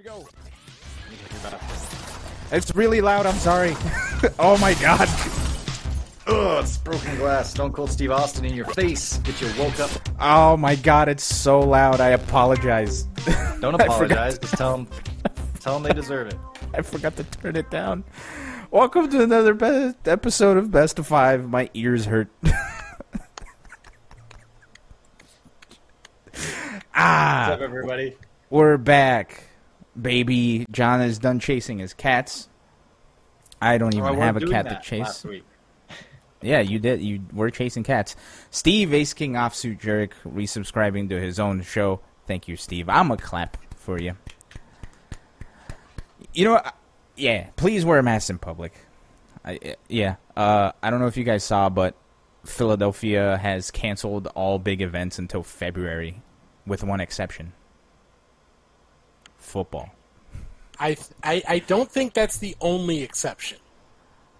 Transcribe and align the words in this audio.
we 0.00 0.04
go. 0.08 0.26
It's 2.52 2.74
really 2.74 3.00
loud. 3.00 3.26
I'm 3.26 3.36
sorry. 3.36 3.74
oh 4.38 4.56
my 4.58 4.74
god. 4.74 5.08
Ugh, 6.26 6.64
it's 6.64 6.78
broken 6.78 7.16
glass. 7.16 7.50
Stone 7.50 7.72
Cold 7.72 7.90
Steve 7.90 8.10
Austin 8.10 8.44
in 8.44 8.54
your 8.54 8.64
face. 8.66 9.18
Get 9.18 9.40
you 9.40 9.48
woke 9.58 9.78
up. 9.78 9.90
Oh 10.20 10.56
my 10.56 10.74
god, 10.76 11.08
it's 11.08 11.24
so 11.24 11.60
loud. 11.60 12.00
I 12.00 12.10
apologize. 12.10 13.02
Don't 13.60 13.74
apologize. 13.74 14.38
Just 14.38 14.54
tell 14.54 14.76
them, 14.76 14.88
tell 15.60 15.74
them 15.74 15.82
they 15.82 15.92
deserve 15.92 16.28
it. 16.28 16.38
I 16.72 16.82
forgot 16.82 17.16
to 17.16 17.24
turn 17.24 17.56
it 17.56 17.70
down. 17.70 18.04
Welcome 18.70 19.10
to 19.10 19.22
another 19.22 19.52
be- 19.54 19.92
episode 20.06 20.56
of 20.56 20.70
Best 20.70 20.98
of 20.98 21.06
Five. 21.06 21.48
My 21.48 21.68
ears 21.74 22.06
hurt. 22.06 22.28
ah, 26.94 27.48
What's 27.48 27.54
up, 27.56 27.60
everybody? 27.60 28.16
we're 28.50 28.78
back, 28.78 29.44
baby. 30.00 30.66
John 30.70 31.00
is 31.00 31.18
done 31.18 31.38
chasing 31.40 31.78
his 31.78 31.94
cats. 31.94 32.48
I 33.62 33.78
don't 33.78 33.94
even 33.94 34.08
Oh, 34.08 34.20
have 34.20 34.36
a 34.36 34.46
cat 34.46 34.68
to 34.68 34.80
chase. 34.82 35.24
Yeah, 36.42 36.60
you 36.60 36.78
did. 36.78 37.02
You 37.02 37.20
were 37.34 37.50
chasing 37.50 37.82
cats. 37.82 38.16
Steve 38.50 38.94
Ace 38.94 39.12
King 39.12 39.34
Offsuit 39.34 39.78
Jerick 39.78 40.12
resubscribing 40.26 41.10
to 41.10 41.20
his 41.20 41.38
own 41.38 41.60
show. 41.60 42.00
Thank 42.26 42.48
you, 42.48 42.56
Steve. 42.56 42.88
I'm 42.88 43.10
a 43.10 43.18
clap 43.18 43.58
for 43.76 44.00
you. 44.00 44.16
You 46.32 46.44
know, 46.46 46.52
what? 46.52 46.74
yeah. 47.14 47.48
Please 47.56 47.84
wear 47.84 47.98
a 47.98 48.02
mask 48.02 48.30
in 48.30 48.38
public. 48.38 48.72
I, 49.44 49.76
yeah. 49.88 50.16
Uh, 50.34 50.72
I 50.82 50.88
don't 50.88 51.00
know 51.00 51.08
if 51.08 51.18
you 51.18 51.24
guys 51.24 51.44
saw, 51.44 51.68
but 51.68 51.94
Philadelphia 52.46 53.36
has 53.36 53.70
canceled 53.70 54.28
all 54.28 54.58
big 54.58 54.80
events 54.80 55.18
until 55.18 55.42
February, 55.42 56.22
with 56.66 56.82
one 56.82 57.00
exception: 57.00 57.52
football. 59.40 59.90
I, 60.78 60.96
I 61.22 61.42
I 61.46 61.58
don't 61.58 61.90
think 61.90 62.14
that's 62.14 62.38
the 62.38 62.56
only 62.60 63.02
exception. 63.02 63.58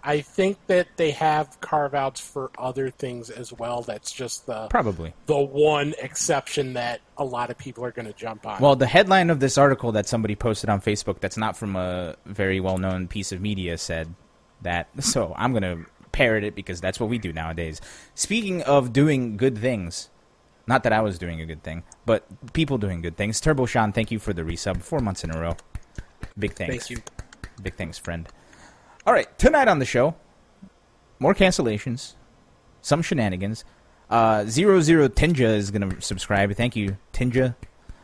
I 0.03 0.21
think 0.21 0.57
that 0.67 0.87
they 0.97 1.11
have 1.11 1.61
carve 1.61 1.93
outs 1.93 2.19
for 2.19 2.49
other 2.57 2.89
things 2.89 3.29
as 3.29 3.53
well. 3.53 3.83
That's 3.83 4.11
just 4.11 4.47
the 4.47 4.67
Probably. 4.67 5.13
the 5.27 5.37
one 5.37 5.93
exception 5.99 6.73
that 6.73 7.01
a 7.17 7.23
lot 7.23 7.51
of 7.51 7.57
people 7.57 7.85
are 7.85 7.91
going 7.91 8.07
to 8.07 8.13
jump 8.13 8.47
on. 8.47 8.59
Well, 8.61 8.75
the 8.75 8.87
headline 8.87 9.29
of 9.29 9.39
this 9.39 9.57
article 9.57 9.91
that 9.91 10.07
somebody 10.07 10.35
posted 10.35 10.69
on 10.69 10.81
Facebook 10.81 11.19
that's 11.19 11.37
not 11.37 11.55
from 11.55 11.75
a 11.75 12.15
very 12.25 12.59
well 12.59 12.77
known 12.79 13.07
piece 13.07 13.31
of 13.31 13.41
media 13.41 13.77
said 13.77 14.13
that. 14.61 14.87
So 15.01 15.33
I'm 15.37 15.51
going 15.51 15.63
to 15.63 15.85
parrot 16.11 16.43
it 16.43 16.55
because 16.55 16.81
that's 16.81 16.99
what 16.99 17.09
we 17.09 17.17
do 17.17 17.31
nowadays. 17.31 17.79
Speaking 18.15 18.61
of 18.63 18.93
doing 18.93 19.37
good 19.37 19.57
things, 19.57 20.09
not 20.67 20.83
that 20.83 20.93
I 20.93 21.01
was 21.01 21.17
doing 21.17 21.41
a 21.41 21.45
good 21.45 21.63
thing, 21.63 21.83
but 22.05 22.25
people 22.53 22.77
doing 22.77 23.01
good 23.01 23.17
things. 23.17 23.41
Turbo 23.41 23.65
Sean, 23.65 23.91
thank 23.91 24.11
you 24.11 24.19
for 24.19 24.33
the 24.33 24.43
resub. 24.43 24.81
Four 24.81 24.99
months 24.99 25.23
in 25.23 25.35
a 25.35 25.39
row. 25.39 25.55
Big 26.37 26.53
thanks. 26.53 26.87
Thank 26.87 26.89
you. 26.89 27.03
Big 27.61 27.75
thanks, 27.75 27.97
friend. 27.97 28.27
All 29.05 29.13
right, 29.13 29.37
tonight 29.39 29.67
on 29.67 29.79
the 29.79 29.85
show, 29.85 30.15
more 31.19 31.33
cancellations, 31.33 32.13
some 32.81 33.01
shenanigans. 33.01 33.65
Uh, 34.09 34.45
Zero 34.45 34.81
Zero 34.81 35.07
Tinja 35.07 35.55
is 35.55 35.71
going 35.71 35.89
to 35.89 36.01
subscribe. 36.01 36.53
Thank 36.55 36.75
you, 36.75 36.97
Tinja, 37.13 37.55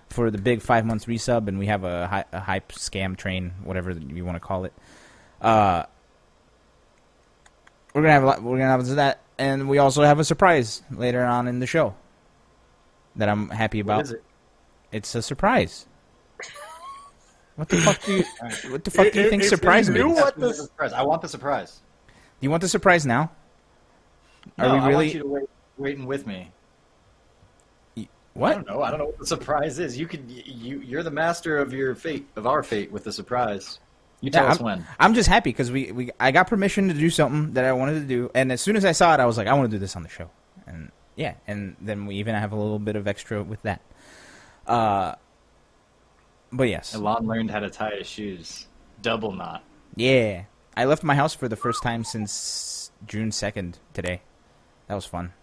for 0.09 0.31
the 0.31 0.37
big 0.37 0.61
five 0.61 0.85
months 0.85 1.05
resub, 1.05 1.47
and 1.47 1.59
we 1.59 1.67
have 1.67 1.83
a, 1.83 2.07
hy- 2.07 2.25
a 2.31 2.39
hype 2.39 2.71
scam 2.71 3.15
train, 3.15 3.53
whatever 3.63 3.91
you 3.91 4.25
want 4.25 4.35
to 4.35 4.39
call 4.39 4.65
it. 4.65 4.73
Uh, 5.41 5.83
we're 7.93 8.01
gonna 8.01 8.13
have 8.13 8.23
a 8.23 8.27
lot, 8.27 8.41
we're 8.41 8.57
gonna 8.57 8.69
have 8.69 8.87
that, 8.95 9.21
and 9.37 9.69
we 9.69 9.77
also 9.77 10.03
have 10.03 10.19
a 10.19 10.23
surprise 10.23 10.81
later 10.91 11.23
on 11.23 11.47
in 11.47 11.59
the 11.59 11.67
show 11.67 11.95
that 13.17 13.29
I'm 13.29 13.49
happy 13.49 13.79
about. 13.79 13.97
What 13.97 14.05
is 14.05 14.11
it? 14.13 14.23
It's 14.91 15.15
a 15.15 15.21
surprise. 15.21 15.85
What 17.55 17.69
the 17.69 17.77
fuck 17.77 18.03
do 18.03 18.17
you? 18.17 18.23
What 18.71 18.83
the 18.83 18.91
fuck 18.91 19.11
do 19.11 19.17
you 19.19 19.25
If- 19.25 19.29
think 19.31 19.41
if 19.41 19.49
surprise 19.49 19.87
you 19.87 19.95
means? 19.95 20.19
what 20.19 20.39
the 20.39 20.53
surprise. 20.53 20.93
I 20.93 21.01
want 21.01 21.23
the 21.23 21.27
surprise. 21.27 21.81
Do 22.07 22.11
you 22.45 22.51
want 22.51 22.61
the 22.61 22.69
surprise 22.69 23.03
now? 23.03 23.31
Are 24.59 24.67
No, 24.67 24.73
we 24.75 24.79
I 24.79 24.87
really? 24.89 25.05
want 25.05 25.13
you 25.15 25.19
to 25.21 25.27
wait, 25.27 25.49
waiting 25.79 26.05
with 26.05 26.27
me. 26.27 26.51
I 27.97 28.07
What? 28.33 28.53
don't 28.53 28.67
know. 28.67 28.83
I 28.83 28.91
don't 28.91 28.99
know 28.99 29.05
what 29.07 29.17
the 29.17 29.25
surprise 29.25 29.79
is. 29.79 29.97
You 29.97 30.05
could. 30.05 30.29
You. 30.29 30.81
You're 30.81 31.01
the 31.01 31.09
master 31.09 31.57
of 31.57 31.73
your 31.73 31.95
fate, 31.95 32.27
of 32.35 32.45
our 32.45 32.61
fate, 32.61 32.91
with 32.91 33.03
the 33.03 33.11
surprise. 33.11 33.79
You 34.21 34.29
tell 34.29 34.43
Yeah, 34.43 34.51
us 34.51 34.59
I'm, 34.59 34.65
when. 34.65 34.85
I'm 34.99 35.13
just 35.15 35.27
happy 35.27 35.49
because 35.49 35.71
we, 35.71 35.91
we 35.91 36.11
I 36.19 36.29
got 36.29 36.45
permission 36.47 36.87
to 36.89 36.93
do 36.93 37.09
something 37.09 37.53
that 37.53 37.65
I 37.65 37.73
wanted 37.73 37.95
to 38.01 38.05
do, 38.05 38.29
and 38.35 38.51
as 38.51 38.61
soon 38.61 38.75
as 38.75 38.85
I 38.85 38.91
saw 38.91 39.15
it, 39.15 39.19
I 39.19 39.25
was 39.25 39.35
like, 39.37 39.47
I 39.47 39.53
want 39.53 39.71
to 39.71 39.75
do 39.75 39.79
this 39.79 39.95
on 39.95 40.03
the 40.03 40.09
show, 40.09 40.23
and 40.23 40.29
yeah, 41.17 41.33
and 41.47 41.75
then 41.81 42.05
we 42.05 42.15
even 42.15 42.35
have 42.35 42.53
a 42.53 42.55
little 42.55 42.79
bit 42.79 42.95
of 42.95 43.07
extra 43.07 43.43
with 43.43 43.61
that. 43.63 43.81
Uh, 44.65 45.15
but 46.53 46.69
yes, 46.69 46.95
Elon 46.95 47.27
learned 47.27 47.51
how 47.51 47.59
to 47.59 47.69
tie 47.69 47.95
his 47.97 48.07
shoes. 48.07 48.67
Double 49.01 49.31
knot. 49.33 49.63
yeah, 49.95 50.43
I 50.77 50.85
left 50.85 51.03
my 51.03 51.15
house 51.15 51.33
for 51.33 51.47
the 51.49 51.55
first 51.55 51.83
time 51.83 52.03
since 52.03 52.91
June 53.05 53.31
second 53.31 53.79
today. 53.93 54.21
That 54.87 54.95
was 54.95 55.05
fun. 55.05 55.33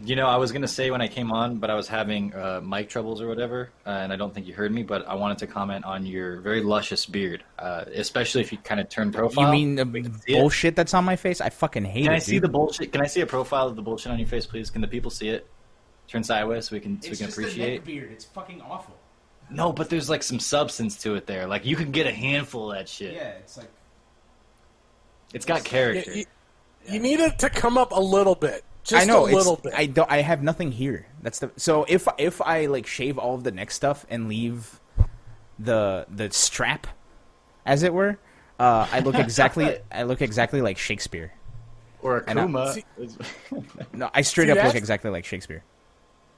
Wow. 0.00 0.06
You 0.06 0.16
know, 0.16 0.26
I 0.26 0.36
was 0.36 0.52
gonna 0.52 0.68
say 0.68 0.90
when 0.90 1.00
I 1.00 1.08
came 1.08 1.32
on, 1.32 1.56
but 1.58 1.70
I 1.70 1.74
was 1.74 1.88
having 1.88 2.34
uh, 2.34 2.60
mic 2.62 2.88
troubles 2.88 3.20
or 3.20 3.28
whatever, 3.28 3.70
uh, 3.86 3.90
and 3.90 4.12
I 4.12 4.16
don't 4.16 4.32
think 4.34 4.46
you 4.46 4.54
heard 4.54 4.72
me. 4.72 4.82
But 4.82 5.06
I 5.08 5.14
wanted 5.14 5.38
to 5.38 5.46
comment 5.46 5.84
on 5.84 6.04
your 6.06 6.40
very 6.40 6.62
luscious 6.62 7.06
beard, 7.06 7.44
uh, 7.58 7.84
especially 7.94 8.40
if 8.42 8.52
you 8.52 8.58
kind 8.58 8.80
of 8.80 8.88
turn 8.88 9.12
profile. 9.12 9.46
you 9.46 9.52
mean 9.52 9.74
the 9.76 9.84
We 9.84 10.02
can 10.02 10.14
it. 10.26 10.34
bullshit 10.40 10.76
that's 10.76 10.94
on 10.94 11.04
my 11.04 11.16
face? 11.16 11.40
I 11.40 11.50
fucking 11.50 11.84
hate 11.84 12.04
Can 12.04 12.12
it. 12.12 12.16
I 12.16 12.18
see 12.18 12.32
dude. 12.32 12.42
the 12.42 12.48
bullshit? 12.48 12.92
Can 12.92 13.00
I 13.00 13.06
see 13.06 13.20
a 13.20 13.26
profile 13.26 13.68
of 13.68 13.76
the 13.76 13.82
bullshit 13.82 14.12
on 14.12 14.18
your 14.18 14.28
face, 14.28 14.46
please? 14.46 14.70
Can 14.70 14.80
the 14.82 14.88
people 14.88 15.10
see 15.10 15.28
it? 15.28 15.46
Turn 16.08 16.22
sideways 16.22 16.66
so 16.68 16.76
we 16.76 16.80
can 16.80 17.00
so 17.00 17.10
we 17.10 17.16
can 17.16 17.28
appreciate. 17.28 17.84
beard. 17.84 18.10
It's 18.12 18.24
fucking 18.26 18.60
awful. 18.60 18.94
No, 19.50 19.72
but 19.72 19.90
there's 19.90 20.08
like 20.10 20.22
some 20.22 20.38
substance 20.40 20.98
to 21.02 21.14
it 21.14 21.26
there. 21.26 21.46
Like 21.46 21.64
you 21.64 21.76
can 21.76 21.90
get 21.92 22.06
a 22.06 22.12
handful 22.12 22.70
of 22.72 22.76
that 22.78 22.88
shit. 22.88 23.14
Yeah, 23.14 23.28
it's 23.40 23.56
like 23.56 23.70
It's 25.32 25.44
got 25.46 25.58
You, 25.58 25.64
character. 25.64 26.14
you- 26.14 26.24
you 26.86 26.98
need 27.00 27.20
it 27.20 27.38
to 27.38 27.48
come 27.48 27.78
up 27.78 27.92
a 27.92 28.00
little 28.00 28.34
bit, 28.34 28.62
just 28.84 29.02
I 29.02 29.04
know 29.10 29.24
a 29.26 29.30
little 29.32 29.56
bit. 29.56 29.72
I 29.76 29.86
don't. 29.86 30.10
I 30.10 30.18
have 30.22 30.42
nothing 30.42 30.70
here. 30.72 31.06
That's 31.22 31.38
the. 31.40 31.50
So 31.56 31.84
if 31.88 32.06
if 32.18 32.40
I 32.42 32.66
like 32.66 32.86
shave 32.86 33.18
all 33.18 33.34
of 33.34 33.42
the 33.44 33.50
neck 33.50 33.70
stuff 33.70 34.06
and 34.08 34.28
leave 34.28 34.80
the 35.58 36.06
the 36.08 36.30
strap, 36.30 36.86
as 37.66 37.82
it 37.82 37.92
were, 37.94 38.18
uh, 38.58 38.86
I 38.92 39.00
look 39.00 39.14
exactly. 39.16 39.78
I 39.92 40.02
look 40.04 40.20
exactly 40.22 40.60
like 40.62 40.78
Shakespeare. 40.78 41.32
or 42.02 42.18
a 42.18 42.24
and 42.30 42.38
I- 42.38 42.42
kuma. 42.44 42.72
See- 42.72 42.84
No, 43.92 44.10
I 44.12 44.22
straight 44.22 44.46
See, 44.46 44.58
up 44.58 44.64
look 44.64 44.74
exactly 44.74 45.10
like 45.10 45.24
Shakespeare. 45.24 45.62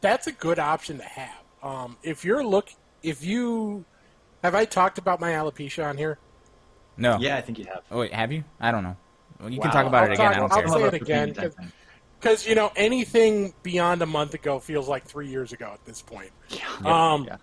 That's 0.00 0.26
a 0.26 0.32
good 0.32 0.58
option 0.58 0.98
to 0.98 1.04
have. 1.04 1.42
Um, 1.62 1.96
if 2.02 2.24
you're 2.24 2.44
look, 2.44 2.68
if 3.02 3.24
you 3.24 3.84
have 4.42 4.54
I 4.54 4.64
talked 4.66 4.98
about 4.98 5.20
my 5.20 5.32
alopecia 5.32 5.84
on 5.88 5.96
here? 5.96 6.18
No. 6.98 7.18
yeah, 7.18 7.36
I 7.36 7.40
think 7.40 7.58
you 7.58 7.64
have. 7.64 7.82
Oh 7.90 8.00
wait, 8.00 8.12
have 8.12 8.30
you? 8.30 8.44
I 8.60 8.70
don't 8.70 8.82
know. 8.84 8.96
Well, 9.40 9.50
you 9.50 9.60
can 9.60 9.70
talk 9.70 9.86
about 9.86 10.04
I'll 10.04 10.10
it 10.10 10.14
again. 10.14 10.26
talk- 10.32 10.36
I 10.36 10.38
don't 10.38 10.52
I'll 10.52 10.78
care. 10.78 10.90
say 10.90 10.96
it 10.96 11.02
again, 11.02 11.28
repeat 11.30 11.44
it. 11.44 11.54
Because 12.18 12.46
you 12.46 12.54
know 12.54 12.72
anything 12.76 13.54
beyond 13.62 14.02
a 14.02 14.06
month 14.06 14.34
ago 14.34 14.58
feels 14.58 14.88
like 14.88 15.04
three 15.04 15.28
years 15.28 15.52
ago 15.52 15.70
at 15.72 15.84
this 15.84 16.02
point. 16.02 16.30
Um, 16.84 17.24
yeah. 17.24 17.36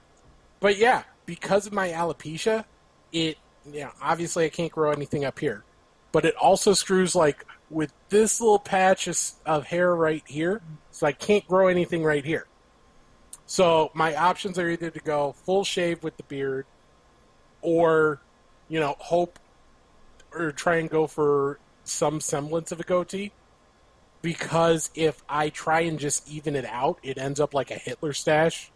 But 0.60 0.78
yeah, 0.78 1.04
because 1.26 1.68
of 1.68 1.74
my 1.74 1.90
alopecia, 1.90 2.66
it 3.12 3.38
yeah 3.72 3.92
obviously 4.02 4.46
I 4.46 4.50
can't 4.50 4.72
grow 4.72 4.92
anything 4.92 5.26
up 5.26 5.40
here, 5.40 5.64
but 6.12 6.26
it 6.26 6.36
also 6.36 6.74
screws 6.74 7.16
like 7.16 7.46
with 7.70 7.94
this 8.10 8.40
little 8.40 8.60
patch 8.60 9.08
of, 9.08 9.20
of 9.46 9.66
hair 9.66 9.96
right 9.96 10.24
here, 10.26 10.62
so 10.92 11.08
I 11.08 11.12
can't 11.12 11.48
grow 11.48 11.68
anything 11.68 12.04
right 12.04 12.24
here. 12.24 12.48
So 13.46 13.92
my 13.94 14.16
options 14.16 14.58
are 14.58 14.70
either 14.70 14.90
to 14.90 15.00
go 15.00 15.34
full 15.46 15.64
shave 15.64 16.04
with 16.04 16.18
the 16.18 16.24
beard, 16.24 16.66
or 17.62 18.22
you 18.70 18.80
know 18.80 18.96
hope 19.00 19.40
or 20.34 20.52
try 20.52 20.78
and 20.78 20.90
go 20.90 21.08
for 21.08 21.60
some 21.84 22.20
semblance 22.20 22.72
of 22.72 22.80
a 22.80 22.84
goatee. 22.84 23.32
Because 24.24 24.90
if 24.96 25.22
I 25.30 25.50
try 25.50 25.82
and 25.82 26.00
just 26.00 26.28
even 26.28 26.56
it 26.56 26.66
out, 26.66 26.98
it 27.04 27.20
ends 27.20 27.40
up 27.40 27.54
like 27.54 27.70
a 27.70 27.76
Hitler 27.76 28.14
stash 28.14 28.72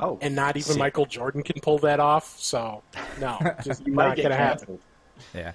Oh, 0.00 0.18
and 0.20 0.34
not 0.34 0.56
even 0.56 0.72
sick. 0.72 0.78
Michael 0.78 1.06
Jordan 1.06 1.42
can 1.44 1.60
pull 1.60 1.78
that 1.80 2.00
off. 2.00 2.36
So 2.40 2.82
no, 3.20 3.38
just 3.64 3.86
You 3.86 3.92
not 3.92 4.16
gonna 4.16 4.34
happen. 4.34 4.80
Yeah. 5.32 5.52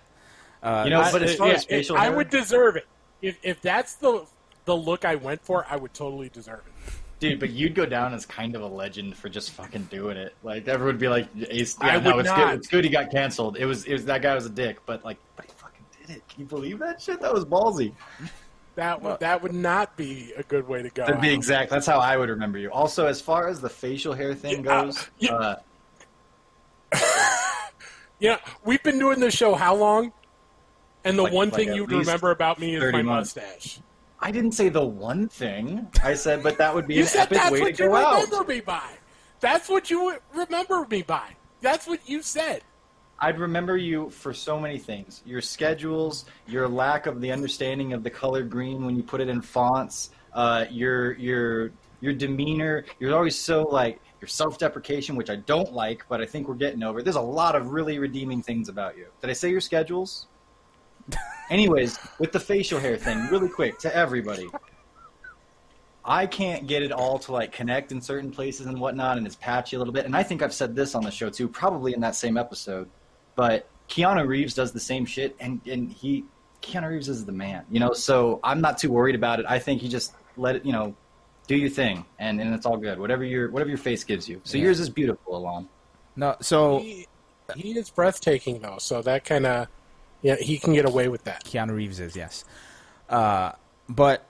Uh, 0.63 0.83
You 0.85 0.91
know, 0.91 1.01
I- 1.01 1.11
but 1.11 1.23
as 1.23 1.35
far 1.35 1.47
yeah, 1.49 1.53
as 1.55 1.65
facial 1.65 1.97
I 1.97 2.05
hair- 2.05 2.15
would 2.15 2.29
deserve 2.29 2.77
it. 2.77 2.87
If 3.21 3.37
if 3.43 3.61
that's 3.61 3.95
the 3.95 4.25
the 4.65 4.77
look 4.77 5.03
I 5.03 5.15
went 5.15 5.43
for, 5.43 5.65
I 5.69 5.75
would 5.75 5.93
totally 5.93 6.29
deserve 6.29 6.61
it. 6.67 6.93
Dude, 7.19 7.39
but 7.39 7.49
you'd 7.49 7.73
go 7.75 7.85
down 7.87 8.13
as 8.13 8.25
kind 8.25 8.55
of 8.55 8.61
a 8.61 8.67
legend 8.67 9.17
for 9.17 9.27
just 9.27 9.51
fucking 9.51 9.85
doing 9.91 10.15
it. 10.17 10.35
Like 10.43 10.67
everyone 10.67 10.93
would 10.93 10.99
be 11.01 11.09
like, 11.09 11.27
Ace, 11.49 11.75
I 11.81 11.95
"Yeah, 11.95 11.99
no, 11.99 12.15
would 12.15 12.25
it's 12.27 12.29
not. 12.29 12.51
good. 12.51 12.59
It's 12.59 12.67
good 12.67 12.83
he 12.85 12.89
got 12.91 13.09
canceled. 13.11 13.57
It 13.57 13.65
was, 13.65 13.83
it 13.85 13.91
was 13.93 14.05
that 14.05 14.21
guy 14.21 14.35
was 14.35 14.45
a 14.45 14.49
dick, 14.49 14.77
but 14.85 15.03
like, 15.03 15.17
but 15.35 15.43
he 15.45 15.51
fucking 15.57 15.83
did 16.07 16.15
it. 16.17 16.27
Can 16.29 16.41
you 16.41 16.45
believe 16.45 16.79
that 16.79 17.01
shit? 17.01 17.19
That 17.19 17.33
was 17.33 17.43
ballsy. 17.43 17.91
That 18.75 19.01
would 19.01 19.19
that 19.19 19.41
would 19.43 19.53
not 19.53 19.97
be 19.97 20.31
a 20.37 20.43
good 20.43 20.67
way 20.67 20.81
to 20.81 20.89
go. 20.89 21.05
To 21.05 21.17
be 21.17 21.33
exact, 21.33 21.69
that's 21.69 21.85
how 21.85 21.99
I 21.99 22.15
would 22.17 22.29
remember 22.29 22.57
you. 22.57 22.71
Also, 22.71 23.07
as 23.07 23.19
far 23.19 23.47
as 23.47 23.59
the 23.59 23.69
facial 23.69 24.13
hair 24.13 24.33
thing 24.33 24.63
Yeah, 24.63 24.71
uh, 24.71 24.83
goes, 24.85 25.09
yeah. 25.19 25.33
uh, 25.33 25.55
Yeah, 28.19 28.37
we've 28.65 28.83
been 28.83 28.99
doing 28.99 29.19
this 29.19 29.33
show 29.33 29.55
how 29.55 29.75
long? 29.75 30.11
And 31.05 31.17
the 31.17 31.23
Like- 31.23 31.33
one 31.33 31.49
like 31.49 31.55
thing 31.59 31.69
at 31.69 31.75
you'd 31.75 31.89
least 31.89 32.07
remember 32.07 32.31
about 32.31 32.59
me 32.59 32.75
is 32.75 32.81
30 32.81 32.97
my 32.97 33.01
months. 33.03 33.35
mustache. 33.35 33.79
I 34.19 34.31
didn't 34.31 34.51
say 34.51 34.67
the 34.67 34.85
one 34.85 35.29
thing. 35.29 35.87
I 36.03 36.13
said, 36.15 36.43
but 36.43 36.57
that 36.57 36.75
would 36.75 36.85
be 36.87 36.95
You 36.95 37.01
an 37.03 37.07
said 37.07 37.21
epic 37.23 37.37
that's 37.37 37.51
way 37.51 37.59
to 37.59 37.63
what 37.63 37.79
you 37.79 37.85
go 37.87 37.95
out. 37.95 38.23
remember 38.23 38.53
me 38.53 38.59
by. 38.59 38.89
That's 39.39 39.69
what 39.69 39.89
you 39.89 40.17
remember 40.33 40.85
me 40.89 41.01
by. 41.03 41.29
That's 41.61 41.87
what 41.87 42.01
you 42.09 42.21
said. 42.21 42.61
I'd 43.21 43.39
remember 43.39 43.75
you 43.75 44.09
for 44.09 44.33
so 44.33 44.59
many 44.59 44.77
things. 44.77 45.21
Your 45.25 45.41
schedules, 45.41 46.25
your 46.47 46.67
lack 46.67 47.05
of 47.05 47.19
the 47.19 47.31
understanding 47.31 47.93
of 47.93 48.03
the 48.03 48.09
color 48.09 48.43
green 48.43 48.85
when 48.85 48.95
you 48.95 49.03
put 49.03 49.19
it 49.19 49.27
in 49.27 49.41
fonts, 49.41 50.11
uh, 50.33 50.65
your 50.69 51.13
your 51.13 51.71
your 52.01 52.13
demeanor. 52.13 52.85
You're 52.99 53.15
always 53.15 53.37
so 53.37 53.63
like 53.63 53.99
your 54.21 54.27
self-deprecation, 54.27 55.15
which 55.15 55.29
I 55.29 55.37
don't 55.37 55.73
like, 55.73 56.05
but 56.07 56.21
I 56.21 56.25
think 56.25 56.47
we're 56.47 56.55
getting 56.55 56.83
over. 56.83 57.01
There's 57.01 57.15
a 57.15 57.21
lot 57.21 57.55
of 57.55 57.71
really 57.71 57.99
redeeming 57.99 58.41
things 58.41 58.69
about 58.69 58.97
you. 58.97 59.07
Did 59.21 59.29
I 59.29 59.33
say 59.33 59.49
your 59.49 59.61
schedules? 59.61 60.27
Anyways, 61.49 61.99
with 62.19 62.31
the 62.31 62.39
facial 62.39 62.79
hair 62.79 62.95
thing, 62.95 63.27
really 63.27 63.49
quick 63.49 63.79
to 63.79 63.93
everybody. 63.95 64.49
I 66.05 66.25
can't 66.25 66.67
get 66.67 66.81
it 66.83 66.91
all 66.91 67.19
to 67.19 67.33
like 67.33 67.51
connect 67.51 67.91
in 67.91 68.01
certain 68.01 68.31
places 68.31 68.65
and 68.67 68.79
whatnot, 68.79 69.17
and 69.17 69.27
it's 69.27 69.35
patchy 69.35 69.75
a 69.75 69.79
little 69.79 69.93
bit. 69.93 70.05
And 70.05 70.15
I 70.15 70.23
think 70.23 70.41
I've 70.41 70.53
said 70.53 70.75
this 70.75 70.95
on 70.95 71.03
the 71.03 71.11
show 71.11 71.29
too, 71.29 71.47
probably 71.47 71.93
in 71.93 71.99
that 72.01 72.15
same 72.15 72.37
episode. 72.37 72.89
But 73.39 73.69
Keanu 73.87 74.27
Reeves 74.27 74.53
does 74.53 74.73
the 74.73 74.81
same 74.81 75.05
shit, 75.05 75.33
and 75.39 75.61
and 75.65 75.89
he 75.89 76.25
Keanu 76.61 76.89
Reeves 76.89 77.07
is 77.07 77.23
the 77.23 77.31
man, 77.31 77.63
you 77.71 77.79
know. 77.79 77.93
So 77.93 78.41
I'm 78.43 78.59
not 78.59 78.77
too 78.77 78.91
worried 78.91 79.15
about 79.15 79.39
it. 79.39 79.45
I 79.47 79.59
think 79.59 79.81
you 79.81 79.87
just 79.87 80.11
let 80.35 80.57
it, 80.57 80.65
you 80.65 80.73
know, 80.73 80.93
do 81.47 81.55
your 81.55 81.69
thing, 81.69 82.03
and 82.19 82.41
and 82.41 82.53
it's 82.53 82.65
all 82.65 82.75
good. 82.75 82.99
Whatever 82.99 83.23
your 83.23 83.49
whatever 83.49 83.69
your 83.69 83.77
face 83.77 84.03
gives 84.03 84.27
you. 84.27 84.41
So 84.43 84.57
Yeah. 84.57 84.65
yours 84.65 84.81
is 84.81 84.89
beautiful, 84.89 85.37
Alon. 85.37 85.69
No, 86.17 86.35
so 86.41 86.79
He, 86.79 87.07
he 87.55 87.79
is 87.79 87.89
breathtaking 87.89 88.59
though, 88.59 88.77
so 88.77 89.01
that 89.03 89.23
kind 89.23 89.45
of 89.45 89.69
yeah, 90.21 90.35
he 90.35 90.57
can 90.57 90.73
get 90.73 90.83
away 90.83 91.07
with 91.07 91.23
that. 91.23 91.45
Keanu 91.45 91.73
Reeves 91.73 92.01
is 92.01 92.17
yes, 92.17 92.43
uh, 93.07 93.53
but 93.87 94.25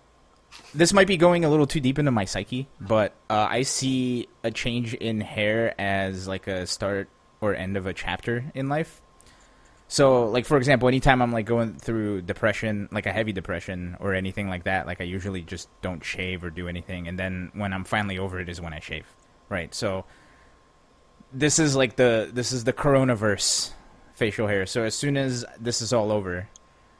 this 0.75 0.94
might 0.94 1.07
be 1.07 1.17
going 1.17 1.45
a 1.45 1.50
little 1.50 1.65
too 1.65 1.79
deep 1.79 1.97
into 1.97 2.11
my 2.11 2.25
psyche. 2.25 2.67
But 2.79 3.13
uh, 3.27 3.47
I 3.50 3.63
see 3.63 4.27
a 4.44 4.51
change 4.51 4.94
in 4.94 5.19
hair 5.19 5.73
as 5.81 6.27
like 6.27 6.45
a 6.45 6.67
start 6.67 7.09
or 7.41 7.56
end 7.56 7.77
of 7.77 7.86
a 7.86 7.94
chapter 7.94 8.51
in 8.53 8.69
life. 8.69 9.01
So, 9.88 10.25
like 10.25 10.45
for 10.45 10.57
example, 10.57 10.88
anytime 10.88 11.21
I'm 11.21 11.31
like 11.31 11.47
going 11.47 11.75
through 11.75 12.21
depression, 12.21 12.89
like 12.91 13.07
a 13.07 13.12
heavy 13.12 13.31
depression 13.31 13.97
or 14.00 14.13
anything 14.13 14.47
like 14.47 14.65
that, 14.65 14.86
like 14.86 15.01
I 15.01 15.06
usually 15.06 15.41
just 15.41 15.68
don't 15.81 16.03
shave 16.03 16.44
or 16.44 16.51
do 16.51 16.68
anything, 16.68 17.07
and 17.07 17.18
then 17.18 17.51
when 17.53 17.74
I'm 17.74 17.83
finally 17.83 18.19
over 18.19 18.39
it 18.39 18.50
is 18.50 18.62
when 18.62 18.71
I 18.71 18.80
shave, 18.80 19.07
right? 19.50 19.74
So, 19.74 20.06
this 21.33 21.59
is 21.59 21.75
like 21.75 21.95
the 21.95 22.30
this 22.31 22.51
is 22.51 22.63
the 22.63 22.74
coronavirus 22.74 23.71
facial 24.13 24.47
hair. 24.47 24.65
So 24.65 24.83
as 24.83 24.95
soon 24.95 25.18
as 25.18 25.45
this 25.59 25.81
is 25.81 25.94
all 25.94 26.12
over, 26.12 26.50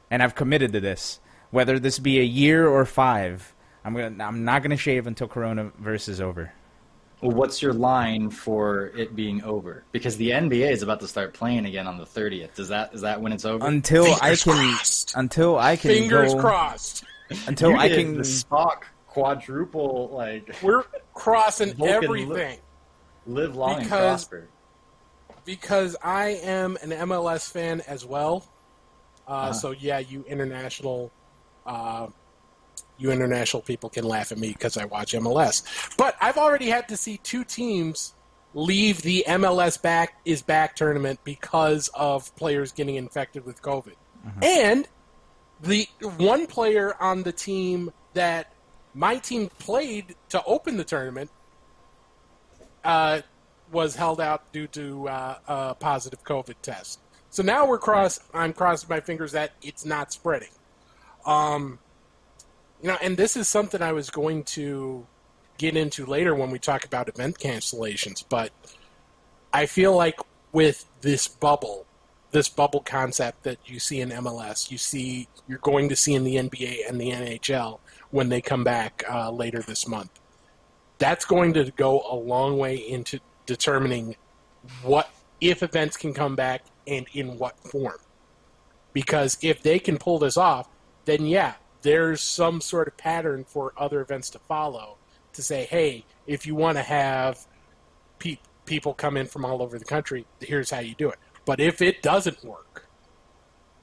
and 0.10 0.24
I've 0.24 0.36
committed 0.36 0.74
to 0.74 0.80
this, 0.80 1.20
whether 1.52 1.80
this 1.80 2.00
be 2.00 2.20
a 2.20 2.24
year 2.24 2.68
or 2.68 2.86
five, 2.86 3.54
I'm 3.84 3.94
gonna 3.94 4.24
I'm 4.24 4.44
not 4.46 4.64
gonna 4.64 4.78
shave 4.78 5.06
until 5.06 5.28
coronavirus 5.28 6.10
is 6.10 6.22
over. 6.22 6.54
Well, 7.22 7.32
what's 7.36 7.62
your 7.62 7.74
line 7.74 8.30
for 8.30 8.88
it 8.96 9.16
being 9.16 9.44
over? 9.44 9.84
Because 9.92 10.16
the 10.18 10.30
NBA 10.32 10.72
is 10.72 10.84
about 10.84 11.02
to 11.02 11.08
start 11.08 11.34
playing 11.34 11.66
again 11.66 11.86
on 11.86 11.98
the 11.98 12.06
30th. 12.06 12.58
Is 12.60 12.70
that 12.70 12.94
is 12.94 13.02
that 13.02 13.22
when 13.22 13.34
it's 13.34 13.44
over? 13.46 13.66
Until 13.66 14.06
I 14.22 14.36
can 14.36 14.54
crossed. 14.54 15.14
until 15.16 15.58
I 15.58 15.76
can 15.76 15.92
Fingers 15.92 16.34
go, 16.34 16.40
crossed. 16.40 17.04
until 17.48 17.72
You 17.72 17.78
I 17.78 17.88
did 17.90 17.98
can 18.06 18.14
the 18.18 18.24
Spock 18.24 18.84
quadruple 19.08 20.10
like 20.14 20.56
We're 20.64 20.84
crossing 21.14 21.74
Vulcan 21.74 22.04
everything 22.04 22.60
live 23.28 23.56
long 23.56 23.80
Because- 23.80 23.82
and 23.82 23.90
prosper. 23.90 24.48
because 25.46 25.96
I 26.02 26.30
am 26.44 26.78
an 26.82 26.92
MLS 26.92 27.52
fan 27.52 27.82
as 27.82 28.06
well. 28.06 28.46
Uh, 29.28 29.32
Uh-huh. 29.32 29.54
So 29.54 29.72
yeah, 29.72 30.00
you 30.00 30.24
international, 30.28 31.12
uh, 31.66 32.08
you 33.00 33.12
international 33.12 33.62
people 33.62 33.90
can 33.90 34.04
laugh 34.04 34.32
at 34.32 34.38
me 34.38 34.50
because 34.50 34.78
I 34.78 34.86
watch 34.86 35.14
MLS. 35.14 35.64
But 35.98 36.16
I've 36.22 36.38
already 36.38 36.68
had 36.68 36.90
to 36.90 36.98
see 36.98 37.18
two 37.18 37.44
teams 37.44 38.14
leave 38.54 39.02
the 39.02 39.24
MLS 39.28 39.82
back 39.82 40.20
is 40.26 40.42
back 40.42 40.76
tournament 40.76 41.20
because 41.24 41.90
of 41.94 42.36
players 42.36 42.72
getting 42.72 42.96
infected 42.96 43.46
with 43.46 43.62
COVID, 43.62 43.96
and 44.44 44.88
the 45.62 45.88
one 46.18 46.48
player 46.48 46.96
on 47.00 47.24
the 47.24 47.32
team 47.32 47.92
that 48.14 48.54
my 48.94 49.18
team 49.18 49.50
played 49.60 50.16
to 50.30 50.44
open 50.46 50.78
the 50.78 50.84
tournament 50.84 51.30
uh, 52.84 53.22
was 53.72 53.96
held 53.96 54.20
out 54.20 54.52
due 54.52 54.68
to 54.68 55.08
uh, 55.08 55.38
a 55.48 55.76
positive 55.76 56.24
COVID 56.24 56.56
test. 56.62 57.00
So 57.30 57.44
now 57.44 57.68
we're 57.68 57.78
cross. 57.78 58.20
I'm 58.34 58.54
crossing 58.54 58.90
my 58.90 59.00
fingers 59.00 59.34
that 59.34 59.52
it's 59.62 59.86
not 59.86 60.12
spreading. 60.12 60.50
Um, 61.26 61.80
you 62.82 62.90
know, 62.90 62.98
and 63.02 63.18
this 63.18 63.36
is 63.36 63.48
something 63.48 63.82
I 63.82 63.92
was 63.92 64.10
going 64.10 64.44
to 64.46 65.06
get 65.58 65.76
into 65.76 66.06
later 66.06 66.34
when 66.34 66.50
we 66.50 66.60
talk 66.60 66.86
about 66.86 67.10
event 67.10 67.38
cancellations. 67.38 68.24
But 68.28 68.52
I 69.54 69.66
feel 69.66 69.96
like 69.96 70.20
with 70.52 70.86
this 71.02 71.28
bubble, 71.28 71.86
this 72.32 72.48
bubble 72.48 72.82
concept 72.82 73.44
that 73.44 73.58
you 73.66 73.80
see 73.80 74.02
in 74.02 74.10
MLS, 74.10 74.72
you 74.72 74.78
see 74.78 75.28
you're 75.48 75.60
going 75.60 75.90
to 75.90 75.96
see 75.96 76.14
in 76.14 76.24
the 76.24 76.36
NBA 76.36 76.88
and 76.88 77.00
the 77.00 77.12
NHL 77.12 77.80
when 78.12 78.30
they 78.30 78.42
come 78.42 78.64
back 78.64 79.04
uh, 79.10 79.32
later 79.32 79.62
this 79.62 79.88
month. 79.88 80.12
That's 81.00 81.26
going 81.26 81.54
to 81.54 81.72
go 81.72 82.04
a 82.10 82.16
long 82.16 82.58
way 82.58 82.76
into 82.76 83.20
determining 83.46 84.16
what 84.84 85.10
if 85.42 85.64
events 85.64 85.98
can 85.98 86.14
come 86.14 86.36
back 86.36 86.66
and 86.88 87.08
in 87.14 87.38
what 87.38 87.58
form. 87.60 87.98
Because 88.94 89.38
if 89.42 89.62
they 89.64 89.80
can 89.80 89.98
pull 89.98 90.20
this 90.20 90.38
off, 90.38 90.68
then 91.06 91.26
yeah, 91.26 91.54
there's 91.82 92.22
some 92.22 92.62
sort 92.62 92.88
of 92.88 92.98
pattern 92.98 93.46
for 93.46 93.74
other 93.78 94.02
events 94.02 94.30
to 94.32 94.40
follow 94.40 94.98
to 95.34 95.42
say, 95.42 95.66
hey, 95.66 96.06
if 96.28 96.46
you 96.46 96.56
want 96.56 96.78
to 96.78 96.84
have 96.84 97.46
pe- 98.20 98.40
people 98.66 98.94
come 98.94 99.18
in 99.18 99.28
from 99.28 99.46
all 99.46 99.62
over 99.62 99.80
the 99.80 99.86
country, 99.86 100.26
here's 100.40 100.70
how 100.70 100.80
you 100.80 100.96
do 100.96 101.10
it. 101.10 101.20
But 101.46 101.60
if 101.60 101.82
it 101.82 102.02
doesn't 102.02 102.44
work, 102.44 102.88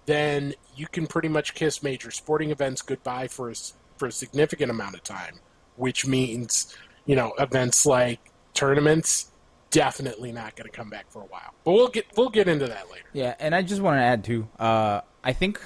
then 0.06 0.54
you 0.74 0.86
can 0.86 1.06
pretty 1.06 1.28
much 1.28 1.54
kiss 1.54 1.82
major 1.82 2.10
sporting 2.10 2.50
events 2.50 2.82
goodbye 2.82 3.28
for 3.28 3.50
a, 3.50 3.54
for 3.96 4.06
a 4.06 4.12
significant 4.12 4.70
amount 4.70 4.94
of 4.94 5.02
time, 5.02 5.40
which 5.76 6.06
means, 6.06 6.76
you 7.06 7.16
know, 7.16 7.32
events 7.38 7.86
like 7.86 8.20
tournaments 8.54 9.30
definitely 9.70 10.32
not 10.32 10.56
going 10.56 10.70
to 10.70 10.74
come 10.74 10.88
back 10.88 11.10
for 11.10 11.22
a 11.22 11.26
while. 11.26 11.52
But 11.64 11.72
we'll 11.72 11.88
get 11.88 12.06
we'll 12.16 12.30
get 12.30 12.48
into 12.48 12.66
that 12.66 12.90
later. 12.90 13.06
Yeah, 13.12 13.34
and 13.38 13.54
I 13.54 13.62
just 13.62 13.80
want 13.80 13.98
to 13.98 14.02
add 14.02 14.24
too. 14.24 14.48
Uh, 14.58 15.00
I 15.24 15.32
think 15.32 15.60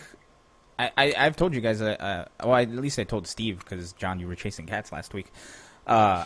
I, 0.81 0.91
I 0.97 1.15
I've 1.19 1.37
told 1.37 1.55
you 1.55 1.61
guys. 1.61 1.83
Uh, 1.83 1.97
uh, 2.41 2.47
well, 2.47 2.57
at 2.57 2.71
least 2.71 2.99
I 2.99 3.05
told 3.05 3.27
Steve 3.27 3.59
because 3.59 3.93
John, 3.93 4.19
you 4.19 4.27
were 4.27 4.35
chasing 4.35 4.67
cats 4.67 4.93
last 4.93 5.13
week. 5.13 5.31
Uh, 5.87 6.25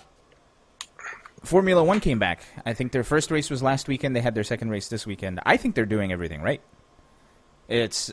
Formula 1.43 1.83
One 1.83 2.01
came 2.01 2.19
back. 2.19 2.45
I 2.65 2.73
think 2.73 2.93
their 2.93 3.05
first 3.05 3.31
race 3.31 3.51
was 3.51 3.63
last 3.63 3.89
weekend. 3.89 4.15
They 4.15 4.21
had 4.21 4.35
their 4.35 4.45
second 4.45 4.71
race 4.71 4.89
this 4.89 5.07
weekend. 5.07 5.41
I 5.45 5.57
think 5.57 5.75
they're 5.75 5.87
doing 5.87 6.13
everything 6.13 6.41
right. 6.41 6.61
It's 7.69 8.13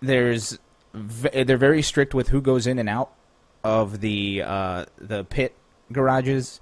there's 0.00 0.58
they're 0.92 1.56
very 1.56 1.82
strict 1.82 2.14
with 2.14 2.28
who 2.28 2.40
goes 2.40 2.66
in 2.66 2.78
and 2.78 2.88
out 2.88 3.12
of 3.62 4.00
the 4.00 4.42
uh, 4.44 4.84
the 4.98 5.24
pit 5.24 5.54
garages. 5.92 6.60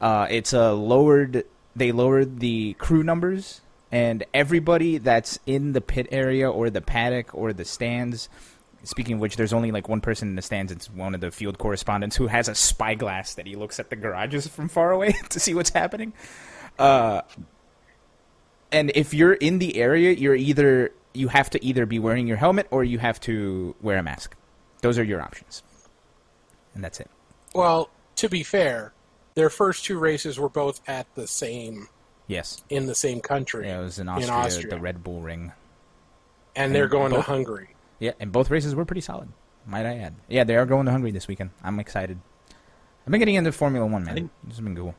Uh, 0.00 0.26
it's 0.28 0.52
a 0.52 0.72
lowered. 0.72 1.44
They 1.74 1.90
lowered 1.90 2.38
the 2.40 2.74
crew 2.74 3.02
numbers, 3.02 3.62
and 3.94 4.24
everybody 4.34 4.98
that's 4.98 5.38
in 5.46 5.72
the 5.72 5.80
pit 5.80 6.08
area 6.10 6.50
or 6.50 6.68
the 6.68 6.80
paddock 6.80 7.32
or 7.32 7.52
the 7.52 7.64
stands. 7.64 8.28
Speaking 8.82 9.14
of 9.14 9.20
which, 9.20 9.36
there's 9.36 9.52
only 9.52 9.70
like 9.70 9.88
one 9.88 10.00
person 10.00 10.28
in 10.28 10.34
the 10.34 10.42
stands. 10.42 10.72
It's 10.72 10.90
one 10.90 11.14
of 11.14 11.20
the 11.20 11.30
field 11.30 11.58
correspondents 11.58 12.16
who 12.16 12.26
has 12.26 12.48
a 12.48 12.56
spyglass 12.56 13.34
that 13.34 13.46
he 13.46 13.54
looks 13.54 13.78
at 13.78 13.90
the 13.90 13.96
garages 13.96 14.48
from 14.48 14.68
far 14.68 14.90
away 14.90 15.12
to 15.28 15.38
see 15.38 15.54
what's 15.54 15.70
happening. 15.70 16.12
Uh, 16.76 17.22
and 18.72 18.90
if 18.96 19.14
you're 19.14 19.34
in 19.34 19.60
the 19.60 19.76
area, 19.76 20.10
you're 20.10 20.34
either 20.34 20.90
you 21.12 21.28
have 21.28 21.48
to 21.50 21.64
either 21.64 21.86
be 21.86 22.00
wearing 22.00 22.26
your 22.26 22.36
helmet 22.36 22.66
or 22.72 22.82
you 22.82 22.98
have 22.98 23.20
to 23.20 23.76
wear 23.80 23.98
a 23.98 24.02
mask. 24.02 24.34
Those 24.80 24.98
are 24.98 25.04
your 25.04 25.22
options, 25.22 25.62
and 26.74 26.82
that's 26.82 26.98
it. 26.98 27.08
Well, 27.54 27.90
to 28.16 28.28
be 28.28 28.42
fair, 28.42 28.92
their 29.34 29.50
first 29.50 29.84
two 29.84 30.00
races 30.00 30.36
were 30.36 30.48
both 30.48 30.80
at 30.88 31.06
the 31.14 31.28
same 31.28 31.86
Yes, 32.26 32.62
in 32.70 32.86
the 32.86 32.94
same 32.94 33.20
country. 33.20 33.66
yeah, 33.66 33.80
it 33.80 33.84
was 33.84 33.98
in 33.98 34.08
in 34.08 34.14
Austria, 34.14 34.32
Austria. 34.32 34.70
the 34.70 34.80
Red 34.80 35.02
Bull 35.04 35.20
Ring. 35.20 35.52
and 36.56 36.74
they're 36.74 36.88
going 36.88 37.12
to 37.12 37.20
Hungary. 37.20 37.74
Yeah, 37.98 38.12
and 38.20 38.32
both 38.32 38.50
races 38.50 38.74
were 38.74 38.84
pretty 38.84 39.00
solid, 39.02 39.28
might 39.66 39.86
I 39.86 39.96
add. 39.98 40.14
Yeah, 40.28 40.44
they 40.44 40.56
are 40.56 40.66
going 40.66 40.86
to 40.86 40.92
Hungary 40.92 41.10
this 41.10 41.28
weekend. 41.28 41.50
I'm 41.62 41.78
excited. 41.80 42.18
I've 43.06 43.10
been 43.10 43.18
getting 43.18 43.34
into 43.34 43.52
Formula 43.52 43.86
One, 43.86 44.04
man. 44.04 44.14
think- 44.14 44.30
This 44.44 44.56
has 44.56 44.64
been 44.64 44.74
cool. 44.76 44.94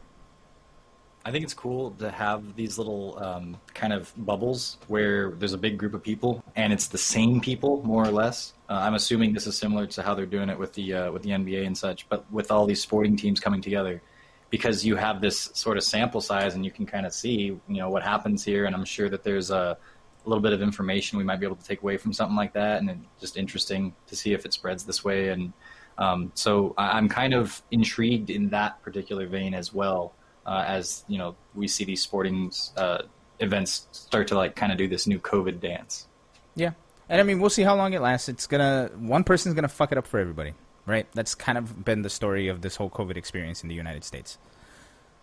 I 1.27 1.31
think 1.31 1.43
it's 1.43 1.55
cool 1.55 1.89
to 1.97 2.11
have 2.11 2.55
these 2.55 2.77
little 2.77 3.17
um, 3.17 3.57
kind 3.73 3.91
of 3.93 4.13
bubbles 4.15 4.77
where 4.87 5.31
there's 5.31 5.53
a 5.53 5.57
big 5.57 5.75
group 5.79 5.95
of 5.95 6.03
people 6.03 6.43
and 6.55 6.71
it's 6.71 6.85
the 6.85 6.99
same 6.99 7.41
people 7.41 7.81
more 7.83 8.03
or 8.05 8.11
less. 8.11 8.53
Uh, 8.69 8.73
I'm 8.73 8.93
assuming 8.93 9.33
this 9.33 9.47
is 9.47 9.57
similar 9.57 9.87
to 9.87 10.03
how 10.03 10.13
they're 10.13 10.27
doing 10.27 10.49
it 10.49 10.59
with 10.59 10.73
the 10.73 10.93
uh, 10.93 11.11
with 11.11 11.23
the 11.23 11.31
NBA 11.31 11.65
and 11.65 11.75
such, 11.75 12.07
but 12.09 12.31
with 12.31 12.51
all 12.51 12.67
these 12.67 12.79
sporting 12.79 13.15
teams 13.17 13.39
coming 13.39 13.59
together, 13.59 14.03
because 14.49 14.85
you 14.85 14.95
have 14.95 15.21
this 15.21 15.49
sort 15.53 15.77
of 15.77 15.83
sample 15.83 16.21
size 16.21 16.55
and 16.55 16.63
you 16.63 16.71
can 16.71 16.85
kind 16.85 17.05
of 17.05 17.13
see 17.13 17.35
you 17.37 17.61
know 17.67 17.89
what 17.89 18.03
happens 18.03 18.43
here. 18.43 18.65
And 18.65 18.75
I'm 18.75 18.85
sure 18.85 19.09
that 19.09 19.23
there's 19.23 19.51
a, 19.51 19.77
a 20.25 20.29
little 20.29 20.41
bit 20.41 20.53
of 20.53 20.61
information 20.61 21.17
we 21.17 21.23
might 21.23 21.39
be 21.39 21.45
able 21.45 21.55
to 21.57 21.65
take 21.65 21.81
away 21.81 21.97
from 21.97 22.13
something 22.13 22.35
like 22.37 22.53
that, 22.53 22.79
and 22.81 22.89
it's 22.89 22.99
just 23.21 23.37
interesting 23.37 23.93
to 24.07 24.15
see 24.15 24.33
if 24.33 24.45
it 24.45 24.53
spreads 24.53 24.83
this 24.83 25.03
way. 25.03 25.29
And 25.29 25.53
um, 25.97 26.31
so 26.35 26.73
I- 26.77 26.97
I'm 26.97 27.09
kind 27.09 27.33
of 27.33 27.61
intrigued 27.71 28.29
in 28.29 28.49
that 28.49 28.81
particular 28.81 29.27
vein 29.27 29.53
as 29.53 29.73
well 29.73 30.13
uh, 30.45 30.63
as 30.67 31.03
you 31.07 31.17
know 31.17 31.35
we 31.55 31.67
see 31.67 31.83
these 31.85 32.01
sporting 32.01 32.51
uh, 32.77 32.99
events 33.39 33.87
start 33.91 34.27
to 34.27 34.35
like 34.35 34.55
kind 34.55 34.71
of 34.71 34.77
do 34.77 34.87
this 34.87 35.07
new 35.07 35.19
COVID 35.19 35.59
dance. 35.59 36.07
Yeah, 36.55 36.71
and 37.09 37.19
I 37.19 37.23
mean 37.23 37.39
we'll 37.39 37.49
see 37.49 37.63
how 37.63 37.75
long 37.75 37.93
it 37.93 38.01
lasts. 38.01 38.29
It's 38.29 38.45
gonna 38.47 38.89
one 38.97 39.23
person's 39.23 39.55
gonna 39.55 39.67
fuck 39.67 39.91
it 39.91 39.97
up 39.97 40.05
for 40.07 40.19
everybody, 40.19 40.53
right? 40.85 41.07
That's 41.13 41.35
kind 41.35 41.57
of 41.57 41.83
been 41.83 42.01
the 42.01 42.09
story 42.09 42.47
of 42.47 42.61
this 42.61 42.75
whole 42.75 42.89
COVID 42.89 43.17
experience 43.17 43.63
in 43.63 43.69
the 43.69 43.75
United 43.75 44.03
States. 44.03 44.37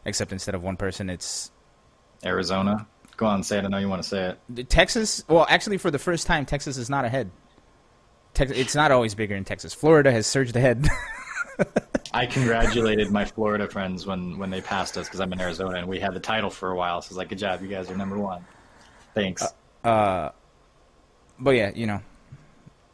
Except 0.05 0.33
instead 0.33 0.55
of 0.55 0.63
one 0.63 0.77
person, 0.77 1.09
it's 1.09 1.51
Arizona. 2.25 2.87
Go 3.17 3.27
on, 3.27 3.43
say 3.43 3.59
it. 3.59 3.65
I 3.65 3.69
know 3.69 3.79
you 3.79 3.89
want 3.89 4.03
to 4.03 4.09
say 4.09 4.37
it. 4.57 4.69
Texas. 4.69 5.25
Well, 5.29 5.47
actually, 5.49 5.79
for 5.79 5.91
the 5.91 5.99
first 5.99 6.27
time, 6.27 6.45
Texas 6.45 6.77
is 6.77 6.91
not 6.91 7.05
ahead. 7.05 7.31
Tex- 8.35 8.53
it's 8.53 8.75
not 8.75 8.91
always 8.91 9.15
bigger 9.15 9.37
in 9.37 9.45
Texas. 9.45 9.75
Florida 9.75 10.11
has 10.11 10.27
surged 10.27 10.57
ahead. 10.57 10.89
I 12.15 12.27
congratulated 12.27 13.11
my 13.11 13.25
Florida 13.25 13.69
friends 13.69 14.07
when, 14.07 14.39
when 14.39 14.51
they 14.51 14.61
passed 14.61 14.99
us 14.99 15.07
because 15.07 15.21
I'm 15.21 15.33
in 15.33 15.41
Arizona 15.41 15.79
and 15.79 15.89
we 15.89 16.01
had 16.01 16.15
the 16.15 16.21
title 16.21 16.51
for 16.51 16.71
a 16.71 16.77
while. 16.77 17.01
So 17.01 17.09
it's 17.09 17.17
like, 17.17 17.29
good 17.29 17.39
job, 17.39 17.63
you 17.63 17.69
guys 17.69 17.91
are 17.91 17.97
number 17.97 18.19
one. 18.19 18.45
Thanks. 19.15 19.45
Uh, 19.85 20.31
but 21.39 21.53
yeah, 21.53 21.73
you 21.75 21.87
know. 21.87 22.01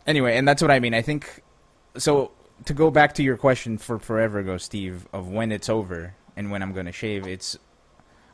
Anyway, 0.07 0.37
and 0.37 0.47
that's 0.47 0.63
what 0.63 0.71
I 0.71 0.81
mean. 0.81 0.95
I 0.95 1.03
think 1.03 1.43
so. 1.97 2.33
To 2.65 2.75
go 2.75 2.91
back 2.91 3.15
to 3.15 3.23
your 3.23 3.37
question 3.37 3.79
for 3.79 3.99
forever 3.99 4.41
ago, 4.41 4.59
Steve, 4.59 5.07
of 5.13 5.29
when 5.29 5.53
it's 5.53 5.69
over 5.69 6.15
and 6.37 6.51
when 6.51 6.63
I'm 6.63 6.73
going 6.73 6.87
to 6.87 6.93
shave, 6.93 7.27
it's. 7.27 7.57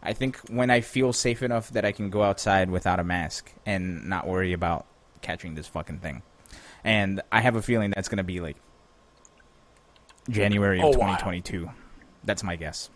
I 0.02 0.12
think 0.12 0.38
when 0.50 0.70
I 0.70 0.80
feel 0.82 1.12
safe 1.12 1.42
enough 1.42 1.70
that 1.70 1.84
I 1.84 1.92
can 1.92 2.10
go 2.10 2.22
outside 2.22 2.70
without 2.70 3.00
a 3.00 3.04
mask 3.04 3.50
and 3.64 4.06
not 4.08 4.26
worry 4.26 4.52
about 4.52 4.86
catching 5.22 5.54
this 5.54 5.66
fucking 5.66 5.98
thing, 5.98 6.22
and 6.84 7.22
I 7.32 7.40
have 7.40 7.56
a 7.56 7.62
feeling 7.62 7.90
that's 7.94 8.08
going 8.08 8.18
to 8.18 8.24
be 8.24 8.40
like 8.40 8.56
January 10.28 10.78
of 10.78 10.84
Oh, 10.84 10.88
wow. 10.88 11.16
2022. 11.16 11.70
That's 12.24 12.42
my 12.42 12.56
guess. 12.56 12.90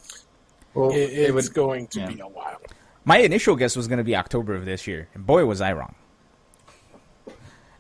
well, 0.75 0.91
It, 0.91 0.97
it 1.13 1.35
would- 1.35 1.53
going 1.55 1.87
to 1.89 2.01
yeah. 2.01 2.07
be 2.09 2.21
a 2.21 2.27
while. 2.29 2.61
My 3.05 3.19
initial 3.19 3.57
guess 3.57 3.75
was 3.75 3.89
going 3.89 3.99
to 3.99 4.05
be 4.05 4.15
October 4.17 4.55
of 4.55 4.67
this 4.67 4.87
year, 4.87 5.09
and 5.15 5.25
boy 5.25 5.47
was 5.47 5.61
I 5.63 5.73
wrong. 5.73 5.95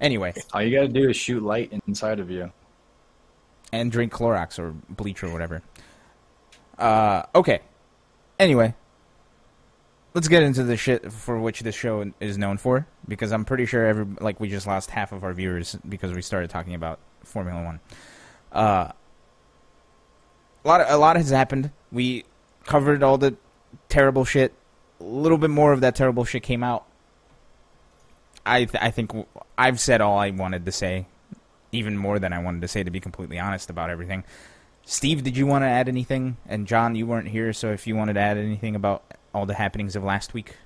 Anyway, 0.00 0.32
all 0.54 0.62
you 0.62 0.74
got 0.74 0.82
to 0.86 0.88
do 0.88 1.10
is 1.10 1.16
shoot 1.16 1.42
light 1.42 1.72
inside 1.86 2.18
of 2.20 2.30
you. 2.30 2.50
And 3.72 3.90
drink 3.92 4.12
Clorox 4.12 4.58
or 4.58 4.72
bleach 4.88 5.22
or 5.22 5.32
whatever. 5.32 5.62
Uh, 6.78 7.22
okay. 7.34 7.60
Anyway, 8.38 8.74
let's 10.14 10.28
get 10.28 10.42
into 10.42 10.62
the 10.62 10.76
shit 10.76 11.12
for 11.12 11.38
which 11.38 11.60
this 11.60 11.74
show 11.74 12.12
is 12.20 12.38
known 12.38 12.56
for, 12.56 12.86
because 13.06 13.32
I'm 13.32 13.44
pretty 13.44 13.66
sure 13.66 13.86
every 13.86 14.06
like 14.20 14.38
we 14.38 14.48
just 14.48 14.66
lost 14.66 14.90
half 14.90 15.12
of 15.12 15.24
our 15.24 15.32
viewers 15.32 15.76
because 15.88 16.12
we 16.12 16.22
started 16.22 16.50
talking 16.50 16.74
about 16.74 17.00
Formula 17.24 17.62
One. 17.62 17.80
Uh, 18.52 18.92
a 20.64 20.68
lot, 20.68 20.84
a 20.88 20.96
lot 20.96 21.16
has 21.16 21.30
happened. 21.30 21.70
We 21.90 22.24
covered 22.64 23.02
all 23.02 23.18
the 23.18 23.36
terrible 23.88 24.24
shit. 24.24 24.52
A 25.00 25.04
little 25.04 25.38
bit 25.38 25.50
more 25.50 25.72
of 25.72 25.80
that 25.80 25.94
terrible 25.94 26.24
shit 26.24 26.42
came 26.42 26.62
out. 26.62 26.84
I, 28.44 28.64
th- 28.64 28.82
I 28.82 28.90
think 28.90 29.12
I've 29.56 29.78
said 29.78 30.00
all 30.00 30.18
I 30.18 30.30
wanted 30.30 30.64
to 30.64 30.72
say 30.72 31.06
even 31.72 31.96
more 31.96 32.18
than 32.18 32.32
I 32.32 32.38
wanted 32.38 32.62
to 32.62 32.68
say, 32.68 32.82
to 32.82 32.90
be 32.90 33.00
completely 33.00 33.38
honest 33.38 33.70
about 33.70 33.90
everything. 33.90 34.24
Steve, 34.84 35.22
did 35.22 35.36
you 35.36 35.46
want 35.46 35.62
to 35.62 35.66
add 35.66 35.88
anything? 35.88 36.38
And 36.46 36.66
John, 36.66 36.94
you 36.94 37.06
weren't 37.06 37.28
here, 37.28 37.52
so 37.52 37.72
if 37.72 37.86
you 37.86 37.94
wanted 37.94 38.14
to 38.14 38.20
add 38.20 38.38
anything 38.38 38.74
about 38.74 39.02
all 39.34 39.44
the 39.44 39.54
happenings 39.54 39.94
of 39.96 40.02
last 40.02 40.32
week 40.32 40.56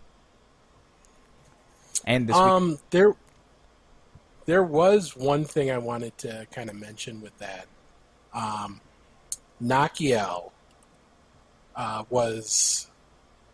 and 2.05 2.29
this 2.29 2.37
week, 2.37 2.43
Um, 2.43 2.79
there, 2.91 3.15
there 4.47 4.63
was 4.63 5.17
one 5.17 5.45
thing 5.45 5.71
I 5.71 5.79
wanted 5.79 6.17
to 6.19 6.47
kind 6.53 6.71
of 6.71 6.77
mention 6.77 7.21
with 7.21 7.37
that. 7.39 7.67
Um, 8.33 8.81
Nakiel 9.63 10.53
uh, 11.77 12.05
was 12.11 12.89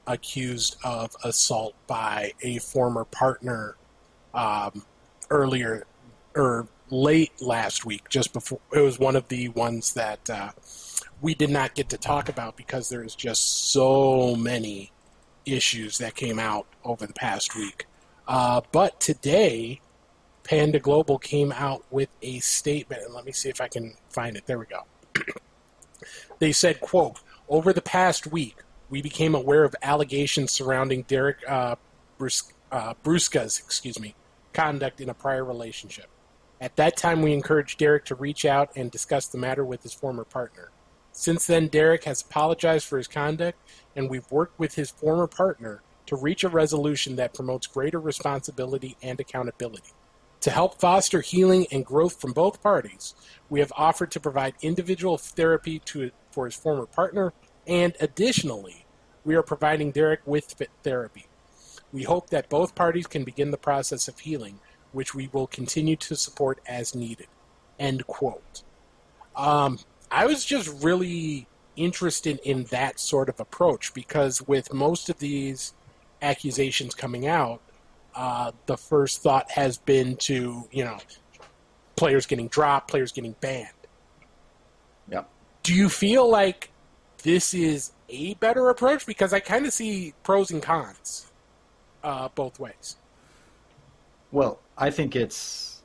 accused 0.07 0.77
of 0.85 1.15
assault 1.25 1.75
by 1.87 2.33
a 2.43 2.59
former 2.59 3.05
partner 3.05 3.77
um, 4.35 4.85
earlier 5.31 5.85
or 6.35 6.67
late 6.91 7.33
last 7.41 7.85
week, 7.85 8.09
just 8.09 8.33
before 8.33 8.61
it 8.73 8.81
was 8.81 8.99
one 8.99 9.17
of 9.17 9.29
the 9.29 9.49
ones 9.49 9.95
that 9.95 10.29
uh, 10.31 10.51
we 11.21 11.35
did 11.35 11.51
not 11.51 11.75
get 11.75 11.89
to 11.91 11.99
talk 11.99 12.29
about 12.29 12.57
because 12.57 12.89
there's 12.89 13.15
just 13.15 13.71
so 13.73 14.35
many 14.37 14.93
issues 15.45 15.99
that 15.99 16.15
came 16.15 16.39
out 16.39 16.67
over 16.85 17.07
the 17.07 17.15
past 17.15 17.57
week. 17.57 17.87
Uh, 18.27 18.61
but 18.73 19.01
today, 19.01 19.81
Panda 20.45 20.79
Global 20.79 21.19
came 21.19 21.53
out 21.53 21.85
with 21.91 22.09
a 22.23 22.39
statement, 22.41 23.03
and 23.03 23.15
let 23.15 23.25
me 23.25 23.33
see 23.33 23.49
if 23.49 23.61
I 23.61 23.69
can 23.69 23.95
find 24.11 24.37
it. 24.37 24.47
There 24.47 24.59
we 24.59 24.67
go. 24.67 24.85
they 26.39 26.53
said, 26.53 26.81
"quote 26.81 27.21
Over 27.49 27.73
the 27.73 27.83
past 27.83 28.27
week, 28.27 28.57
we 28.91 29.03
became 29.03 29.35
aware 29.35 29.65
of 29.65 29.75
allegations 29.83 30.53
surrounding 30.53 31.03
Derek 31.03 31.39
uh, 31.49 31.77
Brus- 32.19 32.53
uh, 32.71 32.95
Brusca's, 33.05 33.59
excuse 33.59 33.99
me, 33.99 34.15
conduct 34.53 35.01
in 35.01 35.09
a 35.09 35.15
prior 35.15 35.45
relationship. 35.45 36.09
At 36.61 36.77
that 36.77 36.97
time, 36.97 37.23
we 37.23 37.33
encouraged 37.33 37.79
Derek 37.79 38.05
to 38.07 38.17
reach 38.17 38.45
out 38.45 38.71
and 38.75 38.91
discuss 38.91 39.29
the 39.29 39.39
matter 39.39 39.65
with 39.65 39.83
his 39.85 39.95
former 39.95 40.25
partner. 40.25 40.71
Since 41.13 41.47
then, 41.47 41.69
Derek 41.69 42.05
has 42.05 42.23
apologized 42.23 42.87
for 42.87 42.99
his 42.99 43.09
conduct, 43.09 43.59
and 43.95 44.11
we've 44.11 44.31
worked 44.31 44.59
with 44.59 44.75
his 44.75 44.91
former 44.91 45.27
partner 45.27 45.83
to 46.07 46.17
reach 46.17 46.43
a 46.43 46.49
resolution 46.49 47.17
that 47.17 47.35
promotes 47.35 47.67
greater 47.67 48.01
responsibility 48.01 48.97
and 49.03 49.21
accountability. 49.21 49.93
To 50.41 50.51
help 50.51 50.81
foster 50.81 51.21
healing 51.21 51.67
and 51.71 51.85
growth 51.85 52.21
from 52.21 52.33
both 52.33 52.63
parties, 52.63 53.15
we 53.51 53.61
have 53.61 53.73
offered 53.77 54.11
to 54.13 54.21
provide 54.21 54.55
individual 54.63 55.19
therapy 55.19 55.81
to, 55.81 56.11
for 56.31 56.45
his 56.47 56.55
former 56.55 56.87
partner, 56.87 57.33
and 57.67 57.97
additionally, 58.01 58.87
we 59.25 59.35
are 59.35 59.43
providing 59.43 59.91
Derek 59.91 60.21
with 60.25 60.55
fit 60.55 60.71
therapy. 60.83 61.27
We 61.93 62.05
hope 62.05 62.31
that 62.31 62.49
both 62.49 62.75
parties 62.75 63.07
can 63.07 63.25
begin 63.25 63.51
the 63.51 63.59
process 63.59 64.09
of 64.09 64.21
healing, 64.21 64.61
which 64.93 65.15
we 65.15 65.29
will 65.33 65.47
continue 65.47 65.97
to 65.97 66.17
support 66.17 66.61
as 66.67 66.95
needed. 66.95 67.27
End 67.79 68.07
quote. 68.07 68.63
Um, 69.37 69.79
I 70.11 70.27
was 70.27 70.45
just 70.45 70.83
really 70.83 71.47
interested 71.77 72.41
in 72.45 72.65
that 72.65 72.99
sort 72.99 73.29
of 73.29 73.39
approach 73.39 73.95
because 73.95 74.43
with 74.47 74.73
most 74.73 75.09
of 75.09 75.19
these 75.19 75.75
accusations 76.23 76.95
coming 76.95 77.27
out, 77.27 77.61
uh, 78.15 78.51
the 78.67 78.77
first 78.77 79.23
thought 79.23 79.51
has 79.51 79.79
been 79.79 80.17
to, 80.17 80.67
you 80.73 80.85
know, 80.85 80.99
players 81.95 82.27
getting 82.27 82.49
dropped, 82.49 82.91
players 82.91 83.13
getting 83.13 83.37
banned. 83.41 83.69
Yep. 85.11 85.29
Do 85.63 85.75
you 85.75 85.89
feel 85.89 86.29
like 86.29 86.71
this 87.23 87.55
is 87.55 87.93
a 88.09 88.35
better 88.35 88.69
approach? 88.71 89.07
Because 89.07 89.33
I 89.33 89.41
kind 89.41 89.67
of 89.67 89.73
see 89.73 90.15
pros 90.23 90.51
and 90.51 90.63
cons 90.63 91.31
uh, 92.03 92.29
both 92.35 92.59
ways. 92.59 92.97
Well, 94.33 94.59
I 94.79 94.91
think 94.91 95.17
it's, 95.17 95.83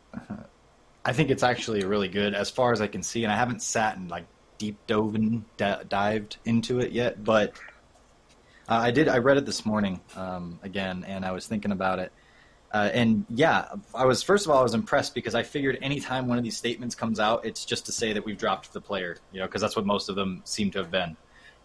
I 1.03 1.13
think 1.13 1.31
it's 1.31 1.43
actually 1.43 1.83
really 1.83 2.07
good 2.07 2.35
as 2.35 2.49
far 2.49 2.71
as 2.71 2.79
I 2.79 2.87
can 2.87 3.01
see, 3.01 3.23
and 3.23 3.33
I 3.33 3.35
haven't 3.35 3.61
sat 3.61 3.97
and 3.97 4.09
like 4.09 4.25
deep 4.57 4.77
dove 4.87 5.15
and 5.15 5.43
d- 5.57 5.83
dived 5.89 6.37
into 6.45 6.79
it 6.79 6.91
yet, 6.91 7.23
but 7.23 7.53
uh, 8.69 8.75
I 8.75 8.91
did. 8.91 9.09
I 9.09 9.17
read 9.17 9.37
it 9.37 9.45
this 9.45 9.65
morning 9.65 9.99
um, 10.15 10.59
again, 10.63 11.03
and 11.07 11.25
I 11.25 11.31
was 11.31 11.47
thinking 11.47 11.71
about 11.71 11.99
it. 11.99 12.11
Uh, 12.71 12.89
and 12.93 13.25
yeah, 13.29 13.67
I 13.93 14.05
was 14.05 14.23
first 14.23 14.45
of 14.45 14.51
all 14.51 14.59
I 14.59 14.63
was 14.63 14.73
impressed 14.73 15.13
because 15.13 15.35
I 15.35 15.43
figured 15.43 15.77
anytime 15.81 16.27
one 16.27 16.37
of 16.37 16.43
these 16.43 16.57
statements 16.57 16.95
comes 16.95 17.19
out, 17.19 17.45
it's 17.45 17.65
just 17.65 17.85
to 17.87 17.91
say 17.91 18.13
that 18.13 18.25
we've 18.25 18.37
dropped 18.37 18.73
the 18.73 18.81
player, 18.81 19.17
you 19.31 19.39
know, 19.39 19.45
because 19.45 19.61
that's 19.61 19.75
what 19.75 19.85
most 19.85 20.09
of 20.09 20.15
them 20.15 20.41
seem 20.45 20.71
to 20.71 20.79
have 20.79 20.89
been, 20.89 21.17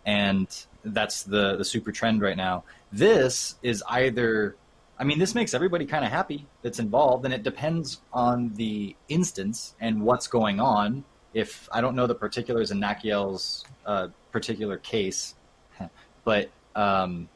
and 0.05 0.49
that's 0.85 1.23
the 1.23 1.57
the 1.57 1.65
super 1.65 1.93
trend 1.93 2.21
right 2.21 2.37
now. 2.37 2.65
This 2.93 3.57
is 3.63 3.83
either, 3.89 4.57
I 4.99 5.05
mean, 5.05 5.19
this 5.19 5.35
makes 5.35 5.55
everybody 5.55 5.87
kind 5.87 6.05
of 6.05 6.11
happy 6.11 6.47
that's 6.63 6.81
involved, 6.81 7.25
and 7.25 7.33
it 7.33 7.45
depends 7.45 8.01
on 8.13 8.53
the 8.55 8.97
instance 9.09 9.75
and 9.81 10.03
what's 10.03 10.27
going 10.27 10.59
on. 10.59 11.05
If 11.35 11.69
I 11.71 11.81
don't 11.81 11.95
know 11.95 12.07
the 12.07 12.17
particulars 12.17 12.73
in 12.73 12.81
Nakiel's 12.81 13.65
uh, 13.87 14.09
particular 14.33 14.77
case, 14.79 15.37
but 16.25 16.51
um, 16.75 17.29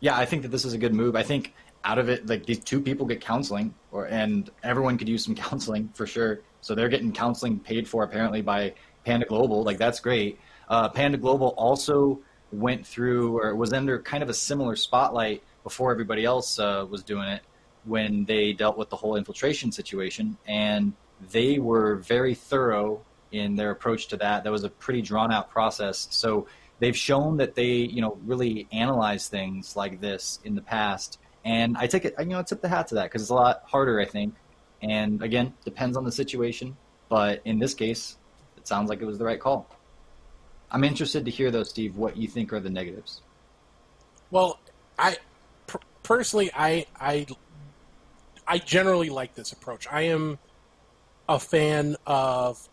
yeah, 0.00 0.16
I 0.16 0.24
think 0.24 0.42
that 0.42 0.48
this 0.48 0.64
is 0.64 0.72
a 0.72 0.78
good 0.78 0.94
move. 0.94 1.14
I 1.14 1.22
think 1.22 1.54
out 1.84 1.98
of 1.98 2.08
it, 2.08 2.26
like 2.26 2.44
these 2.44 2.58
two 2.58 2.80
people 2.80 3.06
get 3.06 3.20
counseling, 3.20 3.72
or 3.92 4.06
and 4.06 4.50
everyone 4.64 4.98
could 4.98 5.08
use 5.08 5.24
some 5.24 5.34
counseling 5.46 5.90
for 5.94 6.06
sure. 6.06 6.40
So 6.60 6.74
they're 6.74 6.88
getting 6.88 7.12
counseling 7.12 7.60
paid 7.60 7.86
for 7.86 8.02
apparently 8.02 8.42
by 8.42 8.74
Panda 9.04 9.26
Global. 9.26 9.62
Like 9.62 9.78
that's 9.78 10.00
great. 10.00 10.40
Uh, 10.68 10.88
Panda 10.88 11.18
Global 11.18 11.48
also 11.56 12.20
went 12.50 12.86
through 12.86 13.38
or 13.40 13.54
was 13.54 13.72
under 13.72 14.00
kind 14.00 14.22
of 14.22 14.28
a 14.28 14.34
similar 14.34 14.76
spotlight 14.76 15.42
before 15.62 15.90
everybody 15.92 16.24
else 16.24 16.58
uh, 16.58 16.86
was 16.88 17.02
doing 17.02 17.28
it 17.28 17.42
when 17.84 18.24
they 18.24 18.52
dealt 18.52 18.78
with 18.78 18.90
the 18.90 18.96
whole 18.96 19.16
infiltration 19.16 19.72
situation, 19.72 20.36
and 20.46 20.92
they 21.30 21.58
were 21.58 21.96
very 21.96 22.34
thorough 22.34 23.02
in 23.32 23.56
their 23.56 23.70
approach 23.70 24.08
to 24.08 24.16
that. 24.18 24.44
That 24.44 24.52
was 24.52 24.64
a 24.64 24.68
pretty 24.68 25.02
drawn 25.02 25.32
out 25.32 25.50
process. 25.50 26.06
So 26.10 26.46
they've 26.78 26.96
shown 26.96 27.38
that 27.38 27.54
they, 27.54 27.72
you 27.72 28.00
know, 28.00 28.18
really 28.24 28.68
analyze 28.72 29.28
things 29.28 29.74
like 29.76 30.00
this 30.00 30.38
in 30.44 30.54
the 30.54 30.62
past. 30.62 31.18
And 31.44 31.76
I 31.76 31.86
take 31.86 32.04
it, 32.04 32.14
you 32.18 32.26
know, 32.26 32.38
I 32.38 32.42
tip 32.42 32.60
the 32.60 32.68
hat 32.68 32.88
to 32.88 32.96
that 32.96 33.04
because 33.04 33.22
it's 33.22 33.30
a 33.30 33.34
lot 33.34 33.62
harder, 33.66 34.00
I 34.00 34.04
think. 34.04 34.34
And 34.82 35.22
again, 35.22 35.54
depends 35.64 35.96
on 35.96 36.04
the 36.04 36.12
situation. 36.12 36.76
But 37.08 37.42
in 37.44 37.58
this 37.58 37.74
case, 37.74 38.16
it 38.56 38.66
sounds 38.66 38.88
like 38.88 39.00
it 39.00 39.06
was 39.06 39.18
the 39.18 39.24
right 39.24 39.40
call. 39.40 39.68
I'm 40.70 40.84
interested 40.84 41.24
to 41.24 41.30
hear 41.30 41.50
though, 41.50 41.64
Steve, 41.64 41.96
what 41.96 42.16
you 42.16 42.28
think 42.28 42.52
are 42.52 42.60
the 42.60 42.70
negatives. 42.70 43.22
Well, 44.30 44.58
I 44.98 45.18
personally, 46.02 46.50
I 46.54 46.86
I 46.98 47.26
I 48.46 48.58
generally 48.58 49.10
like 49.10 49.34
this 49.34 49.52
approach. 49.52 49.86
I 49.90 50.02
am 50.02 50.38
a 51.28 51.38
fan 51.38 51.96
of 52.06 52.68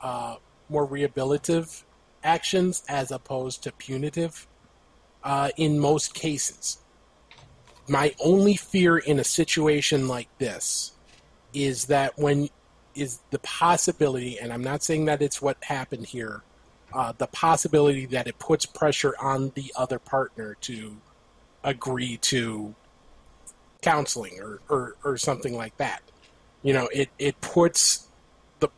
uh, 0.00 0.36
more 0.68 0.86
rehabilitative 0.86 1.82
actions 2.22 2.82
as 2.88 3.10
opposed 3.10 3.62
to 3.64 3.72
punitive 3.72 4.46
uh, 5.24 5.50
in 5.56 5.78
most 5.78 6.14
cases. 6.14 6.78
My 7.88 8.14
only 8.20 8.54
fear 8.54 8.98
in 8.98 9.18
a 9.18 9.24
situation 9.24 10.06
like 10.06 10.28
this 10.38 10.92
is 11.52 11.86
that 11.86 12.16
when 12.18 12.48
is 12.94 13.20
the 13.30 13.38
possibility, 13.40 14.38
and 14.38 14.52
I'm 14.52 14.62
not 14.62 14.82
saying 14.82 15.06
that 15.06 15.22
it's 15.22 15.40
what 15.40 15.62
happened 15.64 16.06
here, 16.06 16.42
uh, 16.92 17.12
the 17.16 17.26
possibility 17.28 18.06
that 18.06 18.26
it 18.26 18.38
puts 18.38 18.66
pressure 18.66 19.14
on 19.20 19.52
the 19.54 19.72
other 19.76 19.98
partner 19.98 20.56
to 20.62 20.96
agree 21.64 22.16
to 22.18 22.74
counseling 23.82 24.40
or, 24.40 24.60
or, 24.68 24.96
or 25.04 25.16
something 25.16 25.56
like 25.56 25.76
that. 25.78 26.02
You 26.62 26.72
know, 26.72 26.88
it, 26.92 27.08
it 27.18 27.40
puts 27.40 28.08
the 28.60 28.68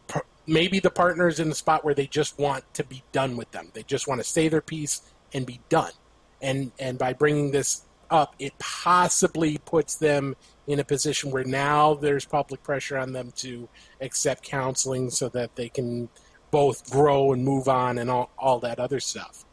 maybe 0.46 0.80
the 0.80 0.90
partner 0.90 1.28
is 1.28 1.40
in 1.40 1.48
the 1.48 1.54
spot 1.54 1.84
where 1.84 1.94
they 1.94 2.06
just 2.06 2.38
want 2.38 2.64
to 2.74 2.84
be 2.84 3.02
done 3.12 3.36
with 3.36 3.50
them. 3.50 3.70
They 3.74 3.82
just 3.82 4.06
want 4.06 4.20
to 4.20 4.24
say 4.24 4.48
their 4.48 4.60
piece 4.60 5.02
and 5.32 5.46
be 5.46 5.60
done. 5.68 5.92
And 6.40 6.72
and 6.78 6.98
by 6.98 7.12
bringing 7.12 7.50
this 7.50 7.82
up, 8.10 8.34
it 8.38 8.52
possibly 8.58 9.58
puts 9.58 9.96
them 9.96 10.36
in 10.66 10.78
a 10.78 10.84
position 10.84 11.30
where 11.30 11.44
now 11.44 11.94
there's 11.94 12.24
public 12.24 12.62
pressure 12.62 12.98
on 12.98 13.12
them 13.12 13.32
to 13.36 13.68
accept 14.00 14.44
counseling 14.44 15.10
so 15.10 15.28
that 15.30 15.56
they 15.56 15.68
can 15.68 16.08
both 16.50 16.88
grow 16.90 17.32
and 17.32 17.44
move 17.44 17.68
on 17.68 17.98
and 17.98 18.10
all, 18.10 18.30
all 18.38 18.60
that 18.60 18.78
other 18.78 19.00
stuff. 19.00 19.44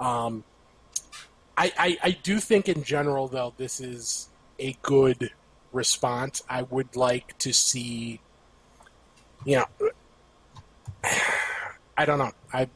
Um, 0.00 0.42
I, 1.60 1.72
I, 1.78 1.98
I 2.02 2.10
do 2.12 2.38
think 2.38 2.70
in 2.70 2.82
general 2.84 3.28
though 3.28 3.52
this 3.58 3.80
is 3.80 4.30
a 4.58 4.74
good 4.80 5.30
response. 5.72 6.42
I 6.48 6.62
would 6.62 6.96
like 6.96 7.36
to 7.40 7.52
see, 7.52 8.22
you 9.44 9.56
know, 9.58 9.90
I 11.98 12.06
don't 12.06 12.18
know. 12.18 12.32
I 12.50 12.66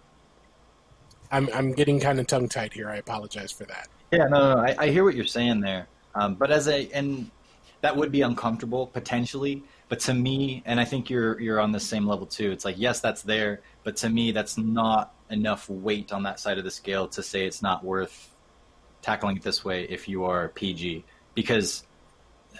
I'm 1.30 1.48
I'm 1.54 1.72
getting 1.72 1.98
kind 1.98 2.20
of 2.20 2.26
tongue 2.26 2.46
tied 2.50 2.74
here. 2.74 2.90
I 2.90 2.96
apologize 2.96 3.50
for 3.50 3.64
that. 3.64 3.88
Yeah, 4.12 4.26
no, 4.26 4.54
no, 4.54 4.60
I, 4.60 4.76
I 4.78 4.88
hear 4.90 5.02
what 5.02 5.14
you're 5.14 5.24
saying 5.24 5.60
there. 5.60 5.88
Um, 6.14 6.34
but 6.34 6.50
as 6.50 6.68
a 6.68 6.90
and 6.92 7.30
that 7.80 7.96
would 7.96 8.12
be 8.12 8.20
uncomfortable 8.20 8.88
potentially. 8.88 9.62
But 9.88 10.00
to 10.00 10.12
me, 10.12 10.62
and 10.66 10.78
I 10.78 10.84
think 10.84 11.08
you're 11.08 11.40
you're 11.40 11.58
on 11.58 11.72
the 11.72 11.80
same 11.80 12.06
level 12.06 12.26
too. 12.26 12.50
It's 12.50 12.66
like 12.66 12.76
yes, 12.76 13.00
that's 13.00 13.22
there, 13.22 13.62
but 13.82 13.96
to 13.96 14.10
me, 14.10 14.30
that's 14.32 14.58
not 14.58 15.14
enough 15.30 15.70
weight 15.70 16.12
on 16.12 16.24
that 16.24 16.38
side 16.38 16.58
of 16.58 16.64
the 16.64 16.70
scale 16.70 17.08
to 17.08 17.22
say 17.22 17.46
it's 17.46 17.62
not 17.62 17.82
worth 17.82 18.33
tackling 19.04 19.36
it 19.36 19.42
this 19.42 19.64
way 19.64 19.84
if 19.84 20.08
you 20.08 20.24
are 20.24 20.48
PG 20.48 21.04
because 21.34 21.84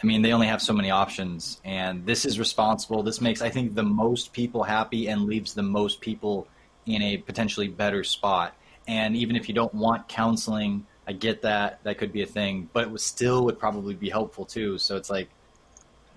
I 0.02 0.06
mean, 0.06 0.22
they 0.22 0.32
only 0.32 0.48
have 0.48 0.60
so 0.60 0.72
many 0.72 0.90
options, 0.90 1.60
and 1.64 2.04
this 2.04 2.24
is 2.24 2.38
responsible. 2.38 3.04
This 3.04 3.20
makes, 3.20 3.40
I 3.40 3.48
think, 3.48 3.74
the 3.74 3.84
most 3.84 4.32
people 4.32 4.64
happy 4.64 5.06
and 5.06 5.22
leaves 5.22 5.54
the 5.54 5.62
most 5.62 6.00
people 6.00 6.48
in 6.84 7.00
a 7.00 7.16
potentially 7.18 7.68
better 7.68 8.02
spot. 8.02 8.56
And 8.88 9.16
even 9.16 9.36
if 9.36 9.48
you 9.48 9.54
don't 9.54 9.72
want 9.72 10.08
counseling, 10.08 10.84
I 11.06 11.12
get 11.12 11.42
that 11.42 11.80
that 11.84 11.98
could 11.98 12.12
be 12.12 12.22
a 12.22 12.26
thing, 12.26 12.68
but 12.72 12.88
it 12.88 13.00
still 13.00 13.44
would 13.44 13.58
probably 13.58 13.94
be 13.94 14.10
helpful 14.10 14.44
too. 14.44 14.78
So 14.78 14.96
it's 14.96 15.10
like 15.10 15.28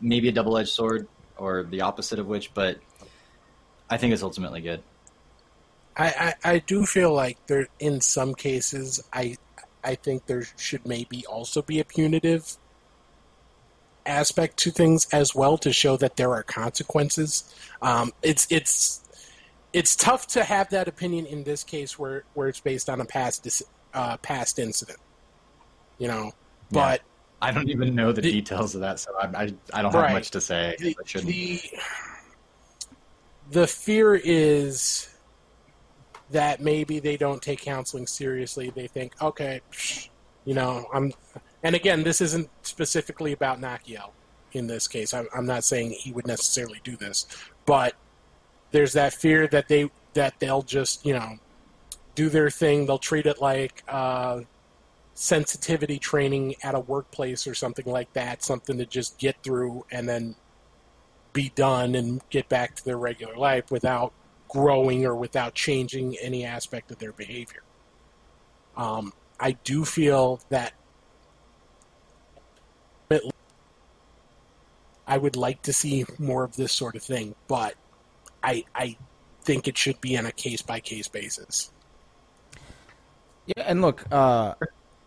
maybe 0.01 0.27
a 0.27 0.31
double 0.31 0.57
edged 0.57 0.69
sword 0.69 1.07
or 1.37 1.63
the 1.63 1.81
opposite 1.81 2.19
of 2.19 2.27
which, 2.27 2.53
but 2.53 2.79
I 3.89 3.97
think 3.97 4.13
it's 4.13 4.23
ultimately 4.23 4.61
good. 4.61 4.81
I, 5.95 6.33
I, 6.43 6.51
I 6.51 6.59
do 6.59 6.85
feel 6.85 7.13
like 7.13 7.37
there 7.47 7.67
in 7.79 8.01
some 8.01 8.33
cases 8.33 9.03
I 9.13 9.37
I 9.83 9.95
think 9.95 10.25
there 10.25 10.43
should 10.57 10.85
maybe 10.85 11.25
also 11.25 11.61
be 11.61 11.79
a 11.79 11.85
punitive 11.85 12.57
aspect 14.05 14.57
to 14.57 14.71
things 14.71 15.07
as 15.11 15.35
well 15.35 15.57
to 15.59 15.73
show 15.73 15.97
that 15.97 16.15
there 16.15 16.31
are 16.31 16.43
consequences. 16.43 17.53
Um, 17.81 18.13
it's 18.23 18.47
it's 18.49 19.01
it's 19.73 19.95
tough 19.95 20.27
to 20.27 20.43
have 20.43 20.69
that 20.69 20.87
opinion 20.87 21.25
in 21.25 21.43
this 21.43 21.63
case 21.63 21.99
where 21.99 22.23
where 22.33 22.47
it's 22.47 22.59
based 22.59 22.89
on 22.89 23.01
a 23.01 23.05
past 23.05 23.63
uh, 23.93 24.17
past 24.17 24.59
incident. 24.59 24.99
You 25.99 26.07
know, 26.07 26.31
but 26.71 27.01
yeah. 27.01 27.49
I 27.49 27.51
don't 27.51 27.69
even 27.69 27.95
know 27.95 28.11
the, 28.11 28.21
the, 28.21 28.31
details 28.31 28.75
of 28.75 28.81
that, 28.81 28.99
so 28.99 29.11
I 29.19 29.25
I, 29.25 29.53
I 29.73 29.81
don't 29.81 29.93
right. 29.93 30.09
have 30.09 30.13
much 30.13 30.31
to 30.31 30.41
say. 30.41 30.75
The, 30.79 30.95
the, 31.21 31.61
the 33.51 33.67
fear 33.67 34.15
is 34.15 35.09
that 36.31 36.61
maybe 36.61 36.99
they 36.99 37.17
don't 37.17 37.41
take 37.41 37.61
counseling 37.61 38.07
seriously. 38.07 38.71
They 38.75 38.87
think, 38.87 39.21
okay, 39.21 39.61
you 40.45 40.53
know, 40.53 40.87
I'm 40.93 41.13
and 41.63 41.75
again, 41.75 42.03
this 42.03 42.21
isn't 42.21 42.49
specifically 42.61 43.33
about 43.33 43.59
Nakiel 43.59 44.11
in 44.53 44.67
this 44.67 44.87
case. 44.87 45.13
I'm, 45.13 45.27
I'm 45.35 45.45
not 45.45 45.63
saying 45.63 45.91
he 45.91 46.11
would 46.11 46.27
necessarily 46.27 46.79
do 46.83 46.95
this, 46.95 47.25
but 47.65 47.95
there's 48.71 48.93
that 48.93 49.13
fear 49.13 49.47
that 49.47 49.67
they 49.67 49.89
that 50.13 50.39
they'll 50.39 50.61
just 50.61 51.05
you 51.05 51.13
know 51.13 51.37
do 52.15 52.29
their 52.29 52.49
thing. 52.49 52.85
They'll 52.85 52.97
treat 52.97 53.25
it 53.25 53.41
like 53.41 53.83
uh, 53.87 54.41
sensitivity 55.13 55.99
training 55.99 56.55
at 56.63 56.75
a 56.75 56.79
workplace 56.79 57.47
or 57.47 57.53
something 57.53 57.85
like 57.85 58.11
that, 58.13 58.43
something 58.43 58.77
to 58.77 58.85
just 58.85 59.17
get 59.17 59.35
through 59.43 59.85
and 59.91 60.07
then 60.07 60.35
be 61.33 61.51
done 61.55 61.95
and 61.95 62.21
get 62.29 62.49
back 62.49 62.75
to 62.75 62.85
their 62.85 62.97
regular 62.97 63.35
life 63.35 63.69
without 63.69 64.13
growing 64.47 65.05
or 65.05 65.15
without 65.15 65.53
changing 65.53 66.17
any 66.21 66.45
aspect 66.45 66.91
of 66.91 66.99
their 66.99 67.11
behavior. 67.11 67.63
Um, 68.75 69.13
I 69.39 69.51
do 69.51 69.85
feel 69.85 70.39
that 70.49 70.73
I 75.07 75.17
would 75.17 75.35
like 75.35 75.61
to 75.63 75.73
see 75.73 76.05
more 76.19 76.43
of 76.43 76.55
this 76.55 76.73
sort 76.73 76.95
of 76.95 77.03
thing, 77.03 77.33
but 77.47 77.75
I 78.43 78.65
I 78.75 78.97
think 79.41 79.67
it 79.67 79.77
should 79.77 80.01
be 80.01 80.17
on 80.17 80.25
a 80.25 80.31
case 80.31 80.61
by 80.61 80.81
case 80.81 81.07
basis. 81.07 81.71
Yeah, 83.45 83.63
and 83.65 83.81
look, 83.81 84.03
uh, 84.11 84.55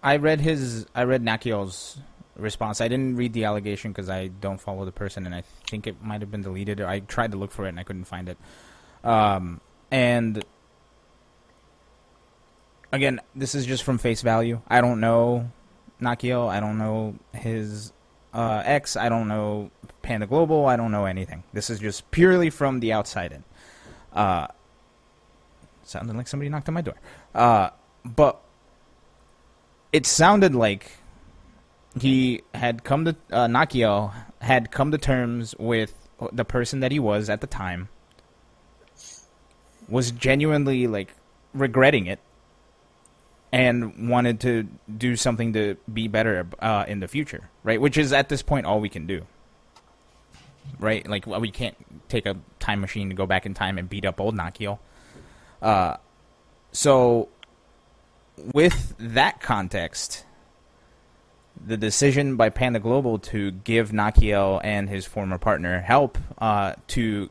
I 0.03 0.17
read 0.17 0.41
his 0.41 0.87
I 0.95 1.05
read 1.05 1.23
Nakiel's 1.23 1.99
response. 2.35 2.81
I 2.81 2.89
didn't 2.89 3.17
read 3.17 3.35
the 3.35 3.45
allegation 3.45 3.93
because 3.93 4.09
I 4.09 4.29
don't 4.29 4.61
follow 4.61 4.87
the 4.87 4.93
person, 4.93 5.27
and 5.27 5.35
I 5.35 5.43
think 5.69 5.87
it 5.87 6.03
might 6.03 6.23
have 6.23 6.31
been 6.31 6.43
deleted. 6.43 6.81
I 6.81 7.01
tried 7.01 7.33
to 7.33 7.39
look 7.39 7.53
for 7.53 7.67
it 7.67 7.69
and 7.69 7.79
I 7.79 7.83
couldn't 7.83 8.05
find 8.05 8.29
it. 8.29 8.39
Um, 9.03 9.61
and 9.91 10.45
again, 12.93 13.21
this 13.35 13.55
is 13.55 13.67
just 13.67 13.83
from 13.83 13.99
face 13.99 14.23
value. 14.23 14.61
I 14.69 14.81
don't 14.81 15.01
know 15.01 15.51
Nakiel. 16.01 16.49
I 16.49 16.61
don't 16.61 16.79
know 16.79 17.17
his 17.33 17.93
uh, 18.33 18.63
I 18.65 19.09
don't 19.09 19.29
know 19.29 19.71
Panda 20.03 20.27
Global. 20.27 20.67
I 20.67 20.77
don't 20.77 20.93
know 20.93 21.05
anything. 21.05 21.43
This 21.53 21.71
is 21.71 21.79
just 21.79 22.11
purely 22.11 22.51
from 22.51 22.81
the 22.81 22.93
outside 22.93 23.33
in. 23.33 23.45
Uh, 24.13 24.47
sounded 25.83 26.17
like 26.17 26.29
somebody 26.29 26.49
knocked 26.49 26.69
on 26.69 26.75
my 26.75 26.81
door. 26.81 26.95
Uh, 27.35 27.71
but 28.05 28.41
it 29.93 30.07
sounded 30.07 30.55
like 30.55 30.93
he 32.01 32.43
had 32.55 32.85
come 32.85 33.05
to 33.05 33.17
uh, 33.33 33.47
Nakiel 33.47 34.13
had 34.41 34.71
come 34.71 34.91
to 34.93 34.99
terms 34.99 35.55
with 35.59 35.95
the 36.33 36.45
person 36.45 36.81
that 36.81 36.93
he 36.93 36.99
was 36.99 37.29
at 37.29 37.41
the 37.41 37.47
time. 37.47 37.89
Was 39.91 40.11
genuinely 40.13 40.87
like 40.87 41.13
regretting 41.53 42.07
it 42.07 42.21
and 43.53 44.09
wanted 44.09 44.41
to 44.41 44.69
do 44.97 45.17
something 45.17 45.53
to 45.55 45.77
be 45.93 46.09
better 46.09 46.47
uh, 46.61 46.85
in 46.87 47.01
the 47.01 47.09
future, 47.09 47.51
right? 47.65 47.81
Which 47.81 47.99
is 47.99 48.13
at 48.13 48.29
this 48.29 48.43
point 48.43 48.67
all 48.67 48.81
we 48.81 48.89
can 48.89 49.07
do, 49.07 49.27
right? 50.79 51.07
Like 51.07 51.27
well, 51.27 51.41
we 51.41 51.51
can't 51.51 51.77
take 52.09 52.27
a 52.27 52.37
time 52.61 52.81
machine 52.81 53.09
to 53.09 53.15
go 53.15 53.27
back 53.27 53.47
in 53.47 53.55
time 53.55 53.79
and 53.79 53.89
beat 53.89 54.05
up 54.05 54.21
old 54.21 54.37
Nakiel. 54.37 54.79
Uh, 55.61 55.97
so 56.73 57.29
with 58.53 58.95
that 58.99 59.41
context, 59.41 60.25
the 61.65 61.77
decision 61.77 62.37
by 62.37 62.49
Panda 62.49 62.79
Global 62.79 63.19
to 63.19 63.51
give 63.51 63.91
Nakiel 63.91 64.61
and 64.63 64.89
his 64.89 65.07
former 65.07 65.39
partner 65.39 65.81
help 65.81 66.17
uh, 66.39 66.75
to 66.89 67.29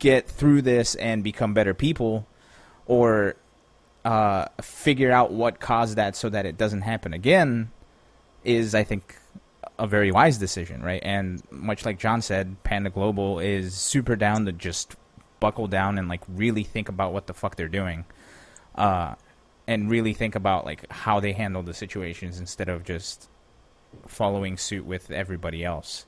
get 0.00 0.26
through 0.26 0.62
this 0.62 0.96
and 0.96 1.22
become 1.22 1.54
better 1.54 1.74
people, 1.74 2.26
or 2.86 3.36
uh, 4.04 4.46
figure 4.60 5.12
out 5.12 5.30
what 5.30 5.60
caused 5.60 5.94
that 5.96 6.16
so 6.16 6.28
that 6.28 6.44
it 6.46 6.58
doesn't 6.58 6.80
happen 6.80 7.12
again 7.14 7.70
is, 8.42 8.74
I 8.74 8.82
think, 8.82 9.14
a 9.78 9.86
very 9.86 10.10
wise 10.10 10.38
decision, 10.38 10.82
right? 10.82 11.00
And 11.04 11.42
much 11.50 11.84
like 11.84 11.98
John 11.98 12.20
said, 12.22 12.56
Panda 12.64 12.90
Global 12.90 13.38
is 13.38 13.74
super 13.74 14.16
down 14.16 14.46
to 14.46 14.52
just 14.52 14.96
buckle 15.38 15.68
down 15.68 15.98
and 15.98 16.08
like 16.08 16.22
really 16.28 16.64
think 16.64 16.88
about 16.88 17.12
what 17.12 17.26
the 17.26 17.34
fuck 17.34 17.56
they're 17.56 17.68
doing, 17.68 18.04
uh, 18.74 19.14
and 19.66 19.90
really 19.90 20.14
think 20.14 20.34
about 20.34 20.64
like 20.64 20.90
how 20.90 21.20
they 21.20 21.32
handle 21.32 21.62
the 21.62 21.74
situations 21.74 22.40
instead 22.40 22.68
of 22.68 22.84
just 22.84 23.28
following 24.06 24.56
suit 24.56 24.84
with 24.84 25.10
everybody 25.10 25.64
else. 25.64 26.06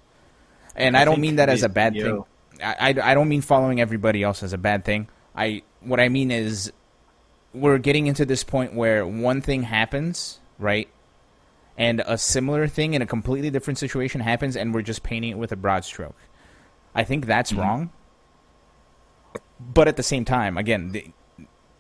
And 0.75 0.97
I, 0.97 1.03
I 1.03 1.05
don't 1.05 1.21
mean 1.21 1.37
that 1.37 1.49
as 1.49 1.63
a 1.63 1.69
bad 1.69 1.95
thing. 1.95 2.25
I, 2.62 2.90
I, 2.90 3.11
I 3.11 3.14
don't 3.14 3.29
mean 3.29 3.40
following 3.42 3.81
everybody 3.81 4.22
else 4.22 4.42
as 4.42 4.53
a 4.53 4.59
bad 4.59 4.85
thing. 4.85 5.09
I 5.35 5.62
what 5.81 6.01
I 6.01 6.09
mean 6.09 6.31
is 6.31 6.72
we're 7.55 7.79
getting 7.79 8.07
into 8.07 8.25
this 8.25 8.44
point 8.44 8.75
where 8.75 9.07
one 9.07 9.40
thing 9.42 9.62
happens, 9.64 10.40
right? 10.59 10.88
And 11.77 12.03
a 12.07 12.18
similar 12.18 12.68
thing 12.68 12.94
in 12.94 13.03
a 13.03 13.07
completely 13.07 13.51
different 13.51 13.79
situation 13.79 14.20
happens, 14.20 14.57
and 14.57 14.75
we're 14.75 14.83
just 14.83 15.03
painting 15.03 15.31
it 15.33 15.38
with 15.38 15.53
a 15.53 15.57
broad 15.57 15.85
stroke. 15.85 16.16
I 16.94 17.05
think 17.05 17.27
that's 17.27 17.53
wrong. 17.53 17.90
But 19.59 19.88
at 19.88 19.96
the 19.96 20.03
same 20.03 20.25
time, 20.25 20.59
again, 20.59 20.92
the, 20.92 21.07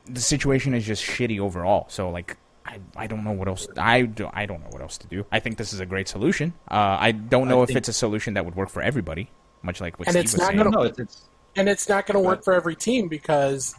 the 0.06 0.20
situation 0.20 0.72
is 0.74 0.86
just 0.86 1.04
shitty 1.04 1.38
overall. 1.40 1.86
So, 1.88 2.10
like, 2.10 2.36
I, 2.64 2.78
I 2.96 3.06
don't 3.06 3.24
know 3.24 3.32
what 3.32 3.48
else 3.48 3.66
I 3.76 4.02
do, 4.02 4.30
I 4.32 4.46
don't 4.46 4.60
know 4.62 4.70
what 4.70 4.80
else 4.80 4.96
to 4.98 5.06
do. 5.06 5.26
I 5.30 5.40
think 5.40 5.58
this 5.58 5.72
is 5.72 5.80
a 5.80 5.86
great 5.86 6.08
solution. 6.08 6.54
Uh, 6.70 6.96
I 6.98 7.12
don't 7.12 7.48
know 7.48 7.60
I 7.60 7.62
if 7.64 7.68
think- 7.68 7.78
it's 7.78 7.88
a 7.88 7.92
solution 7.92 8.34
that 8.34 8.44
would 8.44 8.54
work 8.54 8.70
for 8.70 8.80
everybody. 8.82 9.30
Much 9.62 9.80
like 9.80 9.98
what 9.98 10.08
And 10.08 10.14
Steve 10.14 10.24
it's 10.24 10.32
was 10.32 10.40
not 10.40 10.46
saying. 10.48 10.58
gonna- 10.58 10.70
No, 10.70 10.82
it's, 10.82 10.98
it's 10.98 11.22
and 11.56 11.68
it's 11.68 11.88
not 11.88 12.06
going 12.06 12.14
to 12.22 12.26
work 12.26 12.42
for 12.44 12.54
every 12.54 12.74
team 12.74 13.08
because, 13.08 13.74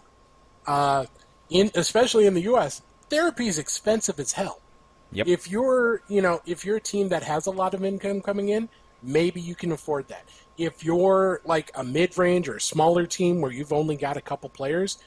uh, 0.67 1.05
in 1.49 1.71
especially 1.75 2.25
in 2.27 2.33
the 2.35 2.41
U.S., 2.43 2.81
therapy 3.09 3.47
is 3.47 3.57
expensive 3.57 4.19
as 4.19 4.31
hell. 4.33 4.59
Yep. 5.11 5.27
If 5.27 5.49
you're, 5.49 6.01
you 6.07 6.21
know, 6.21 6.41
if 6.45 6.65
you're 6.65 6.77
a 6.77 6.81
team 6.81 7.09
that 7.09 7.23
has 7.23 7.47
a 7.47 7.51
lot 7.51 7.73
of 7.73 7.83
income 7.83 8.21
coming 8.21 8.49
in, 8.49 8.69
maybe 9.01 9.41
you 9.41 9.55
can 9.55 9.71
afford 9.71 10.07
that. 10.09 10.23
If 10.57 10.83
you're 10.83 11.41
like 11.45 11.71
a 11.75 11.83
mid-range 11.83 12.47
or 12.47 12.55
a 12.57 12.61
smaller 12.61 13.05
team 13.07 13.41
where 13.41 13.51
you've 13.51 13.73
only 13.73 13.95
got 13.95 14.17
a 14.17 14.21
couple 14.21 14.49
players 14.49 14.99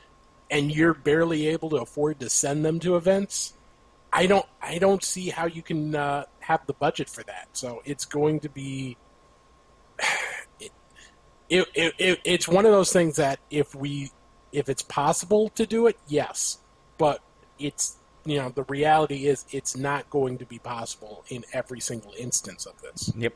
and 0.51 0.75
you're 0.75 0.95
barely 0.95 1.47
able 1.49 1.71
to 1.71 1.77
afford 1.77 2.19
to 2.21 2.29
send 2.29 2.65
them 2.65 2.81
to 2.81 2.97
events, 2.97 3.55
I 4.13 4.27
don't, 4.27 4.47
I 4.61 4.79
don't 4.79 5.03
see 5.05 5.29
how 5.31 5.47
you 5.47 5.63
can 5.63 5.95
uh, 5.95 6.25
have 6.41 6.67
the 6.67 6.73
budget 6.75 7.09
for 7.09 7.23
that. 7.25 7.49
So 7.53 7.81
it's 7.85 8.05
going 8.05 8.41
to 8.41 8.49
be 8.49 8.97
it, 11.49 11.67
it, 11.75 11.95
it, 11.99 12.21
it's 12.25 12.49
one 12.49 12.67
of 12.67 12.73
those 12.73 12.93
things 12.93 13.17
that 13.17 13.39
if 13.51 13.75
we 13.75 14.11
if 14.53 14.69
it's 14.69 14.83
possible 14.83 15.49
to 15.51 15.67
do 15.67 15.87
it 15.87 15.99
yes 16.07 16.59
but 16.99 17.21
it's 17.59 17.97
you 18.25 18.37
know 18.39 18.49
the 18.51 18.65
reality 18.65 19.27
is 19.27 19.45
it's 19.51 19.77
not 19.77 20.09
going 20.11 20.39
to 20.39 20.45
be 20.45 20.59
possible 20.59 21.25
in 21.29 21.45
every 21.53 21.81
single 21.81 22.13
instance 22.19 22.67
of 22.67 22.81
this 22.83 23.13
Yep. 23.17 23.35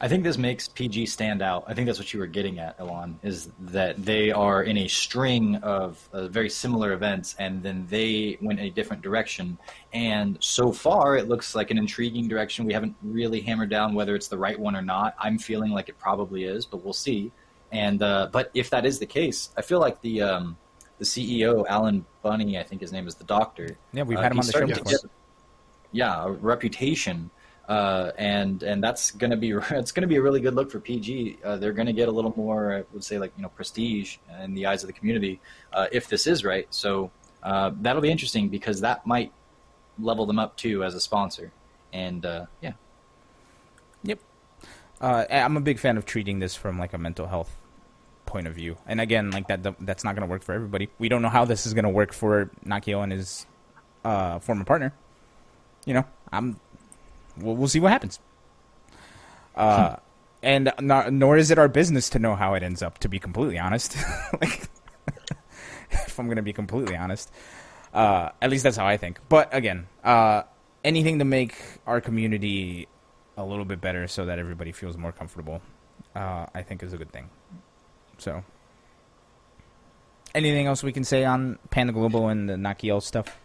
I 0.00 0.08
think 0.08 0.22
this 0.22 0.38
makes 0.38 0.68
PG 0.68 1.06
stand 1.06 1.42
out. 1.42 1.64
I 1.66 1.74
think 1.74 1.86
that's 1.86 1.98
what 1.98 2.12
you 2.12 2.20
were 2.20 2.26
getting 2.26 2.58
at, 2.58 2.78
Elon, 2.78 3.18
is 3.22 3.50
that 3.60 4.02
they 4.04 4.30
are 4.30 4.62
in 4.62 4.78
a 4.78 4.88
string 4.88 5.56
of 5.56 6.08
uh, 6.12 6.28
very 6.28 6.48
similar 6.50 6.92
events, 6.92 7.34
and 7.38 7.62
then 7.62 7.86
they 7.90 8.38
went 8.40 8.60
in 8.60 8.66
a 8.66 8.70
different 8.70 9.02
direction. 9.02 9.58
And 9.92 10.36
so 10.40 10.72
far, 10.72 11.16
it 11.16 11.28
looks 11.28 11.54
like 11.54 11.70
an 11.70 11.78
intriguing 11.78 12.28
direction. 12.28 12.64
We 12.64 12.72
haven't 12.72 12.94
really 13.02 13.40
hammered 13.40 13.70
down 13.70 13.94
whether 13.94 14.14
it's 14.14 14.28
the 14.28 14.38
right 14.38 14.58
one 14.58 14.76
or 14.76 14.82
not. 14.82 15.14
I'm 15.18 15.38
feeling 15.38 15.72
like 15.72 15.88
it 15.88 15.98
probably 15.98 16.44
is, 16.44 16.64
but 16.64 16.84
we'll 16.84 16.92
see. 16.92 17.32
And 17.72 18.02
uh, 18.02 18.28
but 18.32 18.50
if 18.54 18.70
that 18.70 18.86
is 18.86 18.98
the 18.98 19.06
case, 19.06 19.50
I 19.56 19.62
feel 19.62 19.80
like 19.80 20.00
the 20.00 20.22
um, 20.22 20.56
the 20.98 21.04
CEO, 21.04 21.66
Alan 21.68 22.04
Bunney, 22.24 22.58
I 22.58 22.62
think 22.62 22.80
his 22.80 22.92
name 22.92 23.06
is 23.06 23.14
the 23.14 23.24
doctor. 23.24 23.76
Yeah, 23.92 24.04
we've 24.04 24.18
uh, 24.18 24.22
had 24.22 24.32
him 24.32 24.40
on 24.40 24.46
the 24.46 24.52
show 24.52 24.66
before. 24.66 24.84
get- 24.84 25.10
yeah, 25.92 26.24
a 26.24 26.30
reputation, 26.30 27.30
uh, 27.68 28.12
and 28.16 28.62
and 28.62 28.82
that's 28.82 29.10
gonna 29.10 29.36
be 29.36 29.50
it's 29.70 29.92
gonna 29.92 30.06
be 30.06 30.16
a 30.16 30.22
really 30.22 30.40
good 30.40 30.54
look 30.54 30.70
for 30.70 30.80
PG. 30.80 31.38
Uh, 31.44 31.56
they're 31.58 31.72
gonna 31.72 31.92
get 31.92 32.08
a 32.08 32.12
little 32.12 32.32
more, 32.36 32.74
I 32.74 32.84
would 32.92 33.04
say, 33.04 33.18
like 33.18 33.32
you 33.36 33.42
know, 33.42 33.50
prestige 33.50 34.16
in 34.42 34.54
the 34.54 34.66
eyes 34.66 34.82
of 34.82 34.86
the 34.86 34.94
community 34.94 35.40
uh, 35.72 35.86
if 35.92 36.08
this 36.08 36.26
is 36.26 36.44
right. 36.44 36.66
So 36.70 37.10
uh, 37.42 37.72
that'll 37.80 38.02
be 38.02 38.10
interesting 38.10 38.48
because 38.48 38.80
that 38.80 39.06
might 39.06 39.32
level 39.98 40.24
them 40.24 40.38
up 40.38 40.56
too 40.56 40.82
as 40.82 40.94
a 40.94 41.00
sponsor. 41.00 41.52
And 41.92 42.24
uh, 42.24 42.46
yeah, 42.62 42.72
Yep. 44.04 44.20
Uh, 45.00 45.24
I'm 45.30 45.56
a 45.56 45.60
big 45.60 45.78
fan 45.78 45.96
of 45.96 46.06
treating 46.06 46.38
this 46.38 46.54
from 46.54 46.78
like 46.78 46.94
a 46.94 46.98
mental 46.98 47.26
health 47.26 47.54
point 48.24 48.46
of 48.46 48.54
view, 48.54 48.76
and 48.86 49.00
again, 49.00 49.30
like 49.30 49.48
that 49.48 49.62
that's 49.80 50.04
not 50.04 50.16
to 50.26 50.32
work 50.32 50.42
for 50.42 50.54
everybody. 50.54 50.88
We 50.98 51.08
don't 51.08 51.22
know 51.22 51.28
how 51.28 51.44
this 51.44 51.66
is 51.66 51.74
to 51.84 51.90
work 51.90 52.12
for 52.12 52.50
Nakiel 52.66 53.02
and 53.02 53.12
his 53.12 53.46
former 54.02 54.64
partner. 54.64 54.94
You 55.84 55.94
know, 55.94 56.04
I'm. 56.32 56.58
We'll, 57.40 57.56
we'll 57.56 57.68
see 57.68 57.80
what 57.80 57.92
happens. 57.92 58.20
Uh, 59.54 59.96
and 60.42 60.72
nor, 60.80 61.10
nor 61.10 61.36
is 61.36 61.50
it 61.50 61.58
our 61.58 61.68
business 61.68 62.08
to 62.10 62.18
know 62.18 62.36
how 62.36 62.54
it 62.54 62.62
ends 62.62 62.82
up. 62.82 62.98
To 62.98 63.08
be 63.08 63.18
completely 63.18 63.58
honest, 63.58 63.96
like, 64.40 64.68
if 65.90 66.18
I'm 66.18 66.26
going 66.26 66.36
to 66.36 66.42
be 66.42 66.52
completely 66.52 66.96
honest, 66.96 67.32
uh, 67.92 68.30
at 68.40 68.50
least 68.50 68.64
that's 68.64 68.76
how 68.76 68.86
I 68.86 68.96
think. 68.96 69.18
But 69.28 69.52
again, 69.52 69.88
uh, 70.04 70.42
anything 70.84 71.18
to 71.18 71.24
make 71.24 71.56
our 71.86 72.00
community 72.00 72.88
a 73.36 73.44
little 73.44 73.64
bit 73.64 73.80
better 73.80 74.06
so 74.08 74.26
that 74.26 74.38
everybody 74.38 74.72
feels 74.72 74.96
more 74.96 75.12
comfortable, 75.12 75.62
uh, 76.14 76.46
I 76.54 76.62
think 76.62 76.82
is 76.82 76.92
a 76.92 76.98
good 76.98 77.12
thing. 77.12 77.30
So, 78.18 78.42
anything 80.34 80.66
else 80.66 80.82
we 80.82 80.92
can 80.92 81.04
say 81.04 81.24
on 81.24 81.58
Panda 81.70 81.92
Global 81.92 82.28
and 82.28 82.48
the 82.48 82.54
Nakiel 82.54 83.02
stuff? 83.02 83.38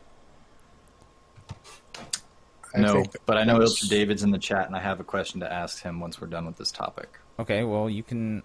I 2.73 2.79
no, 2.79 2.93
think 2.93 3.15
but 3.25 3.37
I 3.37 3.43
know 3.43 3.61
Ultra 3.61 3.87
David's 3.87 4.23
in 4.23 4.31
the 4.31 4.37
chat, 4.39 4.65
and 4.67 4.75
I 4.75 4.79
have 4.79 4.99
a 4.99 5.03
question 5.03 5.39
to 5.41 5.51
ask 5.51 5.81
him 5.83 5.99
once 5.99 6.19
we're 6.19 6.27
done 6.27 6.45
with 6.45 6.57
this 6.57 6.71
topic. 6.71 7.19
Okay, 7.39 7.63
well, 7.63 7.89
you 7.89 8.03
can 8.03 8.41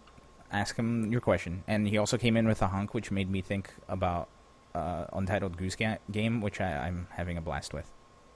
ask 0.52 0.76
him 0.76 1.10
your 1.10 1.20
question. 1.20 1.64
And 1.66 1.88
he 1.88 1.98
also 1.98 2.18
came 2.18 2.36
in 2.36 2.46
with 2.46 2.60
a 2.62 2.68
hunk, 2.68 2.94
which 2.94 3.10
made 3.10 3.30
me 3.30 3.40
think 3.40 3.70
about 3.88 4.28
uh, 4.74 5.06
Untitled 5.12 5.56
Goose 5.56 5.76
Ga- 5.76 5.98
Game, 6.10 6.40
which 6.40 6.60
I, 6.60 6.86
I'm 6.86 7.06
having 7.10 7.36
a 7.36 7.40
blast 7.40 7.72
with. 7.72 7.90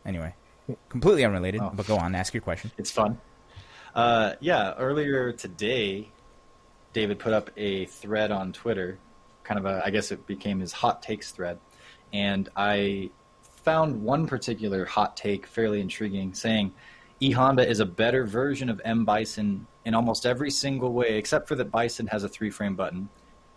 Anyway, 0.05 0.35
completely 0.89 1.25
unrelated, 1.25 1.61
Oh. 1.61 1.71
but 1.75 1.87
go 1.87 1.97
on, 1.97 2.15
ask 2.15 2.33
your 2.35 2.43
question. 2.43 2.71
It's 2.79 2.91
fun. 2.91 3.21
Uh, 3.95 4.35
yeah, 4.41 4.73
earlier 4.79 5.33
today, 5.33 6.09
David 6.93 7.19
put 7.19 7.33
up 7.33 7.51
a 7.57 7.85
thread 7.87 8.31
on 8.31 8.53
Twitter, 8.53 8.99
kind 9.45 9.59
of 9.59 9.67
a, 9.67 9.83
I 9.85 9.91
guess 9.91 10.11
it 10.11 10.27
became 10.27 10.61
his 10.61 10.73
hot 10.73 11.03
takes 11.03 11.31
thread, 11.33 11.59
and 12.13 12.49
I 12.57 13.11
found 13.62 14.03
one 14.03 14.27
particular 14.27 14.85
hot 14.85 15.16
take 15.16 15.46
fairly 15.46 15.81
intriguing, 15.81 16.35
saying 16.35 16.72
E 17.20 17.31
Honda 17.31 17.68
is 17.68 17.81
a 17.81 17.87
better 17.87 18.25
version 18.25 18.68
of 18.68 18.81
M 18.85 19.05
Bison 19.05 19.66
in 19.85 19.94
almost 19.94 20.27
every 20.27 20.51
single 20.51 20.92
way, 20.92 21.16
except 21.16 21.48
for 21.48 21.55
that 21.57 21.70
Bison 21.70 22.07
has 22.09 22.25
a 22.25 22.29
three 22.29 22.51
frame 22.51 22.75
button, 22.75 23.09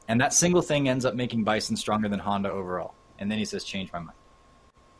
and 0.07 0.21
that 0.21 0.33
single 0.33 0.61
thing 0.61 0.87
ends 0.87 1.05
up 1.05 1.15
making 1.15 1.43
Bison 1.43 1.75
stronger 1.75 2.07
than 2.07 2.19
Honda 2.19 2.51
overall. 2.51 2.93
And 3.17 3.31
then 3.31 3.39
he 3.39 3.45
says, 3.45 3.63
"Change 3.63 3.91
my 3.91 3.99
mind." 3.99 4.17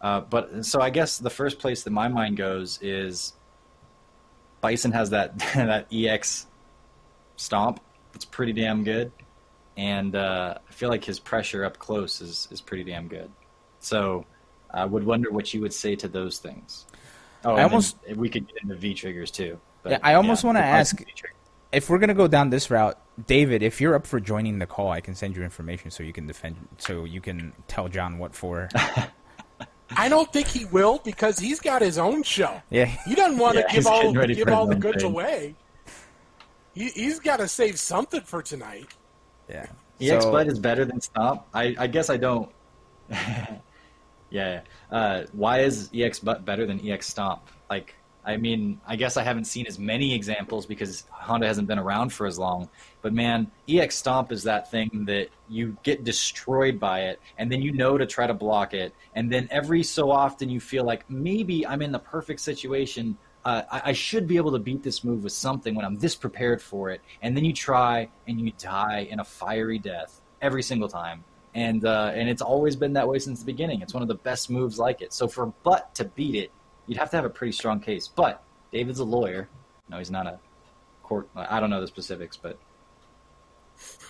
Uh, 0.01 0.21
but 0.21 0.65
so 0.65 0.81
I 0.81 0.89
guess 0.89 1.17
the 1.17 1.29
first 1.29 1.59
place 1.59 1.83
that 1.83 1.91
my 1.91 2.07
mind 2.07 2.37
goes 2.37 2.79
is 2.81 3.33
Bison 4.61 4.91
has 4.91 5.11
that 5.11 5.37
that 5.55 5.87
EX 5.93 6.47
stomp 7.35 7.79
that's 8.13 8.25
pretty 8.25 8.53
damn 8.53 8.83
good, 8.83 9.11
and 9.77 10.15
uh, 10.15 10.57
I 10.67 10.71
feel 10.71 10.89
like 10.89 11.03
his 11.03 11.19
pressure 11.19 11.65
up 11.65 11.77
close 11.77 12.21
is 12.21 12.47
is 12.51 12.61
pretty 12.61 12.83
damn 12.83 13.07
good. 13.07 13.31
So 13.79 14.25
I 14.75 14.85
would 14.85 15.03
wonder 15.05 15.31
what 15.31 15.53
you 15.53 15.61
would 15.61 15.73
say 15.73 15.95
to 15.95 16.07
those 16.07 16.38
things. 16.38 16.85
Oh, 17.43 17.49
I 17.49 17.51
and 17.51 17.57
then 17.59 17.65
almost- 17.65 17.97
we 18.15 18.29
could 18.29 18.47
get 18.47 18.57
into 18.61 18.75
V 18.75 18.93
triggers 18.93 19.31
too. 19.31 19.59
But, 19.83 19.91
Yeah, 19.93 19.99
I 20.03 20.13
almost 20.15 20.43
wanna 20.43 20.59
ask- 20.59 21.01
If 21.71 21.89
we're 21.89 21.97
gonna 21.99 22.13
go 22.13 22.27
down 22.27 22.49
this 22.49 22.69
route, 22.69 22.97
David, 23.27 23.63
if 23.63 23.79
you're 23.81 23.95
up 23.95 24.05
for 24.07 24.19
joining 24.19 24.59
the 24.59 24.65
call, 24.65 24.89
I 24.91 24.99
can 25.01 25.15
send 25.15 25.35
you 25.35 25.43
information 25.43 25.89
so 25.91 26.03
you 26.03 26.11
can 26.13 26.27
defend, 26.27 26.55
so 26.77 27.05
you 27.05 27.21
can 27.21 27.53
tell 27.67 27.88
John 27.88 28.17
what 28.19 28.35
for. 28.35 28.69
I 29.95 30.09
don't 30.09 30.31
think 30.33 30.47
he 30.47 30.65
will 30.65 30.99
because 31.05 31.38
he's 31.39 31.59
got 31.59 31.81
his 31.81 31.97
own 31.97 32.23
show. 32.23 32.61
yeah, 32.69 32.85
He 33.05 33.13
doesn't 33.15 33.38
want 33.38 33.55
to 33.55 33.61
Yeah, 33.61 33.73
give 33.75 33.88
all 33.88 34.11
give 34.13 34.47
all 34.49 34.65
the 34.67 34.73
own 34.75 34.79
goods 34.79 35.03
thing. 35.03 35.11
away. 35.11 35.55
He, 36.73 36.89
he's 36.89 37.19
got 37.19 37.38
to 37.38 37.47
save 37.47 37.79
something 37.79 38.21
for 38.21 38.41
tonight. 38.41 38.88
yeah. 39.47 39.67
EX 40.01 40.25
So- 40.25 40.31
Butt 40.31 40.47
is 40.47 40.59
better 40.59 40.83
than 40.83 40.99
Stomp. 40.99 41.43
I, 41.53 41.75
I 41.77 41.88
guess 41.88 42.09
I 42.09 42.17
don't. 42.17 42.49
yeah. 44.36 44.62
Uh, 44.91 45.24
why 45.32 45.62
is 45.62 45.89
EX 45.93 46.19
Butt 46.19 46.43
better 46.43 46.65
than 46.65 46.86
EX 46.86 47.08
Stomp? 47.08 47.41
Like, 47.69 47.95
I 48.26 48.36
mean, 48.36 48.82
I 48.86 48.98
guess 48.98 49.15
I 49.15 49.24
haven't 49.24 49.45
seen 49.45 49.65
as 49.65 49.80
many 49.80 50.13
examples 50.13 50.65
because 50.65 51.06
Honda 51.10 51.48
hasn't 51.48 51.69
been 51.69 51.80
around 51.80 52.12
for 52.12 52.28
as 52.28 52.38
long. 52.38 52.67
But 53.02 53.13
man, 53.13 53.50
EX 53.69 53.95
Stomp 53.95 54.34
is 54.34 54.43
that 54.43 54.69
thing 54.69 55.06
that 55.08 55.30
you 55.48 55.78
get 55.84 56.04
destroyed 56.04 56.82
by 56.82 57.04
it, 57.04 57.21
and 57.38 57.50
then 57.50 57.62
you 57.62 57.71
know 57.71 57.98
to 57.98 58.06
try 58.06 58.28
to 58.28 58.34
block 58.34 58.74
it, 58.74 58.93
and 59.13 59.32
then 59.32 59.48
every 59.52 59.84
so 59.84 60.12
often 60.12 60.50
you 60.50 60.60
feel 60.60 60.84
like 60.84 61.10
maybe 61.10 61.65
I'm 61.65 61.82
in 61.82 61.93
the 61.93 62.00
perfect 62.00 62.41
situation. 62.41 63.17
Uh, 63.45 63.62
I, 63.71 63.82
I 63.86 63.93
should 63.93 64.28
be 64.28 64.36
able 64.36 64.52
to 64.52 64.60
beat 64.60 64.84
this 64.84 65.04
move 65.06 65.24
with 65.24 65.34
something 65.34 65.76
when 65.76 65.86
I'm 65.86 65.95
this 65.95 66.15
prepared 66.15 66.62
for 66.62 66.89
it, 66.89 67.00
and 67.21 67.38
then 67.38 67.45
you 67.45 67.54
try 67.54 68.10
and 68.28 68.41
you 68.41 68.52
die 68.58 69.08
in 69.10 69.21
a 69.21 69.24
fiery 69.24 69.80
death 69.80 70.19
every 70.41 70.63
single 70.63 70.89
time. 70.89 71.24
And 71.55 71.85
uh, 71.85 72.11
and 72.13 72.29
it's 72.29 72.41
always 72.41 72.75
been 72.75 72.93
that 72.93 73.07
way 73.07 73.17
since 73.17 73.39
the 73.39 73.45
beginning. 73.45 73.81
It's 73.81 73.93
one 73.93 74.03
of 74.03 74.09
the 74.09 74.15
best 74.15 74.49
moves 74.49 74.77
like 74.77 75.01
it. 75.01 75.13
So 75.13 75.27
for 75.27 75.47
Butt 75.63 75.95
to 75.95 76.05
beat 76.05 76.35
it, 76.35 76.51
you'd 76.85 76.97
have 76.97 77.09
to 77.11 77.15
have 77.15 77.25
a 77.25 77.29
pretty 77.29 77.53
strong 77.53 77.79
case. 77.79 78.07
But 78.07 78.43
David's 78.71 78.99
a 78.99 79.05
lawyer. 79.05 79.47
No, 79.89 79.97
he's 79.97 80.11
not 80.11 80.27
a 80.27 80.37
court. 81.01 81.29
I 81.35 81.59
don't 81.59 81.69
know 81.69 81.81
the 81.81 81.87
specifics, 81.87 82.35
but 82.35 82.59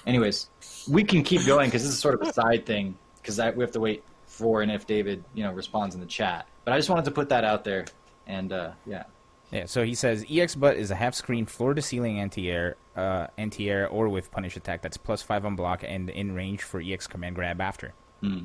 anyways, 0.07 0.49
we 0.89 1.03
can 1.03 1.23
keep 1.23 1.45
going 1.45 1.67
because 1.67 1.83
this 1.83 1.91
is 1.91 1.99
sort 1.99 2.19
of 2.19 2.27
a 2.27 2.33
side 2.33 2.65
thing 2.65 2.97
because 3.21 3.37
we 3.55 3.63
have 3.63 3.71
to 3.71 3.79
wait 3.79 4.03
for 4.25 4.61
and 4.61 4.71
if 4.71 4.85
David 4.85 5.23
you 5.33 5.43
know 5.43 5.53
responds 5.53 5.95
in 5.95 6.01
the 6.01 6.07
chat. 6.07 6.47
But 6.63 6.73
I 6.73 6.77
just 6.77 6.89
wanted 6.89 7.05
to 7.05 7.11
put 7.11 7.29
that 7.29 7.43
out 7.43 7.63
there, 7.63 7.85
and 8.27 8.51
uh, 8.51 8.71
yeah, 8.85 9.03
Yeah, 9.51 9.65
so 9.65 9.83
he 9.83 9.95
says 9.95 10.25
EX 10.29 10.55
Butt 10.55 10.77
is 10.77 10.91
a 10.91 10.95
half 10.95 11.13
screen 11.13 11.45
floor 11.45 11.73
to 11.73 11.81
ceiling 11.81 12.19
anti 12.19 12.49
air, 12.49 12.75
uh, 12.95 13.27
anti 13.37 13.69
air 13.69 13.87
or 13.87 14.09
with 14.09 14.31
punish 14.31 14.55
attack 14.55 14.81
that's 14.81 14.97
plus 14.97 15.21
five 15.21 15.45
on 15.45 15.55
block 15.55 15.83
and 15.85 16.09
in 16.09 16.33
range 16.33 16.63
for 16.63 16.81
EX 16.81 17.07
command 17.07 17.35
grab 17.35 17.61
after. 17.61 17.93
Hmm. 18.21 18.43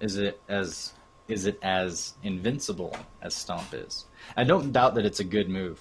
Is 0.00 0.16
it 0.16 0.40
as 0.48 0.92
is 1.28 1.46
it 1.46 1.58
as 1.62 2.14
invincible 2.22 2.96
as 3.20 3.34
Stomp 3.34 3.74
is? 3.74 4.06
I 4.36 4.44
don't 4.44 4.72
doubt 4.72 4.94
that 4.94 5.04
it's 5.04 5.20
a 5.20 5.24
good 5.24 5.48
move. 5.48 5.80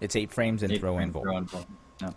It's 0.00 0.14
eight 0.14 0.32
frames 0.32 0.62
and 0.62 0.72
Eight 0.72 0.80
throw 0.80 0.98
in 0.98 1.10
frame 1.10 1.22
throw 1.22 1.36
and 1.36 1.50
volt. 1.50 1.66
No. 2.00 2.14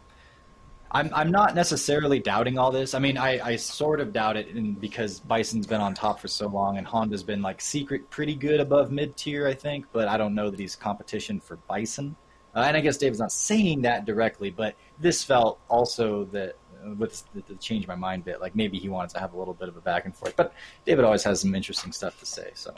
I'm 0.92 1.12
I'm 1.14 1.32
not 1.32 1.56
necessarily 1.56 2.20
doubting 2.20 2.58
all 2.58 2.72
this. 2.72 2.94
I 2.94 3.00
mean, 3.00 3.18
I, 3.18 3.40
I 3.40 3.56
sort 3.56 4.00
of 4.00 4.12
doubt 4.12 4.38
it 4.38 4.50
in, 4.50 4.74
because 4.74 5.20
Bison's 5.20 5.66
been 5.66 5.82
on 5.82 5.94
top 5.94 6.20
for 6.20 6.28
so 6.28 6.48
long, 6.48 6.78
and 6.78 6.86
Honda's 6.86 7.24
been 7.24 7.42
like 7.42 7.62
secret 7.62 8.10
pretty 8.10 8.36
good 8.36 8.60
above 8.60 8.92
mid 8.92 9.16
tier, 9.16 9.48
I 9.48 9.54
think. 9.54 9.86
But 9.92 10.08
I 10.08 10.18
don't 10.18 10.36
know 10.36 10.50
that 10.50 10.60
he's 10.60 10.76
competition 10.76 11.40
for 11.40 11.56
Bison. 11.68 12.16
Uh, 12.56 12.64
and 12.68 12.76
I 12.76 12.82
guess 12.82 12.98
David's 12.98 13.20
not 13.20 13.32
saying 13.32 13.84
that 13.84 14.06
directly, 14.06 14.50
but 14.50 14.76
this 15.00 15.24
felt 15.24 15.60
also 15.70 16.26
that 16.26 16.56
uh, 16.84 16.94
with 16.96 17.24
the, 17.34 17.42
the 17.48 17.56
change 17.56 17.88
my 17.88 17.96
mind 17.96 18.26
bit, 18.26 18.42
like 18.42 18.56
maybe 18.56 18.80
he 18.80 18.90
wanted 18.90 19.12
to 19.12 19.20
have 19.20 19.34
a 19.34 19.38
little 19.38 19.54
bit 19.54 19.70
of 19.70 19.78
a 19.78 19.82
back 19.82 20.06
and 20.06 20.16
forth. 20.16 20.36
But 20.36 20.54
David 20.86 21.06
always 21.06 21.24
has 21.24 21.42
some 21.42 21.54
interesting 21.54 21.92
stuff 21.92 22.20
to 22.20 22.26
say. 22.26 22.52
So 22.56 22.74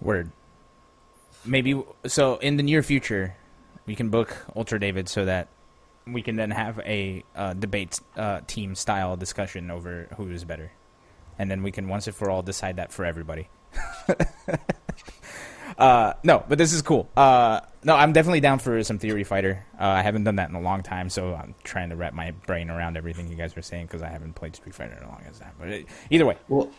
Word. 0.00 0.30
Maybe 1.44 1.82
so 2.06 2.36
in 2.36 2.56
the 2.56 2.62
near 2.62 2.82
future, 2.82 3.36
we 3.86 3.94
can 3.94 4.08
book 4.10 4.36
Ultra 4.54 4.80
David 4.80 5.08
so 5.08 5.24
that 5.24 5.48
we 6.06 6.22
can 6.22 6.36
then 6.36 6.50
have 6.50 6.78
a 6.80 7.24
uh, 7.34 7.54
debate 7.54 8.00
uh, 8.16 8.40
team 8.46 8.74
style 8.74 9.16
discussion 9.16 9.70
over 9.70 10.08
who 10.16 10.30
is 10.30 10.44
better, 10.44 10.72
and 11.38 11.50
then 11.50 11.62
we 11.62 11.70
can 11.70 11.88
once 11.88 12.06
and 12.06 12.16
for 12.16 12.30
all 12.30 12.42
decide 12.42 12.76
that 12.76 12.92
for 12.92 13.04
everybody. 13.04 13.48
uh, 15.78 16.14
no, 16.22 16.44
but 16.48 16.58
this 16.58 16.72
is 16.72 16.82
cool. 16.82 17.08
Uh, 17.16 17.60
no, 17.82 17.94
I'm 17.94 18.12
definitely 18.12 18.40
down 18.40 18.60
for 18.60 18.82
some 18.82 18.98
Theory 18.98 19.24
Fighter. 19.24 19.64
Uh, 19.78 19.84
I 19.84 20.02
haven't 20.02 20.24
done 20.24 20.36
that 20.36 20.48
in 20.48 20.54
a 20.54 20.60
long 20.60 20.82
time, 20.82 21.10
so 21.10 21.34
I'm 21.34 21.54
trying 21.64 21.90
to 21.90 21.96
wrap 21.96 22.14
my 22.14 22.30
brain 22.46 22.70
around 22.70 22.96
everything 22.96 23.28
you 23.28 23.36
guys 23.36 23.54
were 23.54 23.62
saying 23.62 23.86
because 23.86 24.02
I 24.02 24.08
haven't 24.08 24.34
played 24.34 24.56
Street 24.56 24.74
Fighter 24.74 24.96
in 24.96 25.02
a 25.02 25.08
long 25.08 25.20
that. 25.38 25.54
But 25.58 25.68
it, 25.68 25.86
either 26.10 26.24
way, 26.24 26.36
Well, 26.48 26.70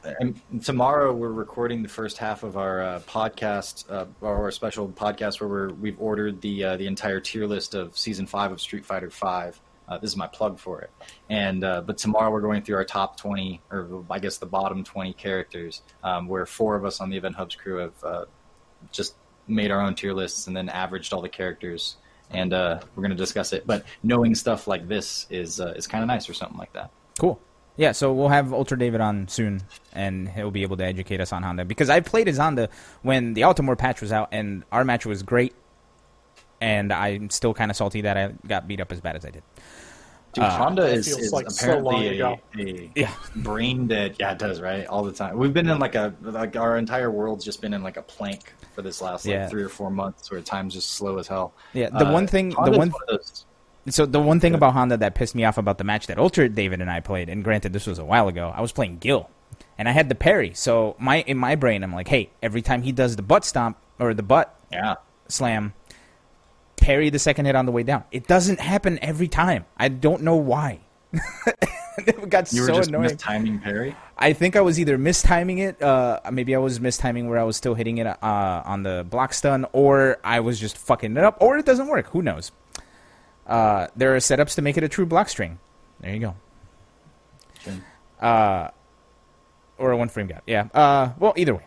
tomorrow 0.64 1.14
we're 1.14 1.32
recording 1.32 1.84
the 1.84 1.90
first 1.90 2.18
half 2.18 2.44
of 2.44 2.58
our 2.58 2.82
uh, 2.82 3.00
podcast, 3.02 3.90
uh, 3.92 4.06
our 4.26 4.50
special 4.52 4.88
podcast, 4.90 5.40
where 5.40 5.50
we're, 5.50 5.74
we've 5.74 6.00
ordered 6.02 6.42
the 6.42 6.64
uh, 6.64 6.78
the 6.78 6.88
entire 6.88 7.20
tier 7.20 7.46
list 7.46 7.76
of 7.76 7.98
season 7.98 8.26
five 8.26 8.52
of 8.52 8.60
Street 8.60 8.86
Fighter 8.86 9.10
Five. 9.10 9.60
Uh, 9.88 10.00
this 10.00 10.10
is 10.10 10.18
my 10.18 10.28
plug 10.28 10.58
for 10.58 10.82
it. 10.82 10.90
And 11.30 11.64
uh, 11.64 11.82
but 11.82 12.00
tomorrow 12.00 12.32
we're 12.32 12.42
going 12.42 12.64
through 12.64 12.78
our 12.78 12.86
top 12.86 13.18
twenty, 13.18 13.62
or 13.70 14.04
I 14.10 14.20
guess 14.20 14.38
the 14.38 14.48
bottom 14.48 14.84
twenty 14.84 15.14
characters, 15.14 15.84
um, 16.04 16.28
where 16.28 16.46
four 16.46 16.76
of 16.76 16.86
us 16.86 17.00
on 17.00 17.10
the 17.12 17.18
Event 17.18 17.36
Hubs 17.36 17.56
crew 17.56 17.78
have 17.78 18.04
uh, 18.04 18.26
just 18.92 19.16
made 19.48 19.72
our 19.72 19.82
own 19.82 19.96
tier 19.96 20.14
lists 20.14 20.48
and 20.48 20.56
then 20.56 20.70
averaged 20.70 21.14
all 21.14 21.22
the 21.22 21.30
characters. 21.30 21.96
And 22.32 22.54
uh, 22.54 22.80
we're 22.96 23.02
going 23.02 23.12
to 23.12 23.18
discuss 23.18 23.54
it. 23.54 23.68
But 23.68 23.86
knowing 24.02 24.34
stuff 24.36 24.68
like 24.68 24.88
this 24.88 25.28
is 25.30 25.60
uh, 25.60 25.74
is 25.76 25.86
kind 25.88 26.04
of 26.04 26.08
nice 26.08 26.30
or 26.30 26.34
something 26.34 26.58
like 26.58 26.74
that. 26.74 26.92
Cool. 27.20 27.40
Yeah, 27.78 27.92
so 27.92 28.14
we'll 28.14 28.30
have 28.30 28.54
Ultra 28.54 28.80
David 28.80 29.02
on 29.02 29.28
soon, 29.28 29.62
and 29.92 30.30
he'll 30.30 30.52
be 30.52 30.64
able 30.64 30.78
to 30.78 30.86
educate 30.86 31.20
us 31.20 31.34
on 31.34 31.44
Honda. 31.44 31.66
Because 31.66 31.90
I 31.90 32.00
played 32.00 32.30
as 32.30 32.38
Honda 32.38 32.70
when 33.02 33.34
the 33.34 33.42
Altamore 33.42 33.78
patch 33.78 34.02
was 34.02 34.14
out, 34.14 34.30
and 34.32 34.64
our 34.72 34.86
match 34.86 35.06
was 35.06 35.24
great, 35.24 35.54
and 36.62 36.94
I'm 36.94 37.30
still 37.30 37.54
kind 37.54 37.70
of 37.70 37.76
salty 37.76 38.02
that 38.02 38.16
I 38.18 38.34
got 38.48 38.66
beat 38.68 38.80
up 38.80 38.94
as 38.94 39.02
bad 39.02 39.18
as 39.18 39.26
I 39.26 39.30
did. 39.30 39.44
Dude, 40.36 40.44
Uh, 40.44 40.50
Honda 40.58 40.82
That 40.84 40.94
is, 40.96 41.08
feels 41.08 41.20
is 41.22 41.32
like 41.34 41.48
apparently 41.50 42.10
ago. 42.20 42.38
a, 42.58 42.62
a 42.62 42.92
Yeah. 42.94 43.12
brain 43.38 43.88
dead. 43.88 44.18
Yeah, 44.20 44.34
it 44.34 44.38
does, 44.38 44.60
right? 44.60 44.86
All 44.86 45.02
the 45.04 45.14
time. 45.14 45.38
We've 45.38 45.54
been 45.54 45.70
in 45.70 45.80
like 45.80 45.96
a 45.96 46.14
like 46.22 46.58
our 46.58 46.78
entire 46.78 47.10
world's 47.10 47.46
just 47.46 47.62
been 47.62 47.74
in 47.74 47.82
like 47.84 47.96
a 47.96 48.02
plank 48.02 48.54
for 48.76 48.82
this 48.82 49.02
last 49.02 49.26
like 49.26 49.34
Yeah. 49.34 49.48
three 49.48 49.64
or 49.64 49.70
four 49.70 49.90
months, 49.90 50.30
where 50.30 50.42
time's 50.42 50.74
just 50.74 50.92
slow 50.94 51.18
as 51.20 51.28
hell. 51.30 51.54
Yeah, 51.74 51.90
the 51.90 52.06
Uh, 52.08 52.12
one 52.12 52.28
thing, 52.28 52.50
the 52.50 52.56
Honda's 52.58 52.78
one, 52.78 52.88
of 52.90 52.96
those- 53.08 53.46
so 53.90 54.06
the 54.06 54.20
one 54.20 54.42
thing 54.42 54.54
about 54.54 54.74
Honda 54.74 54.98
that 54.98 55.16
pissed 55.16 55.36
me 55.36 55.46
off 55.46 55.58
about 55.58 55.78
the 55.78 55.86
match 55.86 56.08
that 56.08 56.18
Ultra 56.20 56.50
David 56.50 56.82
and 56.82 56.92
I 56.92 57.00
played, 57.00 57.30
and 57.30 57.42
granted 57.42 57.72
this 57.72 57.88
was 57.88 57.98
a 57.98 58.04
while 58.06 58.28
ago, 58.28 58.52
I 58.54 58.60
was 58.60 58.74
playing 58.74 58.98
Gil, 58.98 59.30
and 59.78 59.88
I 59.88 59.94
had 59.94 60.10
the 60.10 60.16
parry. 60.16 60.52
So 60.54 60.98
my 61.00 61.22
in 61.22 61.38
my 61.38 61.56
brain, 61.56 61.82
I'm 61.82 61.94
like, 61.96 62.10
hey, 62.10 62.30
every 62.44 62.62
time 62.62 62.82
he 62.82 62.92
does 62.92 63.16
the 63.16 63.22
butt 63.22 63.46
stomp 63.46 63.78
or 64.00 64.14
the 64.14 64.24
butt 64.24 64.54
yeah, 64.70 64.96
slam, 65.30 65.74
parry 66.86 67.10
the 67.10 67.18
second 67.18 67.48
hit 67.48 67.56
on 67.56 67.66
the 67.66 67.72
way 67.72 67.82
down. 67.82 68.04
It 68.12 68.28
doesn't 68.28 68.60
happen 68.60 69.00
every 69.02 69.28
time. 69.28 69.66
I 69.76 69.88
don't 69.88 70.22
know 70.22 70.36
why. 70.36 70.82
it 71.98 72.30
got 72.30 72.54
you 72.54 72.62
were 72.62 72.68
so 72.68 72.76
just 72.76 72.90
annoying. 72.90 73.10
mistiming 73.10 73.64
parry. 73.64 73.96
I 74.20 74.34
think 74.34 74.56
I 74.56 74.62
was 74.62 74.80
either 74.80 74.96
mistiming 75.00 75.60
it. 75.60 75.82
Uh, 75.82 76.20
maybe 76.32 76.54
I 76.54 76.60
was 76.60 76.80
mistiming 76.80 77.28
where 77.28 77.40
I 77.40 77.44
was 77.44 77.58
still 77.58 77.74
hitting 77.74 77.98
it 77.98 78.06
uh, 78.06 78.18
on 78.22 78.84
the 78.84 79.04
block 79.10 79.34
stun, 79.34 79.66
or 79.74 80.18
I 80.24 80.42
was 80.42 80.60
just 80.60 80.78
fucking 80.78 81.18
it 81.18 81.24
up, 81.24 81.38
or 81.42 81.58
it 81.58 81.66
doesn't 81.66 81.88
work. 81.88 82.08
Who 82.10 82.22
knows? 82.22 82.52
Uh, 83.48 83.88
there 83.96 84.16
are 84.16 84.20
setups 84.20 84.54
to 84.56 84.62
make 84.62 84.78
it 84.78 84.84
a 84.84 84.90
true 84.90 85.08
block 85.08 85.28
string. 85.28 85.58
There 86.02 86.14
you 86.14 86.20
go. 86.20 86.36
Sure. 87.62 87.74
Uh, 88.20 88.70
or 89.80 89.92
a 89.92 89.98
one 89.98 90.10
frame 90.10 90.28
gap. 90.28 90.44
Yeah. 90.46 90.68
Uh, 90.72 91.14
well, 91.18 91.34
either 91.36 91.56
way. 91.56 91.66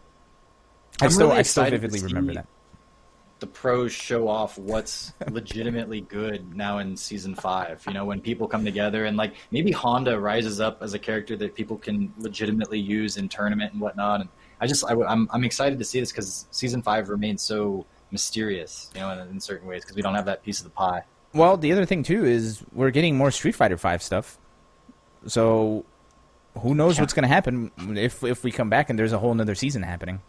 I 1.01 1.07
I'm 1.07 1.11
still, 1.11 1.29
really 1.29 1.41
I 1.41 1.43
still 1.43 1.65
vividly 1.65 2.01
remember 2.03 2.35
that. 2.35 2.47
The 3.41 3.47
pros 3.47 3.93
show 3.93 4.27
off 4.29 4.59
what's 4.59 5.13
legitimately 5.31 6.01
good 6.01 6.57
now 6.57 6.79
in 6.79 6.97
season 6.97 7.35
five. 7.35 7.83
You 7.87 7.95
know, 7.95 8.05
when 8.05 8.21
people 8.21 8.49
come 8.49 8.65
together 8.65 9.05
and 9.05 9.17
like 9.17 9.35
maybe 9.51 9.71
Honda 9.71 10.19
rises 10.19 10.61
up 10.61 10.83
as 10.83 10.95
a 10.95 10.99
character 10.99 11.37
that 11.37 11.55
people 11.55 11.77
can 11.77 12.13
legitimately 12.19 12.81
use 12.81 13.17
in 13.17 13.29
tournament 13.29 13.73
and 13.73 13.81
whatnot. 13.81 14.23
And 14.23 14.29
I 14.61 14.67
just 14.67 14.85
I, 14.85 14.93
am 14.93 15.03
I'm, 15.03 15.29
I'm 15.33 15.45
excited 15.45 15.79
to 15.79 15.85
see 15.85 16.01
this 16.01 16.11
because 16.11 16.47
season 16.51 16.83
five 16.83 17.09
remains 17.09 17.43
so 17.43 17.87
mysterious. 18.11 18.91
You 18.95 19.03
know, 19.03 19.11
in, 19.11 19.29
in 19.29 19.41
certain 19.41 19.69
ways 19.69 19.83
because 19.83 19.95
we 19.97 20.03
don't 20.03 20.15
have 20.15 20.27
that 20.27 20.43
piece 20.43 20.59
of 20.59 20.65
the 20.65 20.71
pie. 20.71 21.03
Well, 21.33 21.57
the 21.57 21.73
other 21.73 21.85
thing 21.85 22.03
too 22.03 22.25
is 22.25 22.63
we're 22.73 22.91
getting 22.91 23.17
more 23.17 23.31
Street 23.31 23.55
Fighter 23.55 23.77
Five 23.77 24.03
stuff, 24.03 24.39
so 25.27 25.85
who 26.59 26.75
knows 26.75 26.97
Yeah. 26.97 27.03
what's 27.03 27.13
going 27.13 27.23
to 27.23 27.29
happen 27.29 27.71
if 27.97 28.25
if 28.25 28.43
we 28.43 28.51
come 28.51 28.71
back 28.71 28.91
and 28.91 28.99
there's 28.99 29.13
a 29.13 29.19
whole 29.19 29.31
another 29.31 29.55
season 29.55 29.83
happening. 29.83 30.21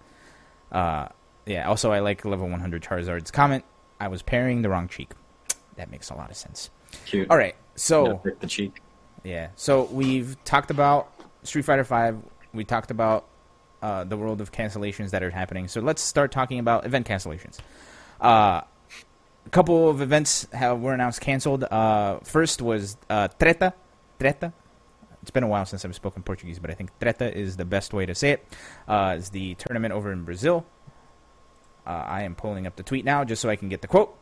Uh, 0.72 1.08
yeah. 1.50 1.68
Also, 1.68 1.92
I 1.92 2.00
like 2.00 2.24
level 2.24 2.48
100 2.48 2.84
Charizard's 2.84 3.32
comment. 3.32 3.66
I 4.00 4.08
was 4.08 4.22
parrying 4.22 4.62
the 4.62 4.70
wrong 4.70 4.88
cheek. 4.88 5.12
That 5.76 5.90
makes 5.90 6.10
a 6.10 6.14
lot 6.14 6.30
of 6.30 6.36
sense. 6.36 6.72
Cute. 7.06 7.32
All 7.32 7.38
right, 7.38 7.56
so 7.76 8.22
the 8.42 8.48
cheek. 8.48 8.82
yeah, 9.24 9.48
so 9.56 9.84
we've 9.86 10.36
talked 10.44 10.72
about 10.72 11.14
Street 11.44 11.64
Fighter 11.64 11.86
Five. 11.86 12.18
We 12.54 12.66
talked 12.66 12.92
about 12.92 13.30
uh, 13.82 14.04
the 14.04 14.18
world 14.18 14.42
of 14.42 14.52
cancellations 14.52 15.12
that 15.12 15.24
are 15.24 15.30
happening. 15.30 15.70
So 15.70 15.80
let's 15.80 16.02
start 16.02 16.34
talking 16.34 16.60
about 16.60 16.86
event 16.86 17.08
cancellations. 17.08 17.60
Uh, 18.20 18.62
a 19.46 19.50
couple 19.52 19.90
of 19.90 20.02
events 20.02 20.48
have 20.52 20.80
were 20.80 20.94
announced 20.94 21.22
canceled. 21.22 21.64
Uh, 21.64 22.20
first 22.24 22.62
was 22.62 22.98
uh, 23.10 23.30
Treta. 23.40 23.74
Treta. 24.20 24.54
It's 25.22 25.32
been 25.32 25.44
a 25.44 25.48
while 25.48 25.66
since 25.66 25.84
I've 25.84 25.96
spoken 25.96 26.24
Portuguese, 26.24 26.60
but 26.60 26.72
I 26.72 26.74
think 26.74 26.98
Treta 27.00 27.36
is 27.36 27.58
the 27.58 27.66
best 27.66 27.94
way 27.94 28.06
to 28.06 28.16
say 28.16 28.32
it. 28.32 28.48
Uh, 28.88 29.16
it's 29.18 29.30
the 29.30 29.56
tournament 29.56 29.94
over 29.94 30.12
in 30.12 30.24
Brazil. 30.24 30.66
Uh, 31.89 32.06
I 32.06 32.21
am 32.21 32.36
pulling 32.36 32.67
up 32.67 32.75
the 32.75 32.84
tweet 32.84 33.04
now 33.04 33.23
just 33.23 33.41
so 33.41 33.49
I 33.49 33.56
can 33.56 33.67
get 33.67 33.82
the 33.82 33.88
quote. 33.88 34.15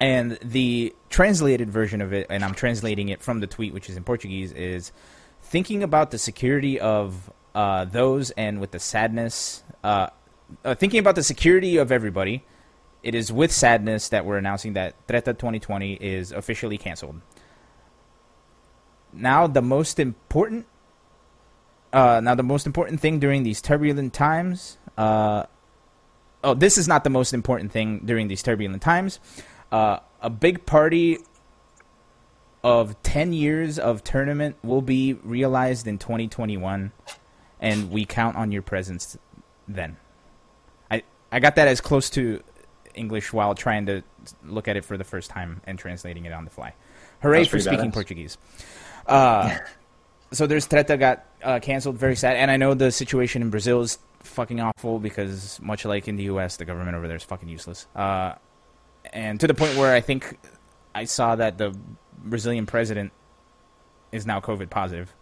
And 0.00 0.38
the 0.40 0.94
translated 1.10 1.68
version 1.68 2.00
of 2.00 2.14
it, 2.14 2.28
and 2.30 2.42
I'm 2.42 2.54
translating 2.54 3.10
it 3.10 3.20
from 3.20 3.40
the 3.40 3.46
tweet, 3.46 3.74
which 3.74 3.90
is 3.90 3.96
in 3.98 4.04
Portuguese, 4.04 4.52
is 4.52 4.90
thinking 5.42 5.82
about 5.82 6.12
the 6.12 6.18
security 6.18 6.80
of 6.80 7.30
uh, 7.54 7.84
those 7.84 8.30
and 8.30 8.58
with 8.58 8.70
the 8.70 8.78
sadness, 8.78 9.62
uh, 9.84 10.06
uh, 10.64 10.74
thinking 10.76 10.98
about 10.98 11.14
the 11.14 11.22
security 11.22 11.76
of 11.76 11.92
everybody. 11.92 12.42
It 13.02 13.14
is 13.14 13.30
with 13.30 13.52
sadness 13.52 14.08
that 14.08 14.24
we're 14.24 14.38
announcing 14.38 14.72
that 14.72 14.94
Treta 15.06 15.34
2020 15.34 15.94
is 15.94 16.32
officially 16.32 16.78
canceled. 16.78 17.20
Now, 19.12 19.46
the 19.46 19.62
most 19.62 20.00
important, 20.00 20.66
uh, 21.92 22.20
now 22.22 22.34
the 22.34 22.42
most 22.42 22.64
important 22.64 23.00
thing 23.00 23.18
during 23.18 23.42
these 23.42 23.60
turbulent 23.60 24.14
times. 24.14 24.78
Uh, 24.96 25.44
oh, 26.44 26.54
this 26.54 26.78
is 26.78 26.88
not 26.88 27.04
the 27.04 27.10
most 27.10 27.32
important 27.32 27.72
thing 27.72 28.00
during 28.04 28.28
these 28.28 28.42
turbulent 28.42 28.82
times. 28.82 29.20
Uh, 29.70 29.98
a 30.20 30.30
big 30.30 30.66
party 30.66 31.18
of 32.64 33.00
10 33.02 33.32
years 33.32 33.78
of 33.78 34.02
tournament 34.02 34.56
will 34.62 34.82
be 34.82 35.14
realized 35.14 35.86
in 35.86 35.98
2021 35.98 36.92
and 37.60 37.90
we 37.90 38.04
count 38.04 38.36
on 38.36 38.52
your 38.52 38.62
presence 38.62 39.16
then. 39.66 39.96
I 40.90 41.02
i 41.30 41.40
got 41.40 41.56
that 41.56 41.68
as 41.68 41.80
close 41.80 42.10
to 42.10 42.42
english 42.94 43.32
while 43.32 43.54
trying 43.54 43.86
to 43.86 44.02
look 44.44 44.66
at 44.66 44.76
it 44.76 44.84
for 44.84 44.96
the 44.96 45.04
first 45.04 45.30
time 45.30 45.60
and 45.66 45.78
translating 45.78 46.24
it 46.24 46.32
on 46.32 46.44
the 46.44 46.50
fly. 46.50 46.74
Hooray 47.20 47.44
for 47.44 47.60
speaking 47.60 47.90
badass. 47.90 47.94
portuguese. 47.94 48.38
Uh 49.06 49.56
so 50.32 50.46
there's 50.46 50.66
Treta 50.66 50.96
got 50.96 51.24
uh, 51.42 51.58
canceled. 51.60 51.96
Very 51.96 52.16
sad. 52.16 52.36
And 52.36 52.50
i 52.50 52.56
know 52.56 52.74
the 52.74 52.90
situation 52.90 53.42
in 53.42 53.50
brazil 53.50 53.82
is 53.82 53.98
fucking 54.20 54.60
awful 54.60 54.98
because 54.98 55.58
much 55.62 55.84
like 55.84 56.08
in 56.08 56.16
the 56.16 56.24
us 56.24 56.56
the 56.56 56.64
government 56.64 56.96
over 56.96 57.06
there 57.06 57.16
is 57.16 57.22
fucking 57.24 57.48
useless 57.48 57.86
uh 57.96 58.34
and 59.12 59.38
to 59.40 59.46
the 59.46 59.54
point 59.54 59.76
where 59.76 59.94
i 59.94 60.00
think 60.00 60.38
i 60.94 61.04
saw 61.04 61.36
that 61.36 61.56
the 61.58 61.74
brazilian 62.18 62.66
president 62.66 63.12
is 64.12 64.26
now 64.26 64.40
covid 64.40 64.68
positive. 64.70 65.14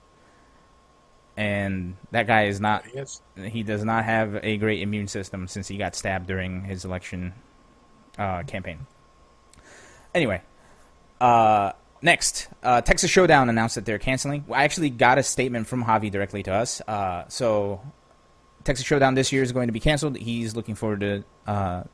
and 1.36 1.96
that 2.12 2.26
guy 2.26 2.44
is 2.46 2.60
not 2.60 2.84
Yes. 2.94 3.20
he 3.36 3.62
does 3.62 3.84
not 3.84 4.04
have 4.04 4.38
a 4.42 4.56
great 4.56 4.80
immune 4.80 5.08
system 5.08 5.46
since 5.48 5.68
he 5.68 5.76
got 5.76 5.94
stabbed 5.94 6.26
during 6.26 6.64
his 6.64 6.84
election 6.84 7.34
uh, 8.18 8.42
campaign. 8.44 8.86
Anyway, 10.14 10.40
uh, 11.20 11.72
next, 12.00 12.48
uh, 12.62 12.80
Texas 12.80 13.10
Showdown 13.10 13.50
announced 13.50 13.74
that 13.74 13.84
they're 13.84 13.98
canceling. 13.98 14.46
I 14.50 14.64
actually 14.64 14.88
got 14.88 15.18
a 15.18 15.22
statement 15.22 15.66
from 15.66 15.84
Javi 15.84 16.10
directly 16.10 16.42
to 16.44 16.54
us. 16.54 16.80
Uh, 16.88 17.24
so 17.28 17.82
Texas 18.66 18.84
Showdown 18.84 19.14
this 19.14 19.32
year 19.32 19.42
is 19.42 19.52
going 19.52 19.68
to 19.68 19.72
be 19.72 19.80
canceled. 19.80 20.16
He's 20.16 20.56
looking 20.56 20.74
forward 20.74 21.00
to 21.00 21.24
uh, 21.46 21.84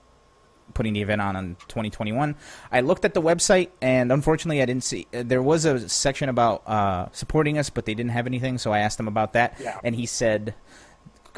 putting 0.73 0.95
the 0.95 1.03
event 1.03 1.21
on 1.21 1.37
in 1.37 1.55
2021. 1.69 2.35
I 2.73 2.81
looked 2.81 3.05
at 3.05 3.13
the 3.13 3.21
website, 3.21 3.69
and 3.83 4.11
unfortunately, 4.11 4.63
I 4.63 4.65
didn't 4.65 4.85
see. 4.85 5.07
There 5.11 5.43
was 5.43 5.67
a 5.67 5.87
section 5.89 6.31
about 6.31 6.67
uh, 6.67 7.09
supporting 7.13 7.59
us, 7.59 7.69
but 7.69 7.85
they 7.85 7.95
didn't 7.95 8.13
have 8.13 8.27
anything. 8.27 8.57
So 8.57 8.73
I 8.73 8.79
asked 8.81 8.99
him 8.99 9.07
about 9.07 9.35
that, 9.35 9.57
Yeah. 9.61 9.79
and 9.85 9.95
he 9.95 10.07
said, 10.07 10.55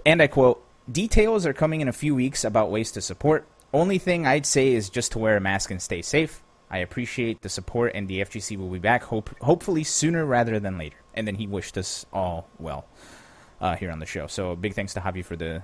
and 0.07 0.23
I 0.23 0.29
quote: 0.29 0.65
"Details 0.91 1.47
are 1.47 1.53
coming 1.53 1.81
in 1.81 1.89
a 1.89 1.93
few 1.93 2.15
weeks 2.15 2.45
about 2.45 2.71
ways 2.71 2.93
to 2.93 3.01
support. 3.01 3.47
Only 3.73 3.99
thing 3.99 4.27
I'd 4.27 4.47
say 4.47 4.73
is 4.73 4.89
just 4.89 5.13
to 5.13 5.19
wear 5.19 5.37
a 5.37 5.41
mask 5.41 5.71
and 5.73 5.83
stay 5.83 6.01
safe. 6.01 6.43
I 6.71 6.79
appreciate 6.79 7.43
the 7.43 7.49
support, 7.49 7.91
and 7.95 8.07
the 8.07 8.21
FGC 8.21 8.57
will 8.57 8.69
be 8.71 8.79
back, 8.79 9.03
hope 9.03 9.31
hopefully 9.43 9.83
sooner 9.83 10.25
rather 10.25 10.61
than 10.61 10.79
later." 10.79 10.97
And 11.13 11.27
then 11.27 11.35
he 11.35 11.49
wished 11.49 11.77
us 11.77 12.07
all 12.13 12.49
well 12.59 12.87
uh, 13.65 13.77
here 13.77 13.91
on 13.91 13.99
the 13.99 14.07
show. 14.07 14.27
So 14.27 14.55
big 14.55 14.75
thanks 14.75 14.93
to 14.93 15.01
Javi 15.01 15.25
for 15.25 15.37
the 15.37 15.63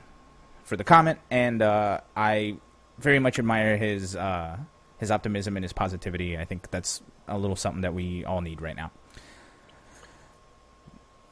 for 0.65 0.77
the 0.77 0.85
comment, 0.85 1.19
and 1.31 1.61
uh, 1.61 2.01
I 2.17 2.57
very 2.99 3.19
much 3.19 3.39
admire 3.39 3.77
his 3.77 4.17
uh, 4.17 4.57
his 4.97 5.11
optimism 5.11 5.57
and 5.57 5.63
his 5.63 5.75
positivity. 5.75 6.39
I 6.39 6.47
think 6.47 6.71
that's 6.71 7.03
a 7.29 7.37
little 7.37 7.57
something 7.57 7.83
that 7.83 7.93
we 7.93 8.25
all 8.25 8.41
need 8.41 8.63
right 8.63 8.75
now. 8.75 8.91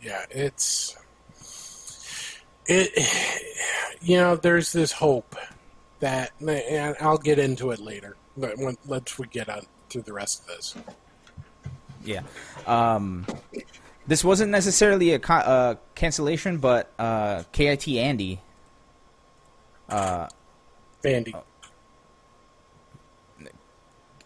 Yeah, 0.02 0.24
it's 0.30 0.96
it. 2.66 2.90
You 4.02 4.18
know, 4.18 4.36
there's 4.36 4.72
this 4.72 4.92
hope 4.92 5.34
that, 6.00 6.32
and 6.38 6.96
I'll 7.00 7.18
get 7.18 7.38
into 7.38 7.70
it 7.70 7.80
later. 7.80 8.16
But 8.36 8.58
when, 8.58 8.76
let's 8.86 9.18
we 9.18 9.26
get 9.26 9.48
on 9.48 9.62
through 9.88 10.02
the 10.02 10.12
rest 10.12 10.42
of 10.42 10.46
this. 10.48 10.76
Yeah. 12.04 12.22
Um, 12.66 13.26
this 14.08 14.24
wasn't 14.24 14.50
necessarily 14.50 15.12
a 15.12 15.20
uh, 15.20 15.74
cancellation, 15.94 16.58
but 16.58 16.90
uh, 16.98 17.44
KIT 17.52 17.86
Andy. 17.88 18.40
Uh, 19.88 20.28
Vandy, 21.04 21.34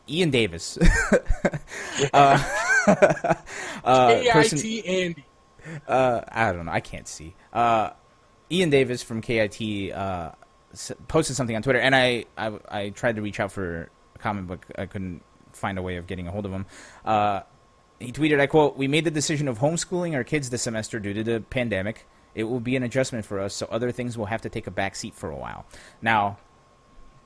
Ian 0.08 0.30
Davis. 0.30 0.78
uh, 2.12 2.38
uh, 3.84 4.22
person- 4.32 4.58
Andy. 4.86 5.24
uh, 5.88 6.20
I 6.28 6.52
don't 6.52 6.66
know. 6.66 6.72
I 6.72 6.80
can't 6.80 7.08
see. 7.08 7.34
Uh, 7.52 7.90
Ian 8.50 8.70
Davis 8.70 9.02
from 9.02 9.20
KIT 9.20 9.92
uh, 9.92 10.32
posted 11.08 11.34
something 11.36 11.56
on 11.56 11.62
Twitter, 11.62 11.80
and 11.80 11.94
I, 11.94 12.26
I 12.36 12.52
I 12.68 12.88
tried 12.90 13.16
to 13.16 13.22
reach 13.22 13.40
out 13.40 13.50
for 13.50 13.90
a 14.14 14.18
comment, 14.18 14.46
but 14.46 14.60
I 14.76 14.86
couldn't 14.86 15.22
find 15.52 15.78
a 15.78 15.82
way 15.82 15.96
of 15.96 16.06
getting 16.06 16.28
a 16.28 16.30
hold 16.30 16.46
of 16.46 16.52
him. 16.52 16.66
Uh, 17.04 17.40
he 18.02 18.12
tweeted, 18.12 18.40
"I 18.40 18.46
quote: 18.46 18.76
We 18.76 18.88
made 18.88 19.04
the 19.04 19.10
decision 19.10 19.48
of 19.48 19.58
homeschooling 19.58 20.14
our 20.14 20.24
kids 20.24 20.50
this 20.50 20.62
semester 20.62 20.98
due 21.00 21.14
to 21.14 21.24
the 21.24 21.40
pandemic. 21.40 22.06
It 22.34 22.44
will 22.44 22.60
be 22.60 22.76
an 22.76 22.82
adjustment 22.82 23.26
for 23.26 23.40
us, 23.40 23.54
so 23.54 23.66
other 23.70 23.92
things 23.92 24.16
will 24.16 24.26
have 24.26 24.42
to 24.42 24.48
take 24.48 24.66
a 24.66 24.70
back 24.70 24.96
seat 24.96 25.14
for 25.14 25.30
a 25.30 25.36
while. 25.36 25.64
Now." 26.00 26.38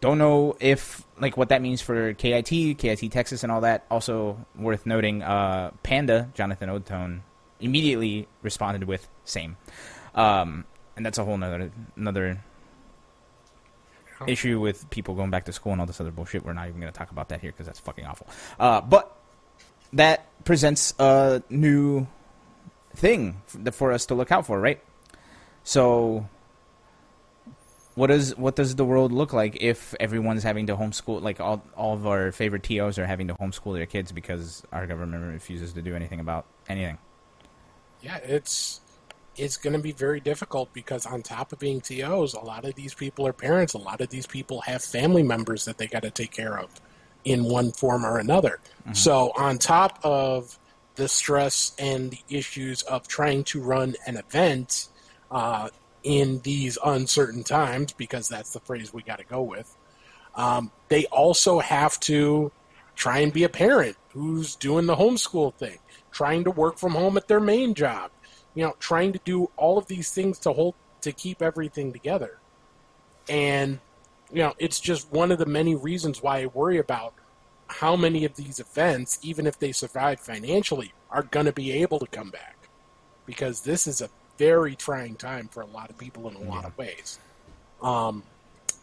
Don't 0.02 0.18
know 0.18 0.56
if 0.60 1.04
like 1.18 1.38
what 1.38 1.48
that 1.48 1.62
means 1.62 1.80
for 1.80 2.12
KIT, 2.12 2.76
KIT 2.76 3.10
Texas, 3.10 3.42
and 3.42 3.50
all 3.50 3.62
that. 3.62 3.86
Also 3.90 4.44
worth 4.54 4.84
noting, 4.84 5.22
uh, 5.22 5.70
Panda 5.82 6.28
Jonathan 6.34 6.68
Odtone 6.68 7.20
immediately 7.60 8.28
responded 8.42 8.84
with 8.84 9.08
"same," 9.24 9.56
um, 10.14 10.66
and 10.96 11.04
that's 11.04 11.16
a 11.16 11.24
whole 11.24 11.38
nother 11.38 11.70
another 11.96 12.44
issue 14.26 14.60
with 14.60 14.88
people 14.90 15.14
going 15.14 15.30
back 15.30 15.44
to 15.44 15.52
school 15.52 15.72
and 15.72 15.80
all 15.80 15.86
this 15.86 16.00
other 16.00 16.10
bullshit. 16.10 16.44
We're 16.44 16.52
not 16.52 16.68
even 16.68 16.80
going 16.80 16.92
to 16.92 16.98
talk 16.98 17.10
about 17.10 17.30
that 17.30 17.40
here 17.40 17.52
because 17.52 17.66
that's 17.66 17.80
fucking 17.80 18.04
awful. 18.04 18.26
Uh, 18.58 18.80
but 18.80 19.16
that 19.92 20.26
presents 20.46 20.94
a 20.98 21.42
new 21.50 22.06
thing 22.94 23.42
for 23.72 23.92
us 23.92 24.06
to 24.06 24.14
look 24.14 24.32
out 24.32 24.46
for, 24.46 24.58
right? 24.58 24.82
So, 25.64 26.26
what 27.94 28.06
does 28.06 28.36
what 28.36 28.56
does 28.56 28.76
the 28.76 28.84
world 28.84 29.12
look 29.12 29.34
like 29.34 29.58
if 29.60 29.94
everyone's 30.00 30.42
having 30.42 30.68
to 30.68 30.76
homeschool? 30.76 31.20
Like 31.20 31.40
all 31.40 31.62
all 31.76 31.92
of 31.94 32.06
our 32.06 32.32
favorite 32.32 32.62
TOs 32.62 32.98
are 32.98 33.06
having 33.06 33.28
to 33.28 33.34
homeschool 33.34 33.74
their 33.74 33.86
kids 33.86 34.12
because 34.12 34.62
our 34.72 34.86
government 34.86 35.24
refuses 35.24 35.74
to 35.74 35.82
do 35.82 35.94
anything 35.94 36.20
about 36.20 36.46
anything. 36.68 36.96
Yeah, 38.00 38.18
it's 38.18 38.80
it's 39.36 39.56
going 39.56 39.74
to 39.74 39.82
be 39.82 39.92
very 39.92 40.20
difficult 40.20 40.72
because 40.72 41.04
on 41.04 41.22
top 41.22 41.52
of 41.52 41.58
being 41.58 41.80
TOs, 41.80 42.32
a 42.32 42.40
lot 42.40 42.64
of 42.64 42.74
these 42.74 42.94
people 42.94 43.26
are 43.26 43.34
parents. 43.34 43.74
A 43.74 43.78
lot 43.78 44.00
of 44.00 44.08
these 44.08 44.26
people 44.26 44.62
have 44.62 44.82
family 44.82 45.22
members 45.22 45.66
that 45.66 45.76
they 45.76 45.86
got 45.86 46.02
to 46.02 46.10
take 46.10 46.30
care 46.30 46.58
of 46.58 46.70
in 47.26 47.44
one 47.44 47.72
form 47.72 48.06
or 48.06 48.18
another. 48.18 48.60
So 48.92 49.32
on 49.36 49.58
top 49.58 49.98
of 50.04 50.58
the 50.94 51.08
stress 51.08 51.74
and 51.76 52.12
the 52.12 52.20
issues 52.30 52.82
of 52.82 53.08
trying 53.08 53.42
to 53.44 53.60
run 53.60 53.96
an 54.06 54.16
event 54.16 54.88
uh, 55.30 55.68
in 56.04 56.38
these 56.44 56.78
uncertain 56.84 57.42
times, 57.42 57.92
because 57.92 58.28
that's 58.28 58.52
the 58.52 58.60
phrase 58.60 58.94
we 58.94 59.02
got 59.02 59.18
to 59.18 59.24
go 59.24 59.42
with, 59.42 59.76
um, 60.36 60.70
they 60.88 61.06
also 61.06 61.58
have 61.58 61.98
to 62.00 62.52
try 62.94 63.18
and 63.18 63.32
be 63.32 63.42
a 63.42 63.48
parent 63.48 63.96
who's 64.12 64.54
doing 64.54 64.86
the 64.86 64.94
homeschool 64.94 65.52
thing, 65.54 65.78
trying 66.12 66.44
to 66.44 66.52
work 66.52 66.78
from 66.78 66.92
home 66.92 67.16
at 67.16 67.26
their 67.26 67.40
main 67.40 67.74
job, 67.74 68.12
you 68.54 68.64
know, 68.64 68.74
trying 68.78 69.12
to 69.12 69.20
do 69.24 69.50
all 69.56 69.78
of 69.78 69.86
these 69.88 70.12
things 70.12 70.38
to 70.38 70.52
hold 70.52 70.76
to 71.00 71.10
keep 71.10 71.42
everything 71.42 71.92
together. 71.92 72.38
And 73.28 73.80
you 74.32 74.42
know, 74.42 74.54
it's 74.58 74.80
just 74.80 75.12
one 75.12 75.30
of 75.30 75.38
the 75.38 75.46
many 75.46 75.74
reasons 75.74 76.22
why 76.22 76.40
I 76.40 76.46
worry 76.46 76.78
about 76.78 77.14
how 77.68 77.96
many 77.96 78.24
of 78.24 78.36
these 78.36 78.60
events, 78.60 79.18
even 79.22 79.46
if 79.46 79.58
they 79.58 79.72
survive 79.72 80.20
financially, 80.20 80.92
are 81.10 81.22
going 81.22 81.46
to 81.46 81.52
be 81.52 81.72
able 81.72 81.98
to 81.98 82.06
come 82.06 82.30
back. 82.30 82.68
Because 83.24 83.62
this 83.62 83.86
is 83.86 84.00
a 84.00 84.10
very 84.38 84.76
trying 84.76 85.16
time 85.16 85.48
for 85.48 85.62
a 85.62 85.66
lot 85.66 85.90
of 85.90 85.98
people 85.98 86.28
in 86.28 86.36
a 86.36 86.40
lot 86.40 86.64
of 86.64 86.76
ways. 86.78 87.18
Um, 87.82 88.22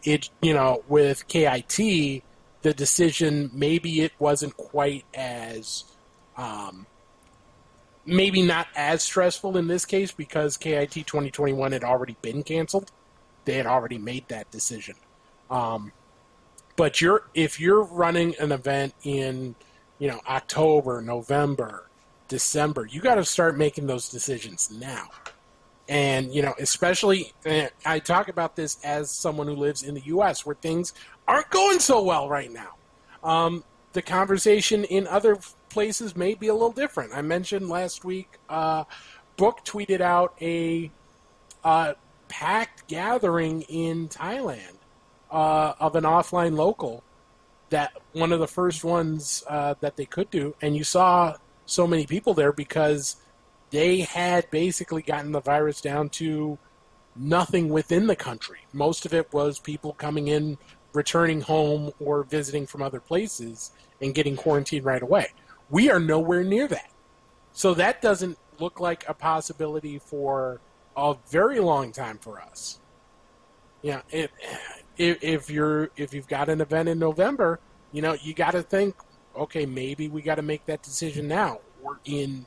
it, 0.04 0.30
you 0.42 0.54
know, 0.54 0.84
with 0.88 1.28
KIT, 1.28 2.24
the 2.62 2.74
decision 2.74 3.50
maybe 3.54 4.02
it 4.02 4.14
wasn't 4.20 4.56
quite 4.58 5.06
as, 5.14 5.86
um, 6.38 6.88
maybe 8.06 8.42
not 8.42 8.68
as 8.76 9.04
stressful 9.04 9.58
in 9.58 9.68
this 9.68 9.86
case 9.86 10.12
because 10.12 10.58
KIT 10.58 10.92
2021 10.92 11.72
had 11.72 11.84
already 11.84 12.18
been 12.22 12.44
canceled. 12.44 12.92
They 13.46 13.56
had 13.56 13.66
already 13.66 13.98
made 13.98 14.28
that 14.30 14.52
decision. 14.52 14.96
Um, 15.54 15.92
but 16.76 17.00
you're 17.00 17.30
if 17.36 17.60
you're 17.60 17.84
running 17.84 18.36
an 18.40 18.52
event 18.52 18.96
in 19.04 19.56
you 20.00 20.08
know 20.08 20.20
October, 20.28 21.02
November, 21.02 21.90
December, 22.28 22.88
you 22.88 23.00
got 23.00 23.16
to 23.16 23.26
start 23.26 23.56
making 23.56 23.86
those 23.86 24.10
decisions 24.10 24.72
now. 24.72 25.10
And 25.88 26.34
you 26.34 26.42
know, 26.42 26.56
especially 26.60 27.34
eh, 27.46 27.70
I 27.86 28.00
talk 28.00 28.30
about 28.30 28.56
this 28.56 28.84
as 28.84 29.12
someone 29.12 29.46
who 29.46 29.56
lives 29.56 29.84
in 29.84 29.94
the 29.94 30.02
U.S. 30.06 30.44
where 30.44 30.56
things 30.56 30.94
aren't 31.28 31.52
going 31.52 31.80
so 31.80 32.02
well 32.02 32.28
right 32.28 32.52
now. 32.52 32.74
Um, 33.24 33.64
the 33.94 34.02
conversation 34.02 34.84
in 34.86 35.06
other 35.06 35.38
places 35.70 36.16
may 36.16 36.34
be 36.34 36.48
a 36.48 36.54
little 36.54 36.72
different. 36.72 37.14
I 37.14 37.22
mentioned 37.22 37.70
last 37.70 38.04
week, 38.04 38.40
uh, 38.50 38.86
Book 39.38 39.64
tweeted 39.64 40.02
out 40.02 40.34
a 40.42 40.90
uh, 41.64 41.94
packed 42.28 42.88
gathering 42.88 43.62
in 43.64 44.08
Thailand 44.08 44.73
uh, 45.34 45.74
of 45.80 45.96
an 45.96 46.04
offline 46.04 46.56
local 46.56 47.04
that 47.72 47.92
one 48.14 48.32
of 48.32 48.40
the 48.40 48.48
first 48.48 48.84
ones 48.84 49.44
uh, 49.50 49.74
that 49.82 49.98
they 49.98 50.06
could 50.06 50.30
do, 50.30 50.56
and 50.62 50.78
you 50.78 50.84
saw 50.84 51.36
so 51.66 51.88
many 51.88 52.06
people 52.06 52.36
there 52.36 52.54
because 52.54 53.16
they 53.72 54.02
had 54.02 54.50
basically 54.52 55.02
gotten 55.02 55.32
the 55.32 55.42
virus 55.42 55.82
down 55.82 56.08
to 56.08 56.60
nothing 57.16 57.70
within 57.70 58.06
the 58.06 58.16
country. 58.16 58.60
Most 58.72 59.06
of 59.08 59.14
it 59.14 59.34
was 59.34 59.58
people 59.58 59.94
coming 59.94 60.28
in, 60.28 60.60
returning 60.94 61.42
home, 61.42 61.92
or 62.00 62.24
visiting 62.24 62.68
from 62.68 62.84
other 62.84 63.00
places 63.00 63.72
and 64.00 64.14
getting 64.14 64.36
quarantined 64.36 64.86
right 64.86 65.02
away. 65.02 65.28
We 65.72 65.90
are 65.90 66.00
nowhere 66.00 66.44
near 66.44 66.68
that. 66.68 66.92
So 67.54 67.74
that 67.74 68.02
doesn't 68.02 68.38
look 68.60 68.80
like 68.80 69.04
a 69.08 69.16
possibility 69.16 69.98
for 69.98 70.62
a 70.96 71.16
very 71.30 71.60
long 71.60 71.92
time 71.92 72.20
for 72.20 72.40
us. 72.40 72.80
Yeah, 73.82 74.02
it, 74.12 74.32
if, 74.98 75.24
if 75.24 75.50
you're 75.50 75.90
if 75.96 76.14
you've 76.14 76.28
got 76.28 76.50
an 76.50 76.62
event 76.62 76.90
in 76.90 77.00
November, 77.00 77.60
you 77.92 78.02
know 78.02 78.16
you 78.22 78.34
got 78.34 78.52
to 78.52 78.62
think, 78.62 78.96
okay, 79.36 79.66
maybe 79.66 80.08
we 80.08 80.22
got 80.22 80.36
to 80.36 80.42
make 80.42 80.66
that 80.66 80.84
decision 80.84 81.28
now 81.28 81.60
or 81.84 82.00
in 82.06 82.46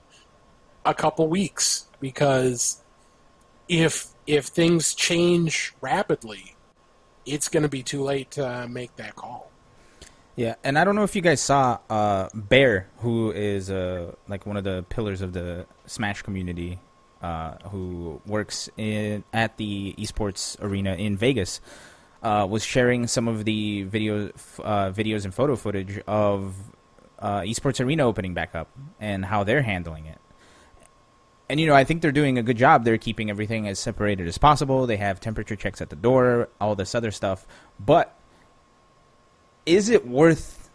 a 0.84 0.94
couple 0.94 1.28
weeks 1.28 1.86
because 2.00 2.82
if 3.68 4.08
if 4.26 4.46
things 4.46 4.94
change 4.94 5.74
rapidly, 5.80 6.56
it's 7.24 7.48
going 7.48 7.62
to 7.62 7.68
be 7.68 7.82
too 7.82 8.02
late 8.02 8.30
to 8.32 8.66
make 8.68 8.94
that 8.96 9.16
call. 9.16 9.50
Yeah, 10.36 10.56
and 10.62 10.78
I 10.78 10.84
don't 10.84 10.94
know 10.94 11.02
if 11.02 11.16
you 11.16 11.22
guys 11.22 11.40
saw 11.40 11.78
uh, 11.88 12.28
Bear, 12.34 12.88
who 12.98 13.30
is 13.30 13.70
uh, 13.70 14.14
like 14.28 14.44
one 14.44 14.58
of 14.58 14.64
the 14.64 14.84
pillars 14.90 15.22
of 15.22 15.32
the 15.32 15.64
Smash 15.86 16.20
community, 16.22 16.78
uh, 17.22 17.54
who 17.70 18.20
works 18.26 18.68
in 18.76 19.24
at 19.32 19.56
the 19.56 19.94
esports 19.96 20.60
arena 20.60 20.94
in 20.94 21.16
Vegas, 21.16 21.62
uh, 22.26 22.44
was 22.44 22.64
sharing 22.64 23.06
some 23.06 23.28
of 23.28 23.44
the 23.44 23.84
video, 23.84 24.26
uh, 24.58 24.90
videos 24.90 25.24
and 25.24 25.32
photo 25.32 25.54
footage 25.54 26.00
of 26.08 26.56
uh, 27.20 27.42
esports 27.42 27.82
arena 27.82 28.04
opening 28.04 28.34
back 28.34 28.52
up 28.56 28.68
and 28.98 29.24
how 29.24 29.44
they're 29.44 29.62
handling 29.62 30.06
it. 30.06 30.18
and 31.48 31.60
you 31.60 31.68
know, 31.68 31.74
I 31.74 31.84
think 31.84 32.02
they're 32.02 32.10
doing 32.10 32.36
a 32.36 32.42
good 32.42 32.56
job. 32.56 32.84
They're 32.84 32.98
keeping 32.98 33.30
everything 33.30 33.68
as 33.68 33.78
separated 33.78 34.26
as 34.26 34.38
possible. 34.38 34.88
They 34.88 34.96
have 34.96 35.20
temperature 35.20 35.54
checks 35.54 35.80
at 35.80 35.88
the 35.88 35.94
door, 35.94 36.48
all 36.60 36.74
this 36.74 36.96
other 36.96 37.12
stuff. 37.12 37.46
But 37.78 38.12
is 39.64 39.88
it 39.88 40.04
worth 40.04 40.68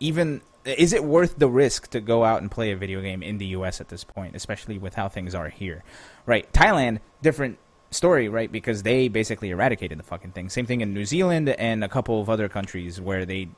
even 0.00 0.40
is 0.64 0.92
it 0.92 1.04
worth 1.04 1.38
the 1.38 1.48
risk 1.48 1.88
to 1.90 2.00
go 2.00 2.24
out 2.24 2.42
and 2.42 2.50
play 2.50 2.72
a 2.72 2.76
video 2.76 3.00
game 3.00 3.22
in 3.22 3.38
the 3.38 3.46
US 3.58 3.80
at 3.80 3.90
this 3.90 4.02
point, 4.02 4.34
especially 4.34 4.78
with 4.78 4.96
how 4.96 5.08
things 5.08 5.36
are 5.36 5.50
here? 5.50 5.84
Right. 6.26 6.52
Thailand, 6.52 6.98
different 7.22 7.58
story, 7.94 8.28
right? 8.28 8.50
Because 8.50 8.82
they 8.82 9.08
basically 9.08 9.50
eradicated 9.50 9.98
the 9.98 10.02
fucking 10.02 10.32
thing. 10.32 10.48
Same 10.48 10.66
thing 10.66 10.80
in 10.80 10.94
New 10.94 11.04
Zealand 11.04 11.48
and 11.48 11.84
a 11.84 11.88
couple 11.88 12.20
of 12.20 12.28
other 12.28 12.48
countries 12.48 13.00
where 13.00 13.24
they 13.24 13.48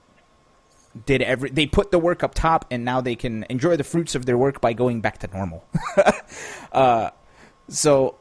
did 1.07 1.23
every 1.23 1.51
they 1.51 1.67
put 1.67 1.91
the 1.91 1.99
work 1.99 2.23
up 2.23 2.35
top 2.35 2.65
and 2.71 2.85
now 2.85 3.01
they 3.01 3.17
can 3.17 3.45
enjoy 3.51 3.77
the 3.77 3.83
fruits 3.83 4.15
of 4.15 4.27
their 4.27 4.39
work 4.39 4.61
by 4.61 4.73
going 4.73 5.01
back 5.01 5.19
to 5.19 5.27
normal. 5.29 5.65
uh, 6.73 7.11
so 7.69 8.17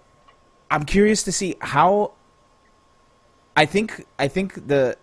I'm 0.71 0.85
curious 0.85 1.23
to 1.23 1.31
see 1.31 1.55
how 1.61 2.13
I 3.55 3.65
think 3.65 4.05
I 4.17 4.27
think 4.27 4.67
the 4.67 4.97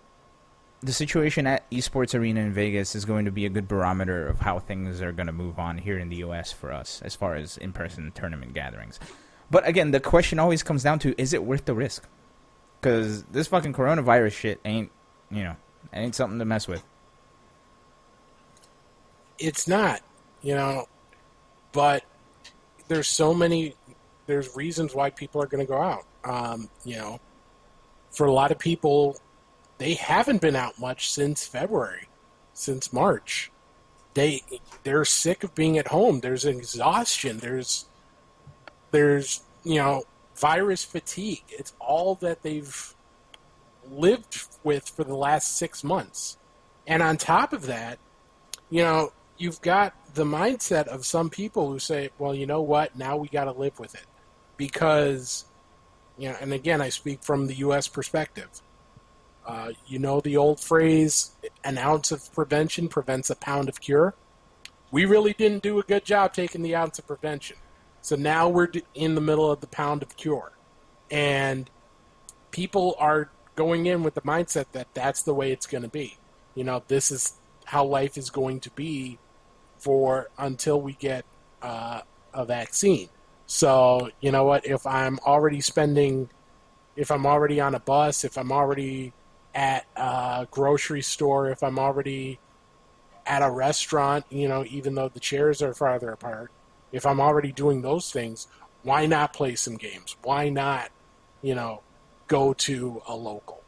the 0.81 0.91
situation 0.91 1.45
at 1.45 1.69
Esports 1.69 2.17
Arena 2.17 2.41
in 2.41 2.53
Vegas 2.53 2.95
is 2.95 3.05
going 3.05 3.25
to 3.25 3.31
be 3.31 3.45
a 3.45 3.49
good 3.49 3.67
barometer 3.67 4.27
of 4.27 4.39
how 4.39 4.57
things 4.59 4.99
are 5.01 5.11
going 5.11 5.27
to 5.27 5.33
move 5.33 5.59
on 5.59 5.77
here 5.77 5.99
in 5.99 6.09
the 6.09 6.17
US 6.17 6.51
for 6.51 6.73
us 6.73 7.01
as 7.03 7.15
far 7.15 7.35
as 7.35 7.57
in-person 7.57 8.11
tournament 8.15 8.53
gatherings. 8.53 8.99
But 9.51 9.67
again, 9.67 9.91
the 9.91 9.99
question 9.99 10.39
always 10.39 10.63
comes 10.63 10.81
down 10.81 10.99
to 10.99 11.19
is 11.21 11.33
it 11.33 11.43
worth 11.43 11.65
the 11.65 11.75
risk? 11.75 12.07
Cuz 12.81 13.23
this 13.23 13.47
fucking 13.47 13.73
coronavirus 13.73 14.31
shit 14.31 14.59
ain't, 14.65 14.91
you 15.29 15.43
know, 15.43 15.55
ain't 15.93 16.15
something 16.15 16.39
to 16.39 16.45
mess 16.45 16.67
with 16.67 16.83
it's 19.41 19.67
not, 19.67 20.01
you 20.41 20.55
know, 20.55 20.87
but 21.71 22.03
there's 22.87 23.07
so 23.07 23.33
many 23.33 23.75
there's 24.27 24.55
reasons 24.55 24.93
why 24.93 25.09
people 25.09 25.41
are 25.41 25.47
going 25.47 25.65
to 25.65 25.69
go 25.69 25.81
out. 25.81 26.05
Um, 26.23 26.69
you 26.85 26.97
know, 26.97 27.19
for 28.11 28.27
a 28.27 28.31
lot 28.31 28.51
of 28.51 28.59
people, 28.59 29.17
they 29.79 29.95
haven't 29.95 30.41
been 30.41 30.55
out 30.55 30.79
much 30.79 31.11
since 31.11 31.45
February, 31.45 32.07
since 32.53 32.93
March. 32.93 33.51
They 34.13 34.43
they're 34.83 35.05
sick 35.05 35.43
of 35.43 35.55
being 35.55 35.77
at 35.77 35.87
home. 35.87 36.19
There's 36.19 36.45
exhaustion. 36.45 37.39
There's 37.39 37.85
there's 38.91 39.41
you 39.63 39.75
know 39.75 40.03
virus 40.35 40.83
fatigue. 40.83 41.43
It's 41.49 41.73
all 41.79 42.15
that 42.15 42.43
they've 42.43 42.95
lived 43.89 44.47
with 44.63 44.87
for 44.87 45.03
the 45.03 45.15
last 45.15 45.57
six 45.57 45.83
months, 45.83 46.37
and 46.87 47.01
on 47.01 47.17
top 47.17 47.53
of 47.53 47.65
that, 47.67 47.99
you 48.69 48.83
know 48.83 49.11
you've 49.41 49.61
got 49.61 49.93
the 50.13 50.23
mindset 50.23 50.87
of 50.87 51.05
some 51.05 51.29
people 51.29 51.71
who 51.71 51.79
say, 51.79 52.11
well, 52.19 52.35
you 52.35 52.45
know 52.45 52.61
what, 52.61 52.95
now 52.95 53.17
we 53.17 53.27
got 53.27 53.45
to 53.45 53.51
live 53.51 53.79
with 53.79 53.95
it. 53.95 54.05
Because, 54.55 55.45
you 56.17 56.29
know, 56.29 56.35
and 56.39 56.53
again, 56.53 56.79
I 56.79 56.89
speak 56.89 57.23
from 57.23 57.47
the 57.47 57.55
U.S. 57.55 57.87
perspective. 57.87 58.49
Uh, 59.45 59.71
you 59.87 59.97
know 59.97 60.21
the 60.21 60.37
old 60.37 60.59
phrase, 60.59 61.31
an 61.63 61.79
ounce 61.79 62.11
of 62.11 62.31
prevention 62.33 62.87
prevents 62.87 63.31
a 63.31 63.35
pound 63.35 63.67
of 63.67 63.81
cure? 63.81 64.13
We 64.91 65.05
really 65.05 65.33
didn't 65.33 65.63
do 65.63 65.79
a 65.79 65.83
good 65.83 66.05
job 66.05 66.33
taking 66.33 66.61
the 66.61 66.75
ounce 66.75 66.99
of 66.99 67.07
prevention. 67.07 67.57
So 68.01 68.15
now 68.15 68.49
we're 68.49 68.69
in 68.95 69.15
the 69.15 69.21
middle 69.21 69.49
of 69.51 69.61
the 69.61 69.67
pound 69.67 70.01
of 70.01 70.17
cure. 70.17 70.51
And 71.09 71.69
people 72.51 72.95
are 72.99 73.29
going 73.55 73.85
in 73.85 74.03
with 74.03 74.15
the 74.15 74.21
mindset 74.21 74.65
that 74.71 74.87
that's 74.93 75.21
the 75.21 75.33
way 75.33 75.51
it's 75.51 75.67
going 75.67 75.83
to 75.83 75.89
be. 75.89 76.17
You 76.55 76.63
know, 76.63 76.83
this 76.87 77.11
is 77.11 77.33
how 77.65 77.85
life 77.85 78.17
is 78.17 78.29
going 78.29 78.59
to 78.61 78.69
be 78.71 79.19
for 79.77 80.29
until 80.37 80.81
we 80.81 80.93
get 80.93 81.25
uh, 81.61 82.01
a 82.33 82.45
vaccine. 82.45 83.09
So 83.45 84.09
you 84.21 84.31
know 84.31 84.45
what? 84.45 84.65
If 84.65 84.87
I'm 84.87 85.19
already 85.19 85.61
spending, 85.61 86.29
if 86.95 87.11
I'm 87.11 87.25
already 87.25 87.59
on 87.59 87.75
a 87.75 87.79
bus, 87.79 88.23
if 88.23 88.37
I'm 88.37 88.51
already 88.51 89.13
at 89.53 89.85
a 89.95 90.47
grocery 90.49 91.01
store, 91.01 91.49
if 91.49 91.61
I'm 91.61 91.77
already 91.77 92.39
at 93.25 93.41
a 93.41 93.51
restaurant, 93.51 94.25
you 94.29 94.47
know, 94.47 94.65
even 94.69 94.95
though 94.95 95.09
the 95.09 95.19
chairs 95.19 95.61
are 95.61 95.73
farther 95.73 96.11
apart, 96.11 96.51
if 96.91 97.05
I'm 97.05 97.19
already 97.19 97.51
doing 97.51 97.81
those 97.81 98.11
things, 98.11 98.47
why 98.83 99.05
not 99.05 99.33
play 99.33 99.55
some 99.55 99.77
games? 99.77 100.15
Why 100.23 100.49
not, 100.49 100.89
you 101.41 101.55
know, 101.55 101.81
go 102.27 102.53
to 102.53 103.01
a 103.07 103.15
local? 103.15 103.61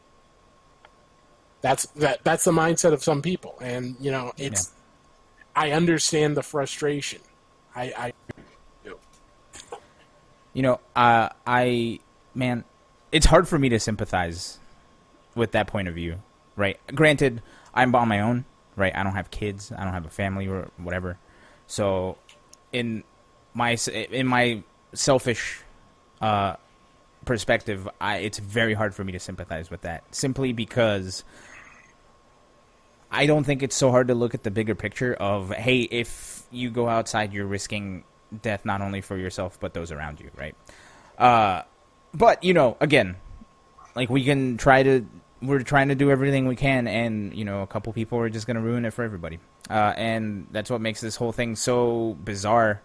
That's 1.62 1.86
that. 1.96 2.24
That's 2.26 2.44
the 2.44 2.52
mindset 2.52 2.92
of 2.92 3.02
some 3.02 3.22
people, 3.22 3.56
and 3.62 3.96
you 4.00 4.12
know, 4.12 4.34
it's 4.38 4.74
I 5.56 5.72
understand 5.72 6.36
the 6.36 6.44
frustration. 6.44 7.22
I, 7.74 7.94
I 7.98 8.14
do. 8.84 8.98
You 10.52 10.62
know, 10.62 10.80
uh, 10.94 11.30
I 11.48 12.00
man, 12.36 12.66
it's 13.14 13.26
hard 13.26 13.48
for 13.48 13.58
me 13.58 13.70
to 13.70 13.80
sympathize 13.80 14.60
with 15.36 15.52
that 15.52 15.68
point 15.68 15.88
of 15.88 15.96
view. 15.96 16.20
Right? 16.58 16.80
Granted, 16.94 17.42
I'm 17.74 17.96
on 17.96 18.10
my 18.10 18.20
own. 18.20 18.44
Right? 18.76 18.94
I 18.94 19.04
don't 19.04 19.14
have 19.14 19.32
kids. 19.32 19.72
I 19.72 19.86
don't 19.86 19.94
have 19.94 20.06
a 20.06 20.10
family 20.10 20.48
or 20.48 20.68
whatever. 20.78 21.18
So, 21.66 22.18
in 22.74 23.04
my 23.54 23.78
in 24.12 24.28
my 24.28 24.64
selfish 24.94 25.62
uh, 26.22 26.56
perspective, 27.26 27.88
I, 28.00 28.18
it's 28.18 28.40
very 28.40 28.74
hard 28.74 28.96
for 28.96 29.04
me 29.04 29.12
to 29.14 29.20
sympathize 29.20 29.70
with 29.70 29.82
that. 29.82 30.04
Simply 30.14 30.54
because 30.54 31.24
I 33.12 33.26
don't 33.26 33.44
think 33.44 33.64
it's 33.64 33.76
so 33.76 33.92
hard 33.92 34.08
to 34.08 34.16
look 34.16 34.34
at 34.34 34.44
the 34.44 34.52
bigger 34.52 34.76
picture 34.76 35.14
of 35.14 35.52
hey, 35.52 35.82
if 35.82 36.44
you 36.52 36.70
go 36.70 36.88
outside, 36.88 37.34
you're 37.34 37.46
risking 37.46 38.04
death 38.42 38.66
not 38.66 38.82
only 38.82 39.02
for 39.02 39.16
yourself 39.16 39.60
but 39.60 39.74
those 39.74 39.92
around 39.92 40.20
you, 40.20 40.32
right? 40.36 40.56
Uh, 41.18 41.64
but 42.14 42.44
you 42.44 42.54
know, 42.54 42.78
again, 42.80 43.16
like 43.96 44.10
we 44.10 44.24
can 44.24 44.58
try 44.58 44.84
to 44.84 45.06
we're 45.42 45.60
trying 45.60 45.90
to 45.90 45.96
do 45.96 46.10
everything 46.10 46.48
we 46.48 46.56
can, 46.56 46.88
and 46.88 47.36
you 47.36 47.46
know, 47.46 47.62
a 47.62 47.68
couple 47.68 47.92
people 47.94 48.18
are 48.20 48.30
just 48.30 48.48
going 48.48 48.56
to 48.56 48.62
ruin 48.62 48.86
it 48.86 48.94
for 48.94 49.04
everybody, 49.04 49.40
uh, 49.70 49.94
and 49.96 50.48
that's 50.52 50.70
what 50.70 50.82
makes 50.82 51.02
this 51.02 51.16
whole 51.16 51.32
thing 51.32 51.56
so 51.56 52.18
bizarre. 52.24 52.82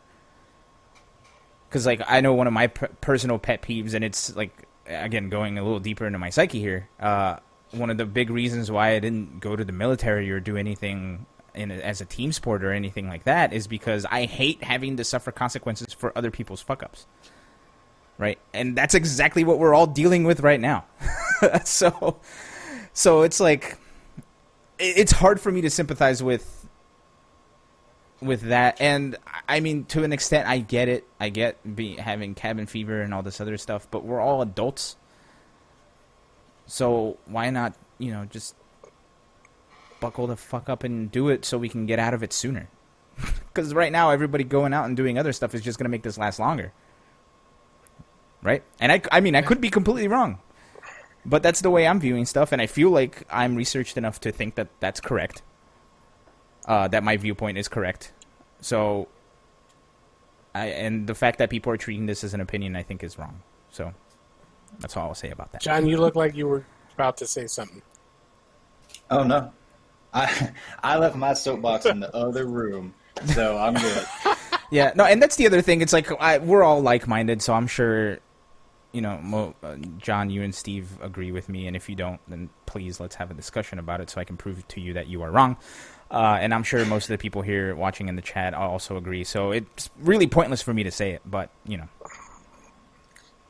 Because 1.69 1.87
like 1.87 2.03
I 2.07 2.21
know 2.21 2.35
one 2.35 2.47
of 2.47 2.53
my 2.53 2.69
personal 2.69 3.39
pet 3.39 3.63
peeves, 3.63 3.95
and 3.95 4.05
it's 4.05 4.35
like 4.35 4.67
again 4.87 5.29
going 5.29 5.59
a 5.59 5.63
little 5.63 5.81
deeper 5.81 6.07
into 6.07 6.19
my 6.19 6.31
psyche 6.31 6.61
here. 6.61 6.89
Uh, 6.99 7.37
one 7.73 7.91
of 7.91 7.99
the 7.99 8.07
big 8.07 8.31
reasons 8.31 8.71
why 8.71 8.93
I 8.93 8.99
didn't 8.99 9.41
go 9.41 9.55
to 9.55 9.65
the 9.65 9.73
military 9.73 10.31
or 10.31 10.41
do 10.41 10.57
anything 10.57 11.27
in 11.55 11.71
a, 11.71 11.75
as 11.75 12.01
a 12.01 12.05
team 12.05 12.33
sport 12.33 12.65
or 12.65 12.73
anything 12.73 13.09
like 13.09 13.25
that 13.25 13.53
is 13.53 13.67
because 13.67 14.07
I 14.11 14.25
hate 14.25 14.63
having 14.63 14.97
to 14.97 15.05
suffer 15.05 15.33
consequences 15.33 15.93
for 15.93 16.17
other 16.17 16.31
people's 16.31 16.63
fuck 16.63 16.83
ups. 16.83 17.07
Right? 18.17 18.39
And 18.53 18.77
that's 18.77 18.95
exactly 18.95 19.45
what 19.45 19.59
we're 19.59 19.75
all 19.75 19.87
dealing 19.87 20.25
with 20.25 20.41
right 20.41 20.61
now. 20.61 20.87
so 21.65 22.19
so 22.93 23.23
it's 23.23 23.39
like 23.39 23.79
it's 24.79 25.13
hard 25.13 25.41
for 25.41 25.53
me 25.53 25.61
to 25.61 25.71
sympathize 25.71 26.23
with 26.23 26.58
with 28.21 28.43
that 28.43 28.81
and 28.81 29.17
I 29.49 29.61
mean 29.61 29.85
to 29.87 30.03
an 30.05 30.13
extent 30.13 30.49
I 30.49 30.59
get 30.59 30.89
it. 30.89 31.07
I 31.21 31.29
get 31.29 31.77
be, 31.77 31.97
having 31.97 32.35
cabin 32.35 32.67
fever 32.67 33.01
and 33.01 33.15
all 33.15 33.23
this 33.23 33.41
other 33.41 33.57
stuff, 33.57 33.87
but 33.91 34.05
we're 34.05 34.21
all 34.21 34.43
adults 34.43 34.97
so 36.69 37.17
why 37.25 37.49
not, 37.49 37.75
you 37.99 38.13
know, 38.13 38.27
just 38.27 38.55
buckle 40.01 40.29
the 40.29 40.37
fuck 40.37 40.69
up 40.69 40.85
and 40.85 41.11
do 41.11 41.29
it 41.31 41.45
so 41.45 41.59
we 41.59 41.69
can 41.69 41.87
get 41.87 41.99
out 41.99 42.15
of 42.15 42.23
it 42.23 42.33
sooner? 42.33 42.69
Because 43.49 43.75
right 43.75 43.91
now, 43.91 44.11
everybody 44.11 44.45
going 44.45 44.73
out 44.73 44.85
and 44.85 44.97
doing 44.97 45.19
other 45.19 45.33
stuff 45.33 45.53
is 45.53 45.63
just 45.63 45.81
going 45.81 45.87
to 45.87 45.91
make 45.91 46.05
this 46.05 46.17
last 46.17 46.39
longer. 46.39 46.73
Right? 48.41 48.63
And 48.79 48.93
I, 48.93 49.03
I 49.11 49.19
mean, 49.19 49.35
I 49.35 49.43
could 49.43 49.61
be 49.61 49.69
completely 49.69 50.07
wrong. 50.07 50.39
But 51.27 51.43
that's 51.43 51.61
the 51.61 51.71
way 51.71 51.85
I'm 51.85 51.99
viewing 51.99 52.25
stuff, 52.25 52.53
and 52.53 52.63
I 52.63 52.67
feel 52.69 52.91
like 52.91 53.25
I'm 53.29 53.57
researched 53.57 53.97
enough 53.97 54.21
to 54.21 54.31
think 54.31 54.55
that 54.55 54.69
that's 54.79 55.01
correct. 55.01 55.43
Uh, 56.69 56.87
that 56.87 57.03
my 57.03 57.17
viewpoint 57.17 57.59
is 57.59 57.67
correct. 57.67 58.13
So, 58.61 59.09
I, 60.55 60.67
and 60.67 61.07
the 61.07 61.15
fact 61.15 61.39
that 61.39 61.51
people 61.51 61.73
are 61.73 61.79
treating 61.79 62.07
this 62.07 62.23
as 62.23 62.35
an 62.35 62.41
opinion, 62.41 62.77
I 62.77 62.85
think, 62.85 63.03
is 63.03 63.19
wrong. 63.19 63.41
So, 63.71 63.95
that's 64.79 64.97
all 64.97 65.09
I'll 65.09 65.15
say 65.15 65.31
about 65.31 65.51
that. 65.53 65.63
John, 65.63 65.87
you 65.87 65.97
look 65.97 66.15
like 66.15 66.37
you 66.37 66.47
were 66.47 66.65
about 66.95 67.17
to 67.17 67.27
say 67.27 67.47
something. 67.47 67.83
Oh 69.11 69.23
no, 69.23 69.53
I 70.13 70.53
I 70.83 70.99
left 70.99 71.17
my 71.17 71.33
soapbox 71.33 71.87
in 71.87 72.01
the 72.01 72.15
other 72.15 72.47
room, 72.47 72.95
so 73.27 73.57
I'm 73.57 73.75
good. 73.75 74.07
yeah, 74.71 74.93
no, 74.95 75.05
and 75.05 75.23
that's 75.23 75.37
the 75.37 75.47
other 75.47 75.63
thing. 75.63 75.81
It's 75.81 75.93
like 75.93 76.11
I, 76.21 76.39
we're 76.39 76.63
all 76.63 76.81
like-minded, 76.81 77.41
so 77.41 77.55
I'm 77.55 77.67
sure, 77.67 78.19
you 78.93 79.01
know, 79.01 79.19
Mo, 79.23 79.55
uh, 79.63 79.77
John, 79.99 80.29
you 80.31 80.43
and 80.43 80.55
Steve 80.55 80.91
agree 81.01 81.33
with 81.33 81.49
me, 81.49 81.67
and 81.67 81.77
if 81.77 81.89
you 81.89 81.95
don't, 81.95 82.21
then 82.29 82.51
please 82.67 83.01
let's 83.01 83.15
have 83.17 83.31
a 83.31 83.35
discussion 83.35 83.79
about 83.79 84.01
it 84.01 84.11
so 84.11 84.21
I 84.21 84.25
can 84.25 84.37
prove 84.37 84.67
to 84.69 84.81
you 84.81 84.93
that 84.95 85.07
you 85.07 85.23
are 85.23 85.31
wrong. 85.31 85.57
Uh, 86.11 86.39
and 86.41 86.55
I'm 86.55 86.63
sure 86.63 86.85
most 86.87 87.05
of 87.05 87.09
the 87.09 87.19
people 87.19 87.43
here 87.43 87.75
watching 87.75 88.09
in 88.09 88.17
the 88.17 88.23
chat 88.23 88.55
also 88.55 88.97
agree. 88.97 89.25
So 89.25 89.51
it's 89.51 89.91
really 89.99 90.27
pointless 90.27 90.63
for 90.63 90.73
me 90.73 90.83
to 90.85 90.91
say 90.91 91.13
it, 91.13 91.23
but 91.27 91.51
you 91.67 91.77
know. 91.77 91.89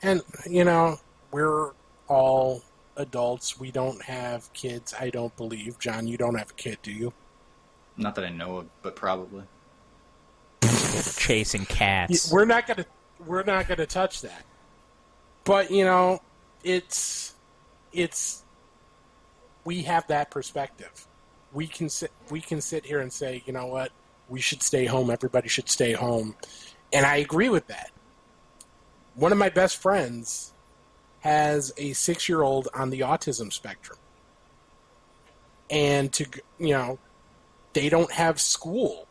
And 0.03 0.23
you 0.49 0.65
know, 0.65 0.99
we're 1.31 1.73
all 2.09 2.63
adults. 2.97 3.59
We 3.61 3.71
don't 3.71 4.03
have 4.03 4.53
kids, 4.53 4.95
I 4.99 5.11
don't 5.11 5.35
believe. 5.37 5.79
John, 5.79 6.09
you 6.09 6.17
don't 6.17 6.35
have 6.35 6.51
a 6.51 6.55
kid, 6.55 6.79
do 6.83 6.93
you? 6.93 7.13
Not 7.97 8.15
that 8.17 8.25
I 8.25 8.31
know 8.31 8.59
of, 8.59 8.67
but 8.83 8.97
probably. 8.97 9.45
chasing 11.17 11.65
cats. 11.67 12.33
we're 12.33 12.45
not 12.45 12.67
gonna 12.67 12.87
we're 13.25 13.45
not 13.45 13.69
gonna 13.69 13.87
touch 13.87 14.23
that. 14.23 14.45
But 15.45 15.71
you 15.71 15.85
know, 15.85 16.21
it's 16.65 17.35
it's 17.93 18.43
we 19.65 19.83
have 19.83 20.07
that 20.09 20.31
perspective. 20.31 21.08
We 21.53 21.67
can 21.67 21.89
sit 21.89 22.11
we 22.31 22.41
can 22.41 22.61
sit 22.61 22.85
here 22.85 23.01
and 23.01 23.13
say, 23.13 23.43
you 23.47 23.53
know 23.53 23.67
what, 23.67 23.91
we 24.29 24.41
should 24.41 24.63
stay 24.63 24.85
home. 24.85 25.11
Everybody 25.11 25.49
should 25.49 25.69
stay 25.69 25.93
home, 25.93 26.35
and 26.93 27.07
I 27.07 27.17
agree 27.17 27.49
with 27.49 27.67
that. 27.69 27.91
One 29.15 29.33
of 29.33 29.39
my 29.39 29.49
best 29.49 29.79
friends 29.79 30.53
has 31.21 31.73
a 31.77 31.93
six 31.95 32.29
year 32.29 32.43
old 32.43 32.69
on 32.75 32.91
the 32.91 33.01
autism 33.01 33.53
spectrum, 33.53 33.99
and 35.71 36.13
to 36.13 36.27
you 36.59 36.71
know, 36.71 36.99
they 37.73 37.89
don't 37.89 38.13
have 38.13 38.41
school. 38.41 39.07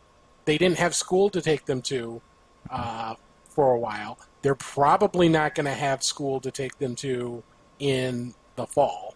They 0.46 0.58
didn't 0.58 0.78
have 0.78 0.96
school 0.96 1.30
to 1.32 1.42
take 1.42 1.66
them 1.66 1.82
to 1.84 2.22
uh, 2.70 3.16
for 3.50 3.74
a 3.74 3.80
while. 3.80 4.20
They're 4.44 4.56
probably 4.56 5.28
not 5.28 5.56
going 5.56 5.66
to 5.66 5.74
have 5.74 6.04
school 6.04 6.40
to 6.42 6.52
take 6.52 6.78
them 6.78 6.96
to 6.98 7.44
in 7.80 8.34
the 8.56 8.66
fall, 8.66 9.16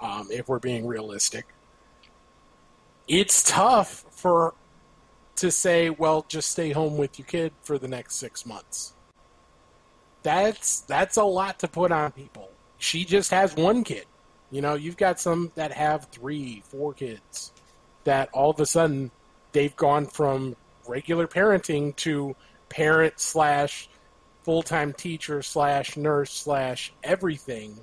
um, 0.00 0.28
if 0.30 0.48
we're 0.48 0.58
being 0.58 0.86
realistic. 0.86 1.46
It's 3.10 3.42
tough 3.42 4.04
for 4.12 4.54
to 5.34 5.50
say, 5.50 5.90
well, 5.90 6.24
just 6.28 6.52
stay 6.52 6.70
home 6.70 6.96
with 6.96 7.18
your 7.18 7.26
kid 7.26 7.52
for 7.60 7.76
the 7.76 7.88
next 7.88 8.14
six 8.14 8.46
months. 8.46 8.92
That's 10.22 10.82
that's 10.82 11.16
a 11.16 11.24
lot 11.24 11.58
to 11.58 11.66
put 11.66 11.90
on 11.90 12.12
people. 12.12 12.52
She 12.78 13.04
just 13.04 13.32
has 13.32 13.56
one 13.56 13.82
kid. 13.82 14.04
You 14.52 14.60
know, 14.60 14.74
you've 14.74 14.96
got 14.96 15.18
some 15.18 15.50
that 15.56 15.72
have 15.72 16.04
three, 16.12 16.62
four 16.68 16.94
kids 16.94 17.50
that 18.04 18.28
all 18.32 18.50
of 18.50 18.60
a 18.60 18.66
sudden 18.66 19.10
they've 19.50 19.74
gone 19.74 20.06
from 20.06 20.54
regular 20.86 21.26
parenting 21.26 21.96
to 21.96 22.36
parent 22.68 23.18
slash 23.18 23.88
full 24.44 24.62
time 24.62 24.92
teacher 24.92 25.42
slash 25.42 25.96
nurse 25.96 26.30
slash 26.30 26.92
everything 27.02 27.82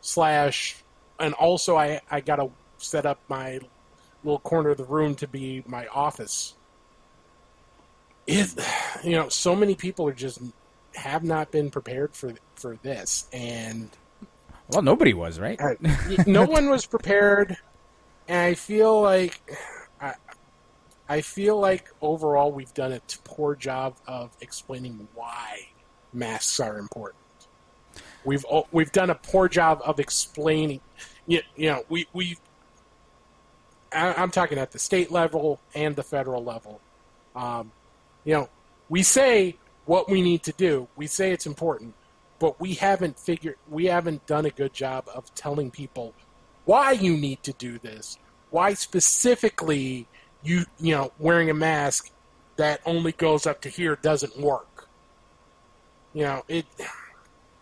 slash 0.00 0.76
and 1.18 1.34
also 1.34 1.76
I, 1.76 2.02
I 2.08 2.20
gotta 2.20 2.50
set 2.78 3.04
up 3.04 3.18
my 3.26 3.58
little 4.24 4.40
corner 4.40 4.70
of 4.70 4.78
the 4.78 4.84
room 4.84 5.14
to 5.16 5.28
be 5.28 5.62
my 5.66 5.86
office. 5.88 6.54
It 8.26 8.54
you 9.04 9.12
know, 9.12 9.28
so 9.28 9.54
many 9.54 9.74
people 9.74 10.08
are 10.08 10.12
just 10.12 10.40
have 10.94 11.24
not 11.24 11.50
been 11.50 11.70
prepared 11.70 12.14
for 12.14 12.32
for 12.56 12.76
this 12.82 13.28
and 13.32 13.90
well, 14.68 14.82
nobody 14.82 15.12
was, 15.12 15.38
right? 15.38 15.60
uh, 15.60 15.74
no 16.26 16.44
one 16.46 16.70
was 16.70 16.86
prepared, 16.86 17.56
and 18.28 18.38
I 18.38 18.54
feel 18.54 19.00
like 19.00 19.40
I, 20.00 20.14
I 21.08 21.20
feel 21.20 21.60
like 21.60 21.88
overall 22.00 22.50
we've 22.50 22.72
done 22.72 22.92
a 22.92 23.00
poor 23.24 23.54
job 23.54 23.96
of 24.06 24.34
explaining 24.40 25.06
why 25.14 25.58
masks 26.12 26.60
are 26.60 26.78
important. 26.78 27.20
We've 28.24 28.44
o- 28.50 28.66
we've 28.72 28.92
done 28.92 29.10
a 29.10 29.14
poor 29.14 29.48
job 29.48 29.82
of 29.84 30.00
explaining. 30.00 30.80
You, 31.26 31.42
you 31.56 31.68
know, 31.68 31.84
we 31.88 32.06
we. 32.14 32.38
I, 33.94 34.14
I'm 34.14 34.30
talking 34.30 34.58
at 34.58 34.72
the 34.72 34.78
state 34.78 35.10
level 35.10 35.60
and 35.74 35.96
the 35.96 36.02
federal 36.02 36.42
level. 36.44 36.80
Um, 37.34 37.72
you 38.24 38.34
know, 38.34 38.48
we 38.88 39.02
say 39.02 39.56
what 39.86 40.08
we 40.08 40.22
need 40.22 40.42
to 40.44 40.52
do. 40.52 40.88
We 40.96 41.06
say 41.06 41.32
it's 41.32 41.46
important, 41.46 41.94
but 42.38 42.60
we 42.60 42.74
haven't 42.74 43.18
figured 43.18 43.56
we 43.68 43.86
haven't 43.86 44.26
done 44.26 44.46
a 44.46 44.50
good 44.50 44.72
job 44.72 45.08
of 45.14 45.34
telling 45.34 45.70
people 45.70 46.14
why 46.64 46.92
you 46.92 47.16
need 47.16 47.42
to 47.42 47.52
do 47.54 47.78
this 47.78 48.18
why 48.54 48.72
specifically 48.72 50.06
you 50.44 50.64
you 50.78 50.94
know 50.94 51.12
wearing 51.18 51.50
a 51.50 51.54
mask 51.54 52.12
that 52.54 52.80
only 52.86 53.10
goes 53.10 53.48
up 53.48 53.60
to 53.60 53.68
here 53.68 53.98
doesn't 54.00 54.38
work 54.38 54.86
you 56.12 56.22
know 56.22 56.44
it 56.46 56.64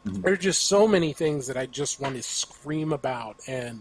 there's 0.05 0.41
just 0.41 0.67
so 0.67 0.87
many 0.87 1.15
things 1.15 1.47
that 1.47 1.57
i 1.57 1.65
just 1.65 1.99
want 1.99 2.15
to 2.15 2.23
scream 2.23 2.93
about 2.93 3.37
and 3.49 3.81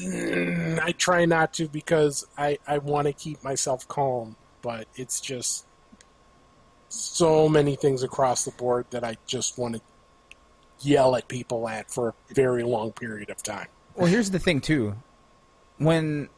Mm, 0.00 0.80
i 0.80 0.92
try 0.92 1.24
not 1.24 1.52
to 1.54 1.68
because 1.68 2.26
i 2.38 2.58
i 2.66 2.78
want 2.78 3.06
to 3.06 3.12
keep 3.12 3.44
myself 3.44 3.86
calm 3.86 4.36
but 4.62 4.88
it's 4.96 5.20
just 5.20 5.66
so 6.90 7.48
many 7.48 7.76
things 7.76 8.02
across 8.02 8.44
the 8.44 8.50
board 8.50 8.84
that 8.90 9.04
I 9.04 9.16
just 9.26 9.56
want 9.56 9.76
to 9.76 9.80
yell 10.80 11.14
at 11.16 11.28
people 11.28 11.68
at 11.68 11.90
for 11.90 12.08
a 12.08 12.34
very 12.34 12.62
long 12.62 12.92
period 12.92 13.30
of 13.30 13.42
time. 13.42 13.68
Well, 13.94 14.06
here's 14.06 14.30
the 14.30 14.38
thing 14.38 14.60
too. 14.60 14.96
When 15.78 16.28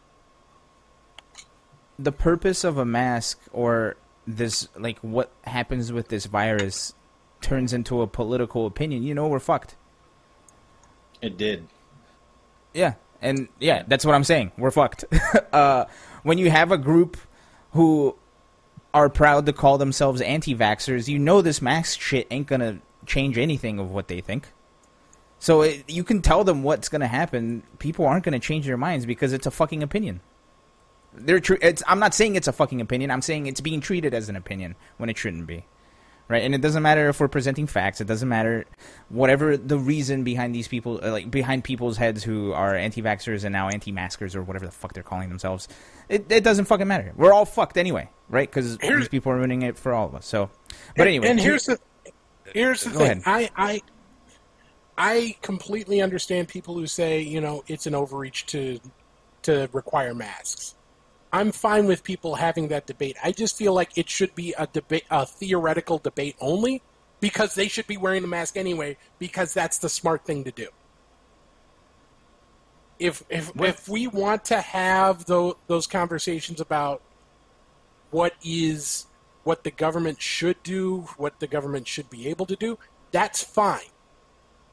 the 1.99 2.13
purpose 2.13 2.65
of 2.65 2.79
a 2.79 2.85
mask 2.85 3.41
or 3.53 3.97
this 4.27 4.69
like 4.77 4.99
what 4.99 5.33
happens 5.45 5.93
with 5.93 6.09
this 6.09 6.27
virus 6.27 6.95
turns 7.41 7.73
into 7.73 8.03
a 8.03 8.07
political 8.07 8.67
opinion, 8.67 9.03
you 9.03 9.15
know 9.15 9.29
we're 9.29 9.41
fucked. 9.41 9.75
It 11.21 11.39
did. 11.39 11.69
Yeah, 12.75 12.95
and 13.23 13.49
yeah, 13.61 13.85
that's 13.87 14.05
what 14.05 14.15
I'm 14.15 14.25
saying. 14.25 14.53
We're 14.59 14.71
fucked. 14.71 15.05
uh, 15.53 15.87
when 16.23 16.39
you 16.39 16.51
have 16.51 16.73
a 16.73 16.79
group 16.79 17.17
who 17.73 18.17
are 18.93 19.09
proud 19.09 19.47
to 19.47 19.53
call 19.53 19.79
themselves 19.79 20.21
anti-vaxxers, 20.21 21.09
you 21.09 21.19
know 21.19 21.41
this 21.41 21.63
mask 21.63 22.01
shit 22.01 22.27
ain't 22.31 22.47
gonna 22.47 22.81
change 23.07 23.39
anything 23.39 23.79
of 23.79 23.91
what 23.91 24.09
they 24.09 24.21
think. 24.21 24.53
So 25.39 25.63
it, 25.63 25.89
you 25.89 26.05
can 26.05 26.21
tell 26.21 26.45
them 26.45 26.63
what's 26.63 26.89
gonna 26.89 27.09
happen. 27.09 27.63
People 27.79 28.07
aren't 28.07 28.25
gonna 28.25 28.39
change 28.39 28.67
their 28.67 28.77
minds 28.77 29.07
because 29.07 29.33
it's 29.33 29.47
a 29.47 29.51
fucking 29.51 29.83
opinion. 29.83 30.21
They're 31.15 31.41
tr- 31.41 31.55
I'm 31.87 31.99
not 31.99 32.15
saying 32.15 32.37
it's 32.37 32.49
a 32.49 32.53
fucking 32.53 32.81
opinion. 32.81 33.11
I'm 33.11 33.23
saying 33.23 33.47
it's 33.47 33.61
being 33.61 33.81
treated 33.81 34.15
as 34.15 34.29
an 34.29 34.37
opinion 34.37 34.77
when 34.97 35.11
it 35.11 35.19
shouldn't 35.19 35.47
be. 35.47 35.65
Right, 36.33 36.45
and 36.45 36.55
it 36.55 36.63
doesn't 36.63 36.83
matter 36.83 37.11
if 37.11 37.21
we're 37.21 37.29
presenting 37.29 37.67
facts. 37.67 38.01
It 38.01 38.07
doesn't 38.07 38.27
matter 38.27 38.65
whatever 39.11 39.59
the 39.59 39.77
reason 39.77 40.25
behind 40.25 40.55
these 40.55 40.67
people, 40.67 40.99
uh, 41.05 41.11
like 41.11 41.31
behind 41.31 41.63
people's 41.63 41.99
heads 41.99 42.25
who 42.25 42.55
are 42.55 42.75
anti-vaxxers 42.75 43.45
and 43.45 43.53
now 43.53 43.69
anti-maskers 43.69 44.35
or 44.35 44.43
whatever 44.43 44.65
the 44.65 44.73
fuck 44.73 44.95
they're 44.95 45.03
calling 45.03 45.29
themselves. 45.29 45.69
It, 46.09 46.33
it 46.33 46.43
doesn't 46.43 46.65
fucking 46.65 46.89
matter. 46.89 47.13
We're 47.17 47.35
all 47.35 47.45
fucked 47.45 47.77
anyway, 47.77 48.09
right? 48.31 48.49
Because 48.49 48.79
these 48.79 49.09
people 49.09 49.31
are 49.31 49.37
ruining 49.37 49.61
it 49.61 49.77
for 49.77 49.93
all 49.93 50.07
of 50.07 50.15
us. 50.15 50.25
So, 50.25 50.49
but 50.97 51.07
anyway, 51.07 51.29
and 51.29 51.39
here's 51.39 51.67
the 51.67 51.79
here's 52.47 52.83
the 52.83 52.91
thing. 52.93 53.03
ahead. 53.03 53.23
I 53.27 53.51
I 53.55 53.83
I 54.97 55.37
completely 55.43 56.01
understand 56.01 56.49
people 56.49 56.77
who 56.77 56.87
say 56.87 57.21
you 57.21 57.43
know 57.43 57.63
it's 57.67 57.87
an 57.87 57.95
overreach 57.95 58.47
to 58.47 58.81
to 59.43 59.69
require 59.75 60.15
masks. 60.15 60.77
I'm 61.33 61.51
fine 61.51 61.87
with 61.87 62.05
people 62.05 62.35
having 62.35 62.69
that 62.69 62.87
debate. 62.87 63.17
I 63.23 63.33
just 63.33 63.57
feel 63.57 63.73
like 63.73 63.97
it 63.97 64.11
should 64.11 64.35
be 64.35 64.55
a 64.59 64.67
debate, 64.67 65.05
a 65.11 65.25
theoretical 65.25 65.99
debate 65.99 66.37
only, 66.41 66.83
because 67.21 67.55
they 67.55 67.69
should 67.69 67.87
be 67.87 67.97
wearing 67.97 68.23
the 68.23 68.29
mask 68.29 68.57
anyway, 68.57 68.99
because 69.19 69.55
that's 69.55 69.79
the 69.79 69.89
smart 69.89 70.25
thing 70.25 70.45
to 70.45 70.51
do. 70.51 70.69
If 72.99 73.25
if 73.31 73.51
if 73.59 73.89
we 73.89 74.07
want 74.07 74.45
to 74.47 74.61
have 74.61 75.25
those 75.25 75.55
those 75.67 75.87
conversations 75.87 76.61
about 76.61 77.01
what 78.11 78.35
is 78.45 79.07
what 79.45 79.65
the 79.65 79.71
government 79.71 80.21
should 80.21 80.63
do, 80.63 81.09
what 81.17 81.41
the 81.41 81.47
government 81.47 81.89
should 81.89 82.11
be 82.11 82.29
able 82.29 82.47
to 82.47 82.57
do, 82.57 82.79
that's 83.11 83.43
fine. 83.43 83.91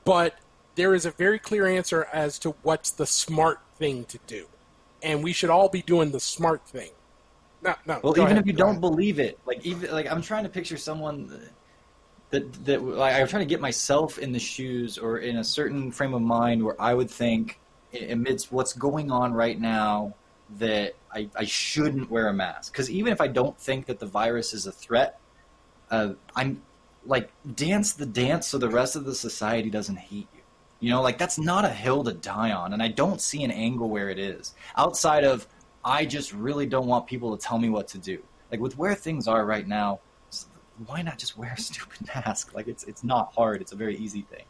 But 0.04 0.38
there 0.76 0.94
is 0.94 1.06
a 1.06 1.12
very 1.12 1.40
clear 1.40 1.66
answer 1.66 2.08
as 2.14 2.38
to 2.40 2.52
what's 2.64 2.92
the 2.92 3.08
smart 3.08 3.60
thing 3.78 4.06
to 4.06 4.20
do. 4.28 4.48
And 5.02 5.24
we 5.24 5.34
should 5.34 5.50
all 5.50 5.70
be 5.70 5.82
doing 5.82 6.12
the 6.12 6.20
smart 6.20 6.66
thing. 6.68 6.92
No, 7.62 7.76
no. 7.86 8.00
Well, 8.04 8.14
even 8.14 8.26
ahead, 8.26 8.38
if 8.40 8.48
you 8.48 8.54
don't 8.54 8.70
ahead. 8.70 8.82
believe 8.82 9.20
it, 9.20 9.40
like 9.46 9.66
even 9.66 9.92
like 9.92 10.10
I'm 10.10 10.22
trying 10.22 10.44
to 10.44 10.50
picture 10.50 10.78
someone 10.78 11.50
that 12.30 12.66
that 12.66 12.84
like 12.84 13.16
I'm 13.16 13.28
trying 13.28 13.42
to 13.42 13.50
get 13.50 13.60
myself 13.60 14.18
in 14.18 14.32
the 14.32 14.40
shoes 14.40 14.98
or 14.98 15.18
in 15.18 15.38
a 15.38 15.44
certain 15.44 15.92
frame 15.92 16.14
of 16.14 16.22
mind 16.22 16.64
where 16.64 16.80
I 16.82 16.94
would 16.94 17.10
think 17.10 17.60
amidst 17.94 18.52
what's 18.52 18.74
going 18.74 19.12
on 19.12 19.34
right 19.34 19.60
now 19.60 20.16
that 20.58 20.96
I, 21.14 21.30
I 21.36 21.46
shouldn't 21.46 22.10
wear 22.10 22.28
a 22.28 22.34
mask 22.34 22.72
because 22.72 22.90
even 22.90 23.12
if 23.12 23.20
I 23.20 23.28
don't 23.28 23.58
think 23.60 23.88
that 23.88 24.00
the 24.00 24.06
virus 24.06 24.54
is 24.54 24.68
a 24.68 24.72
threat, 24.72 25.20
uh, 25.92 26.14
I'm 26.36 26.62
like 27.06 27.32
dance 27.56 27.94
the 27.94 28.06
dance 28.06 28.48
so 28.48 28.58
the 28.58 28.70
rest 28.70 28.96
of 28.96 29.06
the 29.06 29.16
society 29.16 29.70
doesn't 29.70 29.98
hate 29.98 30.28
you. 30.34 30.39
You 30.80 30.90
know, 30.92 31.02
like 31.02 31.18
that's 31.18 31.38
not 31.38 31.66
a 31.66 31.70
hill 31.70 32.04
to 32.06 32.14
die 32.14 32.52
on, 32.52 32.74
and 32.74 32.82
I 32.82 32.88
don't 32.88 33.20
see 33.22 33.44
an 33.44 33.52
angle 33.52 33.90
where 33.90 34.10
it 34.10 34.20
is 34.20 34.54
outside 34.78 35.24
of 35.26 35.48
I 35.84 36.06
just 36.06 36.34
really 36.34 36.66
don't 36.66 36.88
want 36.88 37.08
people 37.08 37.36
to 37.36 37.42
tell 37.44 37.58
me 37.60 37.70
what 37.70 37.88
to 37.90 37.98
do. 37.98 38.20
Like 38.52 38.60
with 38.60 38.78
where 38.78 38.96
things 38.96 39.28
are 39.28 39.46
right 39.46 39.68
now, 39.68 40.00
why 40.86 41.02
not 41.02 41.18
just 41.18 41.38
wear 41.38 41.54
a 41.58 41.62
stupid 41.62 42.08
mask? 42.16 42.54
Like 42.54 42.68
it's 42.68 42.84
it's 42.86 43.04
not 43.04 43.34
hard. 43.36 43.62
It's 43.62 43.72
a 43.74 43.76
very 43.76 43.98
easy 43.98 44.22
thing. 44.22 44.46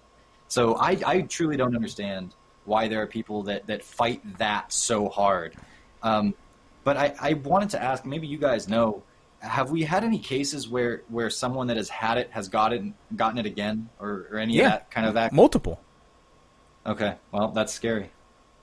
So 0.48 0.76
I 0.76 0.98
I 1.06 1.22
truly 1.22 1.58
don't 1.58 1.76
understand 1.76 2.36
why 2.66 2.88
there 2.88 3.02
are 3.02 3.08
people 3.08 3.44
that 3.44 3.66
that 3.68 3.84
fight 3.84 4.22
that 4.38 4.72
so 4.72 5.10
hard. 5.10 5.56
Um, 6.04 6.36
but 6.84 6.96
I, 6.96 7.14
I 7.20 7.34
wanted 7.34 7.72
to 7.72 7.84
ask, 7.84 8.06
maybe 8.06 8.26
you 8.28 8.38
guys 8.38 8.68
know, 8.68 9.04
have 9.40 9.70
we 9.70 9.84
had 9.84 10.04
any 10.04 10.20
cases 10.20 10.68
where, 10.70 11.04
where 11.10 11.30
someone 11.30 11.68
that 11.68 11.78
has 11.78 11.90
had 11.90 12.18
it 12.18 12.32
has 12.32 12.48
got 12.48 12.72
it 12.74 12.84
gotten 13.16 13.38
it 13.38 13.46
again, 13.46 13.90
or, 14.00 14.28
or 14.32 14.38
any 14.38 14.56
Yeah. 14.56 14.66
of 14.66 14.72
that 14.72 14.92
kind 14.92 15.08
of 15.08 15.18
act? 15.18 15.34
multiple. 15.34 15.82
Okay, 16.90 17.16
well 17.32 17.50
that's 17.50 17.72
scary. 17.72 18.10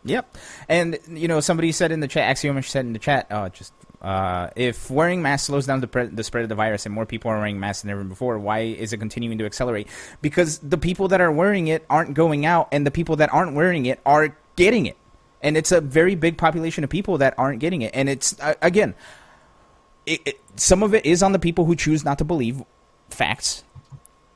Yep. 0.05 0.37
And 0.69 0.99
you 1.09 1.29
know, 1.29 1.41
somebody 1.41 1.73
said 1.73 1.93
in 1.93 2.01
the 2.01 2.09
chat, 2.09 2.37
Axiomish 2.37 2.69
said 2.69 2.85
in 2.85 2.93
the 2.93 2.99
chat, 2.99 3.27
uh, 3.31 3.49
just 3.49 3.73
uh, 4.03 4.51
if 4.57 4.91
wearing 4.91 5.23
masks 5.23 5.47
slows 5.47 5.67
down 5.67 5.81
the, 5.81 5.87
pre- 5.87 6.07
the 6.07 6.23
spread 6.25 6.43
of 6.43 6.49
the 6.49 6.55
virus 6.55 6.87
and 6.87 6.95
more 6.95 7.07
people 7.07 7.31
are 7.31 7.39
wearing 7.39 7.59
masks 7.59 7.83
than 7.83 7.91
ever 7.91 8.05
before, 8.05 8.39
why 8.39 8.61
is 8.61 8.93
it 8.93 8.99
continuing 8.99 9.39
to 9.39 9.45
accelerate? 9.45 9.89
Because 10.23 10.59
the 10.59 10.79
people 10.79 11.09
that 11.09 11.21
are 11.21 11.33
wearing 11.33 11.69
it 11.69 11.85
aren't 11.89 12.15
going 12.15 12.47
out, 12.47 12.69
and 12.73 12.87
the 12.87 12.91
people 12.91 13.17
that 13.17 13.33
aren't 13.33 13.55
wearing 13.55 13.87
it 13.87 14.01
are 14.07 14.37
getting 14.57 14.87
it. 14.87 14.97
And 15.43 15.57
it's 15.57 15.71
a 15.71 15.81
very 15.81 16.15
big 16.15 16.39
population 16.39 16.83
of 16.85 16.91
people 16.91 17.19
that 17.19 17.35
aren't 17.39 17.61
getting 17.61 17.83
it. 17.83 17.93
And 17.95 18.09
it's 18.09 18.39
uh, 18.41 18.55
again, 18.63 18.95
it, 20.05 20.21
it, 20.25 20.41
some 20.57 20.83
of 20.83 20.95
it 20.95 21.05
is 21.05 21.23
on 21.23 21.33
the 21.33 21.39
people 21.39 21.65
who 21.65 21.77
choose 21.77 22.05
not 22.05 22.19
to 22.19 22.25
believe 22.25 22.63
facts 23.11 23.65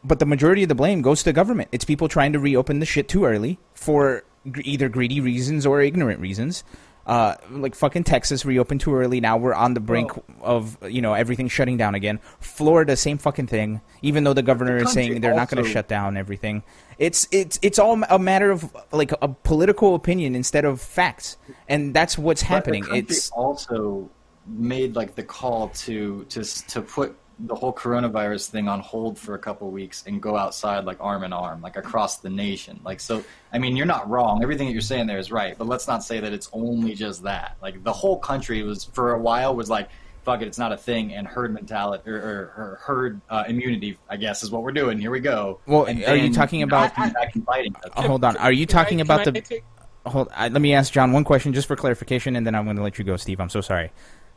but 0.04 0.18
the 0.18 0.26
majority 0.26 0.62
of 0.62 0.68
the 0.68 0.74
blame 0.74 1.02
goes 1.02 1.20
to 1.20 1.26
the 1.26 1.32
government. 1.32 1.68
It's 1.72 1.84
people 1.84 2.08
trying 2.08 2.32
to 2.32 2.38
reopen 2.38 2.78
the 2.80 2.86
shit 2.86 3.08
too 3.08 3.24
early 3.24 3.58
for 3.74 4.24
either 4.62 4.88
greedy 4.88 5.20
reasons 5.20 5.66
or 5.66 5.80
ignorant 5.80 6.20
reasons. 6.20 6.64
Uh, 7.06 7.34
like 7.50 7.74
fucking 7.74 8.04
Texas 8.04 8.44
reopened 8.44 8.80
too 8.80 8.94
early. 8.94 9.20
Now 9.20 9.36
we're 9.36 9.54
on 9.54 9.74
the 9.74 9.80
brink 9.80 10.12
of 10.42 10.76
you 10.88 11.02
know 11.02 11.14
everything 11.14 11.48
shutting 11.48 11.76
down 11.76 11.94
again. 11.94 12.20
Florida, 12.38 12.94
same 12.94 13.18
fucking 13.18 13.46
thing. 13.46 13.80
Even 14.02 14.22
though 14.22 14.34
the 14.34 14.42
governor 14.42 14.78
the 14.78 14.84
is 14.84 14.92
saying 14.92 15.20
they're 15.20 15.34
not 15.34 15.48
going 15.48 15.64
to 15.64 15.68
shut 15.68 15.88
down 15.88 16.16
everything, 16.16 16.62
it's 16.98 17.26
it's 17.32 17.58
it's 17.62 17.78
all 17.78 18.00
a 18.10 18.18
matter 18.18 18.50
of 18.50 18.76
like 18.92 19.12
a 19.22 19.28
political 19.28 19.94
opinion 19.94 20.36
instead 20.36 20.64
of 20.64 20.80
facts, 20.80 21.36
and 21.68 21.94
that's 21.94 22.16
what's 22.16 22.42
happening. 22.42 22.84
But 22.88 22.98
It's 22.98 23.30
also 23.30 24.08
made 24.46 24.94
like 24.94 25.14
the 25.14 25.24
call 25.24 25.68
to 25.68 26.24
to 26.26 26.44
to 26.44 26.82
put 26.82 27.16
the 27.46 27.54
whole 27.54 27.72
coronavirus 27.72 28.48
thing 28.50 28.68
on 28.68 28.80
hold 28.80 29.18
for 29.18 29.34
a 29.34 29.38
couple 29.38 29.66
of 29.66 29.72
weeks 29.72 30.04
and 30.06 30.20
go 30.20 30.36
outside 30.36 30.84
like 30.84 30.98
arm 31.00 31.24
in 31.24 31.32
arm, 31.32 31.62
like 31.62 31.76
across 31.76 32.18
the 32.18 32.30
nation. 32.30 32.80
Like 32.84 33.00
so, 33.00 33.24
I 33.52 33.58
mean, 33.58 33.76
you're 33.76 33.86
not 33.86 34.08
wrong. 34.10 34.42
Everything 34.42 34.66
that 34.66 34.72
you're 34.72 34.82
saying 34.82 35.06
there 35.06 35.18
is 35.18 35.32
right, 35.32 35.56
but 35.56 35.66
let's 35.66 35.88
not 35.88 36.04
say 36.04 36.20
that 36.20 36.32
it's 36.32 36.48
only 36.52 36.94
just 36.94 37.22
that. 37.24 37.56
Like 37.62 37.82
the 37.84 37.92
whole 37.92 38.18
country 38.18 38.62
was 38.62 38.84
for 38.84 39.12
a 39.12 39.18
while 39.18 39.54
was 39.54 39.70
like. 39.70 39.88
Fuck 40.22 40.42
it, 40.42 40.48
it's 40.48 40.58
not 40.58 40.70
a 40.70 40.76
thing, 40.76 41.14
and 41.14 41.26
herd 41.26 41.54
mentality 41.54 42.10
or, 42.10 42.14
or, 42.14 42.52
or 42.58 42.78
herd 42.82 43.22
uh, 43.30 43.44
immunity, 43.48 43.96
I 44.06 44.18
guess, 44.18 44.42
is 44.42 44.50
what 44.50 44.62
we're 44.62 44.70
doing. 44.70 44.98
Here 44.98 45.10
we 45.10 45.20
go. 45.20 45.60
Well, 45.64 45.84
And 45.86 46.04
are 46.04 46.14
you 46.14 46.30
talking 46.30 46.60
now 46.60 46.66
about- 46.66 46.92
it's 46.94 47.14
back 47.14 47.34
and 47.34 47.42
fighting? 47.46 47.74
Uh, 47.96 48.02
hold 48.02 48.22
on. 48.22 48.36
Are 48.36 48.52
you 48.52 48.66
Can 48.66 48.78
I- 48.78 48.82
talking 48.82 48.98
can 48.98 49.06
about 49.06 49.20
I 49.20 49.30
the? 49.30 49.40
take- 49.40 49.64
Hold. 50.04 50.28
I, 50.36 50.48
let 50.48 50.60
me 50.60 50.74
ask 50.74 50.92
John 50.92 51.12
one 51.12 51.24
question 51.24 51.54
just 51.54 51.66
for 51.66 51.74
clarification, 51.74 52.36
and 52.36 52.46
then 52.46 52.54
I'm 52.54 52.64
going 52.64 52.76
to 52.76 52.82
let 52.82 52.98
you 52.98 53.04
go, 53.04 53.16
Steve. 53.16 53.40
I'm 53.40 53.48
so 53.48 53.62
sorry. 53.62 53.92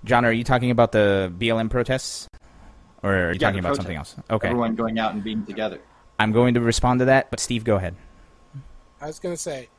John, 0.06 0.24
are 0.24 0.32
you 0.32 0.46
talking 0.46 0.72
about 0.72 0.94
the 0.94 1.32
BLM 1.38 1.70
protests, 1.70 2.30
or 3.04 3.14
are 3.14 3.32
you 3.34 3.40
Yeah, 3.40 3.48
talking 3.48 3.60
about 3.60 3.76
something 3.76 3.98
else? 3.98 4.16
Okay, 4.30 4.48
Everyone 4.48 4.76
going 4.76 4.98
out 4.98 5.14
and 5.14 5.24
being 5.24 5.46
together. 5.46 5.80
I'm 6.20 6.32
going 6.32 6.54
to 6.54 6.62
respond 6.62 7.00
to 7.00 7.06
that, 7.06 7.30
but 7.30 7.40
Steve, 7.40 7.64
go 7.64 7.76
ahead. 7.76 7.96
I 9.02 9.08
was 9.08 9.20
going 9.20 9.36
to 9.36 9.42
say, 9.42 9.70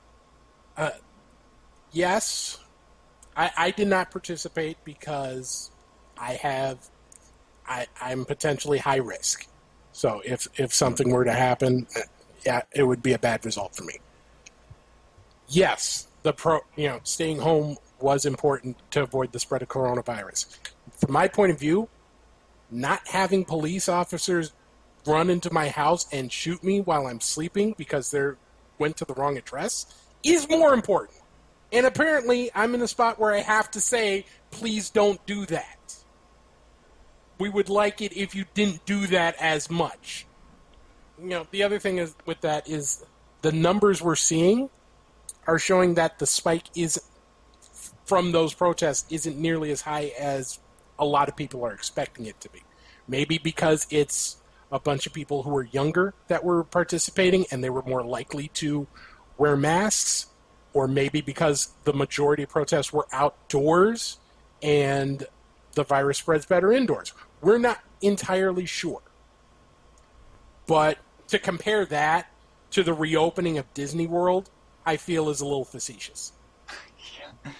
uh, 0.76 0.90
yes, 1.92 2.58
I, 3.36 3.50
I 3.56 3.70
did 3.70 3.88
not 3.88 4.10
participate 4.10 4.76
because 4.84 5.70
I 6.18 6.34
have, 6.34 6.78
I, 7.66 7.86
I'm 8.00 8.24
potentially 8.24 8.78
high 8.78 8.96
risk. 8.96 9.46
So 9.92 10.20
if 10.24 10.48
if 10.58 10.74
something 10.74 11.08
were 11.10 11.24
to 11.24 11.32
happen, 11.32 11.86
uh, 11.96 12.00
yeah, 12.44 12.62
it 12.74 12.82
would 12.82 13.02
be 13.02 13.12
a 13.12 13.18
bad 13.18 13.44
result 13.46 13.74
for 13.76 13.84
me. 13.84 13.94
Yes, 15.48 16.08
the 16.24 16.32
pro, 16.32 16.60
you 16.76 16.88
know, 16.88 17.00
staying 17.04 17.38
home 17.38 17.76
was 18.00 18.26
important 18.26 18.76
to 18.90 19.02
avoid 19.02 19.32
the 19.32 19.38
spread 19.38 19.62
of 19.62 19.68
coronavirus. 19.68 20.58
From 20.98 21.12
my 21.12 21.28
point 21.28 21.52
of 21.52 21.60
view, 21.60 21.88
not 22.74 23.06
having 23.06 23.44
police 23.44 23.88
officers 23.88 24.52
run 25.06 25.30
into 25.30 25.52
my 25.52 25.68
house 25.68 26.06
and 26.12 26.32
shoot 26.32 26.62
me 26.64 26.80
while 26.80 27.06
I'm 27.06 27.20
sleeping 27.20 27.74
because 27.78 28.10
they 28.10 28.30
went 28.78 28.96
to 28.98 29.04
the 29.04 29.14
wrong 29.14 29.36
address 29.36 29.86
is 30.22 30.48
more 30.48 30.74
important. 30.74 31.20
And 31.72 31.86
apparently, 31.86 32.50
I'm 32.54 32.74
in 32.74 32.82
a 32.82 32.88
spot 32.88 33.18
where 33.18 33.32
I 33.32 33.40
have 33.40 33.70
to 33.72 33.80
say, 33.80 34.26
please 34.50 34.90
don't 34.90 35.24
do 35.26 35.46
that. 35.46 35.96
We 37.38 37.48
would 37.48 37.68
like 37.68 38.00
it 38.00 38.16
if 38.16 38.34
you 38.34 38.44
didn't 38.54 38.86
do 38.86 39.06
that 39.08 39.36
as 39.40 39.70
much. 39.70 40.26
You 41.20 41.28
know, 41.28 41.46
the 41.50 41.62
other 41.62 41.78
thing 41.78 41.98
is 41.98 42.14
with 42.26 42.40
that 42.42 42.68
is 42.68 43.04
the 43.42 43.52
numbers 43.52 44.00
we're 44.00 44.16
seeing 44.16 44.70
are 45.46 45.58
showing 45.58 45.94
that 45.94 46.18
the 46.18 46.26
spike 46.26 46.64
is 46.74 47.00
from 48.04 48.32
those 48.32 48.54
protests 48.54 49.06
isn't 49.10 49.36
nearly 49.36 49.70
as 49.70 49.80
high 49.80 50.12
as 50.18 50.58
a 50.98 51.04
lot 51.04 51.28
of 51.28 51.36
people 51.36 51.64
are 51.64 51.72
expecting 51.72 52.26
it 52.26 52.40
to 52.40 52.48
be. 52.48 52.62
Maybe 53.06 53.38
because 53.38 53.86
it's 53.90 54.36
a 54.72 54.78
bunch 54.78 55.06
of 55.06 55.12
people 55.12 55.42
who 55.42 55.50
were 55.50 55.64
younger 55.64 56.14
that 56.28 56.44
were 56.44 56.64
participating 56.64 57.46
and 57.50 57.62
they 57.62 57.70
were 57.70 57.82
more 57.82 58.02
likely 58.02 58.48
to 58.48 58.86
wear 59.36 59.56
masks, 59.56 60.26
or 60.72 60.88
maybe 60.88 61.20
because 61.20 61.68
the 61.84 61.92
majority 61.92 62.42
of 62.42 62.48
protests 62.48 62.92
were 62.92 63.06
outdoors 63.12 64.18
and 64.62 65.26
the 65.74 65.84
virus 65.84 66.18
spreads 66.18 66.46
better 66.46 66.72
indoors. 66.72 67.12
We're 67.40 67.58
not 67.58 67.80
entirely 68.00 68.66
sure. 68.66 69.02
But 70.66 70.98
to 71.28 71.38
compare 71.38 71.84
that 71.86 72.30
to 72.70 72.82
the 72.82 72.94
reopening 72.94 73.58
of 73.58 73.72
Disney 73.74 74.06
World, 74.06 74.50
I 74.86 74.96
feel 74.96 75.28
is 75.28 75.40
a 75.40 75.44
little 75.44 75.64
facetious. 75.64 76.32
Yeah. 77.18 77.52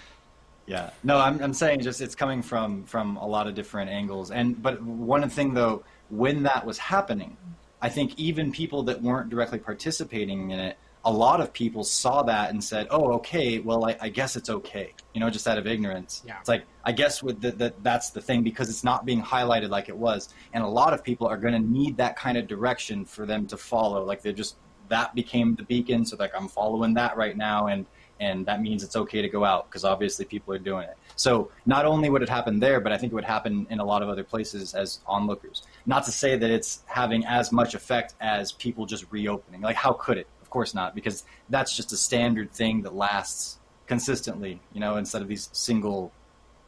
No, 1.03 1.19
I'm 1.19 1.43
I'm 1.43 1.55
saying 1.55 1.81
just 1.81 2.01
it's 2.01 2.15
coming 2.15 2.43
from 2.43 2.85
from 2.85 3.17
a 3.17 3.27
lot 3.27 3.47
of 3.47 3.55
different 3.55 3.91
angles. 3.91 4.31
And 4.31 4.61
but 4.63 4.83
one 4.83 5.29
thing 5.29 5.55
though, 5.55 5.85
when 6.11 6.43
that 6.45 6.65
was 6.65 6.79
happening, 6.79 7.37
I 7.83 7.89
think 7.89 8.19
even 8.19 8.53
people 8.53 8.83
that 8.85 9.03
weren't 9.03 9.31
directly 9.31 9.59
participating 9.59 10.51
in 10.51 10.59
it, 10.59 10.79
a 11.05 11.13
lot 11.13 11.41
of 11.41 11.53
people 11.53 11.85
saw 11.85 12.23
that 12.23 12.51
and 12.51 12.63
said, 12.63 12.87
"Oh, 12.91 13.13
okay. 13.15 13.59
Well, 13.59 13.85
I, 13.85 13.97
I 14.01 14.09
guess 14.09 14.37
it's 14.37 14.49
okay." 14.49 14.95
You 15.13 15.21
know, 15.21 15.29
just 15.29 15.47
out 15.47 15.59
of 15.59 15.67
ignorance. 15.67 16.23
Yeah. 16.27 16.39
It's 16.41 16.49
like 16.49 16.65
I 16.85 16.93
guess 16.93 17.23
with 17.23 17.41
the, 17.41 17.75
that's 17.83 18.11
the 18.11 18.23
thing 18.23 18.43
because 18.43 18.71
it's 18.71 18.85
not 18.85 19.05
being 19.05 19.23
highlighted 19.23 19.69
like 19.69 19.89
it 19.89 19.97
was, 19.97 20.31
and 20.55 20.65
a 20.65 20.69
lot 20.69 20.95
of 20.95 21.05
people 21.05 21.27
are 21.27 21.37
going 21.37 21.53
to 21.55 21.61
need 21.61 21.99
that 21.99 22.17
kind 22.17 22.39
of 22.39 22.47
direction 22.47 23.05
for 23.05 23.27
them 23.27 23.47
to 23.49 23.57
follow. 23.57 24.03
Like 24.03 24.23
they're 24.23 24.33
just 24.33 24.57
that 24.89 25.15
became 25.15 25.55
the 25.55 25.63
beacon. 25.65 26.05
So 26.05 26.17
like 26.19 26.33
I'm 26.35 26.49
following 26.49 26.95
that 26.95 27.17
right 27.17 27.37
now, 27.37 27.67
and 27.67 27.87
and 28.25 28.47
that 28.47 28.61
means 28.63 28.83
it's 28.83 28.97
okay 28.97 29.21
to 29.23 29.29
go 29.29 29.45
out 29.45 29.69
because 29.69 29.85
obviously 29.85 30.25
people 30.25 30.55
are 30.55 30.59
doing 30.59 30.89
it. 30.89 30.97
So 31.17 31.51
not 31.67 31.85
only 31.85 32.09
would 32.11 32.23
it 32.23 32.29
happen 32.29 32.59
there, 32.59 32.81
but 32.81 32.91
I 32.93 32.99
think 32.99 33.13
it 33.13 33.15
would 33.15 33.25
happen 33.25 33.67
in 33.71 33.79
a 33.81 33.85
lot 33.85 34.03
of 34.03 34.09
other 34.09 34.25
places 34.25 34.75
as 34.75 35.01
onlookers. 35.07 35.63
Not 35.87 36.05
to 36.05 36.13
say 36.13 36.37
that 36.37 36.51
it's 36.51 36.83
having 36.87 37.25
as 37.27 37.53
much 37.53 37.75
effect 37.75 38.15
as 38.21 38.53
people 38.53 38.87
just 38.87 39.05
reopening. 39.11 39.61
Like 39.61 39.77
how 39.77 39.93
could 39.93 40.19
it? 40.19 40.27
Of 40.43 40.51
course 40.51 40.75
not, 40.75 40.95
because 40.95 41.25
that's 41.51 41.77
just 41.77 41.93
a 41.93 41.97
standard 41.97 42.51
thing 42.51 42.83
that 42.83 42.95
lasts 42.95 43.59
consistently, 43.87 44.61
you 44.73 44.81
know, 44.81 44.97
instead 44.97 45.21
of 45.23 45.29
these 45.29 45.51
single 45.53 46.13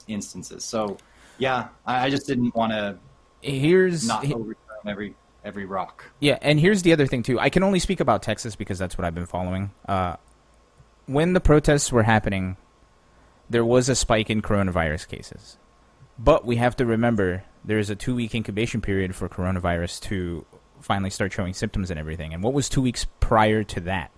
instances. 0.07 0.65
So 0.65 0.99
yeah, 1.39 1.69
I, 1.87 2.07
I 2.07 2.11
just 2.11 2.27
didn't 2.27 2.55
want 2.55 2.73
to 2.73 2.99
Here's 3.43 4.07
not 4.07 4.25
overturn 4.33 4.57
every 4.87 5.15
every 5.45 5.65
rock. 5.65 6.05
Yeah, 6.21 6.39
and 6.43 6.59
here's 6.59 6.83
the 6.83 6.93
other 6.93 7.07
thing 7.07 7.23
too. 7.23 7.39
I 7.39 7.49
can 7.49 7.63
only 7.63 7.79
speak 7.79 8.01
about 8.01 8.23
Texas 8.23 8.57
because 8.57 8.79
that's 8.79 8.99
what 8.99 9.05
I've 9.05 9.15
been 9.15 9.27
following. 9.27 9.71
Uh, 9.87 10.17
when 11.07 11.33
the 11.33 11.41
protests 11.41 11.91
were 11.93 12.03
happening, 12.03 12.57
there 13.49 13.65
was 13.65 13.89
a 13.89 13.95
spike 13.95 14.29
in 14.29 14.43
coronavirus 14.43 15.09
cases, 15.09 15.57
but 16.19 16.45
we 16.45 16.57
have 16.57 16.77
to 16.77 16.85
remember 16.87 17.45
there 17.65 17.79
is 17.79 17.91
a 17.91 17.97
two-week 17.97 18.35
incubation 18.35 18.81
period 18.81 19.15
for 19.15 19.29
coronavirus 19.29 20.01
to 20.01 20.45
finally 20.81 21.11
start 21.11 21.33
showing 21.33 21.55
symptoms 21.55 21.91
and 21.91 21.99
everything. 21.99 22.35
And 22.35 22.43
what 22.43 22.53
was 22.53 22.69
two 22.69 22.83
weeks 22.83 23.07
prior 23.21 23.65
to 23.65 23.81
that? 23.81 24.11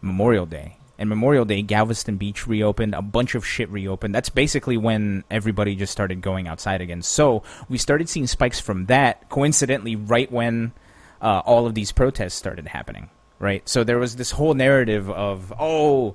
Memorial 0.00 0.46
Day. 0.46 0.76
And 0.98 1.08
Memorial 1.08 1.44
Day, 1.44 1.62
Galveston 1.62 2.16
Beach 2.16 2.46
reopened, 2.46 2.94
a 2.94 3.02
bunch 3.02 3.34
of 3.34 3.46
shit 3.46 3.68
reopened. 3.68 4.14
That's 4.14 4.30
basically 4.30 4.76
when 4.76 5.24
everybody 5.30 5.76
just 5.76 5.92
started 5.92 6.22
going 6.22 6.48
outside 6.48 6.80
again. 6.80 7.02
So 7.02 7.42
we 7.68 7.78
started 7.78 8.08
seeing 8.08 8.26
spikes 8.26 8.60
from 8.60 8.86
that, 8.86 9.28
coincidentally, 9.28 9.94
right 9.94 10.30
when 10.32 10.72
uh, 11.20 11.42
all 11.44 11.66
of 11.66 11.74
these 11.74 11.92
protests 11.92 12.34
started 12.34 12.68
happening, 12.68 13.10
right? 13.38 13.68
So 13.68 13.84
there 13.84 13.98
was 13.98 14.16
this 14.16 14.30
whole 14.30 14.54
narrative 14.54 15.10
of, 15.10 15.52
oh, 15.58 16.14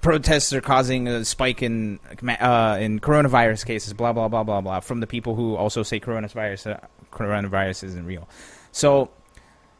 protests 0.00 0.52
are 0.52 0.60
causing 0.60 1.08
a 1.08 1.24
spike 1.24 1.62
in 1.62 2.00
uh, 2.40 2.76
in 2.80 3.00
coronavirus 3.00 3.64
cases, 3.66 3.92
blah 3.92 4.12
blah 4.12 4.28
blah 4.28 4.42
blah 4.42 4.60
blah, 4.60 4.80
from 4.80 5.00
the 5.00 5.06
people 5.06 5.34
who 5.34 5.56
also 5.56 5.82
say 5.82 6.00
coronavirus 6.00 6.74
uh, 6.74 6.86
coronavirus 7.12 7.84
isn't 7.84 8.06
real. 8.06 8.28
So, 8.72 9.10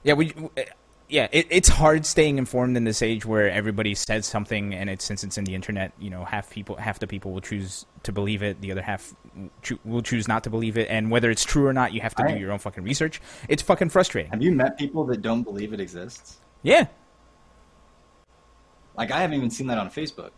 yeah, 0.02 0.14
we. 0.14 0.32
Yeah, 1.08 1.28
it, 1.30 1.46
it's 1.50 1.68
hard 1.68 2.06
staying 2.06 2.38
informed 2.38 2.74
in 2.74 2.84
this 2.84 3.02
age 3.02 3.26
where 3.26 3.50
everybody 3.50 3.94
says 3.94 4.24
something, 4.24 4.72
and 4.72 4.88
it's 4.88 5.04
since 5.04 5.22
it's 5.22 5.36
in 5.36 5.44
the 5.44 5.54
internet, 5.54 5.92
you 5.98 6.08
know, 6.08 6.24
half 6.24 6.48
people, 6.48 6.76
half 6.76 7.00
the 7.00 7.06
people 7.06 7.32
will 7.32 7.42
choose 7.42 7.84
to 8.04 8.12
believe 8.12 8.42
it, 8.42 8.62
the 8.62 8.72
other 8.72 8.80
half 8.80 9.14
cho- 9.60 9.78
will 9.84 10.00
choose 10.00 10.26
not 10.26 10.42
to 10.44 10.48
believe 10.48 10.78
it, 10.78 10.88
and 10.88 11.10
whether 11.10 11.30
it's 11.30 11.44
true 11.44 11.66
or 11.66 11.74
not, 11.74 11.92
you 11.92 12.00
have 12.00 12.14
to 12.14 12.26
do 12.26 12.38
your 12.38 12.50
own 12.50 12.58
fucking 12.58 12.82
research. 12.82 13.20
It's 13.50 13.60
fucking 13.60 13.90
frustrating. 13.90 14.30
Have 14.30 14.40
you 14.40 14.52
met 14.52 14.78
people 14.78 15.04
that 15.04 15.20
don't 15.20 15.42
believe 15.42 15.74
it 15.74 15.80
exists? 15.80 16.38
Yeah, 16.62 16.86
Like 18.96 19.10
I 19.10 19.20
haven't 19.20 19.36
even 19.36 19.50
seen 19.50 19.66
that 19.68 19.78
on 19.78 19.90
Facebook. 19.90 20.30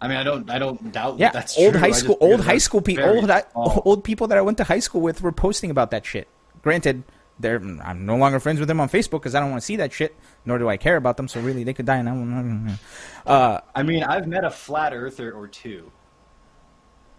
I 0.00 0.08
mean, 0.08 0.16
I 0.16 0.22
don't, 0.22 0.50
I 0.50 0.58
don't 0.58 0.92
doubt 0.92 1.18
yeah. 1.18 1.28
that 1.28 1.32
that's 1.32 1.58
old 1.58 1.72
true. 1.72 1.80
high 1.80 1.90
school, 1.90 2.18
old 2.20 2.40
high 2.40 2.58
school 2.58 2.82
people, 2.82 3.04
old 3.04 3.24
small. 3.24 3.82
old 3.84 4.04
people 4.04 4.26
that 4.28 4.36
I 4.36 4.42
went 4.42 4.58
to 4.58 4.64
high 4.64 4.80
school 4.80 5.00
with 5.00 5.22
were 5.22 5.32
posting 5.32 5.70
about 5.70 5.90
that 5.92 6.04
shit. 6.04 6.28
Granted, 6.62 7.04
They're, 7.40 7.56
I'm 7.56 8.04
no 8.04 8.16
longer 8.16 8.38
friends 8.38 8.60
with 8.60 8.68
them 8.68 8.80
on 8.80 8.88
Facebook 8.88 9.22
because 9.22 9.34
I 9.34 9.40
don't 9.40 9.50
want 9.50 9.62
to 9.62 9.66
see 9.66 9.76
that 9.76 9.92
shit, 9.92 10.14
nor 10.44 10.58
do 10.58 10.68
I 10.68 10.76
care 10.76 10.96
about 10.96 11.16
them. 11.16 11.26
So 11.26 11.40
really, 11.40 11.64
they 11.64 11.72
could 11.72 11.86
die, 11.86 11.96
and 11.96 12.08
I 12.08 12.12
won't. 12.12 12.78
Uh, 13.26 13.60
I 13.74 13.82
mean, 13.82 14.04
I've 14.04 14.26
met 14.26 14.44
a 14.44 14.50
flat 14.50 14.92
earther 14.92 15.32
or 15.32 15.48
two, 15.48 15.90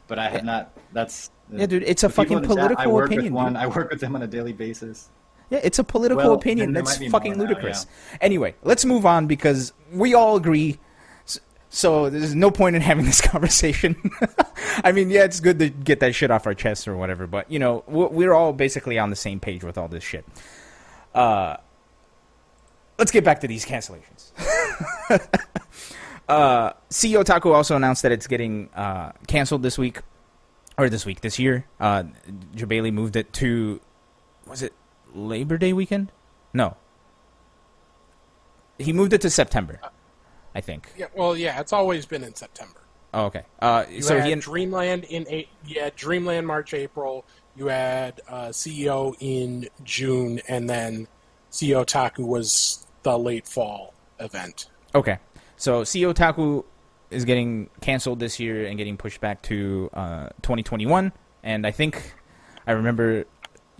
but 0.07 0.19
I 0.19 0.29
have 0.29 0.43
not. 0.43 0.71
That's 0.93 1.31
Yeah, 1.51 1.65
dude, 1.65 1.83
it's 1.83 2.03
a 2.03 2.09
fucking 2.09 2.37
in 2.37 2.43
the 2.43 2.47
chat, 2.49 2.55
political 2.55 2.83
I 2.83 2.87
work 2.87 3.07
opinion, 3.07 3.33
With 3.33 3.43
one, 3.43 3.53
dude. 3.53 3.61
I 3.63 3.67
work 3.67 3.89
with 3.89 3.99
them 3.99 4.15
on 4.15 4.21
a 4.21 4.27
daily 4.27 4.53
basis. 4.53 5.09
Yeah, 5.49 5.59
it's 5.63 5.79
a 5.79 5.83
political 5.83 6.23
Well, 6.23 6.33
opinion. 6.33 6.73
That's 6.73 6.97
fucking 6.97 7.37
more 7.37 7.45
now, 7.45 7.49
ludicrous. 7.49 7.85
Anyway, 8.21 8.55
let's 8.63 8.85
move 8.85 9.05
on 9.05 9.27
because 9.27 9.73
we 9.91 10.13
all 10.13 10.35
agree. 10.35 10.79
So 11.69 12.09
there's 12.09 12.33
no 12.33 12.51
point 12.51 12.75
in 12.75 12.81
having 12.81 13.05
this 13.11 13.21
conversation. 13.21 14.11
I 14.83 14.91
mean, 14.91 15.09
yeah, 15.09 15.23
it's 15.23 15.39
good 15.39 15.59
to 15.59 15.69
get 15.69 15.99
that 15.99 16.15
shit 16.15 16.31
off 16.31 16.47
our 16.47 16.53
chests 16.53 16.87
or 16.87 16.95
whatever, 16.95 17.27
but 17.27 17.51
you 17.51 17.59
know, 17.59 17.83
we're 17.87 18.07
we're 18.07 18.33
all 18.33 18.53
basically 18.53 18.97
on 18.97 19.09
the 19.09 19.15
same 19.15 19.39
page 19.39 19.63
with 19.63 19.77
all 19.77 19.87
this 19.87 20.03
shit. 20.03 20.25
Uh, 21.13 21.57
let's 22.97 23.11
get 23.11 23.23
back 23.23 23.41
to 23.41 23.47
these 23.47 23.65
cancellations. 23.65 24.31
uh, 26.29 26.73
CEOtaku 26.89 27.53
also 27.53 27.75
announced 27.75 28.03
that 28.03 28.11
it's 28.11 28.27
getting 28.27 28.69
uh, 28.73 29.11
canceled 29.27 29.63
this 29.63 29.77
week, 29.77 29.99
or 30.77 30.89
this 30.89 31.05
week, 31.05 31.21
this 31.21 31.39
year. 31.39 31.65
Uh, 31.79 32.03
Jebailey 32.55 32.91
moved 32.91 33.15
it 33.15 33.31
to 33.33 33.79
was 34.47 34.61
it 34.61 34.73
Labor 35.15 35.57
Day 35.57 35.73
weekend? 35.73 36.11
No. 36.53 36.75
He 38.77 38.91
moved 38.93 39.13
it 39.13 39.21
to 39.21 39.29
September, 39.29 39.79
I 40.53 40.61
think. 40.61 40.91
Yeah, 40.97 41.07
well, 41.15 41.35
yeah, 41.35 41.59
it's 41.61 41.71
always 41.73 42.05
been 42.05 42.23
in 42.23 42.35
September. 42.35 42.81
Oh, 43.13 43.25
okay. 43.27 43.43
Uh, 43.59 43.85
You 43.89 44.01
so 44.01 44.19
had 44.19 44.27
he 44.27 44.35
Dreamland 44.35 45.05
in 45.05 45.25
eight. 45.29 45.47
Had 45.73 45.95
Dreamland 45.95 46.45
March 46.45 46.73
April. 46.73 47.23
You 47.55 47.67
had 47.67 48.19
uh, 48.27 48.47
CEO 48.49 49.15
in 49.21 49.69
June, 49.85 50.41
and 50.49 50.69
then 50.69 51.07
CEOtaku 51.51 52.27
was 52.27 52.85
the 53.03 53.17
late 53.17 53.47
fall 53.47 53.93
event. 54.19 54.67
okay. 54.93 55.19
So 55.57 55.83
CEOtaku 55.83 56.65
is 57.11 57.23
getting 57.23 57.69
canceled 57.79 58.19
this 58.19 58.41
year 58.41 58.65
and 58.65 58.77
getting 58.77 58.97
pushed 58.97 59.21
back 59.21 59.41
to 59.43 59.89
uh, 59.93 60.27
2021. 60.41 61.13
And 61.43 61.65
I 61.65 61.71
think 61.71 62.13
I 62.67 62.73
remember 62.73 63.23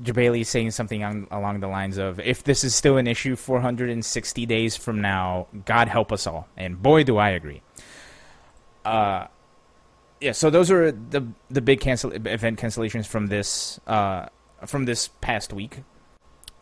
Jebailey 0.02 0.46
saying 0.46 0.72
something 0.72 1.04
on, 1.04 1.28
along 1.32 1.60
the 1.60 1.68
lines 1.68 1.98
of, 1.98 2.20
"If 2.20 2.44
this 2.44 2.64
is 2.64 2.76
still 2.76 2.98
an 2.98 3.08
issue 3.08 3.36
460 3.36 4.46
days 4.46 4.76
from 4.76 5.02
now, 5.02 5.48
God 5.66 5.88
help 5.88 6.12
us 6.12 6.28
all." 6.28 6.48
And 6.58 6.82
boy, 6.82 7.04
do 7.04 7.18
I 7.18 7.30
agree. 7.30 7.62
Uh, 8.84 9.28
yeah. 10.20 10.34
So 10.34 10.50
those 10.50 10.72
are 10.72 10.92
the 10.92 11.26
the 11.50 11.62
big 11.62 11.80
cancel 11.80 12.12
event 12.12 12.60
cancellations 12.60 13.06
from 13.06 13.28
this 13.28 13.80
uh, 13.88 14.28
from 14.66 14.86
this 14.86 15.08
past 15.22 15.54
week. 15.54 15.80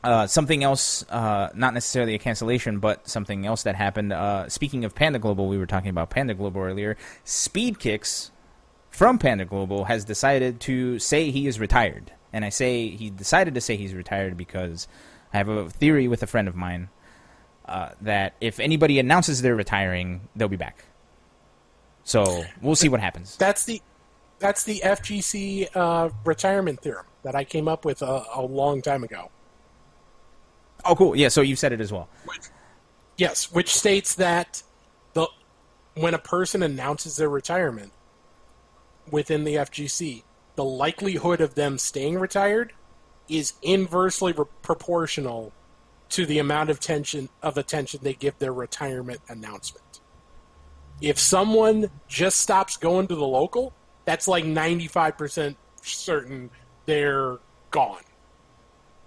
Uh, 0.04 0.28
something 0.28 0.66
else, 0.66 1.06
uh, 1.10 1.50
not 1.56 1.74
necessarily 1.74 2.14
a 2.14 2.20
cancellation, 2.20 2.80
but 2.80 3.08
something 3.08 3.46
else 3.46 3.64
that 3.64 3.76
happened. 3.76 4.12
Uh, 4.12 4.50
speaking 4.50 4.84
of 4.84 4.94
Panda 4.94 5.18
Global, 5.18 5.48
we 5.48 5.58
were 5.58 5.66
talking 5.66 5.90
about 5.90 6.10
Panda 6.10 6.34
Global 6.34 6.62
earlier. 6.62 6.98
Speedkicks 7.26 8.32
from 8.90 9.18
Panda 9.18 9.46
Global 9.46 9.86
has 9.86 10.04
decided 10.04 10.60
to 10.62 11.00
say 11.00 11.32
he 11.32 11.48
is 11.48 11.58
retired. 11.58 12.12
And 12.34 12.44
I 12.44 12.50
say 12.50 12.90
he 12.90 13.10
decided 13.10 13.54
to 13.56 13.62
say 13.62 13.78
he's 13.78 13.94
retired 13.94 14.36
because 14.36 14.88
I 15.34 15.38
have 15.38 15.48
a 15.48 15.70
theory 15.70 16.08
with 16.08 16.24
a 16.24 16.28
friend 16.28 16.48
of 16.48 16.56
mine 16.56 16.90
uh, 17.66 17.90
that 18.02 18.34
if 18.42 18.60
anybody 18.60 19.00
announces 19.00 19.42
they're 19.42 19.56
retiring, 19.56 20.28
they'll 20.36 20.48
be 20.48 20.58
back. 20.58 20.86
So 22.04 22.44
we'll 22.62 22.76
see 22.76 22.90
what 22.90 23.00
happens. 23.00 23.38
That's 23.38 23.66
the 23.66 23.82
that's 24.40 24.64
the 24.66 24.82
FGC 24.84 25.70
uh, 25.74 26.10
retirement 26.26 26.82
theorem 26.82 27.06
that 27.24 27.34
I 27.36 27.46
came 27.46 27.70
up 27.70 27.86
with 27.86 28.02
a, 28.02 28.26
a 28.36 28.42
long 28.42 28.82
time 28.82 29.04
ago. 29.04 29.32
Oh, 30.84 30.96
cool. 30.96 31.16
Yeah, 31.16 31.30
so 31.30 31.42
you 31.42 31.56
said 31.56 31.72
it 31.72 31.80
as 31.80 31.94
well. 31.94 32.10
Yes, 33.18 33.52
which 33.54 33.74
states 33.74 34.16
that 34.16 34.64
the 35.14 35.28
when 35.96 36.14
a 36.14 36.20
person 36.20 36.62
announces 36.62 37.16
their 37.16 37.30
retirement 37.30 37.94
within 39.10 39.44
the 39.44 39.56
FGC, 39.56 40.24
the 40.56 40.64
likelihood 40.64 41.42
of 41.42 41.56
them 41.56 41.78
staying 41.78 42.20
retired 42.20 42.74
is 43.28 43.54
inversely 43.62 44.34
re- 44.34 44.46
proportional 44.62 45.52
to 46.10 46.26
the 46.26 46.40
amount 46.40 46.70
of 46.70 46.80
tension 46.80 47.30
of 47.42 47.58
attention 47.58 48.00
they 48.04 48.14
give 48.14 48.38
their 48.40 48.54
retirement 48.54 49.20
announcement. 49.30 50.02
If 51.02 51.18
someone 51.18 51.90
just 52.08 52.40
stops 52.40 52.78
going 52.78 53.08
to 53.08 53.16
the 53.16 53.26
local, 53.26 53.74
that's 54.06 54.28
like 54.28 54.44
95% 54.44 55.56
certain 55.82 56.50
they're 56.86 57.40
gone. 57.72 58.04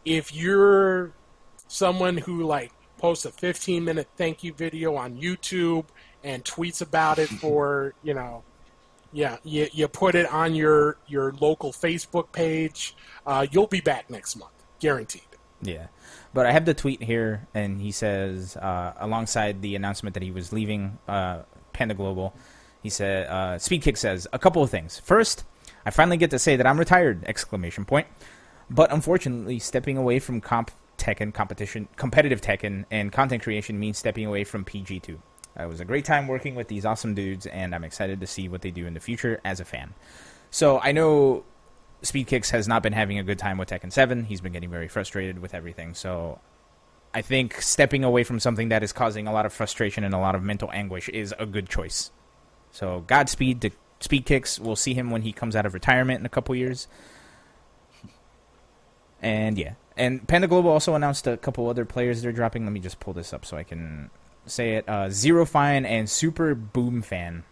If 0.04 0.34
you're 0.34 1.12
someone 1.68 2.16
who 2.16 2.44
like 2.44 2.72
posts 2.98 3.24
a 3.24 3.30
15 3.30 3.84
minute 3.84 4.08
thank 4.16 4.42
you 4.42 4.52
video 4.52 4.96
on 4.96 5.16
YouTube 5.16 5.84
and 6.24 6.44
tweets 6.44 6.82
about 6.82 7.18
it 7.18 7.28
for, 7.40 7.94
you 8.02 8.14
know, 8.14 8.42
yeah, 9.16 9.38
you, 9.44 9.66
you 9.72 9.88
put 9.88 10.14
it 10.14 10.30
on 10.30 10.54
your, 10.54 10.98
your 11.06 11.32
local 11.40 11.72
Facebook 11.72 12.32
page, 12.32 12.94
uh, 13.26 13.46
you'll 13.50 13.66
be 13.66 13.80
back 13.80 14.10
next 14.10 14.36
month, 14.36 14.52
guaranteed. 14.78 15.22
Yeah. 15.62 15.86
But 16.34 16.44
I 16.44 16.52
have 16.52 16.66
the 16.66 16.74
tweet 16.74 17.02
here, 17.02 17.48
and 17.54 17.80
he 17.80 17.92
says, 17.92 18.58
uh, 18.58 18.92
alongside 18.98 19.62
the 19.62 19.74
announcement 19.74 20.12
that 20.14 20.22
he 20.22 20.30
was 20.30 20.52
leaving 20.52 20.98
uh, 21.08 21.42
Panda 21.72 21.94
Global, 21.94 22.34
he 22.82 22.90
said, 22.90 23.26
uh, 23.28 23.56
Speedkick 23.56 23.96
says, 23.96 24.28
a 24.34 24.38
couple 24.38 24.62
of 24.62 24.68
things. 24.68 24.98
First, 24.98 25.44
I 25.86 25.90
finally 25.90 26.18
get 26.18 26.30
to 26.32 26.38
say 26.38 26.56
that 26.56 26.66
I'm 26.66 26.78
retired, 26.78 27.24
exclamation 27.24 27.86
point. 27.86 28.06
But 28.68 28.92
unfortunately, 28.92 29.58
stepping 29.60 29.96
away 29.96 30.18
from 30.18 30.42
comp 30.42 30.72
Tekken 30.98 31.32
competition, 31.32 31.88
competitive 31.96 32.42
Tekken, 32.42 32.84
and 32.90 33.10
content 33.10 33.42
creation 33.42 33.80
means 33.80 33.96
stepping 33.96 34.26
away 34.26 34.44
from 34.44 34.64
PG2. 34.64 35.18
It 35.58 35.66
was 35.66 35.80
a 35.80 35.84
great 35.84 36.04
time 36.04 36.28
working 36.28 36.54
with 36.54 36.68
these 36.68 36.84
awesome 36.84 37.14
dudes, 37.14 37.46
and 37.46 37.74
I'm 37.74 37.84
excited 37.84 38.20
to 38.20 38.26
see 38.26 38.48
what 38.48 38.62
they 38.62 38.70
do 38.70 38.86
in 38.86 38.94
the 38.94 39.00
future 39.00 39.40
as 39.44 39.60
a 39.60 39.64
fan. 39.64 39.94
So 40.50 40.78
I 40.80 40.92
know 40.92 41.44
Speedkicks 42.02 42.50
has 42.50 42.68
not 42.68 42.82
been 42.82 42.92
having 42.92 43.18
a 43.18 43.22
good 43.22 43.38
time 43.38 43.58
with 43.58 43.68
Tekken 43.68 43.92
7. 43.92 44.24
He's 44.24 44.40
been 44.40 44.52
getting 44.52 44.70
very 44.70 44.88
frustrated 44.88 45.38
with 45.40 45.54
everything. 45.54 45.94
So 45.94 46.40
I 47.14 47.22
think 47.22 47.60
stepping 47.62 48.04
away 48.04 48.24
from 48.24 48.38
something 48.40 48.68
that 48.68 48.82
is 48.82 48.92
causing 48.92 49.26
a 49.26 49.32
lot 49.32 49.46
of 49.46 49.52
frustration 49.52 50.04
and 50.04 50.14
a 50.14 50.18
lot 50.18 50.34
of 50.34 50.42
mental 50.42 50.70
anguish 50.72 51.08
is 51.08 51.34
a 51.38 51.46
good 51.46 51.68
choice. 51.68 52.10
So 52.70 53.04
Godspeed 53.06 53.62
to 53.62 53.70
Speedkicks. 54.00 54.58
We'll 54.60 54.76
see 54.76 54.92
him 54.92 55.10
when 55.10 55.22
he 55.22 55.32
comes 55.32 55.56
out 55.56 55.64
of 55.64 55.72
retirement 55.72 56.20
in 56.20 56.26
a 56.26 56.30
couple 56.30 56.54
years. 56.54 56.88
And 59.22 59.56
yeah. 59.56 59.74
And 59.96 60.28
Panda 60.28 60.46
Global 60.46 60.70
also 60.70 60.94
announced 60.94 61.26
a 61.26 61.38
couple 61.38 61.70
other 61.70 61.86
players 61.86 62.20
they're 62.20 62.32
dropping. 62.32 62.64
Let 62.64 62.72
me 62.72 62.80
just 62.80 63.00
pull 63.00 63.14
this 63.14 63.32
up 63.32 63.46
so 63.46 63.56
I 63.56 63.62
can 63.62 64.10
say 64.46 64.76
it. 64.76 64.88
Uh, 64.88 65.10
Zero 65.10 65.44
Fine 65.44 65.84
and 65.84 66.08
Super 66.08 66.54
Boom 66.54 67.02
Fan 67.02 67.44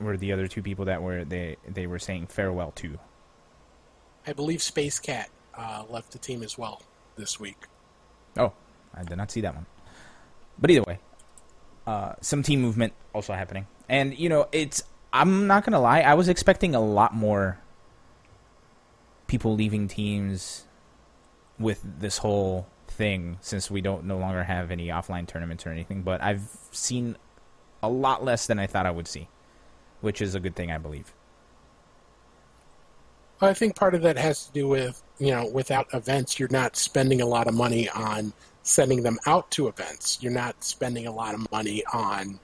were 0.00 0.16
the 0.16 0.32
other 0.32 0.46
two 0.46 0.62
people 0.62 0.84
that 0.86 1.02
were 1.02 1.24
they 1.24 1.56
they 1.66 1.86
were 1.86 1.98
saying 1.98 2.26
farewell 2.26 2.72
to. 2.72 2.98
I 4.26 4.32
believe 4.32 4.62
Space 4.62 4.98
Cat 4.98 5.30
uh, 5.56 5.84
left 5.88 6.12
the 6.12 6.18
team 6.18 6.42
as 6.42 6.58
well 6.58 6.82
this 7.16 7.40
week. 7.40 7.66
Oh, 8.36 8.52
I 8.94 9.04
did 9.04 9.16
not 9.16 9.30
see 9.30 9.40
that 9.40 9.54
one. 9.54 9.66
But 10.58 10.70
either 10.70 10.82
way, 10.82 10.98
uh, 11.86 12.14
some 12.20 12.42
team 12.42 12.60
movement 12.60 12.92
also 13.12 13.32
happening, 13.32 13.66
and 13.88 14.16
you 14.18 14.28
know 14.28 14.48
it's. 14.52 14.82
I'm 15.12 15.46
not 15.46 15.64
gonna 15.64 15.80
lie. 15.80 16.00
I 16.00 16.14
was 16.14 16.28
expecting 16.28 16.74
a 16.74 16.80
lot 16.80 17.14
more 17.14 17.58
people 19.26 19.54
leaving 19.54 19.88
teams 19.88 20.64
with 21.58 21.80
this 21.82 22.18
whole 22.18 22.66
thing 22.96 23.38
since 23.40 23.70
we 23.70 23.80
don't 23.80 24.04
no 24.04 24.18
longer 24.18 24.42
have 24.42 24.70
any 24.70 24.88
offline 24.88 25.26
tournaments 25.26 25.66
or 25.66 25.70
anything. 25.70 26.02
But 26.02 26.22
I've 26.22 26.48
seen 26.72 27.16
a 27.82 27.88
lot 27.88 28.24
less 28.24 28.46
than 28.46 28.58
I 28.58 28.66
thought 28.66 28.86
I 28.86 28.90
would 28.90 29.06
see, 29.06 29.28
which 30.00 30.20
is 30.20 30.34
a 30.34 30.40
good 30.40 30.56
thing, 30.56 30.70
I 30.70 30.78
believe. 30.78 31.12
I 33.40 33.52
think 33.52 33.76
part 33.76 33.94
of 33.94 34.02
that 34.02 34.16
has 34.16 34.46
to 34.46 34.52
do 34.52 34.66
with, 34.66 35.02
you 35.18 35.30
know, 35.30 35.46
without 35.46 35.86
events, 35.92 36.38
you're 36.38 36.48
not 36.50 36.74
spending 36.74 37.20
a 37.20 37.26
lot 37.26 37.46
of 37.46 37.54
money 37.54 37.88
on 37.90 38.32
sending 38.62 39.02
them 39.02 39.18
out 39.26 39.50
to 39.52 39.68
events. 39.68 40.18
You're 40.22 40.32
not 40.32 40.64
spending 40.64 41.06
a 41.06 41.12
lot 41.12 41.34
of 41.34 41.50
money 41.52 41.84
on 41.92 42.40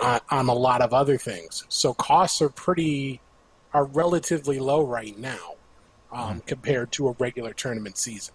on, 0.00 0.20
on 0.30 0.48
a 0.48 0.54
lot 0.54 0.80
of 0.80 0.92
other 0.92 1.18
things. 1.18 1.64
So 1.68 1.94
costs 1.94 2.40
are 2.42 2.48
pretty 2.48 3.20
are 3.74 3.84
relatively 3.84 4.58
low 4.58 4.84
right 4.84 5.18
now 5.18 5.54
um, 6.12 6.42
compared 6.46 6.92
to 6.92 7.08
a 7.08 7.12
regular 7.12 7.54
tournament 7.54 7.96
season. 7.96 8.34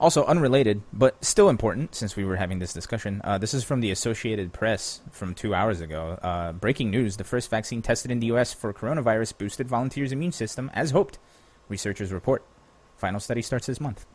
Also, 0.00 0.24
unrelated, 0.24 0.80
but 0.94 1.22
still 1.22 1.50
important 1.50 1.94
since 1.94 2.16
we 2.16 2.24
were 2.24 2.36
having 2.36 2.58
this 2.58 2.72
discussion. 2.72 3.20
Uh, 3.22 3.36
this 3.36 3.52
is 3.52 3.62
from 3.62 3.80
the 3.80 3.90
Associated 3.90 4.50
Press 4.50 5.02
from 5.12 5.34
two 5.34 5.54
hours 5.54 5.82
ago. 5.82 6.18
Uh, 6.22 6.52
breaking 6.52 6.90
news 6.90 7.18
the 7.18 7.24
first 7.24 7.50
vaccine 7.50 7.82
tested 7.82 8.10
in 8.10 8.18
the 8.18 8.28
U.S. 8.28 8.54
for 8.54 8.72
coronavirus 8.72 9.36
boosted 9.36 9.68
volunteers' 9.68 10.10
immune 10.10 10.32
system 10.32 10.70
as 10.72 10.92
hoped. 10.92 11.18
Researchers 11.68 12.12
report. 12.12 12.42
Final 12.96 13.20
study 13.20 13.42
starts 13.42 13.66
this 13.66 13.78
month. 13.78 14.06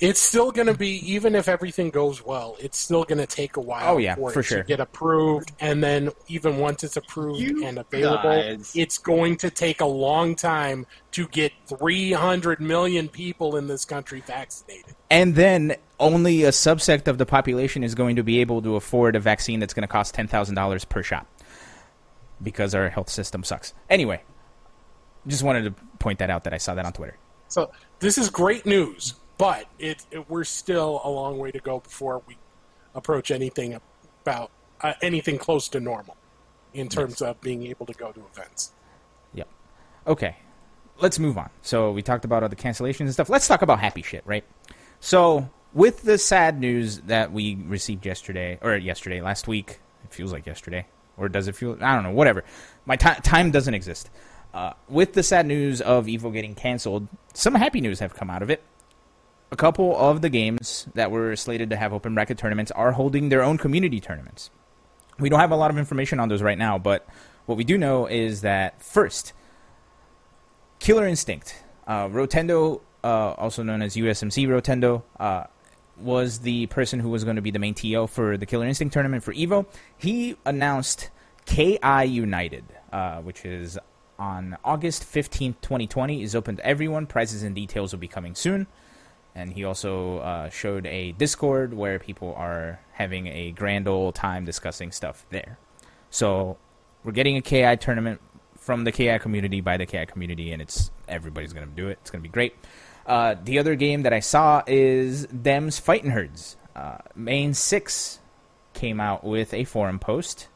It's 0.00 0.20
still 0.20 0.52
going 0.52 0.66
to 0.68 0.74
be 0.74 0.90
even 1.12 1.34
if 1.34 1.48
everything 1.48 1.90
goes 1.90 2.24
well 2.24 2.56
it's 2.60 2.78
still 2.78 3.04
going 3.04 3.18
to 3.18 3.26
take 3.26 3.56
a 3.56 3.60
while 3.60 3.94
Oh, 3.94 3.98
yeah, 3.98 4.14
for, 4.14 4.30
for 4.30 4.40
it 4.40 4.44
sure. 4.44 4.58
to 4.62 4.64
get 4.68 4.80
approved 4.80 5.52
and 5.60 5.82
then 5.82 6.10
even 6.28 6.58
once 6.58 6.84
it's 6.84 6.96
approved 6.96 7.40
You 7.40 7.64
and 7.66 7.78
available 7.78 8.22
guys. 8.30 8.72
it's 8.76 8.98
going 8.98 9.36
to 9.38 9.50
take 9.50 9.80
a 9.80 9.86
long 9.86 10.34
time 10.36 10.86
to 11.12 11.26
get 11.28 11.52
300 11.66 12.60
million 12.60 13.08
people 13.08 13.56
in 13.56 13.66
this 13.66 13.84
country 13.84 14.20
vaccinated 14.26 14.94
And 15.10 15.34
then 15.34 15.74
only 15.98 16.44
a 16.44 16.50
subsect 16.50 17.08
of 17.08 17.18
the 17.18 17.26
population 17.26 17.82
is 17.82 17.94
going 17.94 18.16
to 18.16 18.22
be 18.22 18.40
able 18.40 18.62
to 18.62 18.76
afford 18.76 19.16
a 19.16 19.20
vaccine 19.20 19.58
that's 19.58 19.74
going 19.74 19.82
to 19.82 19.88
cost 19.88 20.14
ten 20.14 20.28
thousand 20.28 20.54
dollars 20.54 20.84
per 20.84 21.02
shot 21.02 21.26
because 22.40 22.72
our 22.74 22.88
health 22.88 23.10
system 23.10 23.42
sucks. 23.42 23.74
Anyway, 23.90 24.22
just 25.26 25.42
wanted 25.42 25.64
to 25.64 25.70
point 25.98 26.20
that 26.20 26.30
out 26.30 26.44
that 26.44 26.54
I 26.54 26.58
saw 26.58 26.74
that 26.76 26.84
on 26.84 26.92
Twitter. 26.92 27.16
so 27.48 27.70
this 27.98 28.16
is 28.16 28.30
great 28.30 28.64
news 28.64 29.14
but 29.38 29.66
it, 29.78 30.04
it 30.10 30.28
we're 30.28 30.44
still 30.44 31.00
a 31.04 31.10
long 31.10 31.38
way 31.38 31.50
to 31.50 31.60
go 31.60 31.80
before 31.80 32.22
we 32.26 32.36
approach 32.94 33.30
anything 33.30 33.78
about 34.22 34.50
uh, 34.80 34.92
anything 35.02 35.38
close 35.38 35.68
to 35.68 35.80
normal 35.80 36.16
in 36.74 36.88
terms 36.88 37.22
of 37.22 37.40
being 37.40 37.66
able 37.66 37.86
to 37.86 37.94
go 37.94 38.12
to 38.12 38.22
events 38.32 38.72
Yep. 39.34 39.48
Okay, 40.06 40.36
let's 41.00 41.18
move 41.18 41.38
on. 41.38 41.50
So 41.62 41.92
we 41.92 42.02
talked 42.02 42.24
about 42.24 42.42
all 42.42 42.48
the 42.48 42.56
cancellations 42.56 43.00
and 43.00 43.12
stuff. 43.12 43.28
Let's 43.28 43.48
talk 43.48 43.62
about 43.62 43.80
happy 43.80 44.02
shit, 44.02 44.22
right? 44.26 44.44
So 45.00 45.48
with 45.72 46.02
the 46.02 46.18
sad 46.18 46.60
news 46.60 46.98
that 47.02 47.32
we 47.32 47.56
received 47.56 48.06
yesterday, 48.06 48.58
or 48.62 48.76
yesterday, 48.76 49.20
last 49.20 49.46
week, 49.48 49.80
it 50.04 50.12
feels 50.12 50.32
like 50.32 50.46
yesterday, 50.46 50.86
or 51.16 51.28
does 51.28 51.48
it 51.48 51.56
feel? 51.56 51.76
I 51.80 51.94
don't 51.94 52.04
know. 52.04 52.12
Whatever. 52.12 52.44
My 52.86 52.96
ti 52.96 53.10
time 53.22 53.50
doesn't 53.50 53.74
exist. 53.74 54.10
Uh, 54.54 54.72
with 54.88 55.12
the 55.12 55.22
sad 55.22 55.46
news 55.46 55.80
of 55.80 56.06
Evo 56.06 56.32
getting 56.32 56.54
canceled, 56.54 57.06
some 57.34 57.54
happy 57.54 57.80
news 57.80 57.98
have 58.00 58.14
come 58.14 58.30
out 58.30 58.42
of 58.42 58.50
it. 58.50 58.62
A 59.50 59.56
couple 59.56 59.96
of 59.96 60.20
the 60.20 60.28
games 60.28 60.86
that 60.94 61.10
were 61.10 61.34
slated 61.34 61.70
to 61.70 61.76
have 61.76 61.92
open 61.92 62.14
bracket 62.14 62.36
tournaments 62.36 62.70
are 62.72 62.92
holding 62.92 63.30
their 63.30 63.42
own 63.42 63.56
community 63.56 64.00
tournaments. 64.00 64.50
We 65.18 65.30
don't 65.30 65.40
have 65.40 65.50
a 65.50 65.56
lot 65.56 65.70
of 65.70 65.78
information 65.78 66.20
on 66.20 66.28
those 66.28 66.42
right 66.42 66.58
now, 66.58 66.78
but 66.78 67.06
what 67.46 67.56
we 67.56 67.64
do 67.64 67.78
know 67.78 68.06
is 68.06 68.42
that 68.42 68.82
first, 68.82 69.32
Killer 70.80 71.06
Instinct, 71.06 71.62
uh, 71.86 72.08
Rotendo, 72.08 72.82
uh, 73.02 73.32
also 73.32 73.62
known 73.62 73.80
as 73.80 73.96
USMC 73.96 74.46
Rotendo, 74.46 75.02
uh, 75.18 75.44
was 75.96 76.40
the 76.40 76.66
person 76.66 77.00
who 77.00 77.08
was 77.08 77.24
going 77.24 77.36
to 77.36 77.42
be 77.42 77.50
the 77.50 77.58
main 77.58 77.74
TO 77.74 78.06
for 78.06 78.36
the 78.36 78.46
Killer 78.46 78.66
Instinct 78.66 78.92
tournament 78.92 79.24
for 79.24 79.32
Evo. 79.32 79.66
He 79.96 80.36
announced 80.44 81.08
KI 81.46 82.04
United, 82.04 82.64
uh, 82.92 83.22
which 83.22 83.46
is 83.46 83.78
on 84.18 84.58
August 84.62 85.04
15th, 85.04 85.56
2020, 85.62 86.22
is 86.22 86.34
open 86.34 86.56
to 86.56 86.66
everyone. 86.66 87.06
Prizes 87.06 87.42
and 87.42 87.54
details 87.54 87.92
will 87.92 87.98
be 87.98 88.08
coming 88.08 88.34
soon. 88.34 88.66
And 89.38 89.52
he 89.52 89.62
also 89.62 90.18
uh, 90.18 90.50
showed 90.50 90.84
a 90.86 91.12
Discord 91.12 91.72
where 91.72 92.00
people 92.00 92.34
are 92.36 92.80
having 92.90 93.28
a 93.28 93.52
grand 93.52 93.86
old 93.86 94.16
time 94.16 94.44
discussing 94.44 94.90
stuff 94.90 95.24
there. 95.30 95.58
So 96.10 96.56
we're 97.04 97.12
getting 97.12 97.36
a 97.36 97.40
KI 97.40 97.76
tournament 97.76 98.20
from 98.58 98.82
the 98.82 98.90
KI 98.90 99.20
community 99.20 99.60
by 99.60 99.76
the 99.76 99.86
KI 99.86 100.06
community, 100.06 100.50
and 100.50 100.60
it's 100.60 100.90
everybody's 101.06 101.52
to 101.68 101.72
do 101.72 101.86
it. 101.86 101.98
It's 102.00 102.10
to 102.20 102.28
be 102.28 102.32
great. 102.32 102.56
Uh, 103.06 103.36
the 103.44 103.60
other 103.60 103.76
game 103.76 104.02
that 104.02 104.12
I 104.12 104.18
saw 104.18 104.64
is 104.66 105.28
Them's 105.28 105.78
Fighting 105.78 106.10
Herds. 106.10 106.56
Uh, 106.74 106.98
Mane6 107.16 108.18
came 108.74 108.98
out 108.98 109.22
with 109.22 109.54
a 109.54 109.62
forum 109.62 110.00
post. 110.00 110.48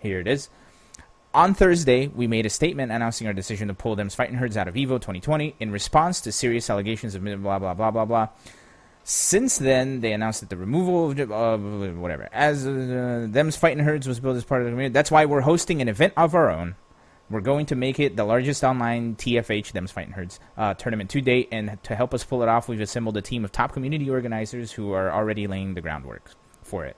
Here 0.00 0.20
it 0.20 0.28
is. 0.28 0.50
On 1.38 1.54
Thursday, 1.54 2.08
we 2.08 2.26
made 2.26 2.46
a 2.46 2.50
statement 2.50 2.90
announcing 2.90 3.28
our 3.28 3.32
decision 3.32 3.68
to 3.68 3.74
pull 3.74 3.94
Them's 3.94 4.16
Fighting 4.16 4.34
Herds 4.34 4.56
out 4.56 4.66
of 4.66 4.74
EVO 4.74 4.96
2020 4.96 5.54
in 5.60 5.70
response 5.70 6.20
to 6.22 6.32
serious 6.32 6.68
allegations 6.68 7.14
of 7.14 7.22
blah, 7.22 7.60
blah, 7.60 7.74
blah, 7.74 7.92
blah, 7.92 8.04
blah. 8.04 8.28
Since 9.04 9.58
then, 9.58 10.00
they 10.00 10.12
announced 10.12 10.40
that 10.40 10.50
the 10.50 10.56
removal 10.56 11.12
of 11.12 11.30
uh, 11.30 11.56
whatever, 11.92 12.28
as 12.32 12.66
uh, 12.66 13.28
Them's 13.30 13.54
Fighting 13.54 13.84
Herds 13.84 14.08
was 14.08 14.18
built 14.18 14.36
as 14.36 14.42
part 14.42 14.62
of 14.62 14.64
the 14.64 14.72
community. 14.72 14.92
That's 14.92 15.12
why 15.12 15.26
we're 15.26 15.42
hosting 15.42 15.80
an 15.80 15.86
event 15.86 16.12
of 16.16 16.34
our 16.34 16.50
own. 16.50 16.74
We're 17.30 17.40
going 17.40 17.66
to 17.66 17.76
make 17.76 18.00
it 18.00 18.16
the 18.16 18.24
largest 18.24 18.64
online 18.64 19.14
TFH, 19.14 19.70
Them's 19.70 19.92
Fighting 19.92 20.14
Herds, 20.14 20.40
uh, 20.56 20.74
tournament 20.74 21.08
to 21.10 21.20
date. 21.20 21.50
And 21.52 21.78
to 21.84 21.94
help 21.94 22.14
us 22.14 22.24
pull 22.24 22.42
it 22.42 22.48
off, 22.48 22.66
we've 22.68 22.80
assembled 22.80 23.16
a 23.16 23.22
team 23.22 23.44
of 23.44 23.52
top 23.52 23.72
community 23.72 24.10
organizers 24.10 24.72
who 24.72 24.90
are 24.90 25.12
already 25.12 25.46
laying 25.46 25.74
the 25.74 25.82
groundwork 25.82 26.32
for 26.64 26.84
it. 26.84 26.96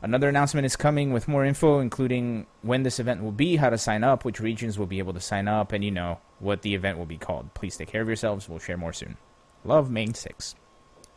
Another 0.00 0.28
announcement 0.28 0.64
is 0.64 0.76
coming 0.76 1.12
with 1.12 1.26
more 1.26 1.44
info, 1.44 1.80
including 1.80 2.46
when 2.62 2.84
this 2.84 3.00
event 3.00 3.22
will 3.22 3.32
be, 3.32 3.56
how 3.56 3.68
to 3.68 3.78
sign 3.78 4.04
up, 4.04 4.24
which 4.24 4.38
regions 4.38 4.78
will 4.78 4.86
be 4.86 4.98
able 4.98 5.12
to 5.12 5.20
sign 5.20 5.48
up, 5.48 5.72
and 5.72 5.84
you 5.84 5.90
know 5.90 6.20
what 6.38 6.62
the 6.62 6.74
event 6.74 6.98
will 6.98 7.06
be 7.06 7.18
called. 7.18 7.52
Please 7.54 7.76
take 7.76 7.88
care 7.88 8.02
of 8.02 8.06
yourselves. 8.06 8.48
We'll 8.48 8.60
share 8.60 8.76
more 8.76 8.92
soon. 8.92 9.16
Love 9.64 9.88
Mane6. 9.88 10.54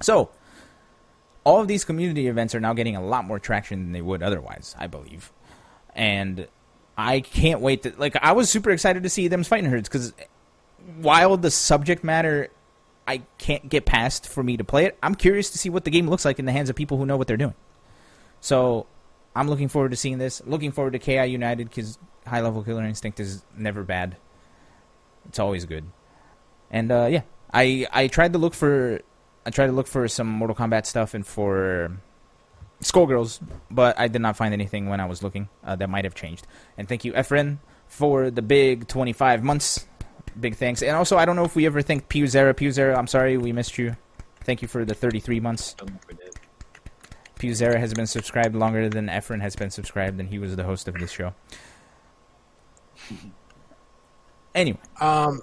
So, 0.01 0.31
all 1.43 1.61
of 1.61 1.67
these 1.67 1.85
community 1.85 2.27
events 2.27 2.55
are 2.55 2.59
now 2.59 2.73
getting 2.73 2.95
a 2.95 3.05
lot 3.05 3.25
more 3.25 3.39
traction 3.39 3.83
than 3.83 3.91
they 3.91 4.01
would 4.01 4.23
otherwise, 4.23 4.75
I 4.79 4.87
believe. 4.87 5.31
And 5.95 6.47
I 6.97 7.21
can't 7.21 7.61
wait 7.61 7.83
to 7.83 7.93
like 7.97 8.15
I 8.21 8.33
was 8.33 8.49
super 8.49 8.71
excited 8.71 9.03
to 9.03 9.09
see 9.09 9.27
them 9.27 9.43
fighting 9.43 9.69
herds 9.69 9.89
cuz 9.89 10.13
while 10.99 11.37
the 11.37 11.51
subject 11.51 12.03
matter 12.03 12.49
I 13.07 13.23
can't 13.37 13.69
get 13.69 13.85
past 13.85 14.27
for 14.27 14.43
me 14.43 14.57
to 14.57 14.63
play 14.63 14.85
it, 14.85 14.97
I'm 15.01 15.15
curious 15.15 15.49
to 15.51 15.57
see 15.57 15.69
what 15.69 15.83
the 15.83 15.91
game 15.91 16.07
looks 16.09 16.25
like 16.25 16.39
in 16.39 16.45
the 16.45 16.51
hands 16.51 16.69
of 16.69 16.75
people 16.75 16.97
who 16.97 17.05
know 17.05 17.17
what 17.17 17.27
they're 17.27 17.37
doing. 17.37 17.55
So, 18.41 18.87
I'm 19.35 19.47
looking 19.49 19.69
forward 19.69 19.91
to 19.91 19.97
seeing 19.97 20.17
this. 20.17 20.41
Looking 20.45 20.71
forward 20.71 20.93
to 20.93 20.99
KI 20.99 21.25
United 21.25 21.71
cuz 21.71 21.97
high 22.27 22.41
level 22.41 22.63
killer 22.63 22.83
instinct 22.83 23.19
is 23.19 23.43
never 23.55 23.83
bad. 23.83 24.17
It's 25.27 25.39
always 25.39 25.65
good. 25.65 25.85
And 26.69 26.91
uh, 26.91 27.07
yeah, 27.09 27.21
I 27.53 27.87
I 27.91 28.07
tried 28.07 28.33
to 28.33 28.39
look 28.39 28.53
for 28.53 29.01
I 29.45 29.49
tried 29.49 29.67
to 29.67 29.71
look 29.71 29.87
for 29.87 30.07
some 30.07 30.27
Mortal 30.27 30.55
Kombat 30.55 30.85
stuff 30.85 31.13
and 31.13 31.25
for 31.25 31.97
Skullgirls, 32.83 33.39
but 33.69 33.99
I 33.99 34.07
did 34.07 34.21
not 34.21 34.35
find 34.35 34.53
anything 34.53 34.89
when 34.89 34.99
I 34.99 35.05
was 35.05 35.23
looking. 35.23 35.49
Uh, 35.63 35.75
that 35.75 35.89
might 35.89 36.03
have 36.03 36.15
changed. 36.15 36.47
And 36.77 36.87
thank 36.87 37.05
you, 37.05 37.13
Efren, 37.13 37.59
for 37.87 38.31
the 38.31 38.41
big 38.41 38.87
25 38.87 39.43
months. 39.43 39.87
Big 40.39 40.55
thanks. 40.55 40.81
And 40.81 40.95
also, 40.95 41.17
I 41.17 41.25
don't 41.25 41.35
know 41.35 41.43
if 41.43 41.55
we 41.55 41.65
ever 41.65 41.81
thanked 41.81 42.09
Pewzera. 42.09 42.53
Pewzera, 42.53 42.97
I'm 42.97 43.07
sorry 43.07 43.37
we 43.37 43.51
missed 43.51 43.77
you. 43.77 43.95
Thank 44.43 44.61
you 44.61 44.67
for 44.67 44.85
the 44.85 44.95
33 44.95 45.39
months. 45.39 45.75
We 47.41 47.49
has 47.49 47.93
been 47.93 48.07
subscribed 48.07 48.55
longer 48.55 48.87
than 48.89 49.07
Efren 49.07 49.41
has 49.41 49.55
been 49.55 49.71
subscribed, 49.71 50.19
and 50.19 50.29
he 50.29 50.37
was 50.37 50.55
the 50.55 50.63
host 50.63 50.87
of 50.87 50.95
this 50.95 51.11
show. 51.11 51.33
Anyway, 54.53 54.79
Um, 54.99 55.41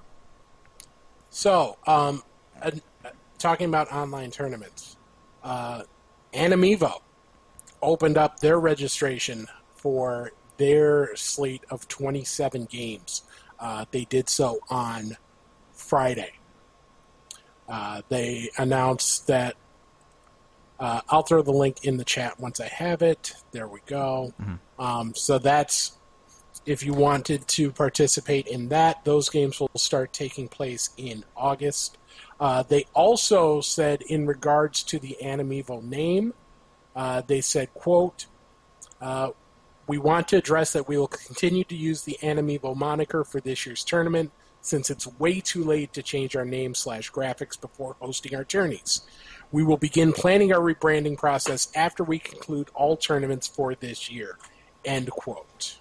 so, 1.31 1.77
um, 1.87 2.23
uh, 2.63 2.71
talking 3.39 3.69
about 3.69 3.91
online 3.93 4.31
tournaments, 4.31 4.97
uh, 5.43 5.83
Animivo 6.33 7.01
opened 7.83 8.19
up 8.19 8.41
their 8.41 8.61
registration 8.61 9.47
for 9.71 10.33
their 10.57 11.15
slate 11.17 11.65
of 11.71 11.89
27 11.89 12.67
games. 12.67 13.23
Uh, 13.59 13.87
they 13.91 14.05
did 14.05 14.29
so 14.29 14.61
on 14.69 15.17
Friday. 15.73 16.33
Uh, 17.69 18.03
they 18.09 18.51
announced 18.59 19.27
that. 19.27 19.57
Uh, 20.81 21.01
I'll 21.09 21.23
throw 21.23 21.43
the 21.43 21.53
link 21.53 21.85
in 21.85 21.97
the 21.97 22.05
chat 22.05 22.39
once 22.39 22.61
I 22.61 22.69
have 22.69 23.03
it. 23.03 23.35
There 23.51 23.67
we 23.67 23.81
go. 23.87 24.33
Um, 24.79 25.15
so 25.15 25.39
that's 25.39 25.99
if 26.67 26.85
you 26.85 26.93
wanted 26.93 27.49
to 27.49 27.73
participate 27.73 28.47
in 28.47 28.69
that, 28.69 29.03
those 29.05 29.31
games 29.31 29.59
will 29.59 29.71
start 29.77 30.13
taking 30.13 30.49
place 30.49 30.91
in 30.99 31.25
August. 31.35 31.97
Uh, 32.39 32.63
they 32.63 32.85
also 32.95 33.61
said, 33.61 34.03
in 34.03 34.27
regards 34.27 34.83
to 34.83 34.99
the 34.99 35.17
Animivo 35.23 35.83
name, 35.83 36.35
uh, 36.95 37.23
they 37.27 37.41
said, 37.41 37.73
"quote 37.75 38.27
uh, 39.01 39.31
We 39.87 39.99
want 39.99 40.29
to 40.29 40.37
address 40.37 40.73
that 40.75 40.87
we 40.87 40.99
will 40.99 41.09
continue 41.09 41.65
to 41.65 41.77
use 41.77 42.03
the 42.03 42.19
Animivo 42.23 42.77
moniker 42.77 43.25
for 43.25 43.41
this 43.41 43.65
year's 43.65 43.83
tournament, 43.83 44.31
since 44.61 44.91
it's 44.91 45.07
way 45.19 45.41
too 45.41 45.65
late 45.65 45.93
to 45.95 46.03
change 46.03 46.37
our 46.37 46.45
name 46.45 46.75
slash 46.75 47.11
graphics 47.11 47.59
before 47.59 47.97
hosting 48.01 48.35
our 48.35 48.45
tourneys. 48.45 49.03
We 49.53 49.63
will 49.63 49.77
begin 49.77 50.13
planning 50.13 50.53
our 50.53 50.61
rebranding 50.61 51.17
process 51.17 51.69
after 51.75 52.05
we 52.05 52.19
conclude 52.19 52.69
all 52.75 52.97
tournaments 52.97 53.47
for 53.47 53.75
this 53.75 54.11
year." 54.11 54.39
End 54.85 55.11
quote. 55.11 55.77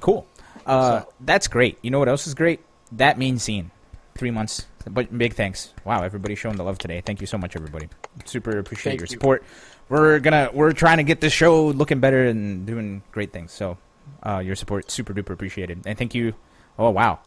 cool. 0.00 0.26
Uh, 0.66 1.00
So- 1.00 1.12
That's 1.20 1.46
great. 1.48 1.78
You 1.82 1.90
know 1.90 1.98
what 1.98 2.08
else 2.08 2.26
is 2.26 2.34
great? 2.34 2.60
That 2.92 3.18
mean 3.18 3.38
scene. 3.38 3.70
Three 4.16 4.30
months. 4.30 4.66
But 4.88 5.16
big 5.16 5.34
thanks. 5.34 5.72
Wow, 5.84 6.02
everybody's 6.02 6.38
showing 6.38 6.56
the 6.56 6.64
love 6.64 6.78
today. 6.78 7.02
Thank 7.02 7.20
you 7.20 7.26
so 7.26 7.36
much, 7.36 7.54
everybody. 7.54 7.88
Super 8.24 8.58
appreciate 8.58 8.92
Thank 8.92 9.00
your 9.00 9.06
you. 9.06 9.10
support. 9.12 9.44
We're 9.90 10.18
gonna 10.20 10.50
we're 10.54 10.72
trying 10.72 10.96
to 10.98 11.02
get 11.02 11.20
this 11.20 11.32
show 11.34 11.66
looking 11.66 12.00
better 12.00 12.26
and 12.26 12.64
doing 12.66 13.02
great 13.12 13.32
things. 13.32 13.52
So, 13.52 13.76
uh, 14.22 14.38
your 14.38 14.56
support 14.56 14.90
super 14.90 15.12
duper 15.12 15.30
appreciated. 15.30 15.82
And 15.84 15.98
thank 15.98 16.14
you. 16.14 16.32
Oh 16.78 16.90
wow, 16.90 17.18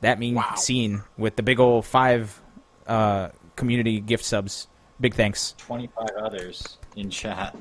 that 0.00 0.18
mean 0.18 0.34
Wow. 0.34 0.54
scene 0.56 1.02
with 1.16 1.36
the 1.36 1.42
big 1.44 1.60
old 1.60 1.84
five 1.86 2.40
uh, 2.88 3.28
community 3.56 4.00
gift 4.00 4.24
subs. 4.24 4.68
Big 5.00 5.14
thanks. 5.14 5.54
25 5.58 6.08
others 6.18 6.78
in 6.94 7.10
chat. 7.10 7.54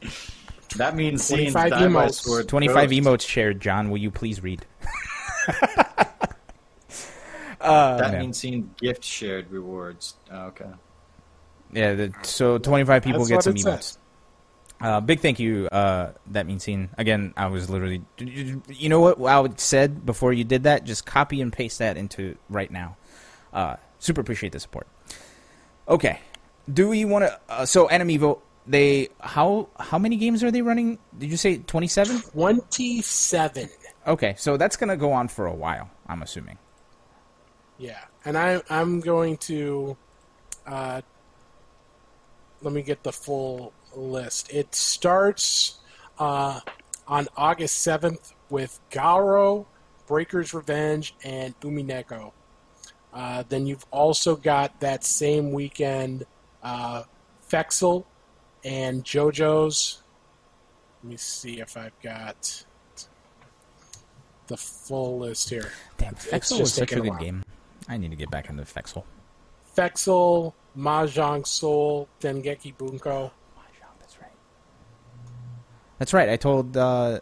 that 0.76 0.94
means 0.94 1.22
seeing 1.24 1.52
25 1.52 1.72
emotes. 1.72 2.48
Twenty 2.48 2.68
five 2.68 2.90
ghost. 2.90 3.02
emotes 3.02 3.28
shared. 3.28 3.60
John, 3.60 3.90
will 3.90 3.98
you 3.98 4.10
please 4.10 4.42
read? 4.42 4.64
That 7.66 8.12
man. 8.12 8.20
means 8.20 8.38
seeing 8.38 8.70
gift 8.78 9.04
shared 9.04 9.50
rewards. 9.50 10.14
Oh, 10.30 10.46
okay. 10.46 10.70
Yeah, 11.72 11.94
the, 11.94 12.14
so 12.22 12.58
25 12.58 13.02
people 13.02 13.24
That's 13.24 13.30
get 13.30 13.42
some 13.42 13.54
emotes. 13.54 13.82
says. 13.82 13.98
Uh, 14.78 15.00
big 15.00 15.20
thank 15.20 15.40
you, 15.40 15.68
uh, 15.72 16.12
that 16.28 16.46
means 16.46 16.62
scene. 16.62 16.90
Again, 16.98 17.32
I 17.36 17.46
was 17.46 17.70
literally, 17.70 18.02
you 18.18 18.88
know 18.88 19.00
what 19.00 19.20
I 19.22 19.40
would 19.40 19.58
said 19.58 20.04
before 20.04 20.32
you 20.34 20.44
did 20.44 20.64
that? 20.64 20.84
Just 20.84 21.06
copy 21.06 21.40
and 21.40 21.52
paste 21.52 21.78
that 21.78 21.96
into 21.96 22.36
right 22.50 22.70
now. 22.70 22.96
Uh, 23.54 23.76
super 23.98 24.20
appreciate 24.20 24.52
the 24.52 24.60
support. 24.60 24.86
Okay, 25.88 26.20
do 26.72 26.88
we 26.88 27.04
want 27.04 27.24
to? 27.24 27.40
Uh, 27.48 27.66
so 27.66 27.88
Animivo, 27.88 28.40
they 28.66 29.08
how 29.20 29.68
how 29.78 29.98
many 29.98 30.16
games 30.16 30.42
are 30.42 30.50
they 30.50 30.62
running? 30.62 30.98
Did 31.16 31.30
you 31.30 31.36
say 31.36 31.58
twenty 31.58 31.86
seven? 31.86 32.20
27. 32.32 33.68
Okay, 34.06 34.34
so 34.38 34.56
that's 34.56 34.76
gonna 34.76 34.96
go 34.96 35.12
on 35.12 35.28
for 35.28 35.46
a 35.46 35.54
while. 35.54 35.90
I'm 36.08 36.22
assuming. 36.22 36.58
Yeah, 37.78 38.00
and 38.24 38.36
I, 38.36 38.62
I'm 38.70 39.00
going 39.00 39.36
to. 39.38 39.96
Uh, 40.66 41.02
let 42.62 42.72
me 42.72 42.82
get 42.82 43.02
the 43.02 43.12
full 43.12 43.72
list. 43.94 44.52
It 44.52 44.74
starts 44.74 45.78
uh, 46.18 46.60
on 47.06 47.28
August 47.36 47.86
7th 47.86 48.32
with 48.48 48.80
Garou, 48.90 49.66
Breaker's 50.06 50.54
Revenge, 50.54 51.14
and 51.22 51.58
Umineko. 51.60 52.32
Uh, 53.16 53.42
then 53.48 53.66
you've 53.66 53.86
also 53.90 54.36
got 54.36 54.78
that 54.80 55.02
same 55.02 55.50
weekend 55.50 56.26
uh, 56.62 57.02
Fexel 57.48 58.04
and 58.62 59.02
JoJo's. 59.04 60.02
Let 61.02 61.10
me 61.10 61.16
see 61.16 61.60
if 61.60 61.78
I've 61.78 61.98
got 62.02 62.64
the 64.48 64.56
full 64.58 65.20
list 65.20 65.48
here. 65.48 65.72
Damn, 65.96 66.14
Fexel 66.14 66.60
was 66.60 66.74
such 66.74 66.92
a 66.92 67.00
good 67.00 67.18
game. 67.18 67.42
I 67.88 67.96
need 67.96 68.10
to 68.10 68.16
get 68.16 68.30
back 68.30 68.50
into 68.50 68.64
Fexel. 68.64 69.04
Fexel, 69.74 70.52
Mahjong 70.76 71.46
Soul, 71.46 72.08
Dengeki 72.20 72.76
Bunko. 72.76 73.32
That's 73.98 74.20
right. 74.20 74.32
That's 75.98 76.12
right. 76.12 76.28
I 76.28 76.36
told 76.36 76.76
uh, 76.76 77.20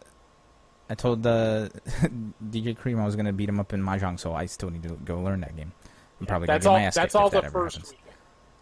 I 0.90 0.94
told 0.96 1.24
uh, 1.24 1.68
DJ 2.50 2.76
Cream 2.76 2.98
I 2.98 3.04
was 3.04 3.14
gonna 3.14 3.32
beat 3.32 3.48
him 3.48 3.60
up 3.60 3.72
in 3.72 3.80
Mahjong, 3.80 4.18
so 4.18 4.34
I 4.34 4.46
still 4.46 4.70
need 4.70 4.82
to 4.82 4.94
go 5.04 5.20
learn 5.20 5.40
that 5.42 5.56
game. 5.56 5.72
I'm 6.20 6.26
probably 6.26 6.46
That's 6.46 6.64
gonna 6.64 6.74
all. 6.74 6.78
get 6.78 6.82
my 6.82 6.86
ass 6.88 6.94
That's 6.94 7.14
all 7.14 7.28
the 7.30 7.40
that 7.40 7.44
ever 7.46 7.52
first 7.64 7.76
happens. 7.76 7.92
weekend. 7.92 8.16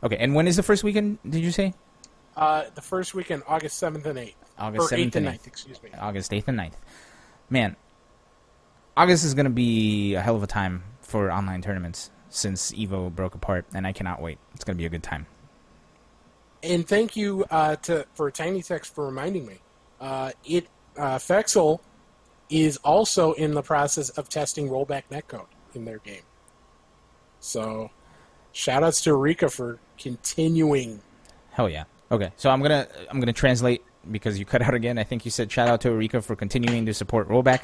Okay, 0.05 0.17
and 0.19 0.35
when 0.35 0.47
is 0.49 0.57
the 0.57 0.63
first 0.63 0.83
weekend? 0.85 1.19
Did 1.29 1.43
you 1.43 1.51
say 1.53 1.75
Uh, 2.37 2.65
the 2.75 2.83
first 2.83 3.15
weekend, 3.15 3.43
August 3.47 3.77
seventh 3.79 4.07
and 4.07 4.19
eighth, 4.19 4.37
August 4.59 4.89
seventh 4.89 5.17
and 5.17 5.29
eighth? 5.29 5.43
9th, 5.43 5.47
Excuse 5.47 5.83
me. 5.83 5.91
August 5.99 6.33
eighth 6.33 6.49
and 6.49 6.59
9th. 6.59 6.75
Man, 7.51 7.77
August 8.97 9.25
is 9.25 9.35
gonna 9.35 9.51
be 9.51 10.15
a 10.15 10.21
hell 10.21 10.37
of 10.37 10.43
a 10.43 10.47
time 10.47 10.83
for 11.01 11.31
online 11.31 11.63
tournaments 11.63 12.11
since 12.31 12.73
Evo 12.73 13.15
broke 13.15 13.35
apart, 13.35 13.67
and 13.75 13.87
I 13.87 13.93
cannot 13.93 14.21
wait. 14.23 14.39
It's 14.55 14.65
gonna 14.65 14.77
be 14.79 14.87
a 14.87 14.91
good 14.91 15.03
time. 15.03 15.27
And 16.63 16.87
thank 16.87 17.17
you 17.17 17.45
uh, 17.51 17.77
to 17.77 18.07
for 18.15 18.31
Tiny 18.31 18.63
Text 18.63 18.95
for 18.95 19.05
reminding 19.07 19.47
me. 19.47 19.59
Uh, 20.01 20.33
it 20.45 20.69
uh, 20.97 21.19
Fexel 21.19 21.81
is 22.51 22.77
also 22.79 23.33
in 23.33 23.53
the 23.55 23.63
process 23.63 24.11
of 24.11 24.29
testing 24.29 24.69
rollback 24.69 25.05
netcode 25.11 25.47
in 25.75 25.85
their 25.85 25.99
game. 25.99 26.23
So, 27.43 27.91
shout 28.53 28.83
outs 28.85 29.01
to 29.03 29.15
Rika 29.17 29.51
for 29.51 29.79
continuing. 29.99 31.01
Hell 31.51 31.69
yeah. 31.69 31.85
Okay, 32.11 32.31
so 32.37 32.51
I'm 32.51 32.63
gonna 32.63 32.87
I'm 33.11 33.19
gonna 33.21 33.33
translate 33.33 33.83
because 34.11 34.39
you 34.39 34.45
cut 34.45 34.63
out 34.63 34.75
again. 34.75 34.97
I 34.97 35.03
think 35.05 35.25
you 35.25 35.31
said 35.31 35.51
shout 35.51 35.69
out 35.69 35.81
to 35.83 35.89
Erika 35.91 36.23
for 36.23 36.37
continuing 36.37 36.87
to 36.87 36.95
support 36.95 37.29
rollback. 37.29 37.63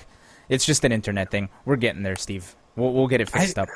It's 0.49 0.65
just 0.67 0.85
an 0.85 0.91
internet 0.93 1.31
thing. 1.31 1.49
We're 1.65 1.77
getting 1.77 2.03
there, 2.03 2.17
Steve. 2.17 2.57
We'll 2.77 2.93
we'll 2.93 3.07
get 3.07 3.21
it 3.21 3.31
fixed 3.31 3.59
I- 3.59 3.63
up. 3.63 3.69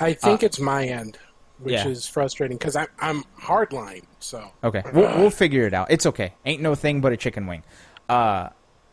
I 0.00 0.12
think 0.14 0.42
it's 0.42 0.58
my 0.58 0.84
end, 0.84 1.18
which 1.58 1.74
Uh, 1.74 1.78
yeah. 1.84 1.88
is 1.88 2.06
frustrating 2.06 2.56
because 2.56 2.76
I'm 2.76 2.88
I'm 3.00 3.24
hardline. 3.40 4.04
So 4.20 4.50
Okay, 4.62 4.82
we'll 4.92 5.16
we'll 5.18 5.30
figure 5.30 5.66
it 5.66 5.74
out. 5.74 5.90
It's 5.90 6.06
okay. 6.06 6.34
Ain't 6.46 6.62
no 6.62 6.74
thing 6.74 7.00
but 7.00 7.12
a 7.12 7.16
chicken 7.16 7.46
wing. 7.46 7.62
Uh, 8.08 8.48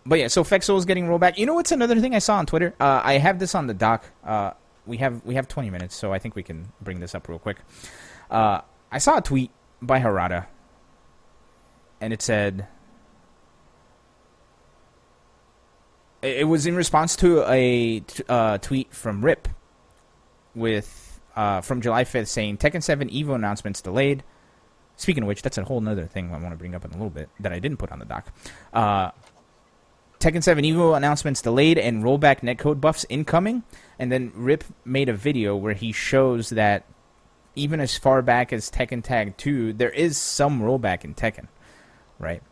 but 0.05 0.19
yeah, 0.19 0.27
so 0.27 0.43
Fexel 0.43 0.77
is 0.77 0.85
getting 0.85 1.05
rollback. 1.07 1.37
You 1.37 1.45
know 1.45 1.53
what's 1.53 1.71
another 1.71 1.99
thing 1.99 2.15
I 2.15 2.19
saw 2.19 2.37
on 2.37 2.45
Twitter? 2.45 2.73
Uh, 2.79 3.01
I 3.03 3.13
have 3.17 3.37
this 3.39 3.53
on 3.53 3.67
the 3.67 3.73
doc. 3.73 4.05
Uh, 4.23 4.51
we 4.85 4.97
have 4.97 5.23
we 5.25 5.35
have 5.35 5.47
20 5.47 5.69
minutes, 5.69 5.95
so 5.95 6.13
I 6.13 6.19
think 6.19 6.35
we 6.35 6.43
can 6.43 6.71
bring 6.81 6.99
this 6.99 7.15
up 7.15 7.27
real 7.27 7.39
quick. 7.39 7.57
Uh, 8.29 8.61
I 8.91 8.97
saw 8.97 9.17
a 9.17 9.21
tweet 9.21 9.51
by 9.81 9.99
Harada, 9.99 10.47
and 12.01 12.13
it 12.13 12.21
said 12.21 12.67
it 16.21 16.47
was 16.47 16.65
in 16.65 16.75
response 16.75 17.15
to 17.17 17.43
a 17.49 18.03
uh, 18.27 18.57
tweet 18.57 18.93
from 18.93 19.23
Rip 19.23 19.47
with 20.55 21.19
uh, 21.35 21.61
from 21.61 21.81
July 21.81 22.03
5th 22.03 22.27
saying 22.27 22.57
Tekken 22.57 22.83
7 22.83 23.09
Evo 23.09 23.35
announcements 23.35 23.81
delayed. 23.81 24.23
Speaking 24.97 25.23
of 25.23 25.27
which, 25.27 25.41
that's 25.41 25.57
a 25.57 25.63
whole 25.63 25.87
other 25.87 26.07
thing 26.07 26.33
I 26.33 26.37
want 26.37 26.51
to 26.51 26.57
bring 26.57 26.75
up 26.75 26.83
in 26.83 26.91
a 26.91 26.93
little 26.93 27.09
bit 27.09 27.29
that 27.39 27.53
I 27.53 27.59
didn't 27.59 27.77
put 27.77 27.91
on 27.91 27.99
the 27.99 28.05
doc. 28.05 28.33
Tekken 30.19 30.43
7 30.43 30.65
Evo 30.65 30.97
announcements 30.97 31.41
delayed 31.41 31.77
and 31.77 32.03
rollback 32.03 32.41
netcode 32.41 32.81
buffs 32.81 33.05
incoming. 33.07 33.63
And 33.97 34.11
then 34.11 34.33
Rip 34.35 34.65
made 34.83 35.07
a 35.07 35.13
video 35.13 35.55
where 35.55 35.73
he 35.73 35.93
shows 35.93 36.49
that 36.49 36.83
even 37.55 37.79
as 37.79 37.97
far 37.97 38.21
back 38.21 38.51
as 38.51 38.69
Tekken 38.69 39.01
Tag 39.01 39.37
2, 39.37 39.73
there 39.73 39.89
is 39.89 40.17
some 40.17 40.61
rollback 40.61 41.05
in 41.05 41.15
Tekken, 41.15 41.47
right? 42.19 42.43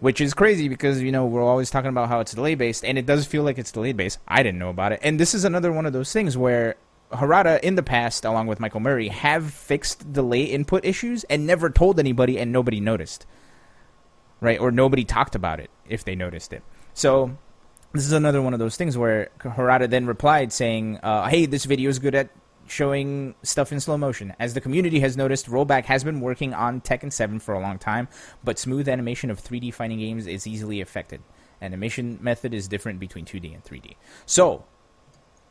Which 0.00 0.20
is 0.20 0.32
crazy 0.32 0.68
because, 0.68 1.02
you 1.02 1.12
know, 1.12 1.26
we're 1.26 1.44
always 1.44 1.70
talking 1.70 1.90
about 1.90 2.08
how 2.08 2.20
it's 2.20 2.32
delay 2.32 2.54
based, 2.54 2.84
and 2.84 2.96
it 2.96 3.06
does 3.06 3.26
feel 3.26 3.42
like 3.42 3.58
it's 3.58 3.72
delay 3.72 3.92
based. 3.92 4.18
I 4.26 4.42
didn't 4.42 4.58
know 4.58 4.70
about 4.70 4.92
it. 4.92 5.00
And 5.02 5.20
this 5.20 5.34
is 5.34 5.44
another 5.44 5.72
one 5.72 5.86
of 5.86 5.92
those 5.92 6.12
things 6.12 6.38
where 6.38 6.76
Harada, 7.12 7.60
in 7.60 7.74
the 7.74 7.82
past, 7.82 8.24
along 8.24 8.46
with 8.46 8.60
Michael 8.60 8.80
Murray, 8.80 9.08
have 9.08 9.52
fixed 9.52 10.10
delay 10.10 10.44
input 10.44 10.84
issues 10.86 11.24
and 11.24 11.46
never 11.46 11.68
told 11.68 12.00
anybody, 12.00 12.38
and 12.38 12.50
nobody 12.50 12.80
noticed, 12.80 13.26
right? 14.40 14.58
Or 14.58 14.70
nobody 14.70 15.04
talked 15.04 15.34
about 15.34 15.60
it 15.60 15.70
if 15.86 16.02
they 16.02 16.14
noticed 16.14 16.54
it. 16.54 16.62
So 16.94 17.36
this 17.92 18.06
is 18.06 18.12
another 18.12 18.40
one 18.40 18.54
of 18.54 18.58
those 18.58 18.76
things 18.76 18.96
where 18.96 19.30
Harada 19.40 19.88
then 19.90 20.06
replied 20.06 20.52
saying, 20.52 20.98
uh, 21.02 21.28
"Hey, 21.28 21.46
this 21.46 21.64
video 21.64 21.90
is 21.90 21.98
good 21.98 22.14
at 22.14 22.30
showing 22.66 23.34
stuff 23.42 23.72
in 23.72 23.80
slow 23.80 23.96
motion. 23.96 24.34
As 24.38 24.54
the 24.54 24.60
community 24.60 25.00
has 25.00 25.16
noticed, 25.16 25.46
Rollback 25.46 25.84
has 25.84 26.04
been 26.04 26.20
working 26.20 26.54
on 26.54 26.80
Tekken 26.80 27.12
7 27.12 27.38
for 27.38 27.54
a 27.54 27.60
long 27.60 27.78
time, 27.78 28.08
but 28.42 28.58
smooth 28.58 28.88
animation 28.88 29.30
of 29.30 29.40
3D 29.40 29.72
fighting 29.72 29.98
games 29.98 30.26
is 30.26 30.46
easily 30.46 30.80
affected. 30.80 31.22
Animation 31.60 32.18
method 32.20 32.54
is 32.54 32.68
different 32.68 33.00
between 33.00 33.24
2D 33.24 33.54
and 33.54 33.64
3D. 33.64 33.96
So, 34.26 34.64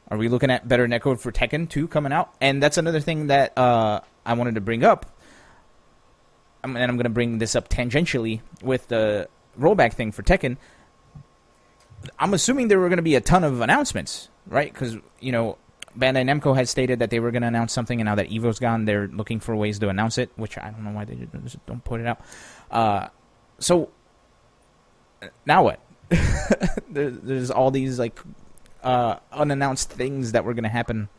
are 0.09 0.17
we 0.17 0.27
looking 0.27 0.51
at 0.51 0.67
better 0.67 0.87
netcode 0.87 1.19
for 1.19 1.31
Tekken 1.31 1.69
2 1.69 1.87
coming 1.87 2.11
out? 2.11 2.33
And 2.41 2.61
that's 2.61 2.77
another 2.77 2.99
thing 2.99 3.27
that 3.27 3.57
uh, 3.57 4.01
I 4.25 4.33
wanted 4.33 4.55
to 4.55 4.61
bring 4.61 4.83
up. 4.83 5.05
And 6.63 6.77
I'm 6.77 6.95
going 6.95 7.03
to 7.03 7.09
bring 7.09 7.39
this 7.39 7.55
up 7.55 7.67
tangentially 7.67 8.41
with 8.61 8.87
the 8.87 9.27
rollback 9.59 9.93
thing 9.93 10.11
for 10.11 10.23
Tekken. 10.23 10.57
I'm 12.19 12.33
assuming 12.33 12.67
there 12.67 12.79
were 12.79 12.89
going 12.89 12.97
to 12.97 13.03
be 13.03 13.15
a 13.15 13.21
ton 13.21 13.43
of 13.43 13.61
announcements, 13.61 14.29
right? 14.47 14.71
Because, 14.71 14.97
you 15.19 15.31
know, 15.31 15.57
Bandai 15.97 16.23
Namco 16.23 16.55
has 16.55 16.69
stated 16.69 16.99
that 16.99 17.09
they 17.09 17.19
were 17.19 17.31
going 17.31 17.41
to 17.41 17.47
announce 17.47 17.73
something, 17.73 17.99
and 17.99 18.05
now 18.07 18.15
that 18.15 18.29
Evo's 18.29 18.59
gone, 18.59 18.85
they're 18.85 19.07
looking 19.07 19.39
for 19.39 19.55
ways 19.55 19.79
to 19.79 19.89
announce 19.89 20.17
it, 20.17 20.31
which 20.35 20.57
I 20.57 20.71
don't 20.71 20.83
know 20.83 20.91
why 20.91 21.05
they 21.05 21.15
just 21.43 21.63
don't 21.65 21.83
put 21.83 22.01
it 22.01 22.07
out. 22.07 22.21
Uh, 22.71 23.07
so, 23.59 23.89
now 25.45 25.63
what? 25.63 25.79
there's 26.89 27.51
all 27.51 27.71
these, 27.71 27.99
like, 27.99 28.19
uh, 28.83 29.17
unannounced 29.31 29.89
things 29.89 30.33
that 30.33 30.45
were 30.45 30.53
going 30.53 30.63
to 30.63 30.69
happen 30.69 31.09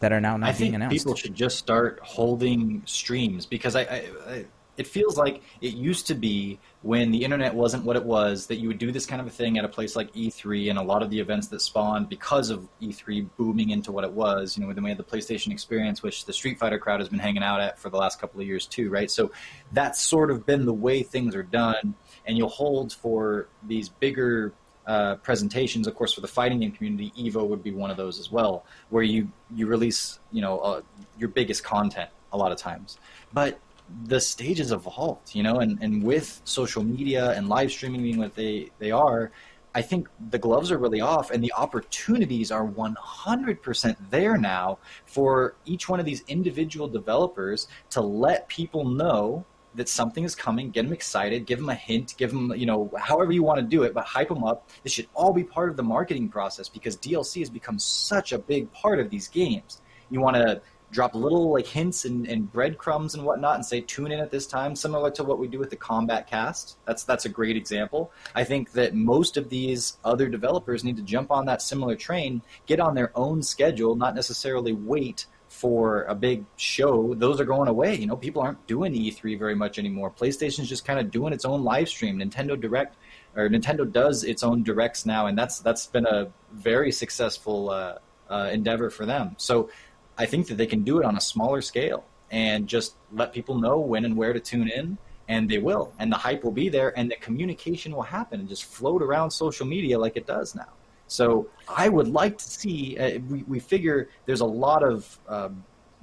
that 0.00 0.12
are 0.12 0.20
now 0.20 0.36
not 0.36 0.54
I 0.54 0.58
being 0.58 0.74
announced. 0.74 0.96
people 0.96 1.14
should 1.14 1.34
just 1.34 1.58
start 1.58 1.98
holding 2.02 2.82
streams 2.84 3.46
because 3.46 3.74
I, 3.74 3.82
I, 3.82 4.04
I, 4.28 4.44
it 4.76 4.86
feels 4.86 5.16
like 5.16 5.42
it 5.60 5.74
used 5.74 6.06
to 6.08 6.14
be 6.14 6.58
when 6.82 7.10
the 7.10 7.24
internet 7.24 7.54
wasn't 7.54 7.84
what 7.84 7.96
it 7.96 8.04
was 8.04 8.46
that 8.46 8.56
you 8.56 8.68
would 8.68 8.78
do 8.78 8.92
this 8.92 9.06
kind 9.06 9.20
of 9.20 9.26
a 9.26 9.30
thing 9.30 9.56
at 9.58 9.64
a 9.64 9.68
place 9.68 9.96
like 9.96 10.12
E3 10.12 10.70
and 10.70 10.78
a 10.78 10.82
lot 10.82 11.02
of 11.02 11.10
the 11.10 11.18
events 11.18 11.48
that 11.48 11.60
spawned 11.60 12.08
because 12.08 12.50
of 12.50 12.68
E3 12.82 13.28
booming 13.36 13.70
into 13.70 13.92
what 13.92 14.04
it 14.04 14.12
was. 14.12 14.56
You 14.56 14.64
know, 14.64 14.72
then 14.72 14.84
we 14.84 14.90
had 14.90 14.98
the 14.98 15.04
PlayStation 15.04 15.52
Experience, 15.52 16.02
which 16.02 16.24
the 16.24 16.32
Street 16.32 16.58
Fighter 16.58 16.78
crowd 16.78 17.00
has 17.00 17.08
been 17.08 17.18
hanging 17.18 17.42
out 17.42 17.60
at 17.60 17.78
for 17.78 17.88
the 17.88 17.96
last 17.96 18.20
couple 18.20 18.40
of 18.40 18.46
years 18.46 18.66
too, 18.66 18.90
right? 18.90 19.10
So 19.10 19.30
that's 19.72 20.00
sort 20.00 20.30
of 20.30 20.44
been 20.44 20.66
the 20.66 20.74
way 20.74 21.02
things 21.02 21.34
are 21.34 21.42
done, 21.42 21.94
and 22.26 22.36
you'll 22.36 22.48
hold 22.48 22.92
for 22.92 23.48
these 23.62 23.88
bigger 23.88 24.52
uh, 24.86 25.16
presentations. 25.16 25.86
Of 25.86 25.94
course, 25.94 26.12
for 26.12 26.20
the 26.20 26.28
fighting 26.28 26.60
game 26.60 26.72
community, 26.72 27.12
Evo 27.16 27.46
would 27.46 27.62
be 27.62 27.70
one 27.70 27.90
of 27.90 27.96
those 27.96 28.18
as 28.18 28.30
well, 28.30 28.66
where 28.90 29.02
you 29.02 29.30
you 29.54 29.66
release 29.66 30.18
you 30.32 30.42
know 30.42 30.58
uh, 30.58 30.80
your 31.18 31.28
biggest 31.28 31.64
content 31.64 32.10
a 32.32 32.36
lot 32.36 32.52
of 32.52 32.58
times. 32.58 32.98
But 33.32 33.58
the 34.06 34.20
stage 34.20 34.58
has 34.58 34.72
evolved, 34.72 35.34
you 35.34 35.42
know, 35.42 35.60
and, 35.60 35.78
and 35.82 36.02
with 36.02 36.40
social 36.44 36.82
media 36.82 37.32
and 37.32 37.48
live 37.48 37.70
streaming 37.70 38.02
being 38.02 38.18
what 38.18 38.34
they 38.34 38.70
they 38.78 38.90
are, 38.90 39.30
I 39.74 39.82
think 39.82 40.08
the 40.30 40.38
gloves 40.38 40.70
are 40.70 40.78
really 40.78 41.00
off, 41.00 41.32
and 41.32 41.42
the 41.42 41.52
opportunities 41.56 42.52
are 42.52 42.64
100% 42.64 43.96
there 44.08 44.36
now 44.38 44.78
for 45.04 45.56
each 45.64 45.88
one 45.88 45.98
of 45.98 46.06
these 46.06 46.22
individual 46.28 46.86
developers 46.86 47.66
to 47.90 48.00
let 48.00 48.48
people 48.48 48.84
know 48.84 49.44
that 49.74 49.88
something 49.88 50.22
is 50.22 50.36
coming, 50.36 50.70
get 50.70 50.84
them 50.84 50.92
excited, 50.92 51.46
give 51.46 51.58
them 51.58 51.68
a 51.68 51.74
hint, 51.74 52.14
give 52.16 52.30
them, 52.30 52.54
you 52.54 52.66
know, 52.66 52.92
however 52.96 53.32
you 53.32 53.42
want 53.42 53.58
to 53.58 53.66
do 53.66 53.82
it, 53.82 53.92
but 53.92 54.04
hype 54.04 54.28
them 54.28 54.44
up. 54.44 54.70
This 54.84 54.92
should 54.92 55.08
all 55.14 55.32
be 55.32 55.42
part 55.42 55.68
of 55.68 55.76
the 55.76 55.82
marketing 55.82 56.28
process 56.28 56.68
because 56.68 56.96
DLC 56.96 57.40
has 57.40 57.50
become 57.50 57.80
such 57.80 58.32
a 58.32 58.38
big 58.38 58.72
part 58.72 59.00
of 59.00 59.10
these 59.10 59.26
games. 59.26 59.80
You 60.10 60.20
want 60.20 60.36
to 60.36 60.60
drop 60.90 61.14
little 61.14 61.52
like 61.52 61.66
hints 61.66 62.04
and, 62.04 62.26
and 62.26 62.50
breadcrumbs 62.52 63.14
and 63.14 63.24
whatnot 63.24 63.56
and 63.56 63.64
say 63.64 63.80
tune 63.80 64.12
in 64.12 64.20
at 64.20 64.30
this 64.30 64.46
time 64.46 64.76
similar 64.76 65.10
to 65.10 65.24
what 65.24 65.38
we 65.38 65.48
do 65.48 65.58
with 65.58 65.70
the 65.70 65.76
combat 65.76 66.28
cast. 66.28 66.76
That's 66.86 67.04
that's 67.04 67.24
a 67.24 67.28
great 67.28 67.56
example. 67.56 68.12
I 68.34 68.44
think 68.44 68.72
that 68.72 68.94
most 68.94 69.36
of 69.36 69.50
these 69.50 69.98
other 70.04 70.28
developers 70.28 70.84
need 70.84 70.96
to 70.96 71.02
jump 71.02 71.30
on 71.30 71.46
that 71.46 71.62
similar 71.62 71.96
train 71.96 72.42
get 72.66 72.80
on 72.80 72.94
their 72.94 73.10
own 73.16 73.42
schedule 73.42 73.96
not 73.96 74.14
necessarily 74.14 74.72
wait 74.72 75.26
for 75.48 76.02
a 76.04 76.14
big 76.14 76.44
show. 76.56 77.14
Those 77.14 77.40
are 77.40 77.44
going 77.44 77.68
away 77.68 77.96
you 77.96 78.06
know? 78.06 78.16
People 78.16 78.42
aren't 78.42 78.64
doing 78.66 78.92
e3 78.92 79.38
very 79.38 79.54
much 79.54 79.78
anymore. 79.78 80.10
Playstation's 80.10 80.68
just 80.68 80.84
kind 80.84 81.00
of 81.00 81.10
doing 81.10 81.32
its 81.32 81.44
own 81.44 81.64
live 81.64 81.88
stream. 81.88 82.18
Nintendo 82.18 82.60
direct 82.60 82.96
or 83.36 83.48
nintendo 83.48 83.90
does 83.90 84.22
its 84.22 84.44
own 84.44 84.62
directs 84.62 85.04
now 85.04 85.26
and 85.26 85.36
that's 85.36 85.58
that's 85.58 85.86
been 85.86 86.06
a 86.06 86.28
very 86.52 86.92
successful 86.92 87.70
uh, 87.70 87.98
uh, 88.30 88.50
endeavor 88.52 88.90
for 88.90 89.06
them. 89.06 89.34
So 89.38 89.70
I 90.16 90.26
think 90.26 90.48
that 90.48 90.56
they 90.56 90.66
can 90.66 90.82
do 90.84 90.98
it 90.98 91.04
on 91.04 91.16
a 91.16 91.20
smaller 91.20 91.60
scale 91.60 92.04
and 92.30 92.66
just 92.66 92.94
let 93.12 93.32
people 93.32 93.58
know 93.58 93.78
when 93.78 94.04
and 94.04 94.16
where 94.16 94.32
to 94.32 94.40
tune 94.40 94.68
in, 94.68 94.98
and 95.28 95.48
they 95.48 95.58
will. 95.58 95.92
And 95.98 96.10
the 96.10 96.16
hype 96.16 96.44
will 96.44 96.52
be 96.52 96.68
there, 96.68 96.96
and 96.98 97.10
the 97.10 97.16
communication 97.16 97.94
will 97.94 98.02
happen 98.02 98.40
and 98.40 98.48
just 98.48 98.64
float 98.64 99.02
around 99.02 99.30
social 99.30 99.66
media 99.66 99.98
like 99.98 100.16
it 100.16 100.26
does 100.26 100.54
now. 100.54 100.68
So 101.06 101.48
I 101.68 101.88
would 101.88 102.08
like 102.08 102.38
to 102.38 102.44
see. 102.44 102.98
Uh, 102.98 103.18
we, 103.28 103.42
we 103.44 103.60
figure 103.60 104.08
there's 104.26 104.40
a 104.40 104.46
lot 104.46 104.82
of 104.82 105.18
uh, 105.28 105.50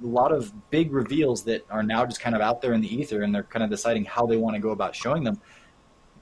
a 0.02 0.06
lot 0.06 0.32
of 0.32 0.52
big 0.70 0.92
reveals 0.92 1.44
that 1.44 1.64
are 1.70 1.82
now 1.82 2.04
just 2.06 2.20
kind 2.20 2.34
of 2.34 2.40
out 2.40 2.62
there 2.62 2.72
in 2.72 2.80
the 2.80 2.94
ether, 2.94 3.22
and 3.22 3.34
they're 3.34 3.42
kind 3.42 3.62
of 3.62 3.70
deciding 3.70 4.04
how 4.04 4.26
they 4.26 4.36
want 4.36 4.54
to 4.54 4.60
go 4.60 4.70
about 4.70 4.94
showing 4.94 5.24
them. 5.24 5.40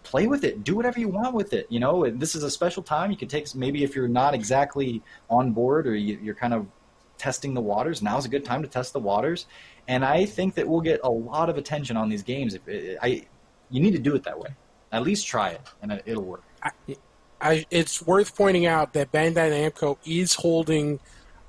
Play 0.02 0.26
with 0.26 0.44
it. 0.44 0.64
Do 0.64 0.76
whatever 0.76 0.98
you 0.98 1.08
want 1.08 1.34
with 1.34 1.52
it. 1.52 1.66
You 1.68 1.78
know, 1.78 2.08
this 2.08 2.34
is 2.34 2.42
a 2.42 2.50
special 2.50 2.82
time. 2.82 3.10
You 3.10 3.18
can 3.18 3.28
take 3.28 3.54
maybe 3.54 3.84
if 3.84 3.94
you're 3.94 4.08
not 4.08 4.32
exactly 4.34 5.02
on 5.28 5.52
board 5.52 5.86
or 5.86 5.94
you, 5.94 6.18
you're 6.22 6.34
kind 6.34 6.54
of 6.54 6.66
testing 7.20 7.52
the 7.52 7.60
waters. 7.60 8.00
Now's 8.00 8.24
a 8.24 8.28
good 8.28 8.44
time 8.44 8.62
to 8.62 8.68
test 8.68 8.94
the 8.94 8.98
waters, 8.98 9.46
and 9.86 10.04
I 10.04 10.24
think 10.24 10.54
that 10.54 10.66
we'll 10.66 10.80
get 10.80 11.00
a 11.04 11.10
lot 11.10 11.50
of 11.50 11.58
attention 11.58 11.96
on 11.96 12.08
these 12.08 12.22
games. 12.22 12.54
If 12.54 12.62
I, 13.02 13.26
you 13.70 13.80
need 13.80 13.92
to 13.92 13.98
do 13.98 14.14
it 14.14 14.24
that 14.24 14.38
way. 14.38 14.50
At 14.90 15.02
least 15.02 15.26
try 15.26 15.50
it, 15.50 15.60
and 15.82 16.02
it'll 16.04 16.24
work. 16.24 16.42
I, 16.62 16.70
I, 17.40 17.66
it's 17.70 18.02
worth 18.04 18.36
pointing 18.36 18.66
out 18.66 18.94
that 18.94 19.12
Bandai 19.12 19.52
Namco 19.52 19.98
is 20.04 20.34
holding 20.34 20.98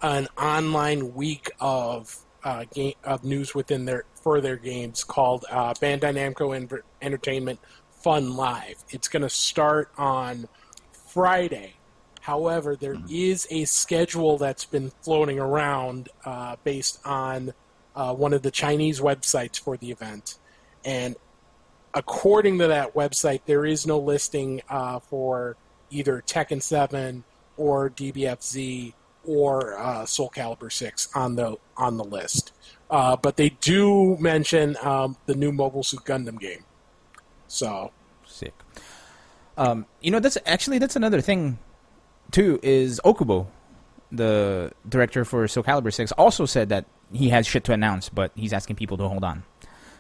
an 0.02 0.28
online 0.38 1.14
week 1.16 1.50
of 1.60 2.16
uh, 2.44 2.66
game 2.74 2.94
of 3.04 3.24
news 3.24 3.56
within 3.56 3.86
their 3.86 4.04
for 4.22 4.42
their 4.42 4.58
games 4.58 5.04
called 5.04 5.46
uh, 5.50 5.74
Bandai 5.76 6.14
Namco 6.14 6.84
Entertainment 7.02 7.60
Fun 8.04 8.36
Live. 8.36 8.76
It's 8.90 9.08
going 9.08 9.24
to 9.24 9.30
start 9.30 9.90
on 9.98 10.48
Friday 11.08 11.76
However, 12.22 12.76
there 12.76 12.96
mm-hmm. 12.96 13.08
is 13.10 13.48
a 13.50 13.66
schedule 13.66 14.38
that's 14.38 14.64
been 14.64 14.92
floating 15.02 15.40
around 15.40 16.10
uh, 16.24 16.56
based 16.64 17.00
on 17.04 17.54
uh, 17.96 18.14
one 18.14 18.32
of 18.34 18.44
the 18.44 18.52
Chinese 18.52 19.02
websites 19.02 19.60
for 19.60 19.76
the 19.76 19.92
event. 19.92 20.38
And 20.86 21.16
according 21.94 22.60
to 22.60 22.68
that 22.68 22.94
website, 22.94 23.42
there 23.46 23.66
is 23.66 23.86
no 23.88 24.00
listing 24.00 24.62
uh, 24.70 25.00
for 25.00 25.58
either 25.90 26.24
Tekken 26.26 26.62
7 26.62 27.24
or 27.58 27.90
DBFZ 27.90 28.94
or 29.26 29.78
uh, 29.78 30.06
Soul 30.06 30.32
Calibur 30.34 30.72
6 30.72 31.10
on 31.16 31.36
the 31.36 31.58
on 31.76 31.98
the 31.98 32.04
list. 32.04 32.54
Uh, 32.90 33.16
but 33.16 33.36
they 33.36 33.50
do 33.50 34.16
mention 34.18 34.78
um, 34.82 35.18
the 35.26 35.36
new 35.36 35.52
Mobile 35.52 35.84
Suit 35.84 36.04
Gundam 36.04 36.40
game. 36.40 36.66
So 37.48 37.92
sick. 38.26 38.54
Um, 39.58 39.86
you 40.02 40.12
know, 40.12 40.20
that's 40.20 40.38
actually 40.46 40.78
that's 40.78 40.96
another 40.96 41.22
thing 41.22 41.58
too 42.32 42.60
is 42.64 43.00
Okubo, 43.04 43.48
the 44.12 44.72
director 44.88 45.26
for 45.26 45.48
Soul 45.48 45.64
Calibur 45.64 45.94
6, 45.94 46.12
also 46.14 46.46
said 46.46 46.70
that 46.70 46.86
he 47.12 47.30
has 47.30 47.46
shit 47.46 47.64
to 47.66 47.74
announce, 47.74 48.10
but 48.10 48.32
he's 48.36 48.54
asking 48.54 48.76
people 48.76 48.98
to 48.98 49.08
hold 49.08 49.24
on. 49.24 49.44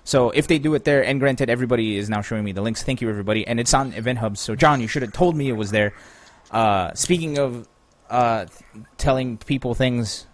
So 0.04 0.32
if 0.32 0.48
they 0.48 0.58
do 0.58 0.74
it 0.74 0.84
there, 0.84 1.04
and 1.04 1.20
granted, 1.20 1.50
everybody 1.50 1.98
is 1.98 2.10
now 2.10 2.22
showing 2.22 2.44
me 2.44 2.52
the 2.54 2.62
links. 2.62 2.84
Thank 2.84 3.02
you, 3.02 3.10
everybody, 3.10 3.46
and 3.46 3.60
it's 3.60 3.74
on 3.74 3.94
Event 3.94 4.20
Hub. 4.20 4.38
So 4.38 4.56
John, 4.56 4.82
you 4.82 4.88
should 4.88 5.04
have 5.04 5.14
told 5.14 5.36
me 5.36 5.50
it 5.50 5.54
was 5.54 5.72
there. 5.72 5.94
Uh, 6.50 6.94
speaking 6.96 7.38
of 7.38 7.68
uh, 8.10 8.48
telling 8.98 9.38
people 9.38 9.76
things, 9.76 10.26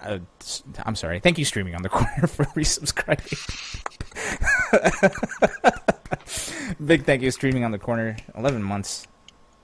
uh, 0.00 0.18
I'm 0.84 0.96
sorry. 0.96 1.20
Thank 1.20 1.38
you, 1.38 1.44
streaming 1.44 1.76
on 1.76 1.82
the 1.82 1.88
corner, 1.90 2.26
for 2.26 2.44
resubscribing. 2.46 3.38
Big 6.86 7.04
thank 7.04 7.22
you, 7.22 7.30
streaming 7.30 7.64
on 7.64 7.70
the 7.70 7.78
corner. 7.78 8.16
Eleven 8.34 8.62
months, 8.64 9.06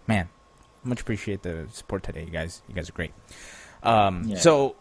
man 0.06 0.28
much 0.88 1.00
appreciate 1.00 1.42
the 1.42 1.66
support 1.70 2.02
today, 2.02 2.24
you 2.24 2.30
guys. 2.30 2.62
You 2.68 2.74
guys 2.74 2.88
are 2.88 2.92
great. 2.92 3.12
Um, 3.82 4.24
yeah. 4.24 4.36
So, 4.36 4.76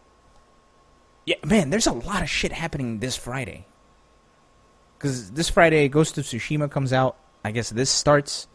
yeah, 1.25 1.35
man, 1.45 1.69
there's 1.69 1.87
a 1.87 1.93
lot 1.93 2.21
of 2.21 2.29
shit 2.29 2.51
happening 2.51 2.99
this 2.99 3.15
Friday. 3.15 3.65
Because 4.97 5.31
this 5.31 5.49
Friday, 5.49 5.87
Ghost 5.89 6.17
of 6.17 6.25
Tsushima 6.25 6.71
comes 6.71 6.91
out. 6.91 7.17
I 7.43 7.51
guess 7.51 7.69
this 7.69 7.89
starts. 7.89 8.47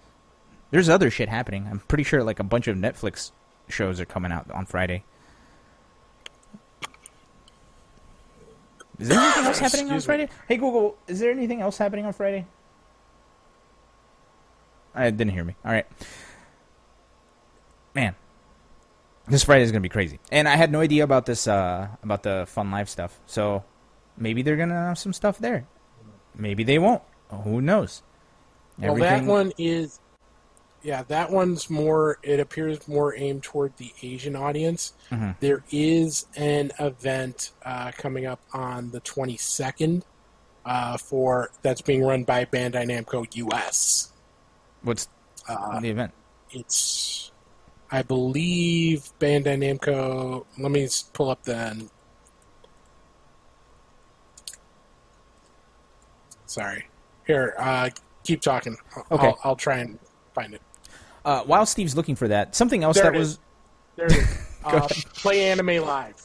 There's 0.71 0.89
other 0.89 1.11
shit 1.11 1.29
happening. 1.29 1.69
I'm 1.71 1.79
pretty 1.81 2.05
sure 2.05 2.25
like 2.25 2.41
a 2.41 2.45
bunch 2.45 2.67
of 2.67 2.77
Netflix 2.77 3.31
shows 3.69 4.01
are 4.01 4.05
coming 4.05 4.33
out 4.33 4.51
on 4.51 4.67
Friday. 4.67 5.05
Is 8.99 9.09
there 9.09 9.19
anything 9.19 9.47
else 9.47 9.59
happening 9.59 9.91
on 9.91 10.01
Friday? 10.01 10.25
Me. 10.25 10.31
Hey 10.49 10.57
Google, 10.57 10.97
is 11.09 11.21
there 11.21 11.31
anything 11.31 11.61
else 11.61 11.79
happening 11.79 12.05
on 12.05 12.13
Friday? 12.13 12.47
I 14.95 15.11
didn't 15.11 15.33
hear 15.33 15.45
me. 15.45 15.57
All 15.65 15.73
right 15.73 15.87
man, 17.95 18.15
this 19.29 19.45
Friday 19.45 19.65
is 19.65 19.73
gonna 19.73 19.81
be 19.81 19.89
crazy. 19.89 20.19
And 20.31 20.49
I 20.49 20.57
had 20.57 20.73
no 20.73 20.81
idea 20.81 21.05
about 21.05 21.27
this 21.27 21.47
uh, 21.47 21.89
about 22.03 22.23
the 22.23 22.45
fun 22.49 22.71
live 22.71 22.89
stuff. 22.89 23.19
So 23.27 23.65
maybe 24.17 24.43
they're 24.43 24.57
gonna 24.57 24.75
have 24.75 24.99
some 24.99 25.13
stuff 25.13 25.39
there. 25.39 25.67
Maybe 26.35 26.65
they 26.65 26.79
won't. 26.79 27.03
Who 27.31 27.61
knows? 27.61 28.03
Well, 28.79 28.93
Everything... 28.93 29.27
that 29.27 29.31
one 29.31 29.53
is, 29.59 30.01
yeah, 30.83 31.03
that 31.05 31.31
one's 31.31 31.71
more. 31.71 32.19
It 32.23 32.41
appears 32.41 32.87
more 32.89 33.15
aimed 33.17 33.43
toward 33.43 33.77
the 33.77 33.93
Asian 34.03 34.37
audience. 34.37 34.95
Mm-hmm. 35.11 35.33
There 35.41 35.63
is 35.71 36.27
an 36.37 36.73
event 36.79 37.53
uh, 37.65 37.93
coming 37.93 38.27
up 38.27 38.41
on 38.53 38.91
the 38.91 39.01
twenty 39.01 39.37
second 39.37 40.05
uh, 40.65 40.97
for 40.97 41.51
that's 41.63 41.83
being 41.83 42.03
run 42.03 42.25
by 42.25 42.45
Bandai 42.45 42.87
Namco 42.87 43.27
US. 43.35 44.13
What's 44.83 45.09
uh, 45.49 45.81
the 45.81 45.91
event? 45.91 46.13
It's 46.51 47.32
I 47.93 48.01
believe 48.01 49.11
Bandai 49.21 49.59
Namco. 49.59 50.47
Let 50.59 50.73
me 50.73 50.89
pull 51.13 51.29
up 51.29 51.43
the. 51.43 51.87
Sorry. 56.47 56.89
Here, 57.27 57.55
uh, 57.59 57.91
keep 58.25 58.41
talking. 58.41 58.79
Okay. 59.11 59.27
I'll, 59.27 59.39
I'll, 59.45 59.57
try 59.57 59.79
and 59.79 59.99
find 60.35 60.55
it. 60.55 60.63
Uh, 61.25 61.43
while 61.43 61.67
Steve's 61.67 61.95
looking 61.95 62.17
for 62.17 62.29
that, 62.29 62.57
something 62.57 62.83
else 62.83 62.97
there 62.97 63.13
that 63.13 63.19
was. 63.19 63.39
There 63.97 64.07
it 64.07 64.13
is. 64.13 64.49
uh, 64.65 64.89
play 65.15 65.51
Anime 65.51 65.85
Live. 65.85 66.17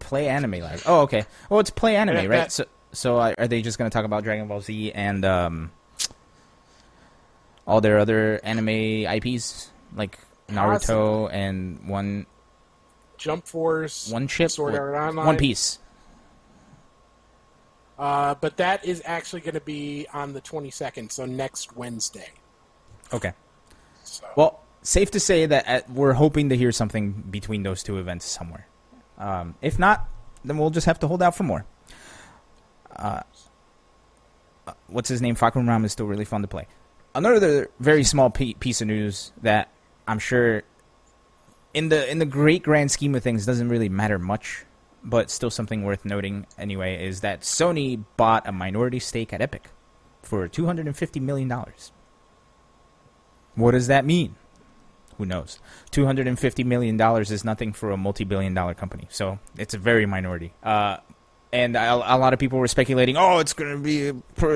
Play 0.00 0.28
Anime 0.28 0.58
Live. 0.60 0.82
Oh, 0.86 1.02
okay. 1.02 1.24
Well, 1.48 1.60
it's 1.60 1.70
Play 1.70 1.94
Anime, 1.94 2.16
yeah, 2.16 2.22
right? 2.22 2.28
That... 2.28 2.52
So, 2.52 2.64
so 2.90 3.18
are 3.20 3.46
they 3.46 3.62
just 3.62 3.78
going 3.78 3.88
to 3.88 3.94
talk 3.94 4.04
about 4.04 4.24
Dragon 4.24 4.48
Ball 4.48 4.60
Z 4.60 4.90
and 4.92 5.24
um, 5.24 5.70
all 7.64 7.80
their 7.80 7.98
other 8.00 8.40
anime 8.42 8.68
IPs, 8.68 9.70
like 9.94 10.18
Naruto 10.48 11.28
and 11.32 11.88
one 11.88 12.26
Jump 13.18 13.46
Force, 13.46 14.10
one 14.10 14.28
chip, 14.28 14.50
Sword 14.50 14.74
Art 14.74 14.94
Online, 14.94 15.26
One 15.26 15.36
Piece. 15.36 15.78
Uh, 17.98 18.34
but 18.34 18.58
that 18.58 18.84
is 18.84 19.02
actually 19.06 19.40
going 19.40 19.54
to 19.54 19.60
be 19.60 20.06
on 20.12 20.34
the 20.34 20.40
22nd, 20.40 21.10
so 21.10 21.24
next 21.24 21.76
Wednesday. 21.76 22.28
Okay. 23.12 23.32
So. 24.04 24.26
Well, 24.36 24.60
safe 24.82 25.10
to 25.12 25.20
say 25.20 25.46
that 25.46 25.66
at, 25.66 25.90
we're 25.90 26.12
hoping 26.12 26.50
to 26.50 26.56
hear 26.56 26.72
something 26.72 27.12
between 27.30 27.62
those 27.62 27.82
two 27.82 27.98
events 27.98 28.26
somewhere. 28.26 28.66
Um, 29.16 29.54
if 29.62 29.78
not, 29.78 30.08
then 30.44 30.58
we'll 30.58 30.70
just 30.70 30.86
have 30.86 30.98
to 31.00 31.08
hold 31.08 31.22
out 31.22 31.34
for 31.34 31.44
more. 31.44 31.64
Uh, 32.94 33.20
uh 34.66 34.72
what's 34.88 35.08
his 35.08 35.22
name? 35.22 35.34
Fahkumram 35.34 35.68
Ram 35.68 35.84
is 35.84 35.92
still 35.92 36.06
really 36.06 36.24
fun 36.26 36.42
to 36.42 36.48
play. 36.48 36.66
Another 37.14 37.70
very 37.80 38.04
small 38.04 38.28
piece 38.28 38.82
of 38.82 38.88
news 38.88 39.32
that 39.40 39.70
I'm 40.06 40.18
sure 40.18 40.62
in 41.74 41.90
the 41.90 42.10
in 42.10 42.18
the 42.18 42.26
great 42.26 42.62
grand 42.62 42.90
scheme 42.90 43.14
of 43.14 43.22
things 43.22 43.44
doesn't 43.44 43.68
really 43.68 43.88
matter 43.88 44.18
much, 44.18 44.64
but 45.04 45.30
still 45.30 45.50
something 45.50 45.82
worth 45.84 46.04
noting 46.04 46.46
anyway 46.58 47.06
is 47.06 47.20
that 47.20 47.42
Sony 47.42 48.02
bought 48.16 48.48
a 48.48 48.52
minority 48.52 48.98
stake 48.98 49.32
at 49.32 49.40
Epic 49.40 49.70
for 50.22 50.48
250 50.48 51.20
million 51.20 51.48
dollars. 51.48 51.92
What 53.54 53.72
does 53.72 53.86
that 53.88 54.04
mean? 54.04 54.36
Who 55.18 55.24
knows? 55.26 55.60
250 55.90 56.64
million 56.64 56.96
dollars 56.96 57.30
is 57.30 57.44
nothing 57.44 57.72
for 57.72 57.90
a 57.90 57.96
multi-billion 57.96 58.54
dollar 58.54 58.74
company. 58.74 59.06
So, 59.10 59.38
it's 59.56 59.72
a 59.72 59.78
very 59.78 60.04
minority. 60.04 60.52
Uh, 60.62 60.98
and 61.52 61.76
a, 61.76 61.94
a, 61.94 62.18
lot 62.18 62.32
of 62.32 62.38
people 62.38 62.58
were 62.58 62.68
speculating, 62.68 63.16
"Oh, 63.16 63.38
it's 63.38 63.52
going 63.52 63.72
to 63.72 63.78
be 63.78 64.12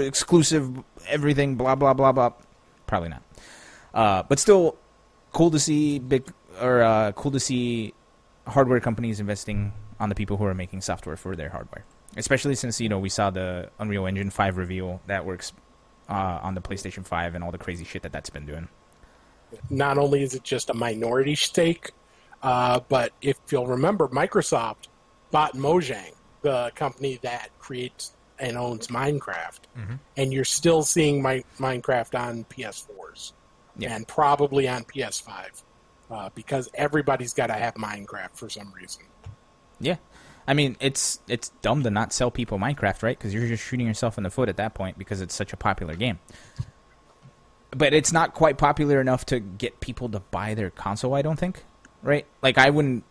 exclusive 0.07 0.71
everything 1.09 1.57
blah 1.57 1.75
blah 1.75 1.95
blah 1.95 2.13
blah." 2.13 2.33
Probably 2.87 3.09
not. 3.09 3.23
Uh, 3.95 4.23
but 4.25 4.39
still 4.39 4.77
cool 5.33 5.51
to 5.51 5.59
see 5.59 5.99
big 5.99 6.25
or 6.61 6.83
uh, 6.83 7.13
cool 7.13 7.31
to 7.31 7.41
see 7.41 7.95
hardware 8.47 8.81
companies 8.81 9.21
investing 9.21 9.73
on 9.99 10.09
the 10.09 10.15
people 10.15 10.37
who 10.37 10.45
are 10.45 10.55
making 10.55 10.81
software 10.81 11.17
for 11.17 11.37
their 11.37 11.51
hardware. 11.51 11.85
Especially 12.17 12.55
since 12.55 12.81
you 12.81 12.89
know 12.89 12.99
we 12.99 13.09
saw 13.09 13.31
the 13.31 13.71
Unreal 13.79 14.07
Engine 14.07 14.31
5 14.31 14.57
reveal 14.57 15.01
that 15.07 15.25
works 15.25 15.53
uh, 16.09 16.41
on 16.43 16.55
the 16.55 16.61
PlayStation 16.61 17.07
5 17.07 17.35
and 17.35 17.45
all 17.45 17.53
the 17.53 17.59
crazy 17.59 17.85
shit 17.85 18.03
that 18.03 18.13
that's 18.13 18.31
been 18.31 18.47
doing. 18.47 18.69
Not 19.69 19.99
only 19.99 20.23
is 20.23 20.35
it 20.35 20.43
just 20.43 20.71
a 20.71 20.75
minority 20.75 21.35
stake, 21.35 21.93
uh, 22.43 22.81
but 22.89 23.13
if 23.21 23.37
you'll 23.51 23.67
remember, 23.67 24.09
Microsoft 24.09 24.89
bought 25.31 25.55
Mojang, 25.55 26.13
the 26.43 26.73
company 26.75 27.19
that 27.23 27.51
creates 27.59 28.13
and 28.39 28.57
owns 28.57 28.87
Minecraft, 28.89 29.61
Mhm. 29.79 29.99
and 30.17 30.33
you're 30.33 30.45
still 30.45 30.83
seeing 30.83 31.23
Mi- 31.23 31.45
Minecraft 31.59 32.19
on 32.19 32.45
PS4s 32.45 33.33
Yeah. 33.83 33.95
and 33.95 34.07
probably 34.07 34.69
on 34.69 34.85
PS5 34.85 35.63
uh, 36.11 36.31
because 36.35 36.69
everybody's 36.75 37.33
got 37.33 37.49
to 37.49 37.55
have 37.55 37.75
Minecraft 37.75 38.35
for 38.35 38.49
some 38.49 38.73
reason. 38.73 39.03
Yeah, 39.79 39.97
I 40.47 40.55
mean 40.55 40.77
it's 40.81 41.21
it's 41.29 41.49
dumb 41.63 41.83
to 41.85 41.91
not 41.91 42.13
sell 42.13 42.31
people 42.31 42.59
Minecraft, 42.59 43.03
right? 43.03 43.19
Because 43.19 43.33
you're 43.33 43.47
just 43.47 43.65
shooting 43.65 43.87
yourself 43.87 44.19
in 44.19 44.25
the 44.25 44.31
foot 44.31 44.49
at 44.49 44.57
that 44.59 44.75
point 44.75 44.99
because 44.99 45.21
it's 45.21 45.35
such 45.35 45.53
a 45.53 45.57
popular 45.57 45.95
game. 45.95 46.19
But 47.71 47.95
it's 47.95 48.13
not 48.13 48.35
quite 48.35 48.59
popular 48.59 49.01
enough 49.01 49.25
to 49.27 49.39
get 49.39 49.81
people 49.81 50.09
to 50.11 50.21
buy 50.21 50.55
their 50.55 50.71
console. 50.71 51.15
I 51.15 51.23
don't 51.23 51.39
think, 51.39 51.63
right? 52.03 52.27
Like 52.43 52.59
I 52.59 52.69
wouldn't, 52.71 53.05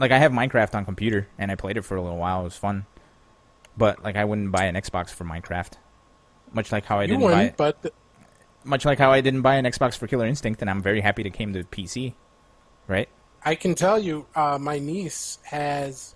like 0.00 0.10
I 0.10 0.18
have 0.18 0.32
Minecraft 0.32 0.74
on 0.74 0.84
computer 0.84 1.28
and 1.38 1.52
I 1.52 1.54
played 1.54 1.76
it 1.76 1.82
for 1.82 1.96
a 1.96 2.02
little 2.02 2.18
while. 2.18 2.40
It 2.40 2.44
was 2.44 2.56
fun, 2.56 2.86
but 3.76 4.02
like 4.02 4.16
I 4.16 4.24
wouldn't 4.24 4.50
buy 4.50 4.64
an 4.64 4.74
Xbox 4.74 5.10
for 5.10 5.24
Minecraft. 5.24 5.74
Much 6.52 6.72
like 6.72 6.84
how 6.84 6.98
I 6.98 7.02
you 7.02 7.08
didn't 7.08 7.22
buy, 7.22 7.26
wouldn't, 7.28 7.56
but 7.56 7.94
much 8.64 8.84
like 8.84 8.98
how 8.98 9.12
I 9.12 9.20
didn't 9.20 9.42
buy 9.42 9.56
an 9.56 9.64
Xbox 9.64 9.96
for 9.96 10.06
Killer 10.06 10.26
Instinct, 10.26 10.60
and 10.60 10.70
I'm 10.70 10.82
very 10.82 11.00
happy 11.00 11.22
it 11.22 11.32
came 11.32 11.52
to 11.52 11.64
PC, 11.64 12.14
right? 12.88 13.08
I 13.44 13.54
can 13.54 13.74
tell 13.74 13.98
you, 13.98 14.26
uh, 14.34 14.58
my 14.58 14.78
niece 14.78 15.38
has, 15.44 16.14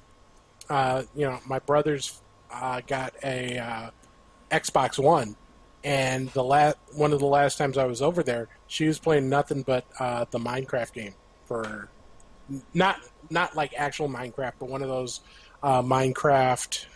uh, 0.70 1.02
you 1.14 1.26
know, 1.26 1.38
my 1.46 1.58
brother's 1.58 2.20
uh, 2.50 2.80
got 2.86 3.14
a 3.22 3.58
uh, 3.58 3.90
Xbox 4.50 4.98
One, 4.98 5.36
and 5.84 6.30
the 6.30 6.42
last 6.42 6.76
one 6.94 7.12
of 7.12 7.20
the 7.20 7.26
last 7.26 7.58
times 7.58 7.76
I 7.76 7.84
was 7.84 8.00
over 8.00 8.22
there, 8.22 8.48
she 8.66 8.86
was 8.86 8.98
playing 8.98 9.28
nothing 9.28 9.62
but 9.62 9.84
uh, 10.00 10.24
the 10.30 10.38
Minecraft 10.38 10.92
game 10.94 11.14
for 11.44 11.90
not 12.72 13.00
not 13.28 13.54
like 13.54 13.74
actual 13.76 14.08
Minecraft, 14.08 14.54
but 14.58 14.70
one 14.70 14.82
of 14.82 14.88
those 14.88 15.20
uh, 15.62 15.82
Minecraft 15.82 16.86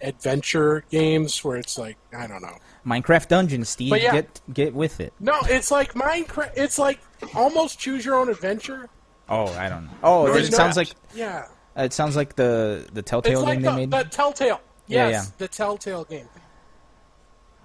adventure 0.00 0.84
games 0.90 1.44
where 1.44 1.56
it's 1.56 1.76
like 1.76 1.96
I 2.16 2.28
don't 2.28 2.42
know. 2.42 2.56
Minecraft 2.86 3.28
Dungeons, 3.28 3.68
Steve, 3.68 3.96
yeah. 3.96 4.12
get 4.12 4.40
get 4.52 4.74
with 4.74 5.00
it. 5.00 5.12
No, 5.20 5.38
it's 5.44 5.70
like 5.70 5.94
Minecraft. 5.94 6.52
It's 6.56 6.78
like 6.78 7.00
almost 7.34 7.78
choose 7.78 8.04
your 8.04 8.16
own 8.16 8.28
adventure. 8.28 8.88
Oh, 9.28 9.46
I 9.46 9.68
don't 9.68 9.84
know. 9.84 9.90
Oh, 10.02 10.26
it 10.34 10.52
sounds 10.52 10.76
like 10.76 10.88
yeah. 11.14 11.46
it 11.76 11.92
sounds 11.92 12.16
like 12.16 12.36
the 12.36 12.86
the 12.92 13.02
Telltale 13.02 13.32
It's 13.32 13.42
like 13.42 13.58
game 13.58 13.62
the, 13.62 13.70
they 13.70 13.86
made. 13.86 13.90
the 13.90 14.04
Telltale. 14.10 14.60
Yeah, 14.86 15.08
Yes, 15.08 15.12
yeah. 15.12 15.32
the 15.38 15.48
Telltale 15.48 16.04
game. 16.04 16.28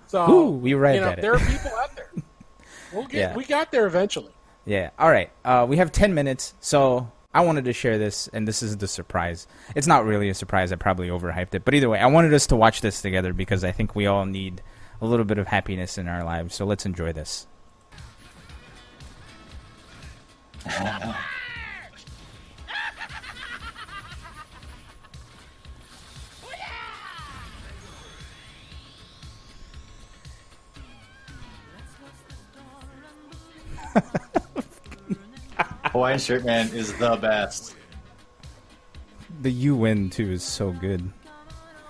So 0.07 0.29
Ooh, 0.29 0.49
we 0.51 0.73
arrived 0.73 0.95
you 0.95 1.01
know, 1.01 1.09
it. 1.11 1.21
there 1.21 1.33
are 1.33 1.39
people 1.39 1.71
out 1.77 1.95
there. 1.95 2.11
We'll 2.93 3.07
get. 3.07 3.13
Yeah. 3.19 3.35
We 3.35 3.43
got 3.43 3.71
there 3.71 3.87
eventually. 3.87 4.31
Yeah. 4.63 4.91
All 4.97 5.09
right. 5.09 5.29
Uh, 5.43 5.65
we 5.67 5.77
have 5.77 5.91
ten 5.91 6.13
minutes, 6.13 6.53
so 6.61 7.11
I 7.33 7.41
wanted 7.41 7.65
to 7.65 7.73
share 7.73 7.97
this, 7.97 8.29
and 8.31 8.47
this 8.47 8.63
is 8.63 8.77
the 8.77 8.87
surprise. 8.87 9.47
It's 9.75 9.87
not 9.87 10.05
really 10.05 10.29
a 10.29 10.33
surprise. 10.33 10.71
I 10.71 10.77
probably 10.77 11.09
overhyped 11.09 11.53
it, 11.55 11.65
but 11.65 11.73
either 11.73 11.89
way, 11.89 11.99
I 11.99 12.05
wanted 12.05 12.33
us 12.33 12.47
to 12.47 12.55
watch 12.55 12.79
this 12.79 13.01
together 13.01 13.33
because 13.33 13.65
I 13.65 13.73
think 13.73 13.95
we 13.95 14.05
all 14.05 14.25
need 14.25 14.61
a 15.01 15.05
little 15.05 15.25
bit 15.25 15.37
of 15.37 15.47
happiness 15.47 15.97
in 15.97 16.07
our 16.07 16.23
lives. 16.23 16.55
So 16.55 16.65
let's 16.65 16.85
enjoy 16.85 17.13
this. 17.13 17.47
Hawaiian 35.91 36.19
Shirt 36.19 36.43
Man 36.43 36.67
is 36.73 36.91
the 36.97 37.15
best. 37.15 37.75
The 39.41 39.51
you 39.51 39.75
win 39.75 40.09
too 40.09 40.31
is 40.31 40.43
so 40.43 40.71
good. 40.71 41.09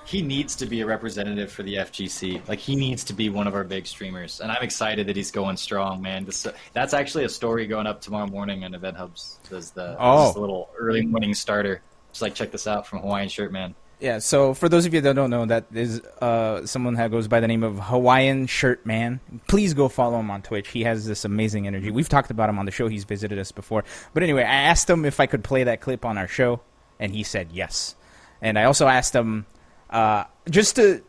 He 0.06 0.22
needs 0.22 0.56
to 0.58 0.66
be 0.68 0.82
a 0.82 0.86
representative 0.86 1.52
for 1.52 1.64
the 1.64 1.76
FGC. 1.76 2.48
Like 2.48 2.60
he 2.60 2.76
needs 2.76 3.04
to 3.06 3.14
be 3.14 3.30
one 3.30 3.48
of 3.48 3.56
our 3.56 3.64
big 3.64 3.88
streamers, 3.88 4.40
and 4.40 4.52
I'm 4.52 4.62
excited 4.62 5.08
that 5.08 5.16
he's 5.16 5.32
going 5.32 5.58
strong, 5.58 6.02
man. 6.02 6.26
This, 6.26 6.46
that's 6.74 6.94
actually 6.94 7.24
a 7.26 7.30
story 7.30 7.66
going 7.66 7.88
up 7.88 8.02
tomorrow 8.02 8.28
morning 8.28 8.64
on 8.64 8.76
Event 8.76 8.98
Hubs. 8.98 9.40
Does 9.50 9.72
the 9.72 9.96
Oh. 10.00 10.34
little 10.38 10.70
early 10.78 11.06
morning 11.06 11.34
starter? 11.34 11.82
Just 12.12 12.22
like 12.22 12.36
check 12.36 12.52
this 12.52 12.68
out 12.68 12.86
from 12.88 13.00
Hawaiian 13.00 13.30
Shirt 13.30 13.52
Man. 13.52 13.74
Yeah, 14.00 14.20
so 14.20 14.54
for 14.54 14.68
those 14.70 14.86
of 14.86 14.94
you 14.94 15.02
that 15.02 15.16
don't 15.16 15.30
know, 15.30 15.46
that 15.46 15.66
is 15.74 16.02
uh, 16.22 16.66
someone 16.68 16.96
that 16.96 17.10
goes 17.12 17.28
by 17.30 17.40
the 17.40 17.48
name 17.48 17.64
of 17.64 17.80
Hawaiian 17.80 18.46
Shirt 18.46 18.86
Man. 18.86 19.22
Please 19.48 19.74
go 19.74 19.88
follow 19.88 20.20
him 20.20 20.30
on 20.30 20.42
Twitch. 20.42 20.68
He 20.68 20.84
has 20.84 21.08
this 21.08 21.24
amazing 21.26 21.66
energy. 21.66 21.92
We've 21.92 22.10
talked 22.10 22.30
about 22.30 22.50
him 22.50 22.60
on 22.60 22.66
the 22.66 22.72
show. 22.72 22.90
He's 22.90 23.06
visited 23.06 23.40
us 23.40 23.52
before. 23.54 23.86
But 24.14 24.22
anyway, 24.22 24.44
I 24.44 24.54
asked 24.54 24.90
him 24.90 25.06
if 25.06 25.20
I 25.20 25.26
could 25.26 25.44
play 25.44 25.64
that 25.64 25.80
clip 25.82 26.04
on 26.06 26.18
our 26.18 26.28
show, 26.28 26.60
and 27.00 27.12
he 27.14 27.24
said 27.24 27.48
yes. 27.54 27.96
And 28.42 28.60
I 28.60 28.66
also 28.66 28.88
asked 28.88 29.16
him 29.16 29.46
uh, 29.90 30.26
just 30.50 30.76
to 30.78 31.04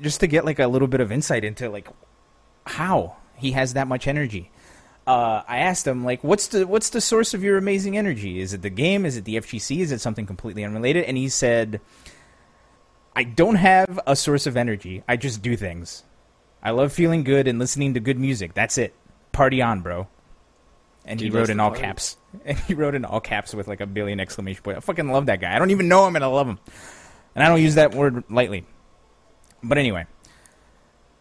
just 0.00 0.20
to 0.20 0.26
get 0.26 0.44
like 0.44 0.58
a 0.58 0.66
little 0.66 0.88
bit 0.88 1.00
of 1.00 1.12
insight 1.12 1.44
into 1.44 1.68
like 1.68 1.88
how 2.66 3.16
he 3.36 3.52
has 3.52 3.74
that 3.74 3.86
much 3.88 4.06
energy. 4.06 4.50
Uh, 5.06 5.42
I 5.48 5.58
asked 5.58 5.86
him 5.86 6.04
like, 6.04 6.22
"What's 6.22 6.48
the 6.48 6.66
what's 6.66 6.90
the 6.90 7.00
source 7.00 7.34
of 7.34 7.42
your 7.42 7.56
amazing 7.58 7.96
energy? 7.96 8.40
Is 8.40 8.52
it 8.52 8.62
the 8.62 8.70
game? 8.70 9.04
Is 9.04 9.16
it 9.16 9.24
the 9.24 9.36
FGC? 9.36 9.80
Is 9.80 9.92
it 9.92 10.00
something 10.00 10.26
completely 10.26 10.64
unrelated?" 10.64 11.04
And 11.04 11.16
he 11.16 11.28
said, 11.28 11.80
I 13.16 13.24
don't 13.24 13.56
have 13.56 13.98
a 14.06 14.14
source 14.14 14.46
of 14.46 14.56
energy. 14.56 15.02
I 15.08 15.16
just 15.16 15.42
do 15.42 15.56
things. 15.56 16.04
I 16.62 16.70
love 16.70 16.92
feeling 16.92 17.24
good 17.24 17.48
and 17.48 17.58
listening 17.58 17.94
to 17.94 18.00
good 18.00 18.18
music. 18.18 18.54
That's 18.54 18.78
it. 18.78 18.94
Party 19.32 19.60
on, 19.60 19.80
bro. 19.80 20.06
And 21.04 21.18
Dude 21.18 21.32
he 21.32 21.36
wrote 21.38 21.50
in 21.50 21.58
all 21.58 21.70
party. 21.70 21.82
caps. 21.82 22.16
And 22.44 22.56
he 22.60 22.74
wrote 22.74 22.94
in 22.94 23.04
all 23.04 23.20
caps 23.20 23.52
with 23.52 23.66
like 23.66 23.80
a 23.80 23.86
billion 23.86 24.20
exclamation 24.20 24.62
point. 24.62 24.76
I 24.76 24.80
fucking 24.80 25.10
love 25.10 25.26
that 25.26 25.40
guy. 25.40 25.54
I 25.54 25.58
don't 25.58 25.70
even 25.72 25.88
know 25.88 26.06
him 26.06 26.14
and 26.14 26.24
I 26.24 26.28
love 26.28 26.46
him. 26.46 26.60
And 27.40 27.46
I 27.46 27.48
don't 27.48 27.62
use 27.62 27.76
that 27.76 27.94
word 27.94 28.22
lightly. 28.28 28.66
But 29.62 29.78
anyway. 29.78 30.04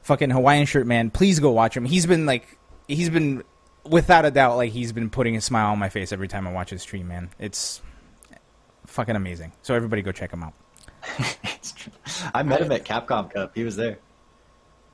Fucking 0.01 0.31
Hawaiian 0.31 0.65
shirt 0.65 0.85
man, 0.85 1.11
please 1.11 1.39
go 1.39 1.51
watch 1.51 1.77
him. 1.77 1.85
He's 1.85 2.05
been 2.05 2.25
like 2.25 2.57
he's 2.89 3.09
been 3.09 3.41
without 3.85 4.25
a 4.25 4.31
doubt 4.31 4.57
like 4.57 4.73
he's 4.73 4.91
been 4.91 5.09
putting 5.09 5.37
a 5.37 5.41
smile 5.41 5.71
on 5.71 5.79
my 5.79 5.87
face 5.87 6.11
every 6.11 6.27
time 6.27 6.45
I 6.45 6.51
watch 6.51 6.71
his 6.71 6.81
stream, 6.81 7.07
man. 7.07 7.29
It's 7.39 7.81
fucking 8.85 9.15
amazing. 9.15 9.53
So 9.61 9.75
everybody 9.75 10.01
go 10.01 10.11
check 10.11 10.33
him 10.33 10.43
out. 10.43 10.53
It's 11.55 11.71
true. 11.71 11.93
I 12.33 12.43
met 12.43 12.61
him 12.61 12.71
at 12.73 12.83
Capcom 12.83 13.31
Cup. 13.31 13.51
He 13.55 13.63
was 13.63 13.77
there. 13.77 13.99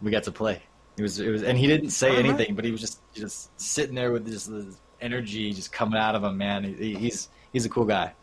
We 0.03 0.11
got 0.11 0.23
to 0.25 0.31
play. 0.31 0.61
It 0.95 1.01
was 1.01 1.19
it 1.19 1.29
was, 1.29 1.41
and 1.41 1.57
he 1.57 1.65
didn't 1.65 1.89
say 1.89 2.09
Uh-huh. 2.09 2.19
anything, 2.19 2.53
but 2.53 2.65
he 2.65 2.71
was 2.71 2.81
just 2.81 2.99
just 3.15 3.49
sitting 3.59 3.95
there 3.95 4.11
with 4.11 4.27
just 4.27 4.51
this 4.51 4.77
energy 5.01 5.53
just 5.53 5.71
coming 5.71 5.99
out 5.99 6.13
of 6.13 6.23
him. 6.23 6.37
Man, 6.37 6.63
he, 6.63 6.93
he's 6.93 7.29
he's 7.51 7.65
a 7.65 7.69
cool 7.69 7.85
guy. 7.85 8.13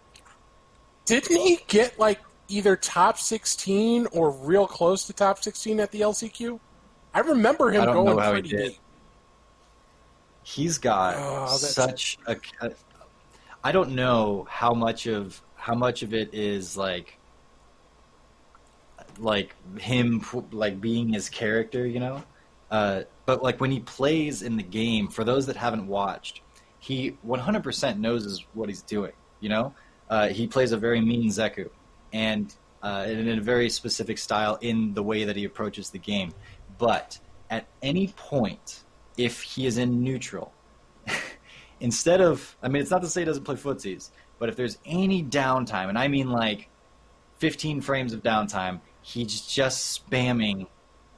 Didn't 1.05 1.37
he 1.41 1.59
get 1.67 1.99
like 1.99 2.21
either 2.53 2.77
top 2.77 3.19
sixteen 3.19 4.07
or 4.13 4.31
real 4.31 4.67
close 4.67 5.05
to 5.07 5.13
top 5.13 5.43
sixteen 5.43 5.81
at 5.81 5.91
the 5.91 6.03
LCQ? 6.03 6.61
I 7.15 7.21
remember 7.21 7.71
him 7.71 7.83
I 7.83 7.85
don't 7.87 8.05
going 8.05 8.17
know 8.17 8.23
how 8.23 8.35
he 8.35 8.41
pretty 8.43 8.57
did. 8.57 8.69
deep. 8.73 8.79
He's 10.45 10.79
got 10.79 11.15
Oh, 11.19 11.57
such 11.57 12.19
a. 12.27 12.37
I 13.65 13.71
don't 13.73 13.95
know 13.95 14.47
how 14.51 14.73
much 14.75 15.07
of 15.07 15.41
how 15.55 15.75
much 15.75 16.03
of 16.03 16.13
it 16.15 16.35
is 16.35 16.77
like 16.77 17.19
like 19.19 19.55
him 19.79 20.25
like 20.51 20.81
being 20.81 21.13
his 21.13 21.29
character, 21.29 21.87
you 21.87 22.01
know. 22.01 22.23
Uh, 22.71 23.03
but 23.27 23.43
like 23.43 23.61
when 23.61 23.71
he 23.71 23.81
plays 23.81 24.43
in 24.43 24.57
the 24.57 24.63
game, 24.63 25.09
for 25.09 25.25
those 25.25 25.47
that 25.47 25.57
haven't 25.57 25.87
watched, 25.87 26.41
he 26.81 27.17
100% 27.27 27.99
knows 27.99 28.45
what 28.55 28.69
he's 28.69 28.83
doing. 28.83 29.13
You 29.41 29.51
know, 29.51 29.75
uh, 30.09 30.29
he 30.29 30.47
plays 30.47 30.73
a 30.73 30.77
very 30.77 31.01
mean 31.01 31.29
Zeku, 31.29 31.69
and 32.13 32.55
uh, 32.83 33.07
in 33.09 33.29
a 33.29 33.41
very 33.41 33.71
specific 33.71 34.19
style 34.19 34.59
in 34.61 34.95
the 34.95 35.03
way 35.03 35.25
that 35.25 35.37
he 35.37 35.45
approaches 35.45 35.91
the 35.91 35.99
game. 35.99 36.33
But 36.79 37.19
at 37.51 37.67
any 37.83 38.09
point, 38.09 38.83
if 39.17 39.43
he 39.43 39.67
is 39.67 39.79
in 39.79 40.03
neutral, 40.03 40.53
instead 41.81 42.21
of, 42.21 42.57
I 42.63 42.69
mean, 42.69 42.83
it's 42.83 42.91
not 42.91 43.03
to 43.03 43.09
say 43.09 43.21
he 43.21 43.25
doesn't 43.25 43.45
play 43.45 43.57
footsies, 43.57 44.11
but 44.39 44.49
if 44.49 44.57
there's 44.57 44.79
any 44.85 45.23
downtime, 45.23 45.89
and 45.89 45.99
I 45.99 46.09
mean 46.09 46.29
like 46.31 46.69
15 47.39 47.81
frames 47.81 48.13
of 48.13 48.23
downtime, 48.23 48.81
he's 49.03 49.43
just 49.43 50.11
spamming 50.11 50.67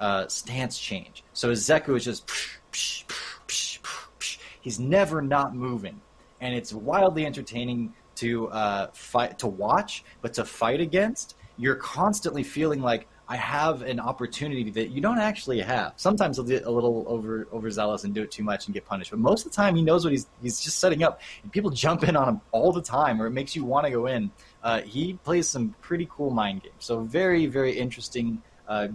uh, 0.01 0.29
stance 0.29 0.79
change. 0.79 1.25
So 1.33 1.51
his 1.51 1.67
Zeku 1.67 1.97
is 1.97 2.05
just, 2.05 2.27
psh, 2.27 2.57
psh, 2.73 3.05
psh, 3.07 4.39
he's 4.61 4.81
never 4.81 5.23
not 5.23 5.55
moving, 5.55 6.01
and 6.41 6.55
it's 6.55 6.73
wildly 6.73 7.25
entertaining 7.27 7.95
to 8.25 8.49
uh, 8.49 8.87
fight 8.93 9.39
to 9.41 9.49
watch, 9.65 9.93
but 10.23 10.33
to 10.35 10.45
fight 10.45 10.81
against, 10.81 11.37
you're 11.57 11.77
constantly 11.77 12.43
feeling 12.43 12.81
like 12.81 13.07
I 13.27 13.37
have 13.37 13.83
an 13.83 14.01
opportunity 14.01 14.71
that 14.79 14.89
you 14.91 15.01
don't 15.01 15.19
actually 15.19 15.61
have. 15.61 15.95
Sometimes 15.97 16.37
he'll 16.37 16.45
get 16.45 16.65
a 16.65 16.71
little 16.71 17.05
over 17.07 17.47
overzealous 17.53 18.05
and 18.05 18.15
do 18.15 18.23
it 18.23 18.31
too 18.31 18.43
much 18.43 18.67
and 18.67 18.75
get 18.75 18.85
punished, 18.85 19.11
but 19.11 19.21
most 19.21 19.47
of 19.47 19.53
the 19.53 19.57
time 19.57 19.77
he 19.77 19.83
knows 19.83 20.05
what 20.05 20.13
he's 20.13 20.27
he's 20.43 20.61
just 20.61 20.79
setting 20.79 21.03
up, 21.03 21.21
and 21.43 21.53
people 21.53 21.71
jump 21.71 22.01
in 22.09 22.17
on 22.17 22.27
him 22.29 22.41
all 22.53 22.71
the 22.73 22.83
time, 22.83 23.21
or 23.21 23.27
it 23.27 23.35
makes 23.41 23.57
you 23.57 23.65
want 23.65 23.87
to 23.87 23.91
go 23.91 24.07
in. 24.07 24.31
uh, 24.63 24.81
he 24.83 25.15
plays 25.25 25.47
some 25.47 25.75
pretty 25.81 26.09
cool 26.11 26.31
mind 26.31 26.63
games. 26.63 26.75
So 26.79 27.01
very, 27.01 27.47
very 27.47 27.73
interesting, 27.73 28.43
uh, 28.67 28.89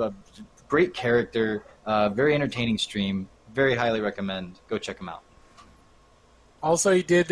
uh, 0.00 0.10
great 0.68 0.94
character, 0.94 1.64
uh, 1.84 2.08
very 2.10 2.34
entertaining 2.34 2.78
stream. 2.78 3.28
Very 3.52 3.74
highly 3.74 4.00
recommend. 4.00 4.60
Go 4.68 4.78
check 4.78 5.00
him 5.00 5.08
out. 5.08 5.22
Also, 6.62 6.92
he 6.92 7.02
did. 7.02 7.30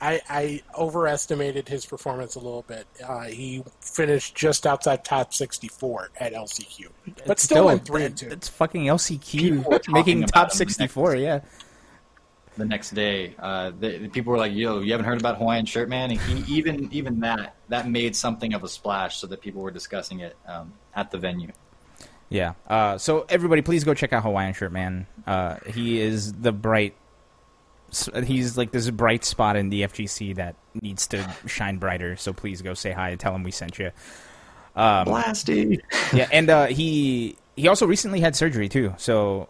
I, 0.00 0.20
I 0.28 0.62
overestimated 0.76 1.68
his 1.68 1.84
performance 1.84 2.36
a 2.36 2.38
little 2.38 2.62
bit. 2.62 2.86
Uh, 3.04 3.22
he 3.22 3.64
finished 3.80 4.34
just 4.34 4.66
outside 4.66 5.04
top 5.04 5.34
64 5.34 6.10
at 6.18 6.32
LCQ, 6.32 6.88
but 7.26 7.40
still, 7.40 7.66
went 7.66 7.84
three 7.84 8.04
and 8.04 8.16
two. 8.16 8.28
It's 8.28 8.48
fucking 8.48 8.84
LCQ 8.84 9.88
making 9.88 10.22
top 10.24 10.44
him 10.44 10.48
the 10.50 10.54
sixty 10.54 10.86
four. 10.86 11.16
Yeah. 11.16 11.40
the 12.56 12.64
next 12.64 12.90
day. 12.90 13.34
Uh, 13.38 13.70
the, 13.78 13.98
the 13.98 14.08
people 14.08 14.32
were 14.32 14.38
like, 14.38 14.52
"Yo, 14.52 14.80
you 14.80 14.92
haven't 14.92 15.06
heard 15.06 15.20
about 15.20 15.38
Hawaiian 15.38 15.66
Shirt 15.66 15.88
Man?" 15.88 16.10
And 16.10 16.20
he, 16.20 16.56
even 16.58 16.88
even 16.92 17.20
that 17.20 17.54
that 17.68 17.88
made 17.88 18.14
something 18.14 18.54
of 18.54 18.62
a 18.64 18.68
splash, 18.68 19.16
so 19.16 19.26
that 19.26 19.40
people 19.40 19.62
were 19.62 19.70
discussing 19.70 20.20
it 20.20 20.36
um, 20.46 20.72
at 20.94 21.10
the 21.10 21.18
venue. 21.18 21.52
Yeah. 22.28 22.54
Uh, 22.68 22.98
so 22.98 23.26
everybody, 23.28 23.62
please 23.62 23.84
go 23.84 23.94
check 23.94 24.12
out 24.12 24.22
Hawaiian 24.22 24.54
Shirt 24.54 24.72
Man. 24.72 25.06
Uh, 25.26 25.56
he 25.66 26.00
is 26.00 26.32
the 26.34 26.52
bright. 26.52 26.94
S- 27.90 28.08
He's 28.24 28.56
like 28.56 28.70
this 28.72 28.90
bright 28.90 29.24
spot 29.24 29.56
in 29.56 29.68
the 29.70 29.82
FGC 29.82 30.36
that 30.36 30.56
needs 30.80 31.06
to 31.08 31.28
shine 31.46 31.78
brighter. 31.78 32.16
So 32.16 32.32
please 32.32 32.62
go 32.62 32.74
say 32.74 32.92
hi 32.92 33.10
and 33.10 33.20
tell 33.20 33.34
him 33.34 33.42
we 33.42 33.50
sent 33.50 33.78
you. 33.78 33.90
Um, 34.76 35.06
Blasty. 35.06 35.80
yeah, 36.12 36.28
and 36.32 36.48
uh, 36.50 36.66
he 36.66 37.36
he 37.56 37.66
also 37.68 37.86
recently 37.86 38.20
had 38.20 38.36
surgery 38.36 38.68
too. 38.68 38.94
So 38.96 39.48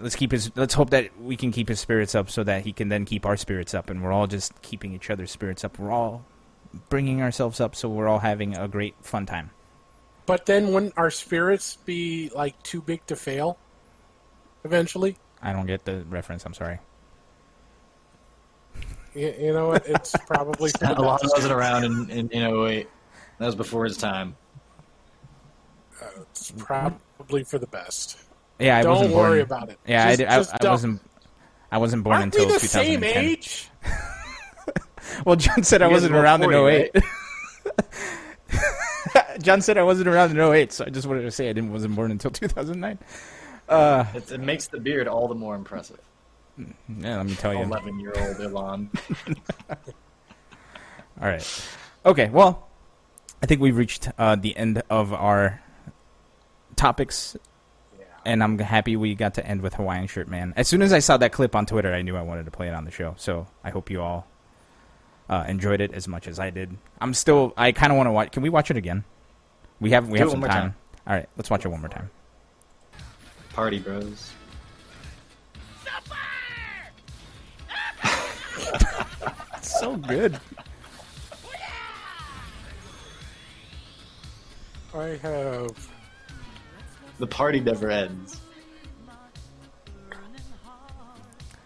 let's 0.00 0.14
keep 0.16 0.30
his. 0.32 0.50
Let's 0.56 0.74
hope 0.74 0.90
that 0.90 1.18
we 1.20 1.36
can 1.36 1.52
keep 1.52 1.68
his 1.68 1.80
spirits 1.80 2.14
up, 2.14 2.28
so 2.28 2.44
that 2.44 2.62
he 2.64 2.72
can 2.72 2.88
then 2.88 3.04
keep 3.06 3.24
our 3.24 3.36
spirits 3.38 3.72
up, 3.74 3.88
and 3.88 4.02
we're 4.02 4.12
all 4.12 4.26
just 4.26 4.60
keeping 4.60 4.92
each 4.92 5.08
other's 5.08 5.30
spirits 5.30 5.64
up. 5.64 5.78
We're 5.78 5.90
all 5.92 6.24
bringing 6.90 7.22
ourselves 7.22 7.60
up, 7.60 7.74
so 7.74 7.88
we're 7.88 8.08
all 8.08 8.18
having 8.18 8.56
a 8.56 8.68
great 8.68 8.94
fun 9.02 9.24
time. 9.26 9.50
But 10.26 10.44
then, 10.46 10.72
wouldn't 10.72 10.94
our 10.98 11.10
spirits 11.10 11.76
be 11.84 12.30
like 12.34 12.60
too 12.62 12.82
big 12.82 13.06
to 13.06 13.16
fail? 13.16 13.58
Eventually, 14.64 15.16
I 15.42 15.52
don't 15.52 15.66
get 15.66 15.84
the 15.84 16.04
reference. 16.10 16.44
I'm 16.44 16.54
sorry. 16.54 16.78
You, 19.14 19.34
you 19.38 19.52
know 19.52 19.68
what? 19.68 19.86
It's 19.86 20.14
probably 20.26 20.70
for 20.70 20.84
Alan 20.86 21.04
wasn't 21.22 21.52
around 21.52 21.84
in, 21.84 22.10
in, 22.10 22.30
in 22.30 22.42
08. 22.66 22.88
That 23.38 23.46
was 23.46 23.54
before 23.54 23.84
his 23.84 23.96
time. 23.96 24.36
It's 26.30 26.50
probably 26.56 27.44
for 27.44 27.58
the 27.58 27.66
best. 27.66 28.18
Yeah, 28.58 28.78
I 28.78 28.82
don't 28.82 28.92
wasn't 28.96 29.14
worry 29.14 29.44
born. 29.44 29.62
about 29.62 29.68
it. 29.70 29.78
Yeah, 29.86 30.14
Just- 30.14 30.20
I, 30.32 30.38
did- 30.38 30.48
I, 30.62 30.66
I 30.66 30.70
wasn't. 30.70 31.00
I 31.70 31.78
wasn't 31.78 32.04
born 32.04 32.16
Aren't 32.16 32.34
until 32.34 32.46
we 32.48 32.52
the 32.54 32.60
same 32.60 33.00
2010. 33.00 33.24
age? 33.24 33.68
Well, 35.26 35.36
John 35.36 35.62
said 35.62 35.82
I 35.82 35.88
wasn't 35.88 36.14
are 36.14 36.18
both 36.18 36.24
around 36.24 36.42
in 36.44 36.50
40, 36.50 36.90
08. 36.94 36.96
John 39.42 39.60
said 39.60 39.76
I 39.76 39.82
wasn't 39.82 40.08
around 40.08 40.30
in 40.30 40.38
08, 40.38 40.72
so 40.72 40.84
I 40.86 40.90
just 40.90 41.06
wanted 41.06 41.22
to 41.22 41.30
say 41.30 41.50
I 41.50 41.52
didn't 41.52 41.72
wasn't 41.72 41.96
born 41.96 42.10
until 42.12 42.30
2009. 42.30 42.98
Uh, 43.68 44.04
It, 44.14 44.30
it 44.32 44.40
makes 44.40 44.68
the 44.68 44.78
beard 44.80 45.08
all 45.08 45.28
the 45.28 45.34
more 45.34 45.54
impressive. 45.54 45.98
Yeah, 46.58 47.16
let 47.18 47.26
me 47.26 47.34
tell 47.34 47.54
you. 47.54 47.60
11 47.62 48.00
year 48.00 48.12
old 48.16 48.40
Alan. 48.40 48.90
All 51.20 51.28
right. 51.28 51.64
Okay. 52.04 52.28
Well, 52.30 52.68
I 53.42 53.46
think 53.46 53.60
we've 53.60 53.76
reached 53.76 54.08
uh, 54.18 54.36
the 54.36 54.56
end 54.56 54.82
of 54.90 55.12
our 55.12 55.60
topics, 56.76 57.36
Yeah. 57.98 58.04
and 58.24 58.42
I'm 58.42 58.58
happy 58.58 58.96
we 58.96 59.14
got 59.14 59.34
to 59.34 59.46
end 59.46 59.62
with 59.62 59.74
Hawaiian 59.74 60.06
Shirt 60.06 60.28
Man. 60.28 60.52
As 60.56 60.68
soon 60.68 60.82
as 60.82 60.92
I 60.92 60.98
saw 61.00 61.16
that 61.18 61.32
clip 61.32 61.54
on 61.56 61.66
Twitter, 61.66 61.92
I 61.92 62.02
knew 62.02 62.16
I 62.16 62.22
wanted 62.22 62.44
to 62.46 62.50
play 62.50 62.68
it 62.68 62.74
on 62.74 62.84
the 62.84 62.90
show. 62.90 63.14
So 63.18 63.46
I 63.64 63.70
hope 63.70 63.90
you 63.90 64.00
all 64.02 64.26
uh, 65.28 65.44
enjoyed 65.48 65.80
it 65.80 65.92
as 65.92 66.06
much 66.08 66.28
as 66.28 66.38
I 66.38 66.50
did. 66.50 66.76
I'm 67.00 67.14
still. 67.14 67.52
I 67.56 67.72
kind 67.72 67.92
of 67.92 67.96
want 67.96 68.08
to 68.08 68.12
watch. 68.12 68.32
Can 68.32 68.42
we 68.42 68.48
watch 68.50 68.70
it 68.70 68.76
again? 68.76 69.04
We 69.80 69.90
have. 69.92 70.08
We 70.08 70.18
Do 70.18 70.24
have 70.24 70.30
some 70.32 70.40
time. 70.42 70.50
time. 70.50 70.74
All 71.06 71.14
right. 71.14 71.28
Let's 71.36 71.50
watch 71.50 71.64
it 71.64 71.68
one 71.68 71.80
more 71.80 71.88
time. 71.90 72.10
Party 73.54 73.78
bros. 73.78 74.30
So 79.82 79.96
good. 79.96 80.38
I 84.94 85.06
have. 85.22 85.88
The 87.18 87.26
party 87.26 87.58
never 87.58 87.90
ends. 87.90 88.40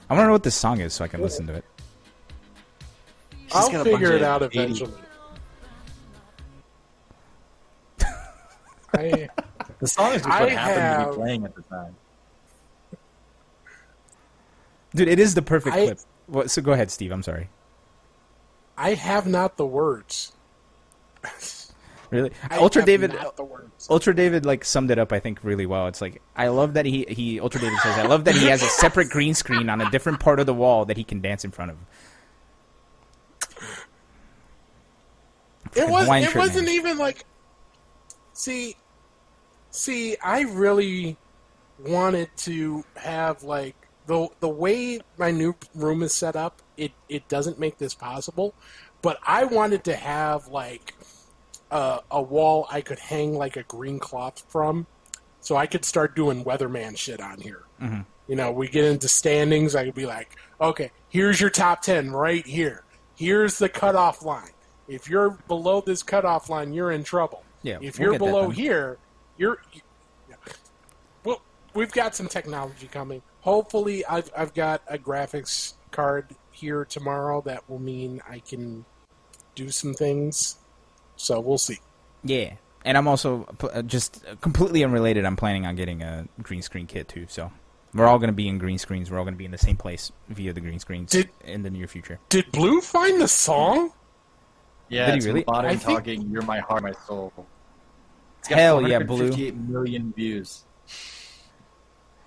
I 0.09 0.15
want 0.15 0.23
to 0.23 0.27
know 0.27 0.33
what 0.33 0.45
this 0.45 0.55
song 0.55 0.81
is 0.81 0.95
so 0.95 1.05
I 1.05 1.09
can 1.09 1.21
listen 1.21 1.47
to 1.49 1.55
it. 1.55 1.65
She's 3.49 3.55
I'll 3.55 3.71
got 3.71 3.87
a 3.87 3.91
bunch 3.91 4.01
figure 4.01 4.17
it 4.17 4.23
out 4.23 4.43
80 4.43 4.59
eventually. 4.59 4.93
I, 8.95 9.29
The 9.79 9.89
song 9.89 10.13
is 10.15 10.23
just 10.23 10.29
I 10.29 10.41
what 10.45 10.53
happened 10.53 11.05
to 11.05 11.11
be 11.11 11.17
playing 11.17 11.45
at 11.45 11.55
the 11.55 11.63
time. 11.63 11.95
Dude, 14.95 15.09
it 15.09 15.19
is 15.19 15.35
the 15.35 15.43
perfect 15.43 15.77
I- 15.77 15.85
clip. 15.85 15.99
What, 16.29 16.51
so 16.51 16.63
go 16.63 16.73
ahead, 16.73 16.91
Steve. 16.91 17.13
I'm 17.13 17.23
sorry. 17.23 17.49
I 18.77 18.95
have 18.95 19.27
not 19.27 19.57
the 19.57 19.67
words. 19.67 20.33
Really, 22.11 22.31
I 22.49 22.59
Ultra 22.59 22.85
David. 22.85 23.15
not 23.15 23.37
the 23.37 23.43
words. 23.43 23.89
Ultra 23.91 24.15
David 24.15 24.47
like 24.47 24.65
summed 24.65 24.93
it 24.93 24.99
up, 24.99 25.13
I 25.13 25.19
think, 25.19 25.43
really 25.43 25.67
well. 25.67 25.89
It's 25.89 26.01
like 26.01 26.23
I 26.37 26.49
love 26.49 26.75
that 26.75 26.87
he 26.87 27.05
he 27.09 27.41
Ultra 27.41 27.61
David 27.61 27.79
says 27.81 27.99
I 27.99 28.07
love 28.07 28.25
that 28.27 28.37
he 28.37 28.47
has 28.47 28.63
a 28.63 28.67
separate 28.67 29.11
green 29.11 29.35
screen 29.35 29.69
on 29.69 29.81
a 29.81 29.91
different 29.91 30.21
part 30.21 30.39
of 30.39 30.47
the 30.47 30.55
wall 30.55 30.85
that 30.85 30.97
he 30.97 31.03
can 31.03 31.21
dance 31.21 31.45
in 31.45 31.51
front 31.51 31.73
of. 31.73 31.79
It 35.75 35.89
was. 35.89 36.09
It 36.09 36.35
wasn't 36.35 36.67
man. 36.67 36.75
even 36.75 36.99
like. 36.99 37.25
See, 38.33 38.77
see, 39.71 40.17
I 40.23 40.43
really 40.43 41.17
wanted 41.85 42.31
to 42.39 42.85
have 42.95 43.43
like 43.43 43.86
the 44.07 44.29
the 44.41 44.49
way 44.49 45.01
my 45.19 45.31
new 45.31 45.55
room 45.75 46.03
is 46.03 46.15
set 46.15 46.37
up. 46.37 46.63
It 46.77 46.93
it 47.09 47.29
doesn't 47.29 47.59
make 47.59 47.79
this 47.79 47.95
possible, 47.95 48.55
but 49.03 49.19
I 49.27 49.45
wanted 49.45 49.85
to 49.85 49.97
have 49.97 50.49
like 50.49 50.95
a, 51.71 52.01
a 52.11 52.23
wall 52.23 52.67
I 52.71 52.81
could 52.81 52.99
hang 52.99 53.35
like 53.35 53.57
a 53.57 53.63
green 53.65 53.99
cloth 53.99 54.45
from, 54.49 54.87
so 55.41 55.57
I 55.57 55.67
could 55.67 55.85
start 55.85 56.15
doing 56.15 56.45
weatherman 56.45 56.97
shit 56.97 57.21
on 57.21 57.41
here. 57.41 57.63
Mhm. 57.81 58.05
You 58.29 58.37
know, 58.37 58.51
we 58.51 58.69
get 58.69 58.85
into 58.85 59.09
standings. 59.09 59.75
I 59.77 59.85
could 59.85 59.95
be 59.95 60.07
like, 60.07 60.37
okay, 60.61 60.91
here's 61.09 61.41
your 61.41 61.51
top 61.51 61.83
ten 61.83 62.11
right 62.11 62.45
here. 62.47 62.85
Here's 63.17 63.59
the 63.59 63.69
cutoff 63.69 64.23
line. 64.25 64.51
If 64.89 65.09
you're 65.09 65.31
below 65.49 65.81
this 65.81 66.03
cutoff 66.03 66.49
line, 66.51 66.73
you're 66.73 66.93
in 66.93 67.03
trouble. 67.05 67.43
Yeah, 67.63 67.79
If 67.81 67.99
we'll 67.99 68.11
you're 68.11 68.19
below 68.19 68.51
here, 68.51 68.99
you're. 69.39 69.59
You, 69.73 69.81
yeah. 70.29 70.37
Well, 71.25 71.41
we've 71.75 71.91
got 71.91 72.15
some 72.15 72.29
technology 72.29 72.87
coming. 72.87 73.23
Hopefully, 73.47 74.05
I've 74.05 74.29
I've 74.37 74.53
got 74.55 74.83
a 74.89 74.99
graphics 74.99 75.75
card 75.93 76.35
here 76.51 76.85
tomorrow 76.85 77.41
that 77.43 77.71
will 77.71 77.79
mean 77.79 78.21
I 78.29 78.41
can 78.41 78.85
do 79.55 79.71
some 79.71 79.95
things. 79.95 80.57
So 81.15 81.39
we'll 81.39 81.57
see. 81.57 81.79
Yeah, 82.25 82.55
and 82.85 82.99
I'm 82.99 83.07
also 83.07 83.47
uh, 83.73 83.83
just 83.83 84.25
uh, 84.29 84.35
completely 84.41 84.83
unrelated. 84.83 85.25
I'm 85.25 85.37
planning 85.37 85.65
on 85.65 85.77
getting 85.77 86.03
a 86.03 86.27
green 86.43 86.61
screen 86.61 86.89
kit 86.89 87.07
too. 87.07 87.27
So 87.29 87.53
we're 87.95 88.07
all 88.07 88.19
going 88.19 88.31
to 88.31 88.35
be 88.35 88.49
in 88.49 88.59
green 88.59 88.79
screens. 88.79 89.13
We're 89.13 89.19
all 89.19 89.25
going 89.25 89.35
to 89.35 89.39
be 89.39 89.45
in 89.45 89.53
the 89.53 89.59
same 89.59 89.77
place 89.77 90.11
via 90.29 90.53
the 90.53 90.61
green 90.61 90.81
screens 90.81 91.13
Did- 91.13 91.31
in 91.45 91.63
the 91.63 91.71
near 91.71 91.87
future. 91.87 92.19
Did 92.29 92.51
Blue 92.51 92.81
find 92.81 93.21
the 93.21 93.29
song? 93.29 93.93
Yeah, 94.89 95.07
Did 95.07 95.13
he 95.13 95.17
it's 95.19 95.27
really? 95.27 95.45
modern 95.47 95.71
I 95.71 95.77
think- 95.77 95.99
talking. 96.01 96.31
You're 96.33 96.43
my 96.43 96.59
heart, 96.59 96.83
my 96.83 96.95
soul. 97.07 97.33
It's 98.41 98.49
got 98.49 98.59
Hell 98.59 98.83
yeah, 98.89 98.99
Blue. 98.99 99.31
458 99.31 99.55
million 99.57 100.13
views. 100.17 100.65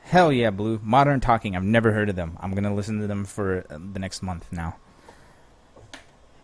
Hell 0.10 0.32
yeah, 0.32 0.50
Blue. 0.50 0.80
Modern 0.82 1.20
Talking. 1.20 1.56
I've 1.56 1.64
never 1.64 1.92
heard 1.92 2.10
of 2.10 2.16
them. 2.16 2.36
I'm 2.40 2.52
going 2.52 2.64
to 2.64 2.74
listen 2.74 3.00
to 3.00 3.06
them 3.06 3.26
for 3.26 3.64
uh, 3.70 3.78
the 3.94 4.00
next 4.00 4.24
month 4.24 4.52
now. 4.52 4.76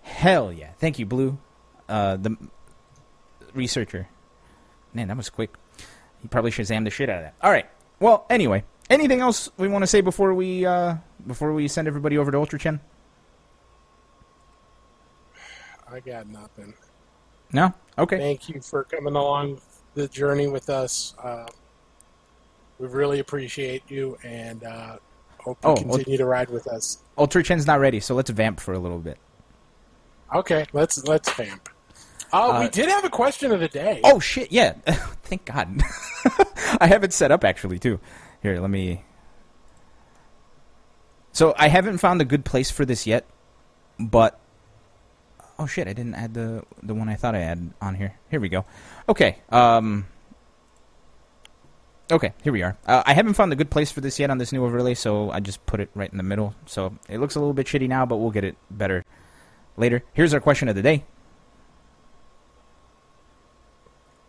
Hell 0.04 0.54
yeah. 0.54 0.70
Thank 0.78 1.00
you, 1.00 1.08
Blue. 1.08 1.40
Uh, 1.90 2.18
the 2.18 2.38
researcher. 3.56 4.08
Man, 4.94 5.08
that 5.08 5.18
was 5.18 5.32
quick. 5.32 5.56
He 6.22 6.28
probably 6.28 6.52
Shazam 6.52 6.84
the 6.84 6.92
shit 6.92 7.10
out 7.10 7.18
of 7.18 7.24
that. 7.24 7.34
All 7.42 7.50
right. 7.50 7.66
Well, 8.00 8.28
anyway, 8.30 8.66
anything 8.88 9.22
else 9.22 9.50
we 9.58 9.68
want 9.68 9.82
to 9.82 9.88
say 9.88 10.02
before 10.02 10.36
we 10.36 10.64
uh, 10.64 10.98
before 11.26 11.52
we 11.52 11.68
send 11.68 11.88
everybody 11.88 12.20
over 12.20 12.30
to 12.30 12.38
Ultra 12.38 12.60
Chen? 12.60 12.80
I 15.92 16.02
got 16.02 16.28
nothing. 16.28 16.76
No. 17.52 17.74
Okay. 17.98 18.20
Thank 18.20 18.48
you 18.48 18.62
for 18.62 18.84
coming 18.84 19.16
along 19.16 19.60
the 19.96 20.08
journey 20.08 20.46
with 20.46 20.70
us. 20.70 21.16
Uh, 21.18 21.48
we 22.80 22.88
really 22.88 23.20
appreciate 23.20 23.84
you 23.90 24.18
and 24.24 24.64
uh, 24.64 24.98
hope 25.40 25.58
you 25.64 25.70
Oh, 25.70 25.76
continue 25.76 26.18
to 26.18 26.26
ride 26.26 26.50
with 26.50 26.68
us. 26.68 27.00
Ultra 27.18 27.44
Chen's 27.44 27.66
not 27.68 27.80
ready, 27.80 28.00
so 28.00 28.16
let's 28.16 28.30
vamp 28.30 28.60
for 28.60 28.74
a 28.74 28.80
little 28.80 29.00
bit. 29.00 29.18
Okay, 30.34 30.66
let's 30.74 31.04
let's 31.06 31.32
vamp. 31.34 31.70
Uh, 32.34 32.58
we 32.60 32.66
Uh, 32.66 32.70
did 32.70 32.90
have 32.90 33.06
a 33.06 33.10
question 33.10 33.52
of 33.52 33.60
the 33.60 33.68
day. 33.68 34.02
Oh 34.04 34.20
shit! 34.20 34.52
Yeah. 34.52 34.74
Thank 35.24 35.46
God. 35.46 35.82
I 36.82 36.88
have 36.88 37.04
it 37.04 37.14
set 37.14 37.32
up 37.32 37.44
actually 37.44 37.80
too. 37.80 38.00
Here, 38.42 38.60
let 38.60 38.70
me. 38.70 39.04
So 41.32 41.54
I 41.58 41.68
haven't 41.68 42.00
found 42.00 42.22
a 42.22 42.26
good 42.26 42.46
place 42.46 42.72
for 42.72 42.86
this 42.86 43.06
yet, 43.06 43.26
but 44.00 44.40
oh 45.60 45.68
shit! 45.68 45.88
I 45.88 45.94
didn't 45.94 46.16
add 46.16 46.34
the 46.34 46.64
the 46.82 46.94
one 46.94 47.08
I 47.08 47.16
thought 47.16 47.36
I 47.36 47.40
had 47.40 47.72
on 47.82 47.96
here. 47.96 48.16
Here 48.32 48.40
we 48.40 48.50
go. 48.50 48.66
Okay. 49.08 49.38
Um. 49.50 50.08
Okay, 52.12 52.34
here 52.44 52.54
we 52.54 52.62
are. 52.62 52.78
Uh, 52.86 53.02
I 53.04 53.16
haven't 53.16 53.34
found 53.34 53.52
a 53.52 53.56
good 53.56 53.72
place 53.72 53.92
for 53.92 54.00
this 54.00 54.20
yet 54.20 54.30
on 54.30 54.38
this 54.38 54.52
new 54.52 54.64
overlay, 54.64 54.94
so 54.94 55.32
I 55.32 55.40
just 55.40 55.66
put 55.66 55.80
it 55.80 55.90
right 55.96 56.12
in 56.12 56.18
the 56.18 56.24
middle. 56.24 56.54
So 56.68 56.94
it 57.10 57.20
looks 57.20 57.34
a 57.36 57.40
little 57.40 57.54
bit 57.54 57.66
shitty 57.66 57.88
now, 57.88 58.06
but 58.06 58.18
we'll 58.18 58.30
get 58.30 58.44
it 58.44 58.56
better 58.70 59.04
later. 59.76 60.04
Here's 60.14 60.32
our 60.32 60.40
question 60.40 60.70
of 60.70 60.76
the 60.76 60.84
day. 60.84 61.04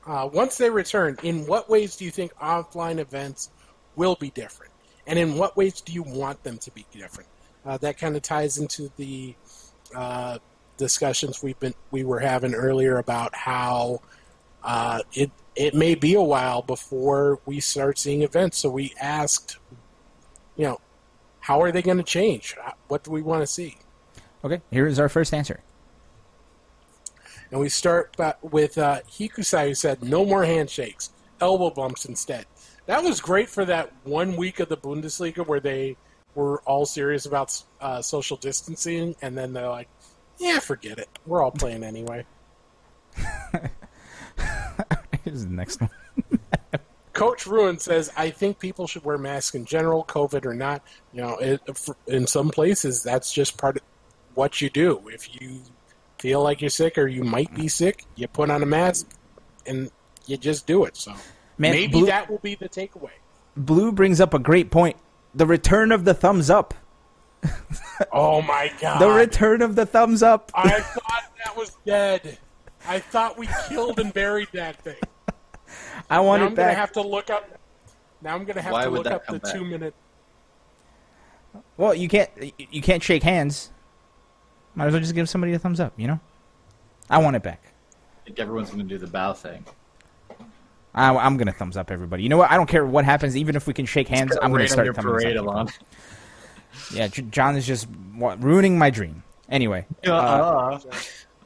Uh, 0.07 0.29
once 0.33 0.57
they 0.57 0.71
return, 0.71 1.19
in 1.23 1.47
what 1.47 1.69
ways 1.69 1.97
do 1.97 2.07
you 2.07 2.11
think 2.11 2.33
offline 2.37 2.99
events 2.99 3.51
will 3.95 4.15
be 4.15 4.31
different? 4.31 4.73
And 5.07 5.19
in 5.19 5.37
what 5.37 5.55
ways 5.57 5.83
do 5.83 5.93
you 5.93 6.03
want 6.03 6.43
them 6.45 6.57
to 6.59 6.71
be 6.71 6.87
different? 6.93 7.29
Uh, 7.67 7.77
that 7.79 7.99
kind 7.99 8.17
of 8.17 8.23
ties 8.23 8.57
into 8.57 8.91
the 8.97 9.35
uh, 9.95 10.39
discussions 10.79 11.43
we've 11.43 11.59
been 11.61 11.75
we 11.91 12.05
were 12.05 12.21
having 12.21 12.55
earlier 12.55 12.99
about 12.99 13.35
how 13.35 14.01
uh, 14.67 15.01
it 15.15 15.31
it 15.55 15.75
may 15.75 15.95
be 15.95 16.15
a 16.15 16.23
while 16.23 16.61
before 16.61 17.41
we 17.47 17.61
start 17.61 17.99
seeing 17.99 18.23
events. 18.23 18.59
So 18.59 18.69
we 18.69 18.93
asked, 19.01 19.57
you 20.57 20.65
know, 20.65 20.81
how 21.41 21.63
are 21.63 21.73
they 21.73 21.81
going 21.81 21.97
to 21.97 22.03
change? 22.03 22.55
What 22.89 23.05
do 23.05 23.11
we 23.11 23.23
want 23.23 23.43
to 23.43 23.47
see? 23.47 23.79
Okay, 24.45 24.61
here 24.71 24.87
is 24.87 24.99
our 24.99 25.09
first 25.09 25.33
answer. 25.33 25.61
And 27.51 27.61
we 27.61 27.69
start 27.69 28.17
with 28.43 28.77
uh, 28.77 29.01
Hikusai, 29.09 29.69
who 29.69 29.75
said, 29.75 30.03
no 30.03 30.27
more 30.27 30.45
handshakes, 30.45 31.11
elbow 31.41 31.71
bumps 31.71 32.05
instead. 32.05 32.45
That 32.87 33.03
was 33.03 33.21
great 33.21 33.49
for 33.49 33.65
that 33.65 33.93
one 34.05 34.37
week 34.37 34.61
of 34.61 34.69
the 34.69 34.77
Bundesliga 34.77 35.47
where 35.47 35.61
they 35.61 35.97
were 36.35 36.61
all 36.63 36.85
serious 36.85 37.25
about 37.25 37.63
uh, 37.81 38.03
social 38.03 38.37
distancing, 38.37 39.15
and 39.23 39.39
then 39.39 39.53
they're 39.53 39.69
like, 39.69 39.89
yeah, 40.39 40.59
forget 40.59 40.99
it. 40.99 41.09
We're 41.25 41.43
all 41.43 41.53
playing 41.53 41.83
anyway. 41.83 42.27
Here's 45.25 45.45
the 45.45 45.53
next 45.53 45.81
one. 45.81 45.91
Coach 47.13 47.47
Ruin 47.47 47.79
says, 47.79 48.13
I 48.17 48.29
think 48.31 48.59
people 48.59 48.87
should 48.87 49.05
wear 49.05 49.17
masks 49.17 49.55
in 49.55 49.65
general, 49.65 50.05
COVID 50.05 50.45
or 50.45 50.53
not. 50.53 50.83
You 51.15 51.23
know, 51.23 51.37
it, 51.39 51.61
in 52.07 52.27
some 52.27 52.51
places, 52.51 53.03
that's 53.03 53.33
just 53.33 53.57
part 53.57 53.77
of 53.77 53.83
what 54.35 54.61
you 54.61 54.69
do. 54.69 55.09
If 55.09 55.41
you 55.41 55.63
feel 56.19 56.43
like 56.43 56.61
you're 56.61 56.71
sick 56.71 56.99
or 56.99 57.07
you 57.07 57.25
might 57.25 57.55
be 57.55 57.69
sick, 57.69 58.05
you 58.17 58.29
put 58.29 58.51
on 58.51 58.63
a 58.63 58.67
mask 58.67 59.09
and 59.65 59.91
you 60.27 60.37
just 60.37 60.67
do 60.67 60.85
it. 60.85 60.97
So 60.97 61.13
Man, 61.59 61.73
maybe 61.73 61.93
Blue, 61.93 62.07
that 62.07 62.31
will 62.31 62.39
be 62.39 62.55
the 62.55 62.69
takeaway. 62.69 63.11
Blue 63.57 63.93
brings 63.93 64.21
up 64.21 64.35
a 64.35 64.39
great 64.39 64.71
point. 64.71 64.97
The 65.35 65.47
return 65.47 65.93
of 65.93 66.05
the 66.05 66.15
thumbs 66.15 66.51
up. 66.51 66.75
oh 68.13 68.43
my 68.43 68.71
god. 68.81 69.01
The 69.01 69.09
return 69.09 69.63
of 69.63 69.75
the 69.75 69.87
thumbs 69.87 70.23
up. 70.23 70.51
I 70.55 70.81
thought 70.81 71.33
that 71.45 71.57
was 71.57 71.77
dead. 71.87 72.39
I 72.87 72.99
thought 72.99 73.37
we 73.39 73.49
killed 73.69 73.99
and 73.99 74.13
buried 74.13 74.49
that 74.53 74.77
thing. 74.83 74.97
I 76.11 76.21
want 76.21 76.41
now 76.41 76.47
it 76.47 76.51
I'm 76.51 76.55
back. 76.55 76.67
gonna 76.69 76.81
have 76.81 76.93
to 76.93 77.03
look 77.03 77.31
up. 77.31 77.59
Now 78.23 78.35
I'm 78.35 78.45
gonna 78.45 78.63
have 78.63 78.73
Why 78.73 78.85
to 78.85 78.91
look 78.91 79.07
up 79.07 79.27
the 79.27 79.39
back? 79.39 79.53
two 79.53 79.65
minute. 79.65 79.95
Well, 81.77 81.95
you 81.95 82.09
can't. 82.09 82.31
You 82.59 82.83
can't 82.83 83.03
shake 83.03 83.23
hands. 83.23 83.71
Might 84.77 84.87
as 84.87 84.93
well 84.93 85.01
just 85.01 85.15
give 85.15 85.29
somebody 85.29 85.55
a 85.55 85.59
thumbs 85.59 85.81
up, 85.81 85.95
you 85.97 86.07
know? 86.07 86.21
I 87.09 87.19
want 87.19 87.35
it 87.35 87.43
back. 87.43 87.63
I 88.21 88.27
think 88.27 88.39
everyone's 88.39 88.71
going 88.71 88.87
to 88.87 88.95
do 88.95 88.99
the 88.99 89.07
bow 89.07 89.33
thing. 89.33 89.65
I, 90.95 91.27
am 91.27 91.39
going 91.39 91.47
to 91.47 91.53
thumbs 91.53 91.79
up 91.79 91.91
everybody. 91.91 92.23
You 92.23 92.29
know 92.29 92.37
what? 92.37 92.51
I 92.51 92.57
don't 92.57 92.69
care 92.69 92.85
what 92.85 93.05
happens. 93.07 93.37
Even 93.37 93.57
if 93.57 93.67
we 93.67 93.73
can 93.73 93.87
shake 93.87 94.09
hands, 94.09 94.37
I'm 94.41 94.51
going 94.51 94.63
to 94.63 94.69
start 94.69 94.95
thumbs 94.95 95.05
parade 95.05 95.37
up. 95.39 95.45
Along. 95.47 95.73
Yeah, 96.93 97.09
John 97.09 97.57
is 97.57 97.67
just 97.67 97.87
ruining 98.15 98.79
my 98.79 98.91
dream. 98.91 99.23
Anyway. 99.49 99.87
Uh, 100.07 100.13
uh, 100.13 100.81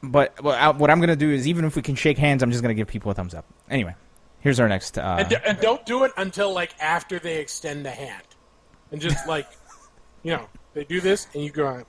but 0.03 0.41
well, 0.43 0.73
what 0.73 0.89
I'm 0.89 0.99
going 0.99 1.09
to 1.09 1.15
do 1.15 1.31
is, 1.31 1.47
even 1.47 1.65
if 1.65 1.75
we 1.75 1.81
can 1.81 1.95
shake 1.95 2.17
hands, 2.17 2.43
I'm 2.43 2.51
just 2.51 2.63
going 2.63 2.75
to 2.75 2.79
give 2.79 2.87
people 2.87 3.11
a 3.11 3.13
thumbs 3.13 3.33
up. 3.33 3.45
Anyway, 3.69 3.95
here's 4.39 4.59
our 4.59 4.67
next. 4.67 4.97
Uh, 4.97 5.17
and, 5.19 5.33
and 5.45 5.59
don't 5.59 5.85
do 5.85 6.03
it 6.03 6.11
until 6.17 6.53
like 6.53 6.71
after 6.79 7.19
they 7.19 7.39
extend 7.39 7.85
the 7.85 7.91
hand, 7.91 8.23
and 8.91 8.99
just 9.01 9.27
like, 9.27 9.47
you 10.23 10.31
know, 10.31 10.47
they 10.73 10.83
do 10.83 11.01
this, 11.01 11.27
and 11.33 11.43
you 11.43 11.51
go. 11.51 11.67
On. 11.67 11.85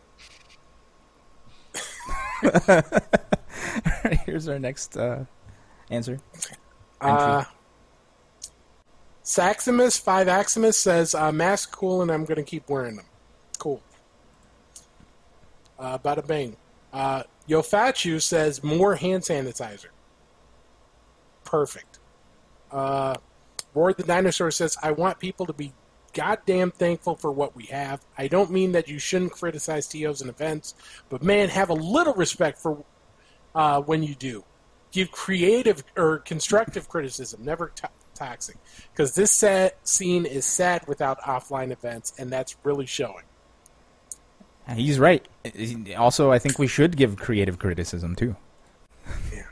Here's 4.26 4.48
our 4.48 4.58
next 4.58 4.96
uh, 4.96 5.24
answer. 5.90 6.18
Uh, 7.00 7.44
Saximus, 9.24 10.00
5 10.00 10.26
Aximus 10.26 10.74
says, 10.74 11.14
uh, 11.14 11.32
mask 11.32 11.72
cool 11.72 12.02
and 12.02 12.10
I'm 12.10 12.24
going 12.24 12.36
to 12.36 12.42
keep 12.42 12.68
wearing 12.68 12.96
them. 12.96 13.06
Cool. 13.58 13.80
Uh, 15.78 15.98
bada 15.98 16.26
bing. 16.26 16.56
Uh, 16.92 17.22
Yofachu 17.48 18.20
says, 18.20 18.62
more 18.62 18.94
hand 18.94 19.22
sanitizer. 19.22 19.88
Perfect. 21.44 21.98
Uh, 22.70 23.14
Roar 23.74 23.92
the 23.92 24.02
Dinosaur 24.02 24.50
says, 24.50 24.76
I 24.82 24.92
want 24.92 25.18
people 25.18 25.46
to 25.46 25.52
be 25.52 25.72
goddamn 26.12 26.70
thankful 26.70 27.16
for 27.16 27.32
what 27.32 27.56
we 27.56 27.64
have. 27.66 28.04
I 28.16 28.28
don't 28.28 28.50
mean 28.50 28.72
that 28.72 28.88
you 28.88 28.98
shouldn't 28.98 29.32
criticize 29.32 29.86
TOs 29.88 30.20
and 30.20 30.30
events, 30.30 30.74
but 31.08 31.22
man, 31.22 31.48
have 31.48 31.70
a 31.70 31.74
little 31.74 32.14
respect 32.14 32.58
for 32.58 32.84
uh, 33.54 33.80
when 33.80 34.02
you 34.02 34.14
do. 34.14 34.44
Give 34.90 35.10
creative 35.10 35.82
or 35.96 36.18
constructive 36.18 36.88
criticism, 36.88 37.44
never 37.44 37.72
toxic, 38.14 38.56
because 38.92 39.14
this 39.14 39.30
set 39.30 39.78
scene 39.88 40.26
is 40.26 40.44
sad 40.44 40.86
without 40.86 41.20
offline 41.22 41.70
events, 41.70 42.12
and 42.18 42.30
that's 42.30 42.56
really 42.62 42.86
showing. 42.86 43.24
He's 44.70 44.98
right. 44.98 45.26
Also, 45.96 46.30
I 46.30 46.38
think 46.38 46.58
we 46.58 46.66
should 46.66 46.96
give 46.96 47.16
creative 47.16 47.58
criticism 47.58 48.14
too. 48.14 48.36
Yeah. 49.32 49.42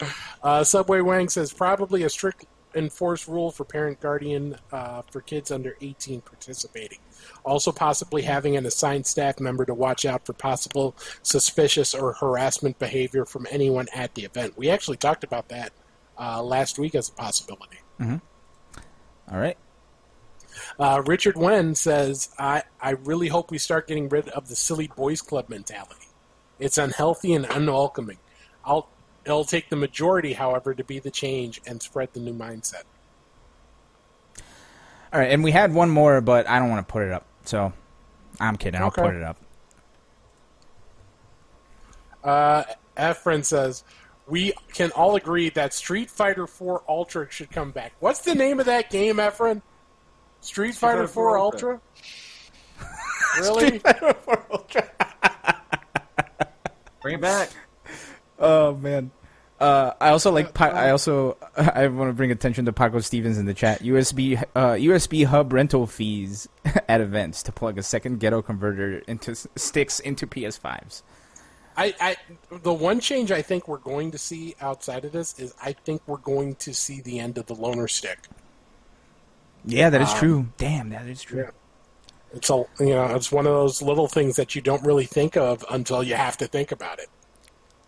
uh, 0.42 0.64
Subway 0.64 1.00
Wang 1.00 1.28
says 1.28 1.52
probably 1.52 2.02
a 2.02 2.10
strict 2.10 2.44
enforced 2.74 3.26
rule 3.26 3.50
for 3.50 3.64
parent 3.64 4.00
guardian 4.00 4.56
uh, 4.72 5.02
for 5.10 5.20
kids 5.20 5.50
under 5.50 5.76
18 5.80 6.20
participating. 6.20 6.98
Also, 7.44 7.72
possibly 7.72 8.22
having 8.22 8.56
an 8.56 8.66
assigned 8.66 9.06
staff 9.06 9.40
member 9.40 9.64
to 9.64 9.74
watch 9.74 10.04
out 10.04 10.26
for 10.26 10.32
possible 10.32 10.94
suspicious 11.22 11.94
or 11.94 12.12
harassment 12.12 12.78
behavior 12.78 13.24
from 13.24 13.46
anyone 13.50 13.86
at 13.94 14.14
the 14.14 14.24
event. 14.24 14.56
We 14.56 14.68
actually 14.68 14.98
talked 14.98 15.24
about 15.24 15.48
that 15.48 15.72
uh, 16.18 16.42
last 16.42 16.78
week 16.78 16.94
as 16.94 17.08
a 17.08 17.12
possibility. 17.12 17.78
Mm-hmm. 18.00 18.16
All 19.32 19.38
right. 19.38 19.56
Uh, 20.78 21.02
Richard 21.06 21.36
Wen 21.36 21.74
says, 21.74 22.28
I, 22.38 22.64
I 22.80 22.90
really 22.90 23.28
hope 23.28 23.50
we 23.50 23.58
start 23.58 23.88
getting 23.88 24.08
rid 24.08 24.28
of 24.28 24.48
the 24.48 24.56
silly 24.56 24.88
boys 24.94 25.22
club 25.22 25.48
mentality. 25.48 26.06
It's 26.58 26.78
unhealthy 26.78 27.32
and 27.32 27.46
unwelcoming. 27.46 28.18
I'll 28.64 28.88
It'll 29.26 29.44
take 29.44 29.70
the 29.70 29.76
majority, 29.76 30.34
however, 30.34 30.72
to 30.72 30.84
be 30.84 31.00
the 31.00 31.10
change 31.10 31.60
and 31.66 31.82
spread 31.82 32.12
the 32.12 32.20
new 32.20 32.32
mindset. 32.32 32.84
All 35.12 35.18
right, 35.18 35.32
and 35.32 35.42
we 35.42 35.50
had 35.50 35.74
one 35.74 35.90
more, 35.90 36.20
but 36.20 36.48
I 36.48 36.60
don't 36.60 36.70
want 36.70 36.86
to 36.86 36.92
put 36.92 37.02
it 37.02 37.12
up. 37.12 37.26
So 37.44 37.72
I'm 38.38 38.56
kidding. 38.56 38.80
I'll 38.80 38.92
put 38.92 39.16
it 39.16 39.24
up. 39.24 39.36
Uh, 42.22 42.62
Efren 42.96 43.44
says, 43.44 43.82
we 44.28 44.52
can 44.72 44.92
all 44.92 45.16
agree 45.16 45.48
that 45.50 45.74
Street 45.74 46.08
Fighter 46.08 46.46
4 46.46 46.84
Ultra 46.88 47.28
should 47.28 47.50
come 47.50 47.72
back. 47.72 47.94
What's 47.98 48.20
the 48.20 48.34
name 48.34 48.60
of 48.60 48.66
that 48.66 48.90
game, 48.90 49.16
Efren? 49.16 49.60
Street, 50.46 50.74
Street 50.74 50.76
Fighter, 50.76 51.08
4 51.08 51.38
Ultra? 51.38 51.80
really? 53.40 53.66
Street 53.66 53.82
Fighter 53.82 54.14
4 54.14 54.46
Ultra. 54.52 54.90
Bring 57.02 57.16
it 57.16 57.20
back. 57.20 57.50
Oh 58.38 58.74
man. 58.74 59.10
Uh, 59.58 59.92
I 60.00 60.10
also 60.10 60.30
like. 60.30 60.52
Pa- 60.54 60.66
I 60.66 60.90
also 60.90 61.36
I 61.56 61.88
want 61.88 62.10
to 62.10 62.12
bring 62.12 62.30
attention 62.30 62.66
to 62.66 62.72
Paco 62.72 63.00
Stevens 63.00 63.38
in 63.38 63.46
the 63.46 63.54
chat. 63.54 63.82
USB 63.82 64.42
uh, 64.54 64.72
USB 64.74 65.24
hub 65.24 65.52
rental 65.52 65.86
fees 65.86 66.48
at 66.88 67.00
events 67.00 67.42
to 67.44 67.52
plug 67.52 67.76
a 67.78 67.82
second 67.82 68.20
ghetto 68.20 68.40
converter 68.42 68.98
into 69.08 69.34
sticks 69.34 69.98
into 69.98 70.26
PS5s. 70.26 71.02
I, 71.76 71.94
I 72.00 72.16
the 72.50 72.72
one 72.72 73.00
change 73.00 73.32
I 73.32 73.42
think 73.42 73.66
we're 73.66 73.78
going 73.78 74.12
to 74.12 74.18
see 74.18 74.54
outside 74.60 75.04
of 75.04 75.12
this 75.12 75.38
is 75.38 75.54
I 75.60 75.72
think 75.72 76.02
we're 76.06 76.18
going 76.18 76.54
to 76.56 76.72
see 76.72 77.00
the 77.00 77.18
end 77.18 77.36
of 77.36 77.46
the 77.46 77.54
loaner 77.54 77.90
stick. 77.90 78.18
Yeah, 79.66 79.90
that 79.90 80.00
is 80.00 80.10
um, 80.10 80.18
true. 80.18 80.46
Damn, 80.56 80.90
that 80.90 81.06
is 81.06 81.22
true. 81.22 81.40
Yeah. 81.40 81.50
It's 82.32 82.50
a 82.50 82.64
you 82.80 82.90
know 82.90 83.06
it's 83.16 83.32
one 83.32 83.46
of 83.46 83.52
those 83.52 83.82
little 83.82 84.08
things 84.08 84.36
that 84.36 84.54
you 84.54 84.60
don't 84.60 84.84
really 84.84 85.06
think 85.06 85.36
of 85.36 85.64
until 85.70 86.02
you 86.02 86.14
have 86.14 86.36
to 86.38 86.46
think 86.46 86.72
about 86.72 86.98
it. 86.98 87.08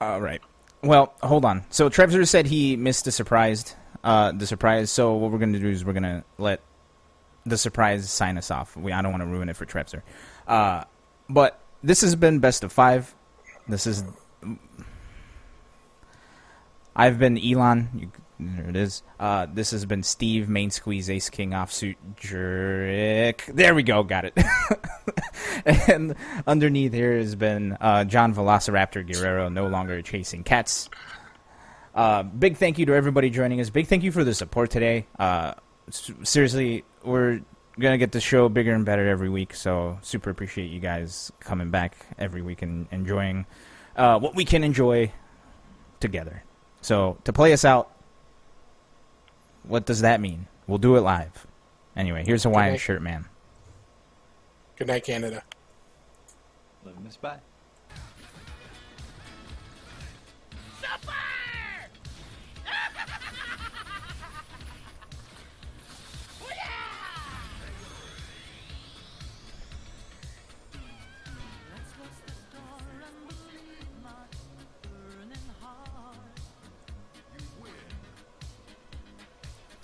All 0.01 0.21
right. 0.21 0.41
Well, 0.83 1.13
hold 1.23 1.45
on. 1.45 1.65
So 1.71 1.89
Trevor 1.89 2.25
said 2.25 2.47
he 2.47 2.77
missed 2.77 3.05
the 3.05 3.13
surprise. 3.13 3.75
Uh, 4.03 4.33
the 4.33 4.47
surprise. 4.47 4.91
So 4.91 5.15
what 5.15 5.31
we're 5.33 5.39
gonna 5.39 5.59
do 5.59 5.69
is 5.69 5.85
we're 5.85 5.93
gonna 5.93 6.25
let 6.39 6.61
the 7.45 7.59
surprise 7.59 8.11
sign 8.11 8.39
us 8.39 8.51
off. 8.51 8.77
We 8.77 8.93
I 8.93 9.03
don't 9.03 9.13
want 9.13 9.23
to 9.23 9.29
ruin 9.29 9.49
it 9.49 9.57
for 9.57 9.65
Trevor. 9.65 10.03
Uh, 10.47 10.85
but 11.29 11.61
this 11.83 12.01
has 12.01 12.17
been 12.17 12.39
best 12.39 12.65
of 12.65 12.73
five. 12.73 13.15
This 13.69 13.87
is. 13.87 14.05
I've 16.97 17.19
been 17.19 17.39
Alan. 17.39 17.89
You 17.95 18.11
There 18.41 18.69
it 18.69 18.77
is. 18.77 19.03
Uh, 19.19 19.47
this 19.53 19.73
has 19.73 19.85
been 19.85 20.05
Steve, 20.05 20.49
Main 20.49 20.71
Squeeze, 20.71 21.11
Ace 21.11 21.29
King, 21.29 21.51
Offsuit, 21.51 21.97
Jurek. 22.21 23.47
There 23.53 23.75
we 23.75 23.83
go, 23.83 24.05
got 24.05 24.27
it. 24.27 24.39
and 25.89 26.15
underneath 26.47 26.93
here 26.93 27.19
has 27.19 27.35
been 27.35 27.77
uh, 27.81 28.05
John 28.05 28.33
Velociraptor 28.33 29.05
Guerrero, 29.05 29.49
no 29.49 29.67
longer 29.67 30.03
chasing 30.03 30.45
cats. 30.45 30.89
Uh, 31.97 32.23
big 32.23 32.57
thank 32.57 32.79
you 32.79 32.87
to 32.87 32.95
everybody 32.95 33.29
joining 33.29 33.61
us. 33.61 33.71
Big 33.71 33.89
thank 33.89 34.05
you 34.05 34.13
for 34.13 34.23
the 34.23 34.35
support 34.35 34.71
today. 34.71 35.07
Uh, 35.19 35.55
seriously, 35.91 36.85
we're 37.03 37.41
gonna 37.81 37.99
get 37.99 38.13
the 38.13 38.21
show 38.21 38.49
bigger 38.49 38.73
and 38.73 38.85
better 38.85 39.09
every 39.09 39.29
week. 39.29 39.53
So 39.53 39.99
super 40.03 40.31
appreciate 40.31 40.71
you 40.71 40.79
guys 40.79 41.33
coming 41.41 41.71
back 41.71 41.97
every 42.17 42.43
week 42.43 42.63
and 42.63 42.87
enjoying 42.93 43.47
uh, 43.97 44.21
what 44.21 44.37
we 44.37 44.45
can 44.45 44.63
enjoy 44.63 45.11
together. 45.99 46.45
So 46.83 47.19
to 47.25 47.33
play 47.33 47.53
us 47.53 47.65
out, 47.65 47.91
what 49.63 49.87
does 49.87 50.01
that 50.01 50.21
mean? 50.21 50.47
We'll 50.67 50.79
do 50.79 50.97
it 50.97 51.01
live. 51.01 51.47
Anyway, 51.97 52.25
here's 52.25 52.45
Hawaiian 52.45 52.75
Okay. 52.75 52.79
Shirt 52.79 53.03
Man. 53.03 53.27
Good 54.77 54.87
night, 54.89 55.05
Canada. 55.05 55.43
Love 56.85 56.95
you, 56.99 57.05
Miss 57.05 57.17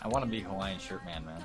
I 0.05 0.09
want 0.09 0.23
to 0.23 0.31
be 0.31 0.41
Hawaiian 0.41 0.79
shirt 0.79 1.03
man, 1.07 1.25
man. 1.25 1.43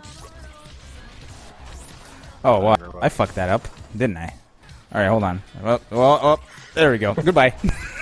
Oh, 2.44 2.60
well, 2.60 3.00
I 3.02 3.08
fucked 3.08 3.36
that 3.36 3.50
up, 3.50 3.66
didn't 3.96 4.18
I? 4.18 4.34
All 4.94 5.02
right, 5.02 5.08
hold 5.08 5.24
on. 5.24 5.42
Well, 5.64 5.82
well, 5.90 6.20
oh, 6.22 6.40
there 6.74 6.92
we 6.92 6.98
go. 6.98 7.14
Goodbye. 7.14 7.54